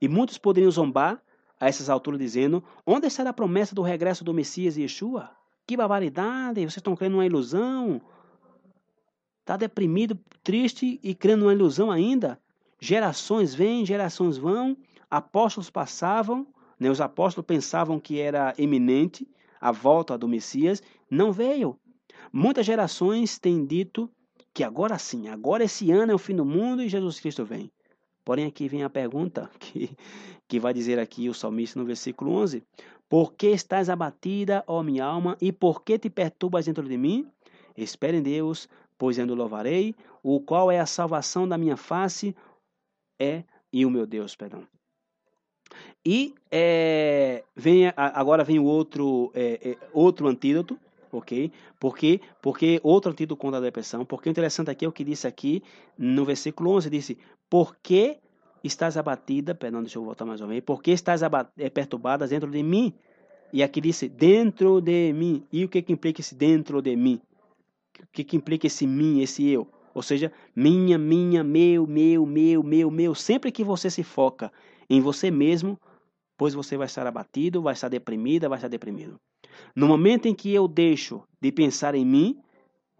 E 0.00 0.08
muitos 0.08 0.36
poderiam 0.36 0.70
zombar 0.70 1.22
a 1.58 1.66
essas 1.66 1.88
alturas, 1.88 2.20
dizendo: 2.20 2.62
Onde 2.86 3.06
está 3.06 3.28
a 3.28 3.32
promessa 3.32 3.74
do 3.74 3.82
regresso 3.82 4.22
do 4.22 4.34
Messias 4.34 4.76
Yeshua? 4.76 5.30
Que 5.66 5.76
barbaridade! 5.76 6.60
Vocês 6.60 6.76
estão 6.76 6.94
crendo 6.94 7.12
numa 7.16 7.26
ilusão? 7.26 8.00
Está 9.48 9.56
deprimido, 9.56 10.20
triste 10.44 11.00
e 11.02 11.14
crendo 11.14 11.44
numa 11.44 11.54
ilusão 11.54 11.90
ainda? 11.90 12.38
Gerações 12.78 13.54
vêm, 13.54 13.86
gerações 13.86 14.36
vão, 14.36 14.76
apóstolos 15.10 15.70
passavam, 15.70 16.46
né, 16.78 16.90
os 16.90 17.00
apóstolos 17.00 17.46
pensavam 17.46 17.98
que 17.98 18.20
era 18.20 18.52
eminente 18.58 19.26
a 19.58 19.72
volta 19.72 20.18
do 20.18 20.28
Messias, 20.28 20.82
não 21.10 21.32
veio. 21.32 21.78
Muitas 22.30 22.66
gerações 22.66 23.38
têm 23.38 23.64
dito 23.64 24.10
que 24.52 24.62
agora 24.62 24.98
sim, 24.98 25.28
agora 25.28 25.64
esse 25.64 25.90
ano 25.90 26.12
é 26.12 26.14
o 26.14 26.18
fim 26.18 26.36
do 26.36 26.44
mundo 26.44 26.82
e 26.82 26.88
Jesus 26.90 27.18
Cristo 27.18 27.42
vem. 27.42 27.72
Porém, 28.26 28.44
aqui 28.44 28.68
vem 28.68 28.82
a 28.82 28.90
pergunta 28.90 29.50
que, 29.58 29.96
que 30.46 30.60
vai 30.60 30.74
dizer 30.74 30.98
aqui 30.98 31.26
o 31.26 31.32
salmista 31.32 31.80
no 31.80 31.86
versículo 31.86 32.32
11: 32.32 32.62
Por 33.08 33.32
que 33.32 33.46
estás 33.46 33.88
abatida, 33.88 34.62
ó 34.66 34.82
minha 34.82 35.06
alma, 35.06 35.38
e 35.40 35.50
por 35.52 35.82
que 35.82 35.98
te 35.98 36.10
perturbas 36.10 36.66
dentro 36.66 36.86
de 36.86 36.98
mim? 36.98 37.26
Espere 37.74 38.18
em 38.18 38.22
Deus, 38.22 38.68
pois 38.98 39.18
ainda 39.18 39.34
louvarei, 39.34 39.94
o 40.22 40.40
qual 40.40 40.70
é 40.70 40.80
a 40.80 40.86
salvação 40.86 41.48
da 41.48 41.56
minha 41.56 41.76
face, 41.76 42.36
é 43.18 43.44
e 43.72 43.86
o 43.86 43.90
meu 43.90 44.06
Deus, 44.06 44.34
perdão. 44.34 44.66
E 46.04 46.34
é, 46.50 47.44
vem, 47.54 47.92
agora 47.96 48.42
vem 48.42 48.58
o 48.58 48.64
outro, 48.64 49.30
é, 49.34 49.70
é, 49.70 49.76
outro 49.92 50.26
antídoto, 50.26 50.78
ok? 51.12 51.52
Porque, 51.78 52.20
porque 52.40 52.80
outro 52.82 53.12
antídoto 53.12 53.38
contra 53.38 53.58
a 53.58 53.62
depressão. 53.62 54.04
Porque 54.04 54.28
o 54.28 54.30
interessante 54.30 54.70
aqui 54.70 54.84
é 54.84 54.88
o 54.88 54.92
que 54.92 55.04
disse 55.04 55.26
aqui 55.26 55.62
no 55.96 56.24
versículo 56.24 56.70
11, 56.70 56.90
disse, 56.90 57.18
porque 57.50 58.18
estás 58.64 58.96
abatida, 58.96 59.54
perdão, 59.54 59.82
deixa 59.82 59.98
eu 59.98 60.04
voltar 60.04 60.24
mais 60.24 60.40
uma 60.40 60.48
vez, 60.48 60.62
porque 60.64 60.90
estás 60.90 61.20
é, 61.22 61.70
perturbada 61.70 62.26
dentro 62.26 62.50
de 62.50 62.62
mim. 62.62 62.94
E 63.52 63.62
aqui 63.62 63.80
disse, 63.80 64.08
dentro 64.08 64.80
de 64.80 65.12
mim. 65.12 65.46
E 65.52 65.64
o 65.64 65.68
que, 65.68 65.82
que 65.82 65.92
implica 65.92 66.20
esse 66.20 66.34
dentro 66.34 66.82
de 66.82 66.94
mim? 66.96 67.20
O 68.02 68.06
que, 68.12 68.24
que 68.24 68.36
implica 68.36 68.66
esse 68.66 68.86
mim, 68.86 69.20
esse 69.20 69.48
eu? 69.48 69.68
Ou 69.94 70.02
seja, 70.02 70.32
minha, 70.54 70.96
minha, 70.98 71.42
meu, 71.42 71.86
meu, 71.86 72.24
meu, 72.24 72.62
meu, 72.62 72.90
meu. 72.90 73.14
Sempre 73.14 73.50
que 73.50 73.64
você 73.64 73.90
se 73.90 74.02
foca 74.02 74.52
em 74.88 75.00
você 75.00 75.30
mesmo, 75.30 75.78
pois 76.36 76.54
você 76.54 76.76
vai 76.76 76.86
estar 76.86 77.06
abatido, 77.06 77.60
vai 77.60 77.74
estar 77.74 77.88
deprimida, 77.88 78.48
vai 78.48 78.58
estar 78.58 78.68
deprimido. 78.68 79.18
No 79.74 79.88
momento 79.88 80.26
em 80.26 80.34
que 80.34 80.52
eu 80.52 80.68
deixo 80.68 81.22
de 81.40 81.50
pensar 81.50 81.94
em 81.94 82.04
mim, 82.04 82.40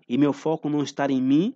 e 0.08 0.18
meu 0.18 0.32
foco 0.32 0.68
não 0.68 0.82
está 0.82 1.06
em 1.08 1.22
mim, 1.22 1.54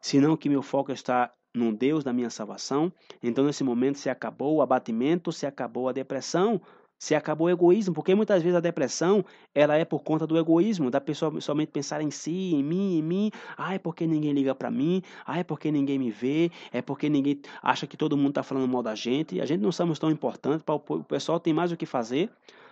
senão 0.00 0.36
que 0.36 0.48
meu 0.48 0.62
foco 0.62 0.92
está 0.92 1.32
no 1.54 1.72
Deus 1.72 2.04
da 2.04 2.12
minha 2.12 2.30
salvação, 2.30 2.92
então 3.22 3.44
nesse 3.44 3.64
momento 3.64 3.98
se 3.98 4.08
acabou 4.08 4.56
o 4.56 4.62
abatimento, 4.62 5.32
se 5.32 5.46
acabou 5.46 5.88
a 5.88 5.92
depressão, 5.92 6.60
se 7.00 7.14
acabou 7.14 7.46
o 7.46 7.50
egoísmo, 7.50 7.94
porque 7.94 8.14
muitas 8.14 8.42
vezes 8.42 8.54
a 8.54 8.60
depressão 8.60 9.24
ela 9.54 9.74
é 9.74 9.86
por 9.86 10.02
conta 10.02 10.26
do 10.26 10.36
egoísmo, 10.36 10.90
da 10.90 11.00
pessoa 11.00 11.40
somente 11.40 11.70
pensar 11.70 12.02
em 12.02 12.10
si, 12.10 12.54
em 12.54 12.62
mim, 12.62 12.98
em 12.98 13.02
mim. 13.02 13.30
Ah, 13.56 13.74
é 13.74 13.78
porque 13.78 14.06
ninguém 14.06 14.34
liga 14.34 14.54
para 14.54 14.70
mim. 14.70 15.02
Ah, 15.24 15.38
é 15.38 15.42
porque 15.42 15.72
ninguém 15.72 15.98
me 15.98 16.10
vê. 16.10 16.50
É 16.70 16.82
porque 16.82 17.08
ninguém 17.08 17.40
acha 17.62 17.86
que 17.86 17.96
todo 17.96 18.18
mundo 18.18 18.28
está 18.28 18.42
falando 18.42 18.68
mal 18.68 18.82
da 18.82 18.94
gente. 18.94 19.40
A 19.40 19.46
gente 19.46 19.62
não 19.62 19.72
somos 19.72 19.98
tão 19.98 20.10
importantes. 20.10 20.62
O 20.66 21.02
pessoal 21.02 21.40
tem 21.40 21.54
mais 21.54 21.72
o 21.72 21.76
que 21.76 21.86
fazer, 21.86 22.28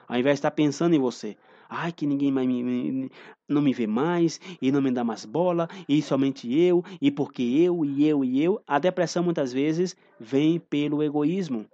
ao 0.07 0.19
invés 0.19 0.35
de 0.35 0.41
estar 0.41 0.51
pensando 0.51 0.95
em 0.95 0.99
você. 0.99 1.35
Ai, 1.67 1.91
que 1.91 2.07
ninguém 2.07 2.31
mais 2.31 2.47
me, 2.47 2.63
me, 2.63 3.11
não 3.49 3.63
me 3.63 3.73
vê 3.73 3.87
mais 3.87 4.39
e 4.61 4.71
não 4.71 4.83
me 4.83 4.91
dá 4.91 5.03
mais 5.05 5.25
bola 5.25 5.69
e 5.89 6.03
somente 6.03 6.55
eu 6.55 6.85
e 7.01 7.11
porque 7.11 7.43
eu 7.43 7.83
e 7.83 8.07
eu 8.07 8.23
e 8.23 8.43
eu. 8.43 8.61
A 8.67 8.79
depressão 8.79 9.23
muitas 9.23 9.55
vezes 9.55 9.97
vem 10.21 10.59
pelo 10.59 11.03
egoísmo. 11.03 11.65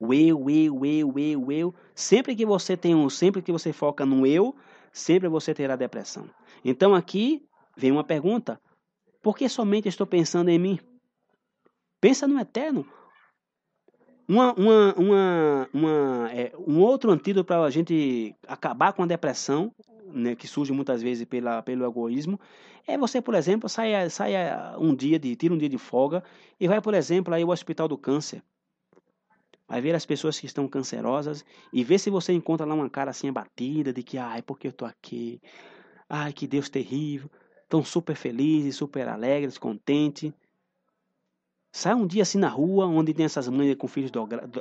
O 0.00 0.14
eu, 0.14 0.48
eu, 0.48 0.84
eu, 0.86 1.18
eu, 1.18 1.52
eu. 1.52 1.74
Sempre 1.94 2.34
que 2.34 2.46
você 2.46 2.74
tem 2.74 2.94
um, 2.94 3.10
sempre 3.10 3.42
que 3.42 3.52
você 3.52 3.70
foca 3.70 4.06
no 4.06 4.26
eu, 4.26 4.56
sempre 4.90 5.28
você 5.28 5.52
terá 5.52 5.76
depressão. 5.76 6.28
Então 6.64 6.94
aqui 6.94 7.46
vem 7.76 7.92
uma 7.92 8.02
pergunta: 8.02 8.58
por 9.22 9.36
que 9.36 9.46
somente 9.46 9.88
estou 9.88 10.06
pensando 10.06 10.48
em 10.48 10.58
mim? 10.58 10.78
Pensa 12.00 12.26
no 12.26 12.40
eterno. 12.40 12.86
Uma, 14.26 14.54
uma, 14.54 14.94
uma, 14.94 15.68
uma 15.74 16.30
é, 16.32 16.52
um 16.66 16.80
outro 16.80 17.10
antídoto 17.10 17.46
para 17.46 17.62
a 17.62 17.70
gente 17.70 18.34
acabar 18.46 18.92
com 18.94 19.02
a 19.02 19.06
depressão, 19.06 19.70
né, 20.06 20.34
que 20.34 20.46
surge 20.46 20.72
muitas 20.72 21.02
vezes 21.02 21.26
pela, 21.26 21.62
pelo 21.62 21.84
egoísmo, 21.84 22.40
é 22.86 22.96
você, 22.96 23.20
por 23.20 23.34
exemplo, 23.34 23.68
saia, 23.68 24.08
saia 24.08 24.76
um 24.78 24.94
dia 24.94 25.18
de, 25.18 25.34
tira 25.36 25.52
um 25.52 25.58
dia 25.58 25.68
de 25.68 25.78
folga 25.78 26.22
e 26.58 26.66
vai, 26.66 26.80
por 26.80 26.94
exemplo, 26.94 27.34
aí 27.34 27.42
ao 27.42 27.50
hospital 27.50 27.88
do 27.88 27.98
câncer. 27.98 28.42
Vai 29.70 29.80
ver 29.80 29.94
as 29.94 30.04
pessoas 30.04 30.40
que 30.40 30.46
estão 30.46 30.66
cancerosas 30.66 31.44
e 31.72 31.84
ver 31.84 32.00
se 32.00 32.10
você 32.10 32.32
encontra 32.32 32.66
lá 32.66 32.74
uma 32.74 32.90
cara 32.90 33.12
assim 33.12 33.28
abatida 33.28 33.92
de 33.92 34.02
que, 34.02 34.18
ai, 34.18 34.42
porque 34.42 34.66
eu 34.66 34.72
tô 34.72 34.84
aqui? 34.84 35.40
Ai, 36.08 36.32
que 36.32 36.44
Deus 36.48 36.68
terrível. 36.68 37.30
Estão 37.62 37.84
super 37.84 38.16
felizes, 38.16 38.74
super 38.74 39.06
alegres, 39.06 39.58
contentes. 39.58 40.32
Sai 41.70 41.94
um 41.94 42.04
dia 42.04 42.22
assim 42.22 42.36
na 42.36 42.48
rua, 42.48 42.84
onde 42.86 43.14
tem 43.14 43.24
essas 43.24 43.46
mães 43.46 43.76
com 43.76 43.86
filhos 43.86 44.10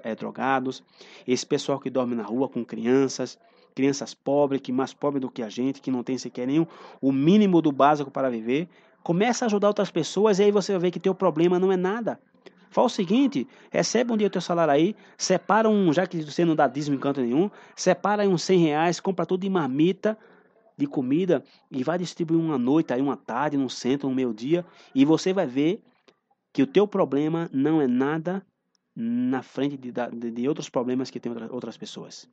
é, 0.03 0.13
drogados, 0.13 0.83
esse 1.25 1.43
pessoal 1.43 1.79
que 1.79 1.89
dorme 1.89 2.13
na 2.13 2.21
rua 2.21 2.47
com 2.47 2.63
crianças, 2.63 3.35
crianças 3.73 4.13
pobres, 4.13 4.61
que 4.61 4.71
mais 4.71 4.93
pobres 4.93 5.21
do 5.21 5.31
que 5.31 5.41
a 5.41 5.49
gente, 5.49 5.81
que 5.81 5.89
não 5.89 6.03
tem 6.03 6.19
sequer 6.19 6.45
nenhum 6.45 6.67
o 7.01 7.11
mínimo 7.11 7.63
do 7.63 7.71
básico 7.71 8.11
para 8.11 8.29
viver. 8.29 8.69
Começa 9.01 9.43
a 9.43 9.47
ajudar 9.47 9.69
outras 9.69 9.89
pessoas 9.89 10.37
e 10.37 10.43
aí 10.43 10.51
você 10.51 10.71
vai 10.73 10.81
ver 10.81 10.91
que 10.91 10.99
teu 10.99 11.15
problema 11.15 11.57
não 11.57 11.71
é 11.71 11.77
nada. 11.77 12.19
Fala 12.69 12.87
o 12.87 12.89
seguinte, 12.89 13.47
recebe 13.71 14.13
um 14.13 14.17
dia 14.17 14.27
o 14.27 14.29
teu 14.29 14.41
salário 14.41 14.73
aí, 14.73 14.95
separa 15.17 15.67
um, 15.67 15.91
já 15.91 16.05
que 16.05 16.21
você 16.21 16.45
não 16.45 16.55
dá 16.55 16.67
dízimo 16.67 16.95
em 16.95 16.99
canto 16.99 17.19
nenhum, 17.21 17.49
separa 17.75 18.21
aí 18.21 18.27
uns 18.27 18.43
100 18.43 18.59
reais, 18.59 18.99
compra 18.99 19.25
tudo 19.25 19.41
de 19.41 19.49
marmita, 19.49 20.17
de 20.77 20.85
comida, 20.85 21.43
e 21.71 21.83
vai 21.83 21.97
distribuir 21.97 22.39
uma 22.39 22.57
noite, 22.57 22.93
aí 22.93 23.01
uma 23.01 23.17
tarde, 23.17 23.57
no 23.57 23.69
centro, 23.69 24.07
no 24.07 24.15
meio 24.15 24.33
dia, 24.33 24.65
e 24.93 25.03
você 25.03 25.33
vai 25.33 25.47
ver 25.47 25.83
que 26.53 26.61
o 26.61 26.67
teu 26.67 26.87
problema 26.87 27.49
não 27.51 27.81
é 27.81 27.87
nada 27.87 28.45
na 28.95 29.41
frente 29.41 29.75
de, 29.75 29.91
de, 29.91 30.31
de 30.31 30.47
outros 30.47 30.69
problemas 30.69 31.09
que 31.09 31.19
tem 31.19 31.31
outras 31.49 31.75
pessoas. 31.75 32.29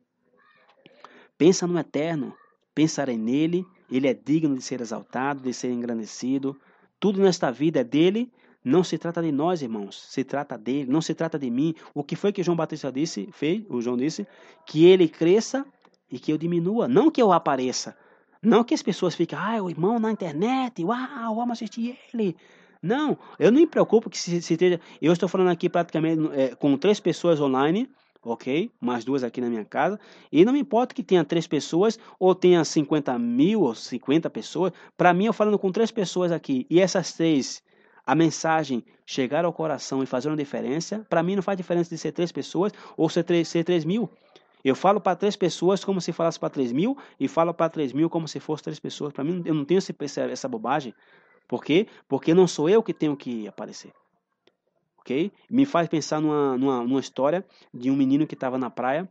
Pensa 1.37 1.65
no 1.65 1.77
eterno, 1.79 2.33
pensarei 2.75 3.17
nele, 3.17 3.65
ele 3.91 4.07
é 4.07 4.13
digno 4.13 4.55
de 4.55 4.61
ser 4.61 4.81
exaltado, 4.81 5.41
de 5.41 5.53
ser 5.53 5.71
engrandecido, 5.71 6.55
tudo 6.99 7.21
nesta 7.21 7.51
vida 7.51 7.79
é 7.79 7.83
dele, 7.83 8.31
não 8.67 8.83
se 8.83 8.97
trata 8.97 9.21
de 9.21 9.31
nós, 9.31 9.61
irmãos, 9.61 10.03
se 10.09 10.23
trata 10.23 10.57
dele, 10.57 10.91
não 10.91 11.01
se 11.01 11.15
trata 11.15 11.39
de 11.39 11.49
mim. 11.49 11.73
O 11.93 12.03
que 12.03 12.15
foi 12.15 12.33
que 12.33 12.43
João 12.43 12.57
Batista 12.57 12.91
disse, 12.91 13.29
fez, 13.31 13.63
o 13.69 13.81
João 13.81 13.95
disse, 13.95 14.27
que 14.65 14.85
ele 14.85 15.07
cresça 15.07 15.65
e 16.11 16.19
que 16.19 16.33
eu 16.33 16.37
diminua, 16.37 16.87
não 16.87 17.09
que 17.09 17.21
eu 17.21 17.31
apareça. 17.31 17.97
Não 18.41 18.63
que 18.63 18.73
as 18.73 18.83
pessoas 18.83 19.15
fiquem, 19.15 19.39
ah, 19.39 19.63
o 19.63 19.69
irmão 19.69 19.99
na 19.99 20.11
internet, 20.11 20.83
uau, 20.83 21.35
vamos 21.35 21.53
assistir 21.53 21.97
ele. 22.13 22.35
Não, 22.81 23.17
eu 23.39 23.51
não 23.51 23.59
me 23.59 23.65
preocupo 23.65 24.09
que 24.09 24.17
se, 24.17 24.41
se 24.41 24.53
esteja. 24.53 24.79
Eu 25.01 25.13
estou 25.13 25.27
falando 25.27 25.49
aqui 25.49 25.69
praticamente 25.69 26.21
é, 26.33 26.53
com 26.53 26.77
três 26.77 26.99
pessoas 26.99 27.39
online, 27.39 27.89
ok? 28.21 28.69
Mais 28.79 29.05
duas 29.05 29.23
aqui 29.23 29.39
na 29.41 29.49
minha 29.49 29.65
casa. 29.65 29.99
E 30.31 30.43
não 30.43 30.53
me 30.53 30.59
importa 30.59 30.93
que 30.93 31.01
tenha 31.01 31.23
três 31.23 31.47
pessoas 31.47 31.97
ou 32.19 32.35
tenha 32.35 32.63
50 32.63 33.17
mil 33.17 33.61
ou 33.61 33.73
50 33.73 34.29
pessoas. 34.29 34.73
Para 34.95 35.13
mim, 35.13 35.25
eu 35.25 35.33
falando 35.33 35.57
com 35.57 35.71
três 35.71 35.89
pessoas 35.89 36.31
aqui 36.31 36.67
e 36.69 36.79
essas 36.79 37.13
três 37.13 37.63
a 38.07 38.15
mensagem 38.15 38.85
chegar 39.05 39.43
ao 39.43 39.51
coração 39.51 40.01
e 40.01 40.05
fazer 40.05 40.29
uma 40.29 40.37
diferença, 40.37 41.05
para 41.09 41.21
mim 41.21 41.35
não 41.35 41.43
faz 41.43 41.57
diferença 41.57 41.89
de 41.89 41.97
ser 41.97 42.13
três 42.13 42.31
pessoas 42.31 42.71
ou 42.95 43.09
ser 43.09 43.23
três, 43.23 43.49
ser 43.49 43.65
três 43.65 43.83
mil. 43.83 44.09
Eu 44.63 44.75
falo 44.75 45.01
para 45.01 45.15
três 45.15 45.35
pessoas 45.35 45.83
como 45.83 45.99
se 45.99 46.13
falasse 46.13 46.39
para 46.39 46.49
três 46.49 46.71
mil 46.71 46.97
e 47.19 47.27
falo 47.27 47.53
para 47.53 47.69
três 47.69 47.91
mil 47.91 48.09
como 48.09 48.25
se 48.25 48.39
fosse 48.39 48.63
três 48.63 48.79
pessoas. 48.79 49.11
Para 49.11 49.25
mim, 49.25 49.43
eu 49.45 49.53
não 49.53 49.65
tenho 49.65 49.77
esse, 49.77 49.93
essa 50.31 50.47
bobagem. 50.47 50.93
Por 51.49 51.63
quê? 51.63 51.87
Porque 52.07 52.33
não 52.33 52.47
sou 52.47 52.69
eu 52.69 52.81
que 52.81 52.93
tenho 52.93 53.15
que 53.15 53.45
aparecer. 53.45 53.91
Ok? 54.99 55.31
Me 55.49 55.65
faz 55.65 55.89
pensar 55.89 56.21
numa, 56.21 56.57
numa, 56.57 56.83
numa 56.83 56.99
história 57.01 57.45
de 57.73 57.91
um 57.91 57.95
menino 57.95 58.25
que 58.25 58.35
estava 58.35 58.57
na 58.57 58.69
praia 58.69 59.07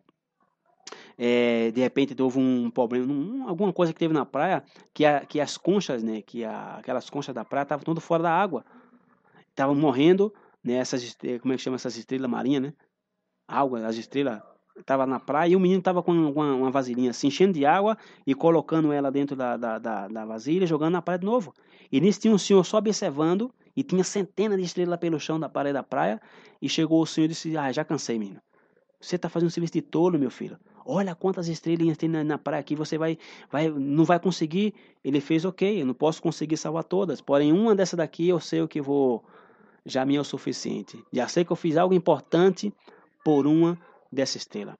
é, 1.18 1.70
de 1.70 1.80
repente 1.80 2.20
houve 2.20 2.38
um 2.38 2.70
problema, 2.70 3.12
um, 3.12 3.48
alguma 3.48 3.72
coisa 3.72 3.92
que 3.92 3.98
teve 3.98 4.12
na 4.12 4.26
praia, 4.26 4.62
que, 4.92 5.04
a, 5.04 5.20
que 5.20 5.40
as 5.40 5.56
conchas, 5.56 6.02
né, 6.02 6.22
que 6.22 6.44
a, 6.44 6.76
aquelas 6.76 7.08
conchas 7.08 7.34
da 7.34 7.44
praia 7.44 7.62
estavam 7.62 7.84
tudo 7.84 8.00
fora 8.00 8.24
da 8.24 8.30
água. 8.30 8.64
Estavam 9.56 9.74
morrendo, 9.74 10.34
né, 10.62 10.74
essas, 10.74 11.16
como 11.40 11.54
é 11.54 11.56
que 11.56 11.62
chama 11.62 11.76
essas 11.76 11.96
estrelas 11.96 12.30
marinhas, 12.30 12.62
né? 12.62 12.74
Água, 13.48 13.86
as 13.86 13.96
estrelas 13.96 14.42
estava 14.78 15.06
na 15.06 15.18
praia 15.18 15.52
e 15.52 15.56
o 15.56 15.60
menino 15.60 15.78
estava 15.78 16.02
com 16.02 16.12
uma, 16.12 16.54
uma 16.54 16.70
vasilhinha 16.70 17.08
assim, 17.08 17.28
enchendo 17.28 17.54
de 17.54 17.64
água 17.64 17.96
e 18.26 18.34
colocando 18.34 18.92
ela 18.92 19.10
dentro 19.10 19.34
da, 19.34 19.56
da, 19.56 19.78
da, 19.78 20.08
da 20.08 20.26
vasilha, 20.26 20.66
jogando 20.66 20.92
na 20.92 21.00
praia 21.00 21.18
de 21.18 21.24
novo. 21.24 21.54
E 21.90 21.98
nisso 22.02 22.20
tinha 22.20 22.34
um 22.34 22.36
senhor 22.36 22.64
só 22.64 22.76
observando 22.76 23.50
e 23.74 23.82
tinha 23.82 24.04
centenas 24.04 24.58
de 24.58 24.64
estrelas 24.64 24.98
pelo 24.98 25.18
chão 25.18 25.40
da 25.40 25.48
parede 25.48 25.72
da 25.72 25.82
praia. 25.82 26.20
E 26.60 26.68
chegou 26.68 27.00
o 27.00 27.06
senhor 27.06 27.24
e 27.24 27.28
disse: 27.28 27.56
Ah, 27.56 27.72
já 27.72 27.82
cansei, 27.82 28.18
menino. 28.18 28.42
Você 29.00 29.16
está 29.16 29.30
fazendo 29.30 29.46
um 29.46 29.50
serviço 29.50 29.72
de 29.72 29.82
tolo, 29.82 30.18
meu 30.18 30.30
filho. 30.30 30.58
Olha 30.84 31.14
quantas 31.14 31.48
estrelinhas 31.48 31.96
tem 31.96 32.08
na, 32.08 32.22
na, 32.22 32.38
praia 32.38 32.60
aqui. 32.60 32.74
Você 32.76 32.96
vai, 32.96 33.18
vai, 33.50 33.68
não 33.68 34.04
vai 34.04 34.18
conseguir. 34.18 34.74
Ele 35.04 35.20
fez, 35.20 35.44
ok, 35.44 35.80
eu 35.80 35.86
não 35.86 35.94
posso 35.94 36.22
conseguir 36.22 36.56
salvar 36.56 36.84
todas. 36.84 37.20
Porém, 37.20 37.52
uma 37.52 37.74
dessa 37.74 37.96
daqui 37.96 38.28
eu 38.28 38.40
sei 38.40 38.62
o 38.62 38.68
que 38.68 38.80
vou. 38.80 39.24
Já 39.86 40.04
me 40.04 40.16
é 40.16 40.20
o 40.20 40.24
suficiente. 40.24 41.02
Já 41.12 41.28
sei 41.28 41.44
que 41.44 41.52
eu 41.52 41.56
fiz 41.56 41.76
algo 41.76 41.94
importante 41.94 42.74
por 43.24 43.46
uma 43.46 43.78
dessa 44.10 44.36
estrela. 44.36 44.74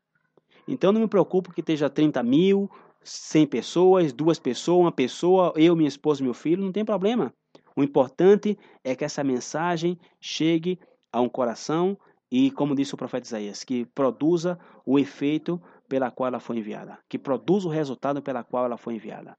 Então 0.67 0.93
não 0.93 1.01
me 1.01 1.09
preocupo 1.09 1.53
que 1.53 1.61
esteja 1.61 1.89
30 1.89 2.23
mil, 2.25 2.69
100 3.05 3.47
pessoas, 3.47 4.13
duas 4.13 4.39
pessoas, 4.39 4.81
uma 4.81 4.93
pessoa, 4.93 5.53
eu, 5.55 5.77
minha 5.77 5.89
esposa 5.89 6.25
meu 6.25 6.35
filho, 6.35 6.65
não 6.65 6.73
tem 6.73 6.85
problema. 6.85 7.33
O 7.77 7.85
importante 7.85 8.59
é 8.83 8.97
que 8.97 9.05
essa 9.05 9.23
mensagem 9.23 9.99
chegue 10.21 10.79
a 11.13 11.21
um 11.21 11.29
coração 11.29 11.97
e, 12.31 12.51
como 12.51 12.75
disse 12.75 12.95
o 12.95 12.97
profeta 12.97 13.27
Isaías, 13.27 13.63
que 13.63 13.85
produza 13.87 14.59
o 14.85 14.99
efeito 14.99 15.63
pela 15.89 16.11
qual 16.11 16.29
ela 16.29 16.41
foi 16.41 16.59
enviada, 16.59 16.99
que 17.09 17.19
produza 17.19 17.69
o 17.69 17.71
resultado 17.71 18.21
pela 18.21 18.43
qual 18.43 18.65
ela 18.65 18.77
foi 18.77 18.95
enviada. 18.95 19.37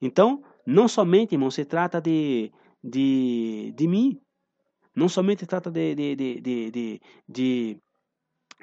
Então, 0.00 0.42
não 0.66 0.86
somente, 0.86 1.34
irmão, 1.34 1.50
se 1.50 1.64
trata 1.64 2.00
de, 2.00 2.52
de, 2.82 3.72
de 3.76 3.88
mim, 3.88 4.20
não 4.94 5.08
somente 5.08 5.46
trata 5.46 5.70
de, 5.70 5.94
de, 5.94 6.16
de, 6.16 6.40
de, 6.40 7.00
de, 7.28 7.78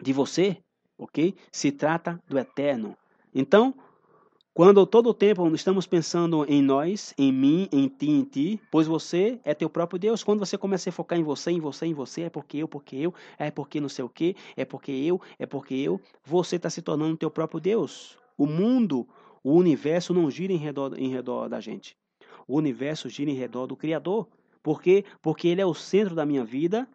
de 0.02 0.14
você, 0.14 0.58
ok? 0.98 1.36
Se 1.52 1.72
trata 1.72 2.22
do 2.28 2.38
eterno. 2.38 2.98
Então, 3.34 3.74
quando 4.53 4.86
todo 4.86 5.10
o 5.10 5.14
tempo 5.14 5.48
estamos 5.56 5.88
pensando 5.88 6.45
em 6.45 6.62
nós, 6.62 7.14
em 7.18 7.32
mim, 7.32 7.70
em 7.72 7.88
ti, 7.88 8.10
em 8.10 8.24
ti, 8.26 8.60
pois 8.70 8.86
você 8.86 9.40
é 9.45 9.53
teu 9.53 9.70
próprio 9.70 9.98
Deus. 9.98 10.26
Quando 10.26 10.40
você 10.40 10.58
começa 10.58 10.90
a 10.90 10.91
focar 10.91 11.18
em 11.18 11.24
você, 11.24 11.52
em 11.52 11.60
você, 11.62 11.86
em 11.86 11.94
você, 11.94 12.24
é 12.24 12.30
porque 12.30 12.58
eu, 12.58 12.68
porque 12.68 12.98
eu, 12.98 13.14
é 13.40 13.49
porque 13.49 13.80
não 13.80 13.88
sei 13.88 14.03
o 14.03 14.10
que, 14.10 14.36
é 14.58 14.66
porque 14.66 14.91
eu, 14.91 15.22
é 15.40 15.45
porque 15.45 15.74
eu, 15.74 16.02
você 16.26 16.58
está 16.58 16.70
se 16.70 16.82
tornando 16.82 17.16
teu 17.16 17.32
próprio 17.32 17.62
Deus. 17.62 18.18
O 18.38 18.45
mundo, 18.45 19.08
o 19.41 19.53
universo 19.53 20.14
não 20.14 20.30
gira 20.30 20.52
em 20.52 20.58
redor, 20.58 20.99
em 20.99 21.08
redor 21.08 21.48
da 21.48 21.62
gente. 21.62 21.95
O 22.45 22.58
universo 22.58 23.08
gira 23.08 23.32
em 23.32 23.36
redor 23.36 23.68
do 23.68 23.78
Criador. 23.78 24.28
Por 24.64 24.82
quê? 24.82 25.06
Porque 25.22 25.48
ele 25.48 25.62
é 25.62 25.66
o 25.66 25.74
centro 25.74 26.16
da 26.16 26.26
minha 26.26 26.44
vida 26.44 26.88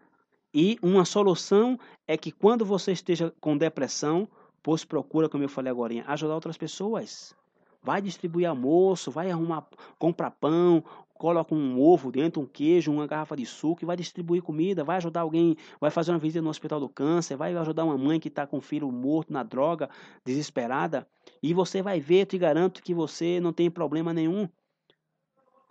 e 0.54 0.78
uma 0.82 1.04
solução 1.04 1.78
é 2.06 2.16
que 2.16 2.30
quando 2.30 2.64
você 2.64 2.92
esteja 2.92 3.32
com 3.40 3.56
depressão, 3.56 4.28
pois 4.62 4.84
procura, 4.84 5.28
como 5.28 5.44
eu 5.44 5.48
falei 5.48 5.70
agora, 5.70 5.94
ajudar 6.06 6.34
outras 6.34 6.56
pessoas. 6.56 7.34
Vai 7.82 8.00
distribuir 8.00 8.48
almoço, 8.48 9.10
vai 9.10 9.30
arrumar, 9.30 9.66
compra 9.98 10.30
pão, 10.30 10.82
coloca 11.16 11.54
um 11.54 11.80
ovo 11.80 12.10
dentro, 12.10 12.42
um 12.42 12.46
queijo, 12.46 12.92
uma 12.92 13.06
garrafa 13.06 13.36
de 13.36 13.46
suco 13.46 13.84
e 13.84 13.86
vai 13.86 13.96
distribuir 13.96 14.42
comida, 14.42 14.84
vai 14.84 14.96
ajudar 14.96 15.20
alguém, 15.20 15.56
vai 15.80 15.90
fazer 15.90 16.12
uma 16.12 16.18
visita 16.18 16.42
no 16.42 16.50
hospital 16.50 16.80
do 16.80 16.88
câncer, 16.88 17.36
vai 17.36 17.54
ajudar 17.54 17.84
uma 17.84 17.96
mãe 17.96 18.20
que 18.20 18.28
está 18.28 18.46
com 18.46 18.58
o 18.58 18.60
filho 18.60 18.90
morto 18.90 19.32
na 19.32 19.42
droga, 19.42 19.88
desesperada, 20.24 21.06
e 21.42 21.54
você 21.54 21.82
vai 21.82 22.00
ver, 22.00 22.26
te 22.26 22.38
garanto 22.38 22.82
que 22.82 22.94
você 22.94 23.40
não 23.40 23.52
tem 23.52 23.70
problema 23.70 24.12
nenhum. 24.12 24.48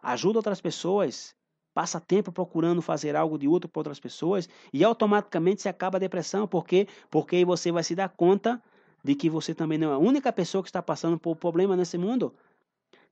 Ajuda 0.02 0.40
outras 0.40 0.62
pessoas, 0.62 1.36
passa 1.76 2.00
tempo 2.00 2.32
procurando 2.32 2.82
fazer 2.82 3.18
algo 3.18 3.38
de 3.38 3.50
útil 3.50 3.70
para 3.70 3.82
outras 3.82 4.00
pessoas 4.00 4.48
e 4.72 4.82
automaticamente 4.82 5.62
se 5.62 5.68
acaba 5.68 5.98
a 5.98 6.00
depressão, 6.00 6.48
porque 6.48 6.88
porque 7.12 7.44
você 7.44 7.70
vai 7.70 7.84
se 7.84 7.94
dar 7.94 8.08
conta 8.08 8.64
de 9.04 9.14
que 9.14 9.30
você 9.30 9.54
também 9.54 9.78
não 9.78 9.92
é 9.92 9.94
a 9.96 9.98
única 9.98 10.32
pessoa 10.32 10.64
que 10.64 10.70
está 10.70 10.82
passando 10.82 11.20
por 11.20 11.36
problema 11.36 11.76
nesse 11.76 11.98
mundo. 11.98 12.34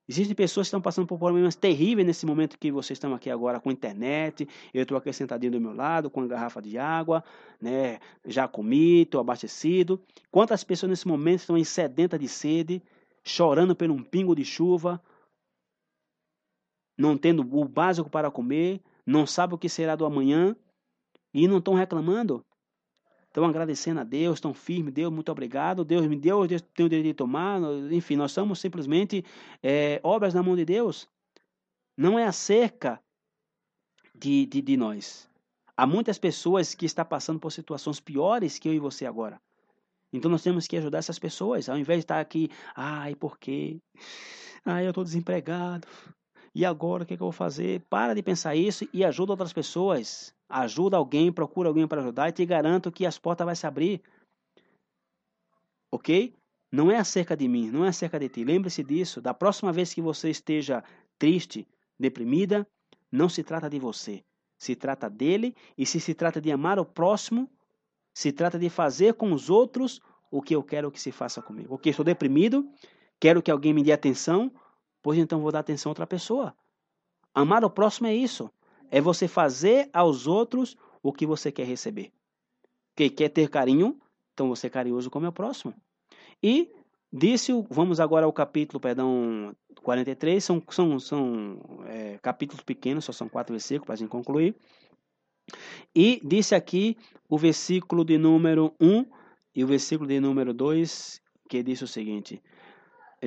Existem 0.07 0.33
pessoas 0.35 0.65
que 0.65 0.69
estão 0.69 0.81
passando 0.81 1.05
por 1.07 1.19
problemas 1.19 1.55
terríveis 1.55 2.07
nesse 2.07 2.25
momento 2.25 2.57
que 2.57 2.71
vocês 2.71 2.97
estão 2.97 3.13
aqui 3.13 3.29
agora 3.29 3.59
com 3.59 3.69
internet. 3.69 4.47
Eu 4.73 4.83
estou 4.83 4.97
aqui 4.97 5.11
sentadinho 5.11 5.51
do 5.51 5.61
meu 5.61 5.73
lado 5.73 6.09
com 6.09 6.21
a 6.21 6.27
garrafa 6.27 6.61
de 6.61 6.77
água, 6.77 7.23
né? 7.61 7.99
Já 8.25 8.47
comi, 8.47 9.01
estou 9.01 9.19
abastecido. 9.19 10.01
Quantas 10.31 10.63
pessoas 10.63 10.89
nesse 10.89 11.07
momento 11.07 11.41
estão 11.41 11.63
sedentas 11.63 12.19
de 12.19 12.27
sede, 12.29 12.81
chorando 13.23 13.75
por 13.75 13.89
um 13.91 14.01
pingo 14.03 14.35
de 14.35 14.43
chuva, 14.43 15.01
não 16.97 17.17
tendo 17.17 17.41
o 17.41 17.65
básico 17.67 18.09
para 18.09 18.31
comer, 18.31 18.81
não 19.05 19.25
sabem 19.25 19.55
o 19.55 19.57
que 19.57 19.69
será 19.69 19.95
do 19.95 20.05
amanhã 20.05 20.55
e 21.33 21.47
não 21.47 21.57
estão 21.57 21.73
reclamando? 21.73 22.45
estão 23.33 23.45
agradecendo 23.45 23.99
a 23.99 24.03
Deus, 24.03 24.35
estão 24.35 24.53
firmes, 24.53 24.93
Deus, 24.93 25.11
muito 25.11 25.31
obrigado, 25.31 25.83
Deus 25.83 26.05
me 26.05 26.15
deu, 26.15 26.45
Deus 26.45 26.61
tem 26.61 26.85
o 26.85 26.89
direito 26.89 27.07
de 27.07 27.13
tomar, 27.15 27.59
enfim, 27.91 28.15
nós 28.15 28.31
somos 28.31 28.59
simplesmente 28.59 29.25
é, 29.61 29.99
obras 30.03 30.35
na 30.35 30.43
mão 30.43 30.55
de 30.55 30.63
Deus. 30.63 31.09
Não 31.97 32.17
é 32.17 32.25
acerca 32.25 33.01
de, 34.13 34.45
de, 34.45 34.61
de 34.61 34.77
nós. 34.77 35.27
Há 35.75 35.87
muitas 35.87 36.19
pessoas 36.19 36.75
que 36.75 36.85
estão 36.85 37.03
passando 37.03 37.39
por 37.39 37.51
situações 37.51 37.99
piores 37.99 38.59
que 38.59 38.69
eu 38.69 38.73
e 38.73 38.79
você 38.79 39.07
agora. 39.07 39.41
Então 40.11 40.29
nós 40.29 40.43
temos 40.43 40.67
que 40.67 40.77
ajudar 40.77 40.99
essas 40.99 41.17
pessoas, 41.17 41.67
ao 41.67 41.77
invés 41.77 41.99
de 41.99 42.03
estar 42.03 42.19
aqui, 42.19 42.51
ai, 42.75 43.15
por 43.15 43.39
quê? 43.39 43.79
Ai, 44.63 44.85
eu 44.85 44.91
estou 44.91 45.03
desempregado. 45.03 45.87
E 46.55 46.63
agora 46.63 47.03
o 47.03 47.05
que, 47.05 47.17
que 47.17 47.23
eu 47.23 47.25
vou 47.25 47.31
fazer? 47.31 47.81
Para 47.89 48.13
de 48.13 48.21
pensar 48.21 48.55
isso 48.55 48.87
e 48.93 49.03
ajuda 49.03 49.33
outras 49.33 49.51
pessoas. 49.51 50.33
Ajuda 50.47 50.97
alguém, 50.97 51.31
procura 51.31 51.67
alguém 51.67 51.87
para 51.87 52.01
ajudar 52.01 52.29
e 52.29 52.31
te 52.31 52.45
garanto 52.45 52.91
que 52.91 53.05
as 53.05 53.17
portas 53.17 53.45
vão 53.45 53.55
se 53.55 53.65
abrir. 53.65 54.01
Ok? 55.91 56.33
Não 56.71 56.91
é 56.91 56.97
acerca 56.97 57.35
de 57.35 57.47
mim, 57.47 57.69
não 57.71 57.85
é 57.85 57.89
acerca 57.89 58.19
de 58.19 58.29
ti. 58.29 58.43
Lembre-se 58.43 58.83
disso. 58.83 59.19
Da 59.19 59.33
próxima 59.33 59.71
vez 59.71 59.93
que 59.93 60.01
você 60.01 60.29
esteja 60.29 60.83
triste, 61.17 61.67
deprimida, 61.99 62.67
não 63.11 63.29
se 63.29 63.43
trata 63.43 63.69
de 63.69 63.79
você. 63.79 64.23
Se 64.57 64.75
trata 64.75 65.09
dele. 65.09 65.55
E 65.77 65.85
se 65.85 65.99
se 65.99 66.13
trata 66.13 66.39
de 66.39 66.51
amar 66.51 66.77
o 66.77 66.85
próximo, 66.85 67.49
se 68.13 68.31
trata 68.31 68.59
de 68.59 68.69
fazer 68.69 69.15
com 69.15 69.33
os 69.33 69.49
outros 69.49 69.99
o 70.29 70.41
que 70.41 70.55
eu 70.55 70.63
quero 70.63 70.91
que 70.91 70.99
se 70.99 71.11
faça 71.11 71.41
comigo. 71.41 71.75
Ok, 71.75 71.89
estou 71.89 72.03
deprimido, 72.03 72.67
quero 73.19 73.41
que 73.41 73.51
alguém 73.51 73.73
me 73.73 73.83
dê 73.83 73.91
atenção, 73.91 74.51
pois 75.03 75.19
então 75.19 75.41
vou 75.41 75.51
dar 75.51 75.59
atenção 75.59 75.89
a 75.89 75.91
outra 75.91 76.07
pessoa. 76.07 76.55
Amar 77.35 77.63
o 77.63 77.69
próximo 77.69 78.07
é 78.07 78.15
isso. 78.15 78.49
É 78.89 79.01
você 79.01 79.27
fazer 79.27 79.89
aos 79.93 80.25
outros 80.25 80.77
o 81.03 81.11
que 81.11 81.25
você 81.25 81.51
quer 81.51 81.67
receber. 81.67 82.11
Quem 82.95 83.09
quer 83.09 83.29
ter 83.29 83.49
carinho, 83.49 83.99
então 84.33 84.47
você 84.47 84.67
é 84.67 84.69
carinhoso 84.69 85.09
como 85.09 85.25
é 85.25 85.29
o 85.29 85.33
próximo. 85.33 85.73
E 86.41 86.71
disse, 87.11 87.51
vamos 87.69 87.99
agora 87.99 88.25
ao 88.25 88.33
capítulo, 88.33 88.79
perdão, 88.79 89.53
43, 89.81 90.43
são, 90.43 90.63
são, 90.69 90.99
são 90.99 91.59
é, 91.87 92.17
capítulos 92.21 92.63
pequenos, 92.63 93.05
só 93.05 93.11
são 93.11 93.27
quatro 93.27 93.53
versículos 93.53 93.85
para 93.85 93.93
a 93.95 93.97
gente 93.97 94.09
concluir. 94.09 94.55
E 95.93 96.21
disse 96.23 96.55
aqui 96.55 96.97
o 97.27 97.37
versículo 97.37 98.05
de 98.05 98.17
número 98.17 98.73
1 98.79 99.05
e 99.55 99.63
o 99.63 99.67
versículo 99.67 100.07
de 100.07 100.19
número 100.19 100.53
2, 100.53 101.21
que 101.49 101.61
disse 101.61 101.83
o 101.83 101.87
seguinte: 101.87 102.41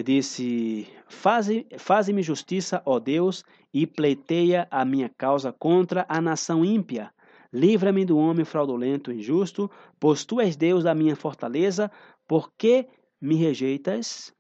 disse: 0.03 0.87
Faze-me 1.09 1.67
faze 1.79 2.23
justiça, 2.23 2.83
ó 2.85 2.99
Deus, 2.99 3.45
e 3.73 3.87
pleiteia 3.87 4.69
a 4.71 4.85
minha 4.85 5.09
causa 5.09 5.53
contra 5.53 6.05
a 6.09 6.21
nação 6.21 6.65
ímpia. 6.65 7.13
Livra-me 7.53 8.05
do 8.05 8.19
homem 8.19 8.45
fraudulento 8.45 9.11
e 9.11 9.19
injusto, 9.19 9.71
pois 9.99 10.25
tu 10.25 10.41
és 10.41 10.57
Deus 10.57 10.85
da 10.85 10.95
minha 10.95 11.17
fortaleza. 11.17 11.91
Por 12.27 12.53
que 12.59 12.87
me 13.21 13.37
rejeitas? 13.37 14.35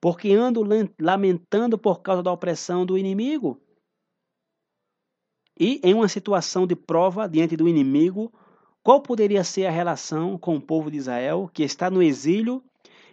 Porque 0.00 0.32
ando 0.32 0.62
lamentando 1.00 1.78
por 1.78 2.02
causa 2.02 2.22
da 2.22 2.32
opressão 2.32 2.84
do 2.84 2.98
inimigo. 2.98 3.60
E 5.58 5.80
em 5.82 5.94
uma 5.94 6.08
situação 6.08 6.66
de 6.66 6.76
prova 6.76 7.28
diante 7.28 7.56
do 7.56 7.68
inimigo, 7.68 8.32
qual 8.82 9.02
poderia 9.02 9.42
ser 9.42 9.66
a 9.66 9.70
relação 9.70 10.38
com 10.38 10.56
o 10.56 10.60
povo 10.60 10.90
de 10.90 10.98
Israel 10.98 11.50
que 11.52 11.62
está 11.62 11.90
no 11.90 12.02
exílio 12.02 12.62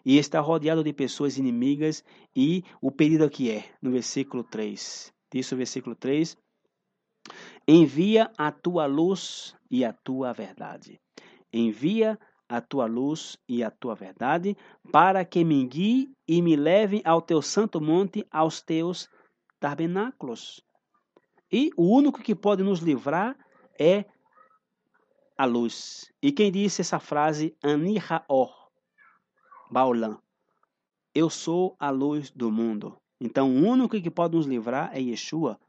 e 0.06 0.18
está 0.18 0.40
rodeado 0.40 0.84
de 0.84 0.94
pessoas 0.94 1.38
inimigas. 1.38 2.04
E 2.36 2.64
o 2.80 2.92
pedido 2.92 3.24
aqui 3.26 3.50
é, 3.50 3.66
no 3.82 3.92
versículo 3.92 4.44
3. 4.44 5.12
Diz 5.34 5.52
o 5.52 5.58
versículo 5.58 5.96
3: 5.96 6.38
Envia 7.68 8.32
a 8.38 8.52
tua 8.52 8.86
luz 8.86 9.56
e 9.70 9.84
a 9.84 9.92
tua 9.92 10.32
verdade. 10.32 11.02
Envia 11.52 12.20
a 12.48 12.62
tua 12.62 12.86
luz 12.86 13.38
e 13.50 13.64
a 13.64 13.72
tua 13.72 13.96
verdade, 13.96 14.56
para 14.92 15.26
que 15.26 15.44
me 15.44 15.66
guie 15.66 16.10
e 16.28 16.42
me 16.42 16.56
leve 16.56 17.02
ao 17.04 17.22
teu 17.22 17.42
santo 17.42 17.82
monte, 17.82 18.26
aos 18.30 18.62
teus 18.62 19.10
tabernáculos. 19.60 20.62
E 21.52 21.72
o 21.76 21.84
único 21.96 22.22
que 22.22 22.36
pode 22.36 22.62
nos 22.62 22.80
livrar 22.80 23.36
é 23.80 24.06
a 25.38 25.46
luz. 25.46 26.12
E 26.22 26.32
quem 26.32 26.52
disse 26.52 26.82
essa 26.82 27.00
frase, 27.00 27.56
Anihaor, 27.64 28.65
Baolam. 29.76 30.18
Eu 31.14 31.30
sou 31.30 31.76
a 31.78 31.90
luz 31.90 32.32
do 32.32 32.50
mundo. 32.50 32.96
Então, 33.20 33.54
o 33.54 33.68
único 33.68 34.00
que 34.02 34.10
pode 34.10 34.34
nos 34.34 34.46
livrar 34.46 34.90
é 34.94 35.02
Yeshua, 35.02 35.60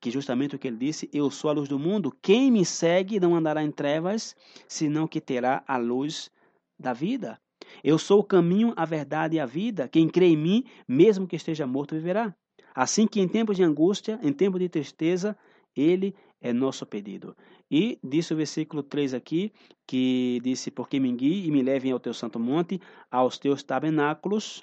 que 0.00 0.08
justamente 0.08 0.54
o 0.54 0.58
que 0.60 0.68
ele 0.68 0.76
disse, 0.76 1.10
eu 1.12 1.28
sou 1.28 1.50
a 1.50 1.52
luz 1.52 1.68
do 1.68 1.80
mundo. 1.80 2.16
Quem 2.22 2.48
me 2.48 2.64
segue 2.64 3.18
não 3.18 3.34
andará 3.34 3.60
em 3.60 3.72
trevas, 3.72 4.36
senão 4.68 5.08
que 5.08 5.20
terá 5.20 5.64
a 5.66 5.76
luz 5.76 6.30
da 6.78 6.92
vida. 6.92 7.40
Eu 7.82 7.98
sou 7.98 8.20
o 8.20 8.24
caminho, 8.24 8.72
a 8.76 8.84
verdade 8.84 9.34
e 9.34 9.40
a 9.40 9.46
vida. 9.46 9.88
Quem 9.88 10.08
crê 10.08 10.26
em 10.26 10.36
mim, 10.36 10.64
mesmo 10.86 11.26
que 11.26 11.34
esteja 11.34 11.66
morto, 11.66 11.96
viverá. 11.96 12.32
Assim 12.72 13.04
que 13.08 13.20
em 13.20 13.26
tempos 13.26 13.56
de 13.56 13.64
angústia, 13.64 14.16
em 14.22 14.32
tempos 14.32 14.60
de 14.60 14.68
tristeza, 14.68 15.36
ele 15.74 16.14
é 16.40 16.52
nosso 16.52 16.86
pedido. 16.86 17.36
E 17.70 17.98
disse 18.02 18.32
o 18.32 18.36
versículo 18.36 18.82
3 18.82 19.14
aqui, 19.14 19.52
que 19.86 20.40
disse: 20.42 20.70
Porque 20.70 21.00
me 21.00 21.12
guie 21.12 21.46
e 21.46 21.50
me 21.50 21.62
levem 21.62 21.92
ao 21.92 22.00
teu 22.00 22.14
santo 22.14 22.38
monte, 22.38 22.80
aos 23.10 23.38
teus 23.38 23.62
tabernáculos. 23.62 24.62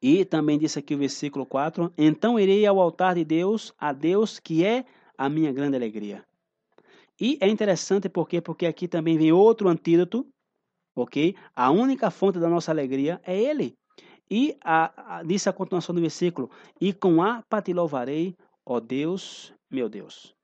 E 0.00 0.24
também 0.24 0.58
disse 0.58 0.78
aqui 0.78 0.94
o 0.94 0.98
versículo 0.98 1.46
4: 1.46 1.92
Então 1.96 2.38
irei 2.38 2.66
ao 2.66 2.80
altar 2.80 3.14
de 3.14 3.24
Deus, 3.24 3.72
a 3.78 3.92
Deus 3.92 4.38
que 4.38 4.64
é 4.64 4.84
a 5.16 5.28
minha 5.28 5.52
grande 5.52 5.76
alegria. 5.76 6.24
E 7.20 7.38
é 7.40 7.48
interessante 7.48 8.08
porque 8.08 8.40
porque 8.40 8.66
aqui 8.66 8.88
também 8.88 9.18
vem 9.18 9.32
outro 9.32 9.68
antídoto, 9.68 10.26
ok? 10.96 11.36
A 11.54 11.70
única 11.70 12.10
fonte 12.10 12.38
da 12.38 12.48
nossa 12.48 12.70
alegria 12.70 13.20
é 13.24 13.38
Ele. 13.38 13.74
E 14.30 14.56
a, 14.62 15.18
a, 15.18 15.22
disse 15.22 15.48
a 15.48 15.52
continuação 15.52 15.94
do 15.94 16.00
versículo: 16.00 16.50
E 16.80 16.92
com 16.92 17.22
a 17.22 17.42
te 17.62 17.72
louvarei, 17.72 18.36
ó 18.64 18.80
Deus, 18.80 19.52
meu 19.70 19.88
Deus. 19.88 20.34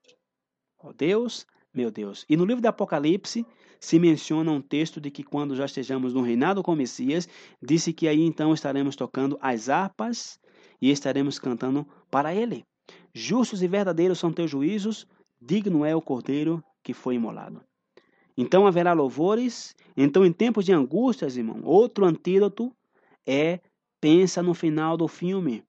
Deus, 0.93 1.45
meu 1.73 1.91
Deus. 1.91 2.25
E 2.29 2.35
no 2.35 2.45
livro 2.45 2.61
do 2.61 2.67
Apocalipse 2.67 3.45
se 3.79 3.99
menciona 3.99 4.51
um 4.51 4.61
texto 4.61 4.99
de 4.99 5.11
que 5.11 5.23
quando 5.23 5.55
já 5.55 5.65
estejamos 5.65 6.13
no 6.13 6.21
reinado 6.21 6.63
com 6.63 6.75
Messias, 6.75 7.27
disse 7.61 7.93
que 7.93 8.07
aí 8.07 8.21
então 8.21 8.53
estaremos 8.53 8.95
tocando 8.95 9.37
as 9.41 9.69
harpas 9.69 10.39
e 10.81 10.89
estaremos 10.89 11.39
cantando 11.39 11.87
para 12.09 12.33
ele. 12.33 12.65
Justos 13.13 13.61
e 13.61 13.67
verdadeiros 13.67 14.19
são 14.19 14.31
teus 14.31 14.49
juízos, 14.49 15.07
digno 15.41 15.85
é 15.85 15.95
o 15.95 16.01
cordeiro 16.01 16.63
que 16.83 16.93
foi 16.93 17.15
imolado. 17.15 17.61
Então 18.37 18.67
haverá 18.67 18.93
louvores. 18.93 19.75
Então, 19.95 20.23
em 20.23 20.31
tempos 20.31 20.65
de 20.65 20.71
angústias, 20.71 21.37
irmão, 21.37 21.61
outro 21.63 22.05
antídoto 22.05 22.71
é 23.25 23.59
pensa 23.99 24.43
no 24.43 24.53
final 24.53 24.95
do 24.95 25.07
filme. 25.07 25.63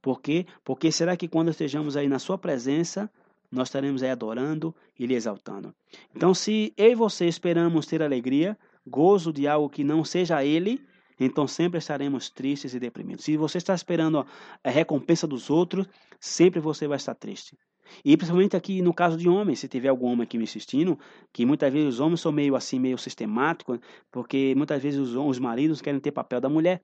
Por 0.00 0.20
quê? 0.20 0.46
Porque 0.62 0.92
será 0.92 1.16
que 1.16 1.26
quando 1.26 1.50
estejamos 1.50 1.96
aí 1.96 2.08
na 2.08 2.20
sua 2.20 2.38
presença, 2.38 3.10
nós 3.50 3.68
estaremos 3.68 4.02
aí 4.02 4.10
adorando 4.10 4.74
e 4.98 5.06
lhe 5.06 5.14
exaltando. 5.14 5.74
Então, 6.14 6.34
se 6.34 6.72
eu 6.76 6.92
e 6.92 6.94
você 6.94 7.26
esperamos 7.26 7.86
ter 7.86 8.02
alegria, 8.02 8.56
gozo 8.86 9.32
de 9.32 9.46
algo 9.46 9.68
que 9.68 9.84
não 9.84 10.04
seja 10.04 10.44
Ele, 10.44 10.80
então 11.18 11.46
sempre 11.46 11.78
estaremos 11.78 12.30
tristes 12.30 12.74
e 12.74 12.80
deprimidos. 12.80 13.24
Se 13.24 13.36
você 13.36 13.58
está 13.58 13.74
esperando 13.74 14.26
a 14.62 14.70
recompensa 14.70 15.26
dos 15.26 15.50
outros, 15.50 15.86
sempre 16.20 16.60
você 16.60 16.86
vai 16.86 16.96
estar 16.96 17.14
triste. 17.14 17.56
E 18.04 18.16
principalmente 18.16 18.56
aqui 18.56 18.82
no 18.82 18.92
caso 18.92 19.16
de 19.16 19.28
homens, 19.28 19.60
se 19.60 19.68
tiver 19.68 19.88
algum 19.88 20.06
homem 20.06 20.24
aqui 20.24 20.36
me 20.36 20.44
assistindo, 20.44 20.98
que 21.32 21.46
muitas 21.46 21.72
vezes 21.72 21.94
os 21.94 22.00
homens 22.00 22.20
são 22.20 22.32
meio 22.32 22.56
assim, 22.56 22.78
meio 22.78 22.98
sistemáticos, 22.98 23.78
porque 24.10 24.54
muitas 24.56 24.82
vezes 24.82 24.98
os, 25.00 25.14
os 25.14 25.38
maridos 25.38 25.80
querem 25.80 26.00
ter 26.00 26.10
papel 26.10 26.40
da 26.40 26.48
mulher 26.48 26.82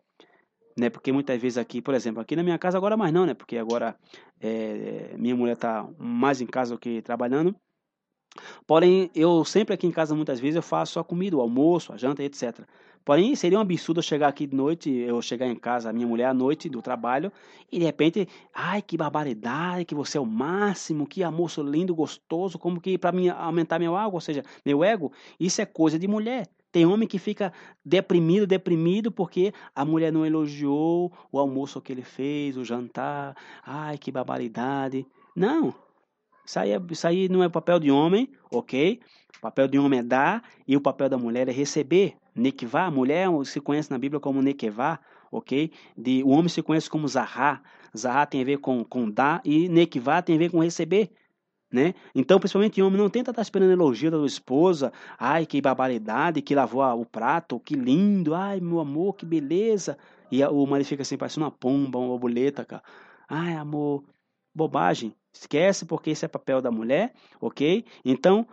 né? 0.76 0.90
Porque 0.90 1.12
muitas 1.12 1.40
vezes 1.40 1.58
aqui, 1.58 1.80
por 1.82 1.94
exemplo, 1.94 2.20
aqui 2.20 2.36
na 2.36 2.42
minha 2.42 2.58
casa 2.58 2.78
agora 2.78 2.96
mais 2.96 3.12
não, 3.12 3.26
né? 3.26 3.34
Porque 3.34 3.56
agora 3.58 3.96
é, 4.40 5.14
minha 5.18 5.36
mulher 5.36 5.54
está 5.54 5.88
mais 5.98 6.40
em 6.40 6.46
casa 6.46 6.74
do 6.74 6.80
que 6.80 7.02
trabalhando. 7.02 7.54
Porém, 8.66 9.10
eu 9.14 9.44
sempre 9.44 9.74
aqui 9.74 9.86
em 9.86 9.90
casa 9.90 10.14
muitas 10.14 10.40
vezes 10.40 10.56
eu 10.56 10.62
faço 10.62 10.98
a 10.98 11.04
comida, 11.04 11.36
o 11.36 11.40
almoço, 11.40 11.92
a 11.92 11.96
janta, 11.96 12.22
etc. 12.22 12.66
Porém, 13.04 13.34
seria 13.34 13.58
um 13.58 13.60
absurdo 13.60 13.98
eu 13.98 14.02
chegar 14.02 14.28
aqui 14.28 14.46
de 14.46 14.56
noite, 14.56 14.90
eu 14.90 15.20
chegar 15.20 15.46
em 15.46 15.56
casa, 15.56 15.90
a 15.90 15.92
minha 15.92 16.06
mulher 16.06 16.26
à 16.26 16.34
noite 16.34 16.68
do 16.68 16.80
trabalho, 16.80 17.32
e 17.70 17.78
de 17.78 17.84
repente, 17.84 18.28
ai, 18.54 18.80
que 18.80 18.96
barbaridade, 18.96 19.84
que 19.84 19.94
você 19.94 20.18
é 20.18 20.20
o 20.20 20.26
máximo, 20.26 21.06
que 21.06 21.22
almoço 21.22 21.62
lindo, 21.62 21.94
gostoso, 21.94 22.58
como 22.58 22.80
que 22.80 22.96
para 22.96 23.12
mim 23.12 23.28
aumentar 23.28 23.78
meu 23.78 23.98
ego, 23.98 24.14
ou 24.14 24.20
seja, 24.20 24.44
meu 24.64 24.84
ego, 24.84 25.12
isso 25.38 25.60
é 25.60 25.66
coisa 25.66 25.98
de 25.98 26.06
mulher. 26.06 26.48
Tem 26.72 26.86
homem 26.86 27.06
que 27.06 27.18
fica 27.18 27.52
deprimido, 27.84 28.46
deprimido, 28.46 29.12
porque 29.12 29.52
a 29.74 29.84
mulher 29.84 30.10
não 30.10 30.24
elogiou 30.24 31.12
o 31.30 31.38
almoço 31.38 31.82
que 31.82 31.92
ele 31.92 32.02
fez, 32.02 32.56
o 32.56 32.64
jantar. 32.64 33.36
Ai, 33.62 33.98
que 33.98 34.10
barbaridade. 34.10 35.06
Não. 35.36 35.74
Isso 36.44 36.58
aí, 36.58 36.72
é, 36.72 36.80
isso 36.90 37.06
aí 37.06 37.28
não 37.28 37.44
é 37.44 37.48
papel 37.48 37.78
de 37.78 37.90
homem, 37.90 38.32
ok? 38.50 39.00
O 39.36 39.40
papel 39.40 39.68
de 39.68 39.78
homem 39.78 40.00
é 40.00 40.02
dar 40.02 40.42
e 40.66 40.74
o 40.74 40.80
papel 40.80 41.10
da 41.10 41.18
mulher 41.18 41.46
é 41.46 41.52
receber. 41.52 42.16
Nekvá, 42.34 42.90
mulher 42.90 43.28
se 43.44 43.60
conhece 43.60 43.90
na 43.90 43.98
Bíblia 43.98 44.18
como 44.18 44.40
Nekvá, 44.40 44.98
ok? 45.30 45.70
De, 45.96 46.22
o 46.24 46.30
homem 46.30 46.48
se 46.48 46.62
conhece 46.62 46.88
como 46.88 47.06
Zahá. 47.06 47.62
Zahá 47.96 48.24
tem 48.24 48.40
a 48.40 48.44
ver 48.44 48.58
com, 48.58 48.82
com 48.82 49.10
dar 49.10 49.42
e 49.44 49.68
Nekvá 49.68 50.22
tem 50.22 50.36
a 50.36 50.38
ver 50.38 50.50
com 50.50 50.58
receber. 50.60 51.10
Né? 51.72 51.94
Então, 52.14 52.38
principalmente 52.38 52.82
homem, 52.82 52.98
não 53.00 53.08
tenta 53.08 53.30
estar 53.30 53.40
esperando 53.40 53.72
elogio 53.72 54.10
da 54.10 54.18
esposa. 54.26 54.92
Ai, 55.18 55.46
que 55.46 55.60
barbaridade, 55.60 56.42
que 56.42 56.54
lavou 56.54 56.82
o 57.00 57.06
prato, 57.06 57.58
que 57.58 57.74
lindo, 57.74 58.34
ai, 58.34 58.60
meu 58.60 58.78
amor, 58.78 59.14
que 59.14 59.24
beleza. 59.24 59.96
E 60.30 60.44
o 60.44 60.66
marido 60.66 60.86
fica 60.86 61.00
assim, 61.00 61.16
parecendo 61.16 61.46
uma 61.46 61.50
pomba, 61.50 61.98
uma 61.98 62.08
borboleta, 62.08 62.64
cara. 62.64 62.82
Ai, 63.26 63.54
amor, 63.54 64.04
bobagem. 64.54 65.14
Esquece, 65.32 65.86
porque 65.86 66.10
esse 66.10 66.26
é 66.26 66.28
papel 66.28 66.60
da 66.60 66.70
mulher, 66.70 67.14
ok? 67.40 67.86
Então, 68.04 68.46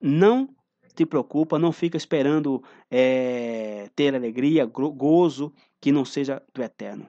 não 0.00 0.48
te 0.94 1.04
preocupa, 1.04 1.58
não 1.58 1.72
fica 1.72 1.98
esperando 1.98 2.62
é, 2.90 3.90
ter 3.94 4.14
alegria, 4.14 4.64
gozo, 4.64 5.52
que 5.78 5.92
não 5.92 6.06
seja 6.06 6.42
do 6.54 6.62
eterno 6.62 7.06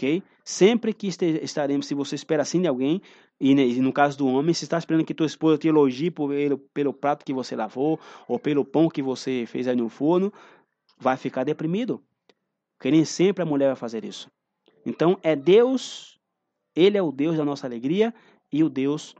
ok? 0.00 0.22
Sempre 0.42 0.94
que 0.94 1.08
estaremos, 1.42 1.86
se 1.86 1.94
você 1.94 2.14
espera 2.14 2.42
assim 2.42 2.62
de 2.62 2.68
alguém, 2.68 3.02
e 3.40 3.80
no 3.80 3.92
caso 3.92 4.18
do 4.18 4.26
homem, 4.26 4.52
se 4.52 4.64
está 4.64 4.76
esperando 4.76 5.04
que 5.04 5.14
tua 5.14 5.26
esposa 5.26 5.56
te 5.56 5.66
elogie 5.66 6.10
pelo, 6.10 6.58
pelo 6.58 6.92
prato 6.92 7.24
que 7.24 7.32
você 7.32 7.56
lavou, 7.56 7.98
ou 8.28 8.38
pelo 8.38 8.66
pão 8.66 8.88
que 8.88 9.00
você 9.00 9.46
fez 9.46 9.66
aí 9.66 9.74
no 9.74 9.88
forno, 9.88 10.30
vai 10.98 11.16
ficar 11.16 11.44
deprimido. 11.44 12.02
Porque 12.76 12.90
nem 12.90 13.04
sempre 13.04 13.42
a 13.42 13.46
mulher 13.46 13.68
vai 13.68 13.76
fazer 13.76 14.04
isso. 14.04 14.30
Então, 14.84 15.18
é 15.22 15.34
Deus, 15.34 16.18
Ele 16.76 16.98
é 16.98 17.02
o 17.02 17.10
Deus 17.10 17.38
da 17.38 17.44
nossa 17.44 17.66
alegria 17.66 18.14
e 18.52 18.62
o 18.62 18.68
Deus 18.68 19.14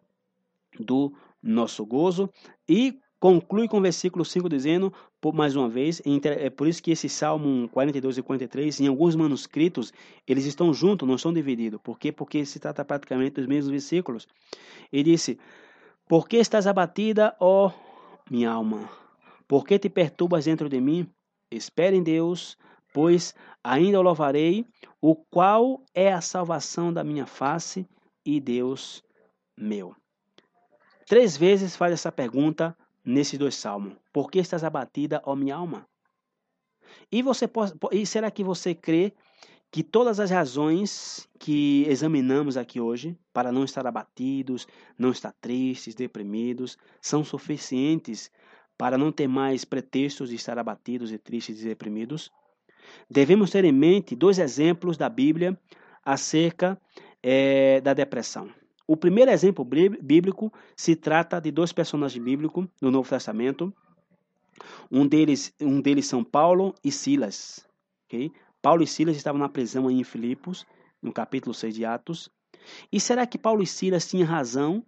do 0.78 1.14
nosso 1.42 1.84
gozo. 1.86 2.30
E 2.68 2.98
conclui 3.18 3.68
com 3.68 3.78
o 3.78 3.82
versículo 3.82 4.24
5 4.24 4.51
dizendo, 4.51 4.92
por, 5.20 5.34
mais 5.34 5.55
uma 5.55 5.68
vez, 5.68 6.01
é 6.24 6.48
por 6.48 6.66
isso 6.66 6.82
que 6.82 6.90
esse 6.90 7.09
Salmo 7.09 7.68
42 7.68 8.18
e 8.18 8.22
43, 8.22 8.80
em 8.80 8.86
alguns 8.86 9.14
manuscritos, 9.14 9.92
eles 10.26 10.47
estão 10.47 10.72
juntos, 10.72 11.06
não 11.06 11.16
estão 11.16 11.32
divididos. 11.32 11.80
Por 11.82 11.98
quê? 11.98 12.10
Porque 12.10 12.44
se 12.47 12.59
trata 12.59 12.84
praticamente 12.84 13.34
dos 13.34 13.47
mesmos 13.47 13.70
versículos. 13.70 14.26
E 14.90 15.02
disse, 15.02 15.38
Por 16.09 16.26
que 16.26 16.38
estás 16.38 16.66
abatida, 16.66 17.36
ó 17.38 17.70
minha 18.30 18.51
alma? 18.51 18.88
Por 19.47 19.66
que 19.66 19.78
te 19.78 19.90
perturbas 19.90 20.47
dentro 20.47 20.68
de 20.68 20.80
mim? 20.80 21.06
Espere 21.51 21.97
em 21.97 22.02
Deus, 22.02 22.56
pois 22.92 23.34
ainda 23.62 23.98
o 23.98 24.02
louvarei, 24.02 24.64
o 25.02 25.14
qual 25.14 25.82
é 25.94 26.12
a 26.12 26.20
salvação 26.20 26.92
da 26.92 27.05
minha 27.05 27.26
face 27.26 27.86
e 28.24 28.40
Deus 28.40 29.02
meu. 29.56 29.94
Três 31.06 31.36
vezes 31.36 31.76
faz 31.76 31.92
essa 31.92 32.10
pergunta 32.10 32.74
nesses 33.10 33.38
dois 33.38 33.54
salmos. 33.54 33.94
Por 34.12 34.30
que 34.30 34.38
estás 34.38 34.64
abatida, 34.64 35.22
ó 35.24 35.34
minha 35.34 35.56
alma? 35.56 35.86
E, 37.10 37.22
você 37.22 37.46
pode, 37.46 37.74
e 37.92 38.06
será 38.06 38.30
que 38.30 38.42
você 38.42 38.74
crê 38.74 39.12
que 39.70 39.82
todas 39.82 40.18
as 40.18 40.30
razões 40.30 41.28
que 41.38 41.84
examinamos 41.88 42.56
aqui 42.56 42.80
hoje 42.80 43.16
para 43.32 43.52
não 43.52 43.64
estar 43.64 43.86
abatidos, 43.86 44.66
não 44.98 45.10
estar 45.10 45.32
tristes, 45.40 45.94
deprimidos, 45.94 46.76
são 47.00 47.24
suficientes 47.24 48.30
para 48.76 48.98
não 48.98 49.12
ter 49.12 49.28
mais 49.28 49.64
pretextos 49.64 50.30
de 50.30 50.36
estar 50.36 50.58
abatidos 50.58 51.12
e 51.12 51.18
tristes 51.18 51.60
e 51.62 51.68
deprimidos? 51.68 52.32
Devemos 53.08 53.50
ter 53.50 53.64
em 53.64 53.72
mente 53.72 54.16
dois 54.16 54.38
exemplos 54.38 54.96
da 54.96 55.08
Bíblia 55.08 55.56
acerca 56.04 56.80
é, 57.22 57.80
da 57.80 57.94
depressão. 57.94 58.50
O 58.90 58.96
primeiro 58.96 59.30
exemplo 59.30 59.64
bíblico 59.64 60.52
se 60.74 60.96
trata 60.96 61.40
de 61.40 61.52
dois 61.52 61.72
personagens 61.72 62.20
bíblicos 62.20 62.66
no 62.82 62.90
Novo 62.90 63.08
Testamento. 63.08 63.72
Um 64.90 65.06
deles, 65.06 65.54
um 65.60 65.80
deles 65.80 66.06
são 66.08 66.24
Paulo 66.24 66.74
e 66.82 66.90
Silas. 66.90 67.64
Okay? 68.06 68.32
Paulo 68.60 68.82
e 68.82 68.88
Silas 68.88 69.16
estavam 69.16 69.38
na 69.38 69.48
prisão 69.48 69.88
em 69.88 70.02
Filipos, 70.02 70.66
no 71.00 71.12
capítulo 71.12 71.54
6 71.54 71.72
de 71.72 71.84
Atos. 71.84 72.28
E 72.90 72.98
será 72.98 73.28
que 73.28 73.38
Paulo 73.38 73.62
e 73.62 73.66
Silas 73.66 74.08
tinham 74.08 74.26
razão 74.26 74.84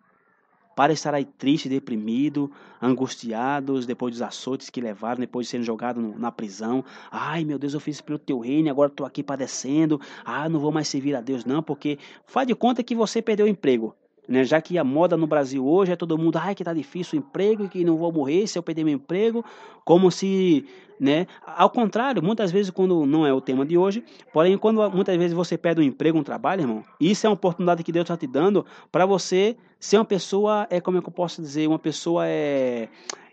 para 0.75 0.93
estar 0.93 1.15
aí 1.15 1.25
triste, 1.25 1.69
deprimido, 1.69 2.51
angustiados 2.81 3.87
depois 3.87 4.13
dos 4.15 4.23
açoites 4.23 4.71
que 4.71 4.81
levaram, 4.81 5.21
depois 5.21 5.47
de 5.47 5.51
serem 5.51 5.65
jogados 5.65 6.03
na 6.19 6.33
prisão. 6.33 6.85
Ai, 7.11 7.45
meu 7.45 7.59
Deus, 7.59 7.75
eu 7.75 7.81
fiz 7.81 8.01
pelo 8.01 8.19
teu 8.19 8.39
reino, 8.39 8.71
agora 8.71 8.91
estou 8.91 9.07
aqui 9.07 9.23
padecendo. 9.23 10.01
Ah, 10.25 10.49
não 10.49 10.61
vou 10.61 10.73
mais 10.73 10.89
servir 10.89 11.15
a 11.15 11.21
Deus, 11.21 11.45
não, 11.45 11.63
porque 11.63 11.99
faz 12.27 12.47
de 12.47 12.55
conta 12.55 12.83
que 12.83 12.95
você 12.95 13.21
perdeu 13.23 13.47
o 13.47 13.49
emprego. 13.49 13.95
Né? 14.29 14.45
Já 14.45 14.61
que 14.61 14.79
a 14.79 14.85
moda 14.85 15.17
no 15.17 15.27
Brasil 15.27 15.67
hoje 15.67 15.93
é 15.93 15.97
todo 15.97 16.17
mundo, 16.17 16.39
ai 16.39 16.55
que 16.55 16.63
tá 16.63 16.73
difícil 16.73 17.19
o 17.19 17.23
emprego, 17.23 17.69
que 17.69 17.85
não 17.85 17.97
vou 17.97 18.13
morrer 18.13 18.47
se 18.47 18.59
eu 18.59 18.63
perder 18.63 18.85
meu 18.85 18.95
emprego, 18.95 19.45
como 19.85 20.11
se, 20.11 20.65
né? 20.99 21.27
Ao 21.45 21.69
contrário, 21.69 22.23
muitas 22.23 22.53
vezes 22.53 22.71
quando 22.71 23.05
não 23.05 23.27
é 23.27 23.33
o 23.33 23.41
tema 23.41 23.67
de 23.67 23.77
hoje, 23.77 24.05
porém 24.33 24.57
quando 24.57 24.89
muitas 24.91 25.17
vezes 25.17 25.33
você 25.33 25.59
perde 25.59 25.81
um 25.81 25.85
emprego, 25.85 26.19
um 26.19 26.23
trabalho, 26.23 26.63
irmão, 26.63 26.85
isso 27.01 27.27
é 27.27 27.29
uma 27.29 27.35
oportunidade 27.35 27.83
que 27.83 27.91
Deus 27.91 28.05
está 28.05 28.17
te 28.17 28.27
dando 28.27 28.65
para 28.93 29.05
você 29.05 29.57
ser 29.81 29.99
uma 29.99 30.05
pessoa, 30.05 30.67
é 30.71 30.81
como 30.81 30.99
é 30.99 31.01
que 31.03 31.09
eu 31.09 31.13
posso 31.13 31.43
dizer, 31.43 31.67
uma 31.67 31.79
pessoa 31.79 32.25
é, 32.27 32.89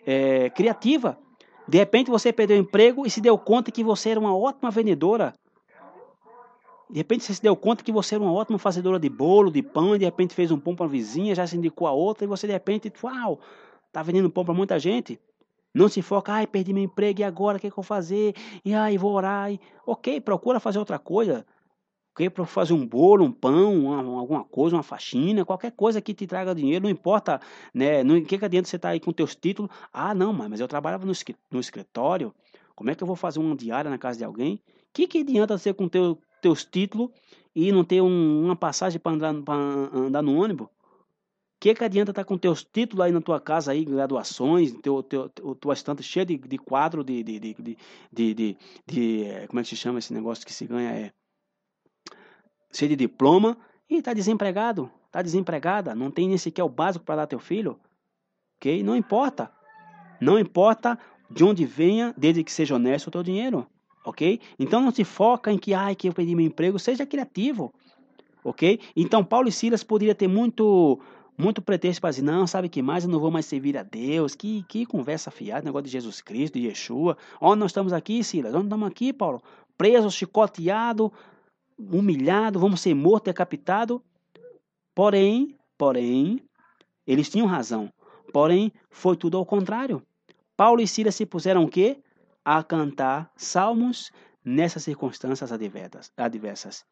é 0.05 0.49
criativa. 0.49 1.17
De 1.67 1.77
repente 1.77 2.09
você 2.09 2.33
perdeu 2.33 2.57
o 2.57 2.61
emprego 2.61 3.05
e 3.05 3.11
se 3.11 3.21
deu 3.21 3.37
conta 3.37 3.69
que 3.69 3.83
você 3.83 4.09
era 4.09 4.19
uma 4.19 4.35
ótima 4.35 4.71
vendedora, 4.71 5.35
de 6.89 6.97
repente 6.97 7.23
você 7.23 7.35
se 7.35 7.41
deu 7.41 7.55
conta 7.55 7.83
que 7.83 7.91
você 7.91 8.15
era 8.15 8.23
uma 8.23 8.33
ótima 8.33 8.57
fazedora 8.57 8.99
de 8.99 9.09
bolo, 9.09 9.51
de 9.51 9.61
pão, 9.61 9.95
e 9.95 9.99
de 9.99 10.05
repente 10.05 10.33
fez 10.33 10.49
um 10.49 10.59
pão 10.59 10.75
para 10.75 10.85
a 10.85 10.89
vizinha, 10.89 11.35
já 11.35 11.45
se 11.45 11.55
indicou 11.55 11.87
a 11.87 11.91
outra, 11.91 12.23
e 12.25 12.27
você 12.27 12.47
de 12.47 12.53
repente, 12.53 12.91
uau, 13.03 13.39
tá 13.91 14.01
vendendo 14.01 14.29
pão 14.29 14.43
para 14.43 14.53
muita 14.53 14.79
gente. 14.79 15.19
Não 15.71 15.87
se 15.87 16.01
foca, 16.01 16.33
ai, 16.33 16.47
perdi 16.47 16.73
meu 16.73 16.83
emprego, 16.83 17.21
e 17.21 17.23
agora 17.23 17.57
o 17.57 17.61
que, 17.61 17.67
é 17.67 17.69
que 17.69 17.73
eu 17.73 17.83
vou 17.83 17.83
fazer? 17.83 18.33
E 18.65 18.73
ai, 18.73 18.97
vou 18.97 19.13
orar. 19.13 19.51
E... 19.51 19.59
Ok, 19.85 20.19
procura 20.21 20.59
fazer 20.59 20.79
outra 20.79 20.97
coisa. 20.97 21.45
Ok, 22.11 22.27
para 22.31 22.43
fazer 22.45 22.73
um 22.73 22.85
bolo, 22.87 23.23
um 23.23 23.31
pão, 23.31 23.85
uma, 23.85 24.19
alguma 24.19 24.43
coisa, 24.43 24.75
uma 24.75 24.83
faxina, 24.83 25.45
qualquer 25.45 25.71
coisa 25.71 26.01
que 26.01 26.11
te 26.11 26.25
traga 26.25 26.55
dinheiro, 26.55 26.83
não 26.83 26.89
importa, 26.89 27.39
né? 27.71 28.03
Não, 28.03 28.19
que, 28.23 28.37
que 28.37 28.43
adianta 28.45 28.67
você 28.67 28.77
estar 28.77 28.89
tá 28.89 28.93
aí 28.93 28.99
com 28.99 29.13
teus 29.13 29.35
títulos? 29.35 29.71
Ah, 29.93 30.15
não, 30.15 30.33
mas 30.33 30.59
eu 30.59 30.67
trabalhava 30.67 31.05
no, 31.05 31.13
no 31.51 31.59
escritório, 31.59 32.33
como 32.75 32.89
é 32.89 32.95
que 32.95 33.03
eu 33.03 33.07
vou 33.07 33.15
fazer 33.15 33.39
uma 33.39 33.55
diária 33.55 33.91
na 33.91 33.97
casa 33.97 34.17
de 34.17 34.25
alguém? 34.25 34.55
O 34.55 34.59
que, 34.91 35.07
que 35.07 35.19
adianta 35.19 35.57
ser 35.57 35.75
com 35.75 35.87
teu 35.87 36.19
teus 36.41 36.65
títulos 36.65 37.11
e 37.55 37.71
não 37.71 37.83
ter 37.83 38.01
um, 38.01 38.45
uma 38.45 38.55
passagem 38.55 38.99
para 38.99 39.11
andar, 39.11 39.33
andar 39.93 40.21
no 40.21 40.41
ônibus? 40.41 40.67
Que, 41.59 41.75
que 41.75 41.83
adianta 41.83 42.11
estar 42.11 42.23
tá 42.23 42.27
com 42.27 42.37
teus 42.37 42.63
títulos 42.63 43.05
aí 43.05 43.11
na 43.11 43.19
tua 43.19 43.39
casa, 43.39 43.73
aí, 43.73 43.83
graduações, 43.83 44.71
teu, 44.81 45.03
teu, 45.03 45.27
teu, 45.27 45.55
tua 45.55 45.73
estante 45.73 46.01
cheia 46.01 46.25
de, 46.25 46.37
de 46.37 46.57
quadro, 46.57 47.03
de, 47.03 47.21
de, 47.21 47.39
de, 47.39 47.53
de, 47.53 47.77
de, 48.13 48.33
de, 48.33 48.57
de, 48.87 49.23
eh, 49.25 49.47
Como 49.47 49.59
é 49.59 49.63
que 49.63 49.69
se 49.69 49.75
chama 49.75 49.99
esse 49.99 50.13
negócio 50.13 50.45
que 50.45 50.53
se 50.53 50.65
ganha? 50.65 50.91
É. 50.91 51.11
Cheio 52.71 52.89
de 52.89 52.95
diploma 52.95 53.57
e 53.89 53.97
está 53.97 54.13
desempregado, 54.13 54.89
está 55.07 55.21
desempregada, 55.21 55.93
não 55.93 56.09
tem 56.09 56.29
nem 56.29 56.37
sequer 56.37 56.63
o 56.63 56.69
básico 56.69 57.03
para 57.03 57.17
dar 57.17 57.27
teu 57.27 57.39
filho. 57.39 57.77
Ok? 58.55 58.81
Não 58.81 58.95
importa. 58.95 59.51
Não 60.21 60.39
importa 60.39 60.97
de 61.29 61.43
onde 61.43 61.65
venha, 61.65 62.13
desde 62.17 62.41
que 62.41 62.51
seja 62.53 62.75
honesto 62.75 63.07
o 63.07 63.11
teu 63.11 63.23
dinheiro 63.23 63.67
ok? 64.09 64.39
Então 64.57 64.81
não 64.81 64.91
se 64.91 65.03
foca 65.03 65.51
em 65.51 65.57
que, 65.57 65.73
ai, 65.73 65.95
que 65.95 66.09
eu 66.09 66.13
perdi 66.13 66.35
meu 66.35 66.45
emprego, 66.45 66.77
seja 66.77 67.05
criativo, 67.05 67.73
ok? 68.43 68.79
Então 68.95 69.23
Paulo 69.23 69.47
e 69.47 69.51
Silas 69.51 69.83
poderiam 69.83 70.15
ter 70.15 70.27
muito 70.27 70.99
muito 71.37 71.61
pretexto 71.61 72.01
para 72.01 72.09
dizer, 72.09 72.21
não, 72.21 72.45
sabe 72.45 72.67
que 72.67 72.81
mais, 72.81 73.05
eu 73.05 73.09
não 73.09 73.17
vou 73.17 73.31
mais 73.31 73.45
servir 73.45 73.77
a 73.77 73.83
Deus, 73.83 74.35
que, 74.35 74.61
que 74.63 74.85
conversa 74.85 75.31
fiada, 75.31 75.63
negócio 75.63 75.85
de 75.85 75.91
Jesus 75.91 76.19
Cristo, 76.19 76.59
de 76.59 76.67
Yeshua, 76.67 77.17
onde 77.39 77.61
nós 77.61 77.71
estamos 77.71 77.93
aqui, 77.93 78.21
Silas, 78.25 78.53
onde 78.53 78.65
estamos 78.65 78.85
aqui, 78.85 79.13
Paulo? 79.13 79.41
Preso, 79.77 80.11
chicoteado, 80.11 81.09
humilhado, 81.77 82.59
vamos 82.59 82.81
ser 82.81 82.93
morto, 82.93 83.25
decapitado, 83.25 84.03
porém, 84.93 85.55
porém, 85.77 86.41
eles 87.07 87.29
tinham 87.29 87.47
razão, 87.47 87.89
porém, 88.33 88.73
foi 88.89 89.15
tudo 89.15 89.37
ao 89.37 89.45
contrário, 89.45 90.03
Paulo 90.57 90.81
e 90.81 90.87
Silas 90.87 91.15
se 91.15 91.25
puseram 91.25 91.63
o 91.63 91.69
quê? 91.69 92.01
A 92.51 92.63
cantar 92.63 93.31
salmos 93.35 94.11
nessas 94.43 94.81
circunstâncias 94.81 95.51
adversas. 96.17 96.83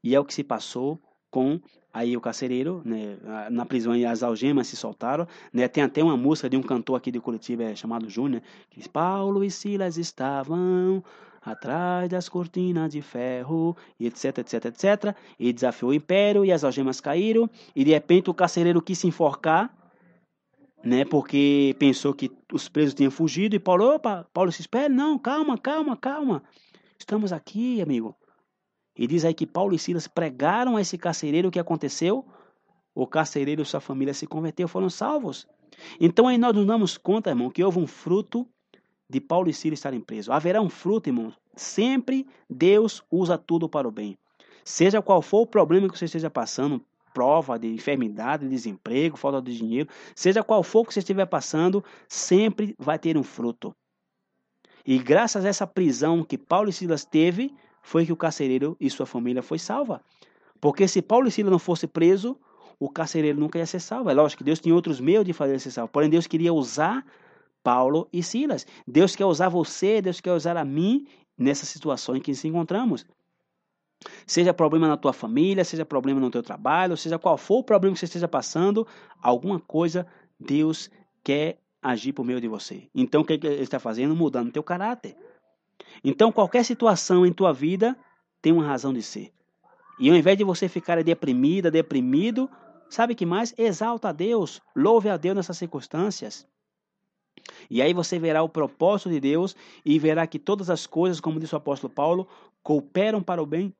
E 0.00 0.14
é 0.14 0.20
o 0.20 0.24
que 0.24 0.32
se 0.32 0.44
passou 0.44 1.02
com 1.28 1.60
aí 1.92 2.16
o 2.16 2.20
carcereiro, 2.20 2.82
né, 2.84 3.18
na 3.50 3.66
prisão 3.66 3.96
e 3.96 4.06
as 4.06 4.22
algemas 4.22 4.68
se 4.68 4.76
soltaram, 4.76 5.26
né, 5.52 5.66
tem 5.66 5.82
até 5.82 6.04
uma 6.04 6.16
música 6.16 6.48
de 6.48 6.56
um 6.56 6.62
cantor 6.62 6.94
aqui 6.94 7.10
de 7.10 7.18
Curitiba 7.18 7.64
é, 7.64 7.74
chamado 7.74 8.08
Júnior, 8.08 8.40
que 8.70 8.78
diz, 8.78 8.86
Paulo 8.86 9.42
e 9.42 9.50
Silas 9.50 9.96
estavam 9.96 11.02
atrás 11.42 12.08
das 12.08 12.28
cortinas 12.28 12.92
de 12.92 13.02
ferro, 13.02 13.76
e 13.98 14.06
etc, 14.06 14.38
etc, 14.38 14.66
etc, 14.66 15.16
e 15.36 15.52
desafiou 15.52 15.90
o 15.90 15.94
império, 15.94 16.44
e 16.44 16.52
as 16.52 16.62
algemas 16.62 17.00
caíram, 17.00 17.50
e 17.74 17.82
de 17.82 17.90
repente 17.90 18.30
o 18.30 18.34
carcereiro 18.34 18.80
quis 18.80 19.00
se 19.00 19.08
enforcar, 19.08 19.68
né? 20.86 21.04
Porque 21.04 21.74
pensou 21.78 22.14
que 22.14 22.30
os 22.52 22.68
presos 22.68 22.94
tinham 22.94 23.10
fugido 23.10 23.56
e 23.56 23.58
Paulo, 23.58 23.94
opa, 23.94 24.24
Paulo 24.32 24.52
se 24.52 24.60
espera, 24.60 24.88
não, 24.88 25.18
calma, 25.18 25.58
calma, 25.58 25.96
calma. 25.96 26.42
Estamos 26.98 27.32
aqui, 27.32 27.82
amigo. 27.82 28.14
E 28.96 29.06
diz 29.06 29.24
aí 29.24 29.34
que 29.34 29.46
Paulo 29.46 29.74
e 29.74 29.78
Silas 29.78 30.06
pregaram 30.06 30.76
a 30.76 30.80
esse 30.80 30.96
carcereiro 30.96 31.48
o 31.48 31.50
que 31.50 31.58
aconteceu. 31.58 32.24
O 32.94 33.06
carcereiro 33.06 33.60
e 33.60 33.64
sua 33.64 33.80
família 33.80 34.14
se 34.14 34.26
converteram, 34.26 34.68
foram 34.68 34.88
salvos. 34.88 35.46
Então 36.00 36.28
aí 36.28 36.38
nós 36.38 36.54
nos 36.54 36.64
damos 36.64 36.96
conta, 36.96 37.30
irmão, 37.30 37.50
que 37.50 37.62
houve 37.62 37.78
um 37.78 37.86
fruto 37.86 38.46
de 39.10 39.20
Paulo 39.20 39.50
e 39.50 39.52
Silas 39.52 39.80
estarem 39.80 40.00
presos. 40.00 40.30
Haverá 40.30 40.62
um 40.62 40.70
fruto, 40.70 41.08
irmão. 41.08 41.32
Sempre 41.56 42.26
Deus 42.48 43.02
usa 43.10 43.36
tudo 43.36 43.68
para 43.68 43.88
o 43.88 43.90
bem. 43.90 44.16
Seja 44.64 45.02
qual 45.02 45.20
for 45.20 45.42
o 45.42 45.46
problema 45.46 45.88
que 45.88 45.98
você 45.98 46.06
esteja 46.06 46.30
passando, 46.30 46.82
prova 47.16 47.58
de 47.58 47.72
enfermidade, 47.72 48.44
de 48.44 48.50
desemprego, 48.50 49.16
falta 49.16 49.40
de 49.40 49.56
dinheiro, 49.56 49.88
seja 50.14 50.44
qual 50.44 50.62
for 50.62 50.84
que 50.84 50.92
você 50.92 50.98
estiver 50.98 51.24
passando, 51.24 51.82
sempre 52.06 52.74
vai 52.78 52.98
ter 52.98 53.16
um 53.16 53.22
fruto. 53.22 53.74
E 54.84 54.98
graças 54.98 55.42
a 55.42 55.48
essa 55.48 55.66
prisão 55.66 56.22
que 56.22 56.36
Paulo 56.36 56.68
e 56.68 56.72
Silas 56.74 57.06
teve, 57.06 57.54
foi 57.82 58.04
que 58.04 58.12
o 58.12 58.16
carcereiro 58.16 58.76
e 58.78 58.90
sua 58.90 59.06
família 59.06 59.42
foi 59.42 59.58
salva. 59.58 60.02
Porque 60.60 60.86
se 60.86 61.00
Paulo 61.00 61.26
e 61.26 61.30
Silas 61.30 61.50
não 61.50 61.58
fosse 61.58 61.86
preso, 61.86 62.38
o 62.78 62.90
carcereiro 62.90 63.40
nunca 63.40 63.58
ia 63.58 63.64
ser 63.64 63.80
salvo. 63.80 64.10
É 64.10 64.14
lógico 64.14 64.40
que 64.40 64.44
Deus 64.44 64.60
tinha 64.60 64.74
outros 64.74 65.00
meios 65.00 65.24
de 65.24 65.32
fazer 65.32 65.58
ser 65.58 65.70
salvo. 65.70 65.90
Porém, 65.90 66.10
Deus 66.10 66.26
queria 66.26 66.52
usar 66.52 67.02
Paulo 67.62 68.06
e 68.12 68.22
Silas. 68.22 68.66
Deus 68.86 69.16
quer 69.16 69.24
usar 69.24 69.48
você, 69.48 70.02
Deus 70.02 70.20
quer 70.20 70.32
usar 70.32 70.58
a 70.58 70.66
mim 70.66 71.06
nessa 71.38 71.64
situação 71.64 72.14
em 72.14 72.20
que 72.20 72.30
nos 72.30 72.44
encontramos. 72.44 73.06
Seja 74.26 74.52
problema 74.52 74.88
na 74.88 74.96
tua 74.96 75.12
família, 75.12 75.64
seja 75.64 75.84
problema 75.84 76.20
no 76.20 76.30
teu 76.30 76.42
trabalho, 76.42 76.96
seja 76.96 77.18
qual 77.18 77.38
for 77.38 77.58
o 77.58 77.64
problema 77.64 77.94
que 77.94 78.00
você 78.00 78.06
esteja 78.06 78.28
passando, 78.28 78.86
alguma 79.22 79.60
coisa 79.60 80.06
Deus 80.38 80.90
quer 81.22 81.58
agir 81.80 82.12
por 82.12 82.24
meio 82.24 82.40
de 82.40 82.48
você. 82.48 82.88
Então 82.94 83.22
o 83.22 83.24
que 83.24 83.34
ele 83.34 83.62
está 83.62 83.78
fazendo? 83.78 84.16
Mudando 84.16 84.52
teu 84.52 84.62
caráter. 84.62 85.16
Então 86.02 86.32
qualquer 86.32 86.64
situação 86.64 87.24
em 87.24 87.32
tua 87.32 87.52
vida 87.52 87.96
tem 88.42 88.52
uma 88.52 88.66
razão 88.66 88.92
de 88.92 89.02
ser. 89.02 89.32
E 89.98 90.10
ao 90.10 90.16
invés 90.16 90.36
de 90.36 90.44
você 90.44 90.68
ficar 90.68 91.02
deprimida, 91.02 91.70
deprimido, 91.70 92.50
sabe 92.90 93.14
que 93.14 93.24
mais? 93.24 93.54
Exalta 93.56 94.08
a 94.08 94.12
Deus, 94.12 94.60
louve 94.74 95.08
a 95.08 95.16
Deus 95.16 95.36
nessas 95.36 95.56
circunstâncias. 95.56 96.46
E 97.70 97.80
aí 97.80 97.94
você 97.94 98.18
verá 98.18 98.42
o 98.42 98.48
propósito 98.48 99.08
de 99.08 99.20
Deus 99.20 99.56
e 99.84 99.98
verá 99.98 100.26
que 100.26 100.38
todas 100.38 100.68
as 100.68 100.86
coisas, 100.86 101.20
como 101.20 101.38
disse 101.38 101.54
o 101.54 101.58
apóstolo 101.58 101.92
Paulo, 101.92 102.28
cooperam 102.62 103.22
para 103.22 103.42
o 103.42 103.46
bem 103.46 103.72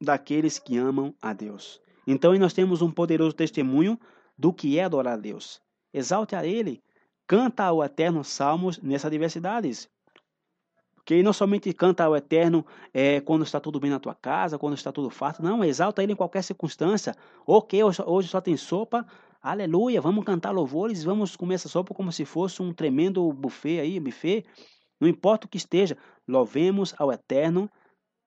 daqueles 0.00 0.58
que 0.58 0.76
amam 0.76 1.14
a 1.20 1.32
Deus. 1.32 1.80
Então, 2.06 2.36
nós 2.38 2.52
temos 2.52 2.80
um 2.82 2.90
poderoso 2.90 3.34
testemunho 3.34 3.98
do 4.36 4.52
que 4.52 4.78
é 4.78 4.84
adorar 4.84 5.14
a 5.14 5.16
Deus. 5.16 5.60
Exalte 5.92 6.36
a 6.36 6.46
Ele, 6.46 6.82
canta 7.26 7.64
ao 7.64 7.82
Eterno 7.82 8.22
salmos 8.22 8.78
nessas 8.78 9.10
diversidades. 9.10 9.88
Que 11.04 11.22
não 11.22 11.32
somente 11.32 11.72
canta 11.72 12.04
ao 12.04 12.16
Eterno 12.16 12.64
é, 12.92 13.20
quando 13.20 13.42
está 13.42 13.58
tudo 13.58 13.80
bem 13.80 13.90
na 13.90 13.98
tua 13.98 14.14
casa, 14.14 14.58
quando 14.58 14.74
está 14.74 14.92
tudo 14.92 15.10
farto. 15.10 15.42
Não, 15.42 15.64
exalta 15.64 16.02
Ele 16.02 16.12
em 16.12 16.16
qualquer 16.16 16.42
circunstância. 16.42 17.14
Ok, 17.46 17.80
hoje 17.82 18.28
só 18.28 18.40
tem 18.40 18.56
sopa. 18.56 19.06
Aleluia, 19.40 20.00
vamos 20.00 20.24
cantar 20.24 20.50
louvores, 20.50 21.04
vamos 21.04 21.36
comer 21.36 21.54
essa 21.54 21.68
sopa 21.68 21.94
como 21.94 22.12
se 22.12 22.24
fosse 22.24 22.60
um 22.60 22.72
tremendo 22.72 23.32
buffet 23.32 23.80
aí, 23.80 23.98
buffet. 24.00 24.44
Não 25.00 25.08
importa 25.08 25.46
o 25.46 25.48
que 25.48 25.56
esteja, 25.56 25.96
louvemos 26.26 26.94
ao 26.98 27.12
Eterno 27.12 27.70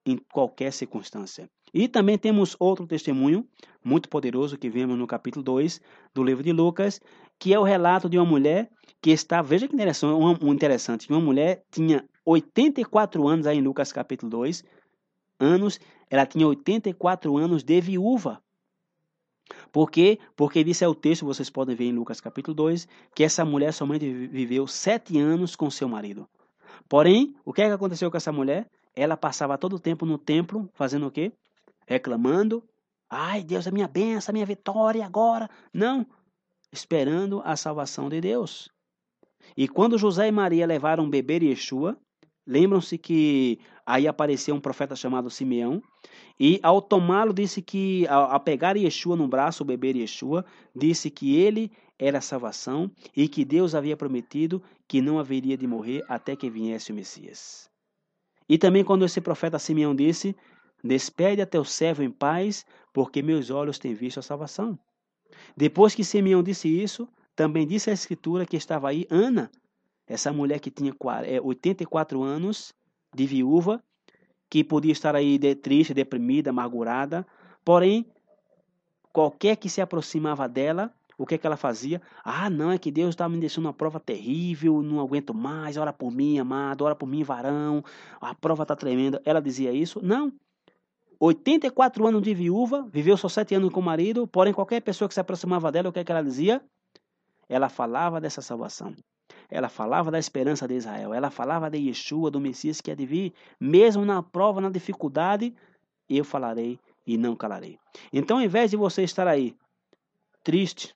em 0.06 0.18
qualquer 0.32 0.72
circunstância. 0.72 1.50
E 1.74 1.88
também 1.88 2.18
temos 2.18 2.56
outro 2.60 2.86
testemunho 2.86 3.48
muito 3.84 4.10
poderoso 4.10 4.58
que 4.58 4.70
vemos 4.70 4.98
no 4.98 5.08
capítulo 5.08 5.44
2 5.44 5.82
do 6.14 6.24
livro 6.24 6.44
de 6.44 6.52
Lucas, 6.52 7.00
que 7.40 7.54
é 7.54 7.60
o 7.60 7.64
relato 7.64 8.10
de 8.10 8.18
uma 8.18 8.26
mulher 8.26 8.70
que 9.02 9.10
está, 9.10 9.42
veja 9.42 9.68
que 9.68 9.76
interessante, 9.76 11.10
uma 11.10 11.20
mulher 11.20 11.64
tinha 11.72 12.06
84 12.26 13.28
anos 13.28 13.48
aí 13.48 13.58
em 13.58 13.62
Lucas 13.62 13.92
capítulo 13.92 14.30
2, 14.30 14.64
anos, 15.40 15.80
ela 16.10 16.26
tinha 16.26 16.48
84 16.48 17.36
anos 17.38 17.64
de 17.64 17.82
viúva. 17.82 18.42
Por 19.72 19.90
quê? 19.90 20.20
Porque 20.36 20.64
disse 20.64 20.84
é 20.84 20.88
o 20.88 20.96
texto, 20.96 21.26
vocês 21.26 21.50
podem 21.50 21.76
ver 21.76 21.86
em 21.86 21.94
Lucas 21.94 22.22
capítulo 22.22 22.54
2, 22.54 22.88
que 23.16 23.24
essa 23.24 23.44
mulher 23.44 23.74
somente 23.74 24.10
viveu 24.28 24.68
sete 24.68 25.18
anos 25.18 25.56
com 25.56 25.70
seu 25.70 25.90
marido. 25.90 26.28
Porém, 26.88 27.34
o 27.44 27.52
que, 27.52 27.62
é 27.62 27.68
que 27.68 27.74
aconteceu 27.74 28.12
com 28.12 28.18
essa 28.18 28.32
mulher? 28.32 28.70
Ela 29.02 29.18
passava 29.18 29.58
todo 29.58 29.78
o 29.78 29.80
tempo 29.80 30.06
no 30.06 30.18
templo, 30.18 30.70
fazendo 30.74 31.08
o 31.08 31.12
quê? 31.12 31.32
reclamando. 31.86 32.64
Ai, 33.10 33.44
Deus, 33.44 33.68
a 33.68 33.72
minha 33.72 33.88
benção, 33.88 34.32
a 34.32 34.34
minha 34.34 34.46
vitória 34.46 35.06
agora. 35.06 35.50
Não, 35.74 36.06
esperando 36.72 37.42
a 37.44 37.56
salvação 37.56 38.08
de 38.08 38.22
Deus. 38.22 38.70
E 39.58 39.68
quando 39.68 39.98
José 39.98 40.28
e 40.28 40.32
Maria 40.32 40.66
levaram 40.66 41.10
beber 41.10 41.44
Yeshua, 41.44 41.98
Lembram-se 42.46 42.98
que 42.98 43.60
aí 43.86 44.08
apareceu 44.08 44.56
um 44.56 44.60
profeta 44.60 44.96
chamado 44.96 45.30
Simeão, 45.30 45.82
e 46.40 46.60
ao 46.64 46.82
tomá-lo, 46.82 47.32
disse 47.32 47.62
que, 47.62 48.08
ao, 48.08 48.40
pegar 48.40 48.76
Yeshua 48.76 49.16
no 49.16 49.28
braço, 49.28 49.62
o 49.62 49.66
bebê 49.66 49.92
Yeshua, 49.92 50.44
disse 50.76 51.12
que 51.12 51.36
ele 51.36 51.72
era 52.00 52.18
a 52.18 52.22
salvação 52.22 52.90
e 53.16 53.30
que 53.30 53.46
Deus 53.46 53.76
havia 53.76 53.96
prometido 53.96 54.62
que 54.88 55.02
não 55.02 55.20
haveria 55.20 55.56
de 55.56 55.68
morrer 55.68 56.04
até 56.10 56.36
que 56.36 56.50
viesse 56.50 56.92
o 56.92 56.96
Messias. 56.96 57.71
E 58.52 58.58
também 58.58 58.84
quando 58.84 59.06
esse 59.06 59.22
profeta 59.22 59.58
Simeão 59.58 59.96
disse: 59.96 60.36
Despede 60.84 61.42
a 61.42 61.46
teu 61.46 61.64
servo 61.64 62.04
em 62.04 62.12
paz, 62.12 62.66
porque 62.92 63.22
meus 63.22 63.50
olhos 63.50 63.80
têm 63.80 63.94
visto 63.94 64.20
a 64.20 64.22
salvação. 64.22 64.78
Depois 65.56 65.96
que 65.96 66.04
Simeão 66.04 66.44
disse 66.44 66.68
isso, 66.68 67.08
também 67.34 67.66
disse 67.66 67.90
a 67.90 67.94
Escritura 67.94 68.46
que 68.46 68.58
estava 68.58 68.90
aí 68.90 69.08
Ana, 69.10 69.50
essa 70.06 70.34
mulher 70.34 70.60
que 70.60 70.70
tinha 70.70 70.94
84 71.42 72.22
é, 72.22 72.28
anos, 72.28 72.74
de 73.16 73.26
viúva, 73.26 73.82
que 74.50 74.66
podia 74.66 74.92
estar 74.92 75.16
aí 75.16 75.40
triste, 75.56 75.94
deprimida, 75.94 76.50
amargurada, 76.50 77.26
porém, 77.64 78.06
qualquer 79.14 79.56
que 79.56 79.70
se 79.70 79.80
aproximava 79.80 80.50
dela, 80.50 80.94
o 81.22 81.26
que, 81.26 81.36
é 81.36 81.38
que 81.38 81.46
ela 81.46 81.56
fazia? 81.56 82.02
Ah, 82.24 82.50
não, 82.50 82.72
é 82.72 82.78
que 82.78 82.90
Deus 82.92 83.10
está 83.10 83.30
me 83.30 83.38
deixando 83.38 83.66
uma 83.66 83.74
prova 83.74 84.00
terrível, 84.00 84.82
não 84.82 85.00
aguento 85.00 85.34
mais, 85.34 85.78
ora 85.78 85.94
por 85.94 86.12
mim, 86.12 86.40
amado, 86.40 86.84
ora 86.84 86.96
por 86.96 87.08
mim, 87.08 87.24
varão, 87.24 87.84
a 88.20 88.34
prova 88.34 88.64
está 88.64 88.76
tremenda. 88.76 89.22
Ela 89.24 89.40
dizia 89.40 89.72
isso? 89.72 90.00
Não. 90.04 90.34
84 91.20 92.08
anos 92.08 92.24
de 92.24 92.34
viúva, 92.34 92.88
viveu 92.92 93.16
só 93.16 93.30
7 93.30 93.54
anos 93.54 93.70
com 93.72 93.80
o 93.80 93.84
marido, 93.84 94.26
porém 94.26 94.52
qualquer 94.52 94.82
pessoa 94.82 95.08
que 95.08 95.14
se 95.14 95.20
aproximava 95.20 95.72
dela, 95.72 95.90
o 95.90 95.94
que, 95.94 96.00
é 96.00 96.04
que 96.04 96.12
ela 96.12 96.24
dizia? 96.24 96.60
Ela 97.48 97.70
falava 97.70 98.20
dessa 98.20 98.42
salvação. 98.42 98.96
Ela 99.48 99.70
falava 99.70 100.10
da 100.10 100.18
esperança 100.18 100.68
de 100.68 100.74
Israel. 100.74 101.14
Ela 101.14 101.30
falava 101.30 101.70
de 101.70 101.78
Yeshua, 101.78 102.32
do 102.32 102.40
Messias 102.40 102.82
que 102.82 102.90
é 102.90 102.96
de 102.96 103.06
vir. 103.06 103.34
Mesmo 103.60 104.04
na 104.04 104.24
prova, 104.24 104.62
na 104.62 104.70
dificuldade, 104.70 105.54
eu 106.10 106.24
falarei 106.24 106.80
e 107.06 107.18
não 107.18 107.36
calarei. 107.36 107.78
Então, 108.12 108.38
ao 108.38 108.44
invés 108.44 108.72
de 108.72 108.78
você 108.78 109.04
estar 109.04 109.28
aí 109.28 109.56
triste, 110.44 110.96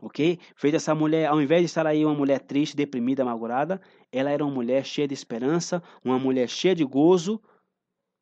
ok? 0.00 0.38
Fez 0.56 0.74
essa 0.74 0.94
mulher, 0.94 1.26
ao 1.26 1.40
invés 1.40 1.62
de 1.62 1.66
estar 1.66 1.86
aí 1.86 2.04
uma 2.04 2.14
mulher 2.14 2.40
triste, 2.40 2.76
deprimida, 2.76 3.22
amargurada, 3.22 3.80
ela 4.10 4.30
era 4.30 4.44
uma 4.44 4.54
mulher 4.54 4.84
cheia 4.84 5.06
de 5.06 5.14
esperança, 5.14 5.82
uma 6.04 6.18
mulher 6.18 6.48
cheia 6.48 6.74
de 6.74 6.84
gozo, 6.84 7.40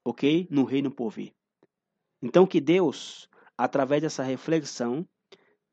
ok? 0.05 0.47
No 0.51 0.65
reino 0.65 0.91
por 0.91 1.11
vir. 1.11 1.33
Então, 2.21 2.47
que 2.47 2.61
Deus, 2.61 3.29
através 3.57 4.03
dessa 4.03 4.23
reflexão, 4.23 5.07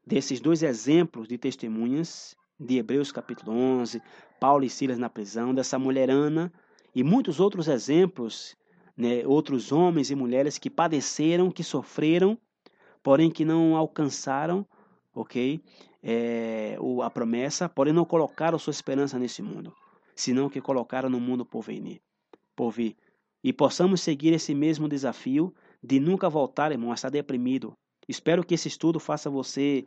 desses 0.06 0.40
dois 0.40 0.62
exemplos 0.62 1.28
de 1.28 1.38
testemunhas, 1.38 2.36
de 2.60 2.78
Hebreus 2.78 3.12
capítulo 3.12 3.52
11, 3.52 4.02
Paulo 4.40 4.64
e 4.64 4.70
Silas 4.70 4.98
na 4.98 5.10
prisão, 5.10 5.54
dessa 5.54 5.80
mulher 5.80 6.10
Ana 6.10 6.54
e 6.94 7.04
muitos 7.04 7.40
outros 7.40 7.68
exemplos, 7.68 8.56
né, 8.96 9.26
outros 9.26 9.72
homens 9.72 10.10
e 10.12 10.16
mulheres 10.16 10.58
que 10.58 10.70
padeceram, 10.70 11.52
que 11.52 11.64
sofreram, 11.64 12.38
porém 13.04 13.30
que 13.30 13.44
não 13.44 13.76
alcançaram, 13.76 14.66
ok, 15.14 15.62
é, 16.08 16.78
a 17.04 17.10
promessa, 17.10 17.68
porém 17.68 17.92
não 17.92 18.06
colocaram 18.06 18.60
sua 18.60 18.70
esperança 18.70 19.18
nesse 19.18 19.42
mundo, 19.42 19.74
senão 20.16 20.48
que 20.48 20.62
colocaram 20.62 21.10
no 21.10 21.20
mundo 21.20 21.44
por 21.44 21.64
vir, 21.64 22.00
por 22.56 22.70
vir. 22.70 22.96
E 23.44 23.52
possamos 23.52 24.02
seguir 24.02 24.32
esse 24.32 24.54
mesmo 24.54 24.88
desafio 24.88 25.52
de 25.84 26.00
nunca 26.00 26.30
voltar, 26.30 26.72
irmão, 26.72 26.92
a 26.92 26.94
estar 26.94 27.10
deprimido. 27.10 27.74
Espero 28.08 28.46
que 28.46 28.54
esse 28.54 28.68
estudo 28.68 29.00
faça 29.00 29.32
você 29.32 29.84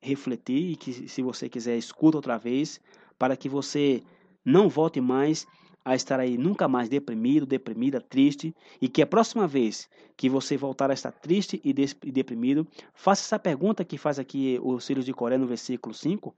refletir 0.00 0.72
e 0.72 0.76
que, 0.76 1.08
se 1.08 1.22
você 1.22 1.46
quiser, 1.46 1.76
escuta 1.76 2.16
outra 2.16 2.38
vez, 2.38 2.80
para 3.18 3.36
que 3.36 3.48
você 3.48 4.02
não 4.44 4.68
volte 4.68 5.00
mais 5.00 5.46
a 5.84 5.94
estar 5.94 6.18
aí 6.18 6.38
nunca 6.38 6.66
mais 6.66 6.88
deprimido, 6.88 7.44
deprimida, 7.44 8.00
triste, 8.00 8.54
e 8.80 8.88
que 8.88 9.02
a 9.02 9.06
próxima 9.06 9.46
vez 9.46 9.88
que 10.16 10.30
você 10.30 10.56
voltar 10.56 10.90
a 10.90 10.94
estar 10.94 11.12
triste 11.12 11.60
e, 11.62 11.72
deprimido, 12.10 12.66
faça 12.94 13.22
essa 13.22 13.38
pergunta 13.38 13.84
que 13.84 13.98
faz 13.98 14.18
aqui 14.18 14.58
o 14.62 14.80
Círio 14.80 15.02
de 15.02 15.12
Coré 15.12 15.36
no 15.36 15.46
versículo 15.46 15.94
5. 15.94 16.34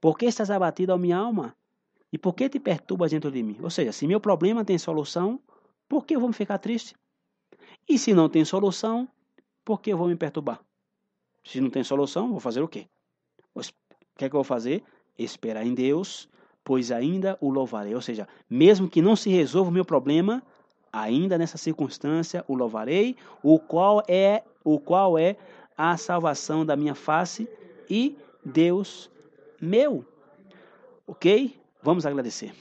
Por 0.00 0.18
que 0.18 0.26
estás 0.26 0.50
abatido 0.50 0.92
a 0.92 0.98
minha 0.98 1.16
alma? 1.16 1.56
E 2.12 2.18
por 2.18 2.34
que 2.34 2.48
te 2.48 2.60
perturbas 2.60 3.10
dentro 3.10 3.30
de 3.30 3.42
mim? 3.42 3.56
Ou 3.62 3.70
seja, 3.70 3.92
se 3.92 4.06
meu 4.06 4.20
problema 4.20 4.64
tem 4.64 4.78
solução, 4.78 5.40
por 5.88 6.04
que 6.04 6.14
eu 6.14 6.20
vou 6.20 6.28
me 6.28 6.34
ficar 6.34 6.58
triste? 6.58 6.94
E 7.88 7.98
se 7.98 8.12
não 8.12 8.28
tem 8.28 8.44
solução, 8.44 9.08
por 9.64 9.80
que 9.80 9.92
eu 9.92 9.96
vou 9.96 10.08
me 10.08 10.16
perturbar? 10.16 10.60
Se 11.44 11.60
não 11.60 11.70
tem 11.70 11.82
solução, 11.82 12.30
vou 12.30 12.40
fazer 12.40 12.60
o 12.60 12.68
quê? 12.68 12.88
O 13.54 13.60
que 13.60 14.24
é 14.24 14.28
que 14.28 14.34
eu 14.36 14.38
vou 14.38 14.44
fazer? 14.44 14.82
Esperar 15.18 15.64
em 15.64 15.74
Deus, 15.74 16.28
pois 16.66 16.90
ainda 16.90 17.38
o 17.40 17.48
louvarei. 17.48 17.94
Ou 17.94 18.00
seja, 18.00 18.26
mesmo 18.50 18.90
que 18.90 19.00
não 19.00 19.14
se 19.14 19.30
resolva 19.30 19.70
o 19.70 19.72
meu 19.72 19.84
problema, 19.84 20.42
ainda 20.92 21.38
nessa 21.38 21.56
circunstância 21.56 22.44
o 22.48 22.56
louvarei, 22.56 23.16
o 23.40 23.56
qual 23.60 24.02
é 24.08 24.42
o 24.64 24.80
qual 24.80 25.16
é 25.16 25.36
a 25.78 25.96
salvação 25.96 26.66
da 26.66 26.74
minha 26.74 26.96
face 26.96 27.48
e 27.88 28.18
Deus 28.44 29.08
meu. 29.60 30.04
OK? 31.06 31.56
Vamos 31.80 32.04
agradecer. 32.04 32.52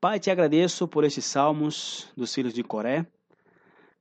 Pai, 0.00 0.20
te 0.20 0.30
agradeço 0.30 0.86
por 0.86 1.02
esses 1.02 1.24
salmos 1.24 2.06
dos 2.16 2.32
filhos 2.32 2.54
de 2.54 2.62
Coré. 2.62 3.04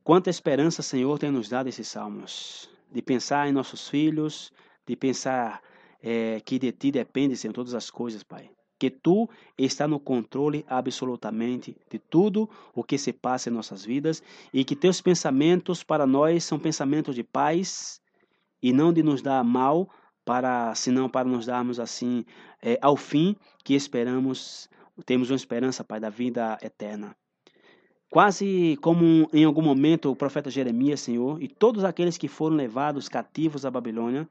Quanta 0.03 0.29
esperança, 0.29 0.83
Senhor, 0.83 1.17
tem 1.17 1.31
nos 1.31 1.49
dado 1.49 1.67
esses 1.67 1.87
salmos 1.87 2.69
de 2.91 3.01
pensar 3.01 3.49
em 3.49 3.51
nossos 3.51 3.89
filhos, 3.89 4.53
de 4.85 4.95
pensar 4.95 5.63
é, 6.05 6.39
que 6.39 6.59
de 6.59 6.71
ti 6.71 6.91
depende, 6.91 7.35
Senhor, 7.35 7.51
todas 7.51 7.73
as 7.73 7.89
coisas, 7.89 8.21
Pai. 8.21 8.51
Que 8.77 8.91
tu 8.91 9.27
está 9.57 9.87
no 9.87 9.99
controle 9.99 10.63
absolutamente 10.67 11.75
de 11.89 11.97
tudo 11.97 12.47
o 12.75 12.83
que 12.83 12.97
se 12.97 13.11
passa 13.11 13.49
em 13.49 13.53
nossas 13.53 13.83
vidas 13.83 14.21
e 14.53 14.63
que 14.63 14.75
teus 14.75 15.01
pensamentos 15.01 15.83
para 15.83 16.05
nós 16.05 16.43
são 16.43 16.59
pensamentos 16.59 17.15
de 17.15 17.23
paz 17.23 17.99
e 18.61 18.71
não 18.71 18.93
de 18.93 19.01
nos 19.01 19.21
dar 19.21 19.43
mal, 19.43 19.89
para 20.23 20.75
senão 20.75 21.09
para 21.09 21.27
nos 21.27 21.47
darmos 21.47 21.79
assim 21.79 22.25
é, 22.61 22.77
ao 22.81 22.95
fim 22.95 23.35
que 23.63 23.73
esperamos, 23.73 24.69
temos 25.05 25.31
uma 25.31 25.35
esperança, 25.35 25.83
Pai, 25.83 25.99
da 25.99 26.09
vida 26.09 26.57
eterna. 26.61 27.15
Quase 28.09 28.77
como 28.81 29.27
em 29.33 29.43
algum 29.43 29.61
momento 29.61 30.11
o 30.11 30.15
profeta 30.15 30.49
Jeremias, 30.49 31.01
Senhor, 31.01 31.41
e 31.41 31.47
todos 31.47 31.83
aqueles 31.83 32.17
que 32.17 32.27
foram 32.27 32.55
levados 32.55 33.09
cativos 33.09 33.65
à 33.65 33.71
Babilônia, 33.71 34.27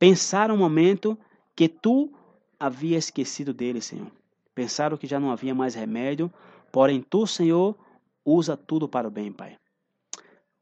pensaram 0.00 0.54
um 0.54 0.58
momento 0.58 1.16
que 1.54 1.68
tu 1.68 2.10
havia 2.58 2.96
esquecido 2.96 3.52
deles, 3.52 3.84
Senhor. 3.84 4.10
Pensaram 4.54 4.96
que 4.96 5.06
já 5.06 5.20
não 5.20 5.30
havia 5.30 5.54
mais 5.54 5.74
remédio, 5.74 6.32
porém 6.72 7.02
tu, 7.02 7.26
Senhor, 7.26 7.78
usa 8.24 8.56
tudo 8.56 8.88
para 8.88 9.06
o 9.06 9.10
bem, 9.10 9.30
Pai. 9.30 9.58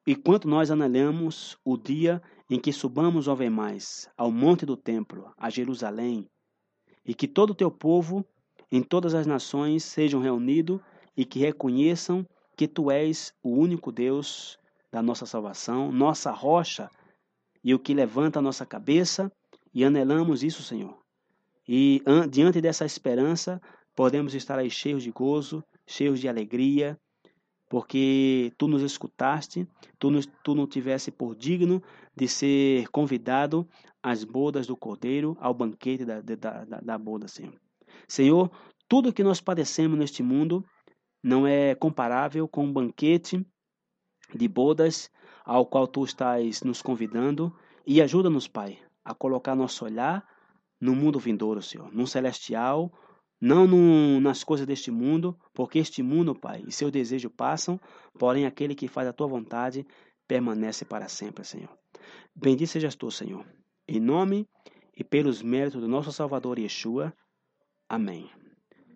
E 0.05 0.17
quanto 0.17 0.49
nós 0.49 0.73
anelamos 0.73 1.57
o 1.65 1.77
dia 1.77 2.21
em 2.51 2.59
que 2.59 2.73
subamos 2.73 3.29
ao 3.29 3.37
mais 3.51 4.11
ao 4.17 4.33
monte 4.33 4.67
do 4.67 4.77
templo, 4.77 5.33
a 5.39 5.49
Jerusalém, 5.49 6.29
e 7.05 7.15
que 7.15 7.29
todo 7.29 7.51
o 7.51 7.55
teu 7.55 7.71
povo 7.71 8.25
em 8.73 8.83
todas 8.83 9.15
as 9.15 9.27
nações 9.27 9.85
sejam 9.85 10.21
reunidos 10.21 10.81
e 11.17 11.25
que 11.25 11.39
reconheçam 11.39 12.27
que 12.57 12.67
tu 12.67 12.91
és 12.91 13.33
o 13.43 13.51
único 13.51 13.93
Deus 13.93 14.59
da 14.91 15.01
nossa 15.01 15.27
salvação, 15.27 15.93
nossa 15.93 16.33
rocha 16.33 16.91
e 17.69 17.75
o 17.75 17.79
que 17.79 17.93
levanta 17.93 18.39
a 18.39 18.43
nossa 18.43 18.65
cabeça, 18.65 19.31
e 19.75 19.85
anelamos 19.85 20.43
isso, 20.43 20.63
Senhor. 20.63 20.99
E 21.69 22.03
diante 22.31 22.63
dessa 22.63 22.87
esperança, 22.87 23.61
podemos 23.95 24.35
estar 24.35 24.59
aí 24.59 24.71
cheios 24.71 25.03
de 25.03 25.11
gozo, 25.11 25.63
cheios 25.87 26.19
de 26.19 26.27
alegria, 26.27 26.99
porque 27.69 28.55
tu 28.57 28.69
nos 28.69 28.81
escutaste, 28.81 29.69
tu, 29.99 30.11
nos, 30.11 30.27
tu 30.43 30.55
não 30.55 30.67
tivesse 30.67 31.11
por 31.11 31.37
digno 31.37 31.83
de 32.17 32.27
ser 32.27 32.89
convidado 32.89 33.69
às 34.03 34.25
bodas 34.25 34.67
do 34.67 34.75
Cordeiro, 34.75 35.37
ao 35.39 35.53
banquete 35.53 36.07
da, 36.07 36.23
da, 36.23 36.65
da, 36.65 36.81
da 36.81 36.97
boda, 36.97 37.29
Senhor. 37.29 37.61
Senhor, 38.09 38.51
tudo 38.89 39.13
que 39.13 39.23
nós 39.23 39.43
padecemos 39.43 39.99
neste 39.99 40.23
mundo 40.23 40.65
não 41.23 41.47
é 41.47 41.75
comparável 41.75 42.49
com 42.49 42.65
um 42.65 42.73
banquete 42.73 43.47
de 44.35 44.49
bodas 44.49 45.11
ao 45.49 45.65
qual 45.65 45.87
tu 45.87 46.05
estás 46.05 46.63
nos 46.63 46.83
convidando 46.83 47.51
e 47.87 48.03
ajuda-nos, 48.03 48.47
Pai, 48.47 48.79
a 49.03 49.15
colocar 49.15 49.55
nosso 49.55 49.83
olhar 49.83 50.23
no 50.79 50.95
mundo 50.95 51.19
vindouro, 51.19 51.63
Senhor, 51.63 51.91
no 51.91 52.07
celestial, 52.07 52.93
não 53.41 53.67
no, 53.67 54.21
nas 54.21 54.45
coisas 54.45 54.67
deste 54.67 54.91
mundo, 54.91 55.35
porque 55.55 55.79
este 55.79 56.03
mundo, 56.03 56.35
Pai, 56.35 56.63
e 56.69 56.71
seu 56.71 56.91
desejo 56.91 57.31
passam, 57.31 57.81
porém 58.19 58.45
aquele 58.45 58.75
que 58.75 58.87
faz 58.87 59.09
a 59.09 59.13
tua 59.13 59.27
vontade 59.27 59.87
permanece 60.27 60.85
para 60.85 61.09
sempre, 61.09 61.43
Senhor. 61.45 61.71
Bendito 62.37 62.69
sejas 62.69 62.95
tu, 62.95 63.11
Senhor, 63.11 63.47
em 63.89 63.99
nome 63.99 64.47
e 64.95 65.03
pelos 65.03 65.41
méritos 65.41 65.81
do 65.81 65.89
nosso 65.89 66.13
Salvador 66.13 66.59
Yeshua. 66.59 67.11
Amém. 67.89 68.31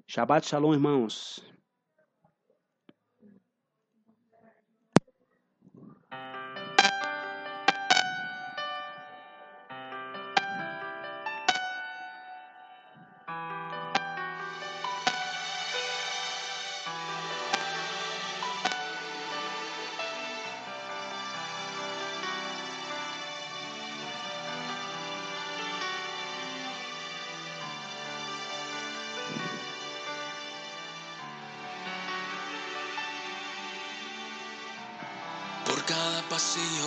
Shabbat 0.07 0.47
Shalom, 0.47 0.75
irmãos. 0.75 1.52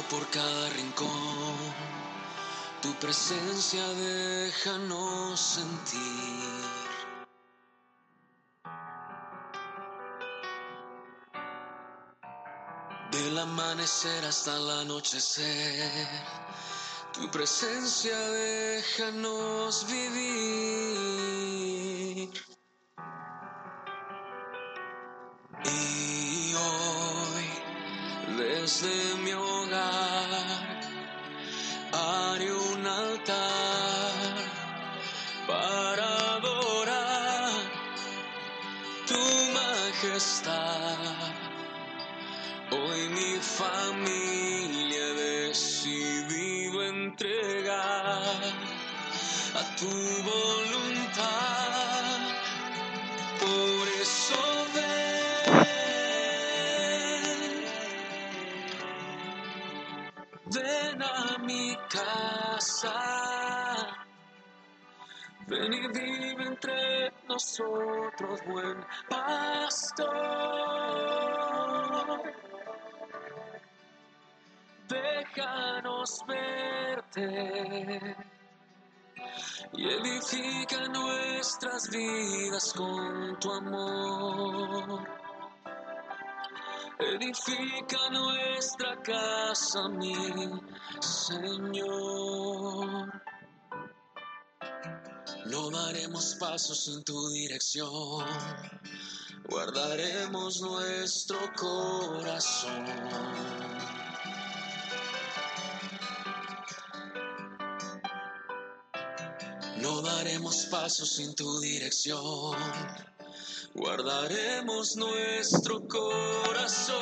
Por 0.09 0.27
cada 0.29 0.69
rincón. 0.69 1.55
Tu 2.81 2.93
presencia 2.95 3.87
déjanos 3.93 5.39
sentir. 5.39 6.61
Del 13.11 13.37
amanecer 13.39 14.25
hasta 14.25 14.55
el 14.57 14.69
anochecer, 14.81 16.09
tu 17.13 17.31
presencia 17.31 18.17
déjanos 18.29 19.87
vivir. 19.87 20.75
Y 25.63 26.53
hoy, 26.53 27.49
desde 28.37 29.15
mi 29.23 29.33
nosotros, 67.59 68.39
buen 68.47 68.85
pastor. 69.09 70.11
Déjanos 74.89 76.19
verte 76.27 78.15
y 79.73 79.89
edifica 79.89 80.87
nuestras 80.89 81.89
vidas 81.89 82.73
con 82.73 83.39
tu 83.39 83.51
amor. 83.51 85.07
Edifica 86.99 88.09
nuestra 88.11 89.01
casa, 89.01 89.87
mi 89.89 90.15
Señor. 90.99 91.85
No 95.45 95.69
daremos 95.69 96.35
pasos 96.39 96.87
en 96.87 97.03
tu 97.03 97.29
dirección, 97.29 98.25
guardaremos 99.47 100.59
nuestro 100.59 101.37
corazón. 101.55 102.85
No 109.81 110.01
daremos 110.01 110.65
pasos 110.65 111.15
sin 111.15 111.35
tu 111.35 111.59
dirección, 111.59 112.57
guardaremos 113.75 114.95
nuestro 114.95 115.87
corazón. 115.87 116.95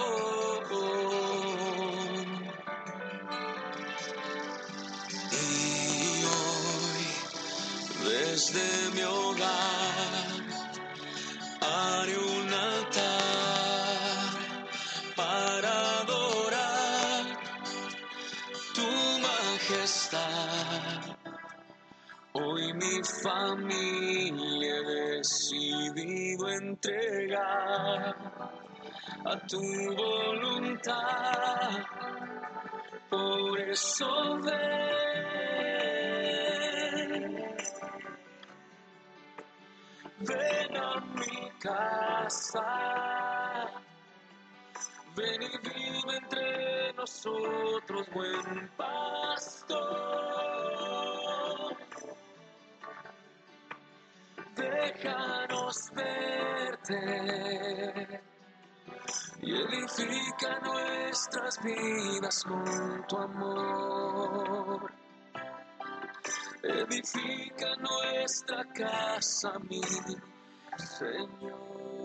Desde 8.33 8.65
mi 8.95 9.03
hogar, 9.03 10.41
haré 11.61 12.17
un 12.17 12.51
altar 12.51 14.31
para 15.15 15.71
adorar 15.99 17.25
tu 18.73 18.89
majestad. 19.27 21.15
Hoy 22.31 22.73
mi 22.73 22.95
familia 23.21 24.77
he 24.77 25.17
decidido 25.17 26.49
entregar 26.49 28.15
a 29.25 29.33
tu 29.47 29.61
voluntad. 29.95 31.69
Por 33.11 33.59
eso 33.59 34.39
ven, 34.41 35.42
ven 40.25 40.77
a 40.77 40.99
mi 40.99 41.49
casa. 41.59 42.61
Ven 45.15 45.41
y 45.43 45.57
vive 45.69 46.17
entre 46.17 46.93
nosotros, 46.93 48.07
buen 48.13 48.69
pastor. 48.77 49.83
Déjanos 54.55 55.91
verte 55.93 56.99
y 59.41 59.51
edifica 59.51 60.59
nuestras 60.61 61.61
vidas 61.63 62.43
con 62.43 63.07
tu 63.07 63.17
amor. 63.17 65.02
Edifica 66.63 67.75
nuestra 67.75 68.63
casa, 68.73 69.59
mi 69.69 69.81
Señor. 70.77 72.02